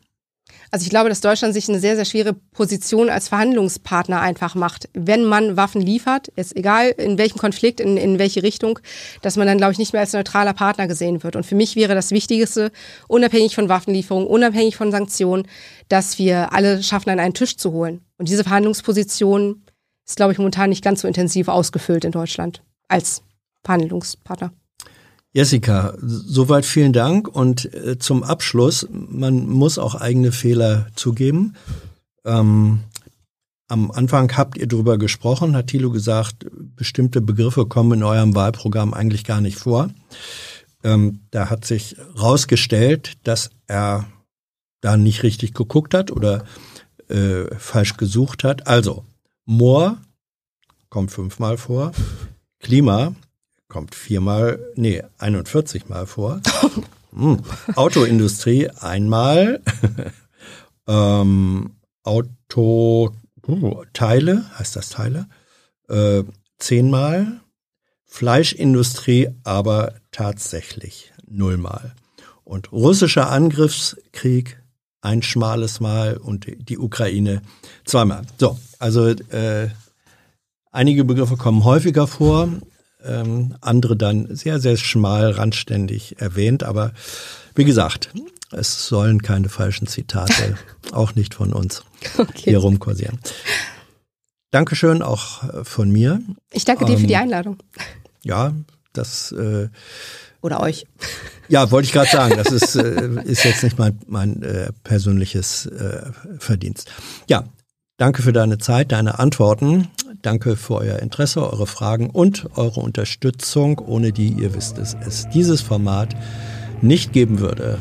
Also 0.71 0.85
ich 0.85 0.91
glaube, 0.91 1.09
dass 1.09 1.21
Deutschland 1.21 1.53
sich 1.53 1.69
eine 1.69 1.81
sehr, 1.81 1.97
sehr 1.97 2.05
schwere 2.05 2.33
Position 2.33 3.11
als 3.11 3.29
Verhandlungspartner 3.29 4.21
einfach 4.21 4.55
macht. 4.55 4.89
Wenn 4.95 5.25
man 5.25 5.57
Waffen 5.57 5.83
liefert, 5.83 6.29
ist 6.29 6.57
egal 6.57 6.95
in 6.97 7.19
welchem 7.19 7.39
Konflikt, 7.39 7.81
in, 7.81 7.97
in 7.97 8.19
welche 8.19 8.43
Richtung, 8.43 8.79
dass 9.21 9.37
man 9.37 9.47
dann, 9.47 9.59
glaube 9.59 9.73
ich, 9.73 9.79
nicht 9.79 9.93
mehr 9.93 10.01
als 10.01 10.13
neutraler 10.15 10.55
Partner 10.55 10.87
gesehen 10.87 11.23
wird. 11.23 11.37
Und 11.37 11.45
für 11.45 11.55
mich 11.55 11.77
wäre 11.77 11.95
das 11.95 12.11
Wichtigste, 12.11 12.73
unabhängig 13.09 13.55
von 13.55 13.69
Waffenlieferungen, 13.69 14.29
unabhängig 14.29 14.77
von 14.77 14.91
Sanktionen, 14.91 15.47
dass 15.89 16.19
wir 16.19 16.53
alle 16.53 16.83
schaffen, 16.83 17.11
an 17.11 17.21
einen 17.21 17.35
Tisch 17.35 17.57
zu 17.57 17.73
holen. 17.73 18.01
Und 18.17 18.29
diese 18.29 18.45
Verhandlungsposition 18.45 19.65
ist, 20.07 20.17
glaube 20.17 20.33
ich, 20.33 20.39
momentan 20.39 20.71
nicht 20.71 20.85
ganz 20.85 21.03
so 21.03 21.09
intensiv 21.09 21.49
ausgefüllt 21.49 22.05
in 22.05 22.13
Deutschland 22.13 22.63
als 22.89 23.23
Verhandlungspartner. 23.63 24.53
Jessica, 25.33 25.95
soweit 26.01 26.67
vielen 26.67 26.93
Dank. 26.93 27.29
Und 27.29 27.73
äh, 27.75 27.99
zum 27.99 28.23
Abschluss, 28.23 28.87
man 28.91 29.49
muss 29.49 29.79
auch 29.79 29.95
eigene 29.95 30.31
Fehler 30.31 30.89
zugeben. 30.95 31.55
Ähm, 32.25 32.81
am 33.69 33.91
Anfang 33.91 34.37
habt 34.37 34.59
ihr 34.59 34.67
darüber 34.67 34.99
gesprochen, 34.99 35.57
hat 35.57 35.69
Thilo 35.69 35.91
gesagt, 35.91 36.47
bestimmte 36.77 37.23
Begriffe 37.23 37.65
kommen 37.65 38.01
in 38.01 38.03
eurem 38.03 38.35
Wahlprogramm 38.35 38.93
eigentlich 38.93 39.25
gar 39.25 39.41
nicht 39.41 39.59
vor. 39.59 39.89
Ähm, 40.85 41.21
da 41.31 41.49
hat 41.49 41.65
sich 41.65 41.97
rausgestellt, 42.21 43.15
dass 43.23 43.51
er 43.67 44.07
da 44.83 44.99
nicht 44.99 45.23
richtig 45.23 45.55
geguckt 45.55 45.95
hat 45.95 46.11
oder 46.11 46.45
äh, 47.09 47.47
falsch 47.57 47.97
gesucht 47.97 48.45
hat. 48.45 48.67
Also, 48.67 49.07
Moor 49.47 49.97
kommt 50.91 51.11
fünfmal 51.11 51.57
vor, 51.57 51.93
Klima 52.59 53.15
kommt 53.73 53.95
viermal, 53.95 54.59
nee, 54.75 55.03
41 55.17 55.89
Mal 55.89 56.07
vor. 56.07 56.43
hm. 57.17 57.39
Autoindustrie 57.75 58.69
einmal. 58.69 59.63
ähm, 60.87 61.71
Auto 62.03 63.15
uh, 63.49 63.85
Teile, 63.95 64.45
heißt 64.59 64.77
das 64.77 64.91
Teile? 64.91 65.27
Äh, 65.89 66.23
zehnmal. 66.59 67.41
Fleischindustrie 68.05 69.31
aber 69.43 69.95
tatsächlich 70.11 71.15
nullmal. 71.27 71.95
Und 72.45 72.73
russischer 72.73 73.31
Angriffskrieg 73.31 74.63
ein 75.01 75.23
schmales 75.23 75.81
Mal 75.81 76.19
und 76.19 76.47
die 76.69 76.77
Ukraine 76.77 77.41
zweimal. 77.87 78.27
So, 78.39 78.59
also 78.79 79.07
äh, 79.07 79.71
einige 80.71 81.05
Begriffe 81.05 81.39
kommen 81.39 81.65
häufiger 81.65 82.07
vor 82.07 82.51
ähm, 83.05 83.55
andere 83.61 83.97
dann 83.97 84.35
sehr, 84.35 84.61
sehr 84.61 84.77
schmal, 84.77 85.31
randständig 85.31 86.21
erwähnt. 86.21 86.63
Aber 86.63 86.93
wie 87.55 87.65
gesagt, 87.65 88.11
es 88.51 88.87
sollen 88.87 89.23
keine 89.23 89.49
falschen 89.49 89.87
Zitate, 89.87 90.57
auch 90.93 91.15
nicht 91.15 91.35
von 91.35 91.53
uns, 91.53 91.85
okay. 92.19 92.43
hier 92.45 92.59
rumkursieren. 92.59 93.19
Dankeschön 94.51 95.03
auch 95.03 95.43
äh, 95.45 95.65
von 95.65 95.91
mir. 95.91 96.21
Ich 96.51 96.65
danke 96.65 96.85
dir 96.85 96.93
ähm, 96.93 97.01
für 97.01 97.07
die 97.07 97.15
ähm, 97.15 97.21
Einladung. 97.21 97.59
Ja, 98.23 98.53
das 98.93 99.33
äh, 99.33 99.69
oder 100.43 100.61
euch. 100.61 100.87
Ja, 101.49 101.71
wollte 101.71 101.87
ich 101.87 101.93
gerade 101.93 102.11
sagen. 102.13 102.35
Das 102.37 102.53
ist, 102.53 102.75
äh, 102.77 103.23
ist 103.25 103.45
jetzt 103.45 103.63
nicht 103.63 103.79
mein, 103.79 103.99
mein 104.07 104.43
äh, 104.43 104.71
persönliches 104.85 105.67
äh, 105.67 106.11
Verdienst. 106.39 106.91
Ja, 107.29 107.45
danke 107.97 108.23
für 108.23 108.33
deine 108.33 108.59
Zeit, 108.59 108.93
deine 108.93 109.19
Antworten. 109.19 109.89
Danke 110.23 110.57
für 110.57 110.77
euer 110.77 111.01
Interesse, 111.01 111.43
eure 111.43 111.67
Fragen 111.67 112.09
und 112.09 112.49
eure 112.57 112.81
Unterstützung, 112.81 113.81
ohne 113.81 114.13
die, 114.13 114.29
ihr 114.29 114.55
wisst 114.55 114.79
es, 114.79 114.97
es 115.05 115.29
dieses 115.31 115.61
Format 115.61 116.15
nicht 116.81 117.13
geben 117.13 117.41
würde. 117.41 117.79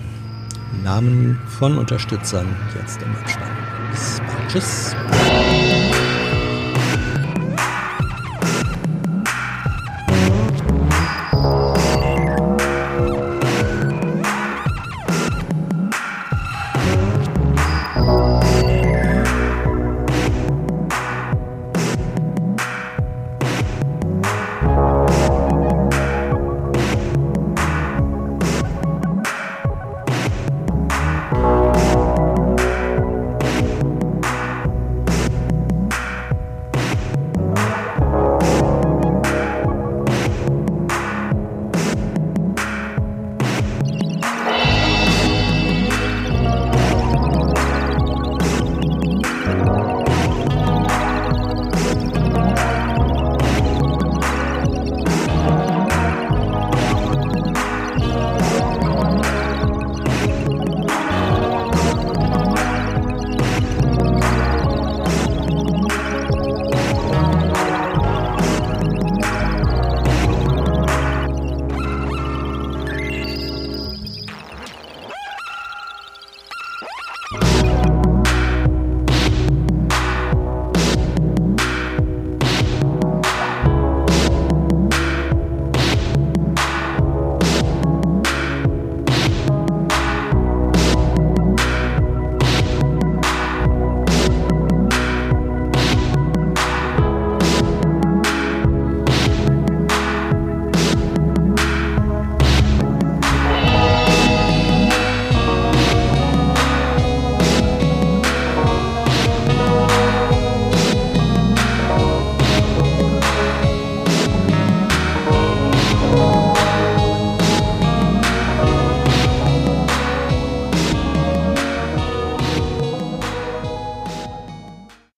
Namen 0.84 1.40
von 1.48 1.78
Unterstützern 1.78 2.48
jetzt 2.80 3.02
im 3.02 3.16
Abspann. 3.16 3.50
Bis 3.92 4.20
bald. 4.20 4.52
Tschüss. 4.52 4.96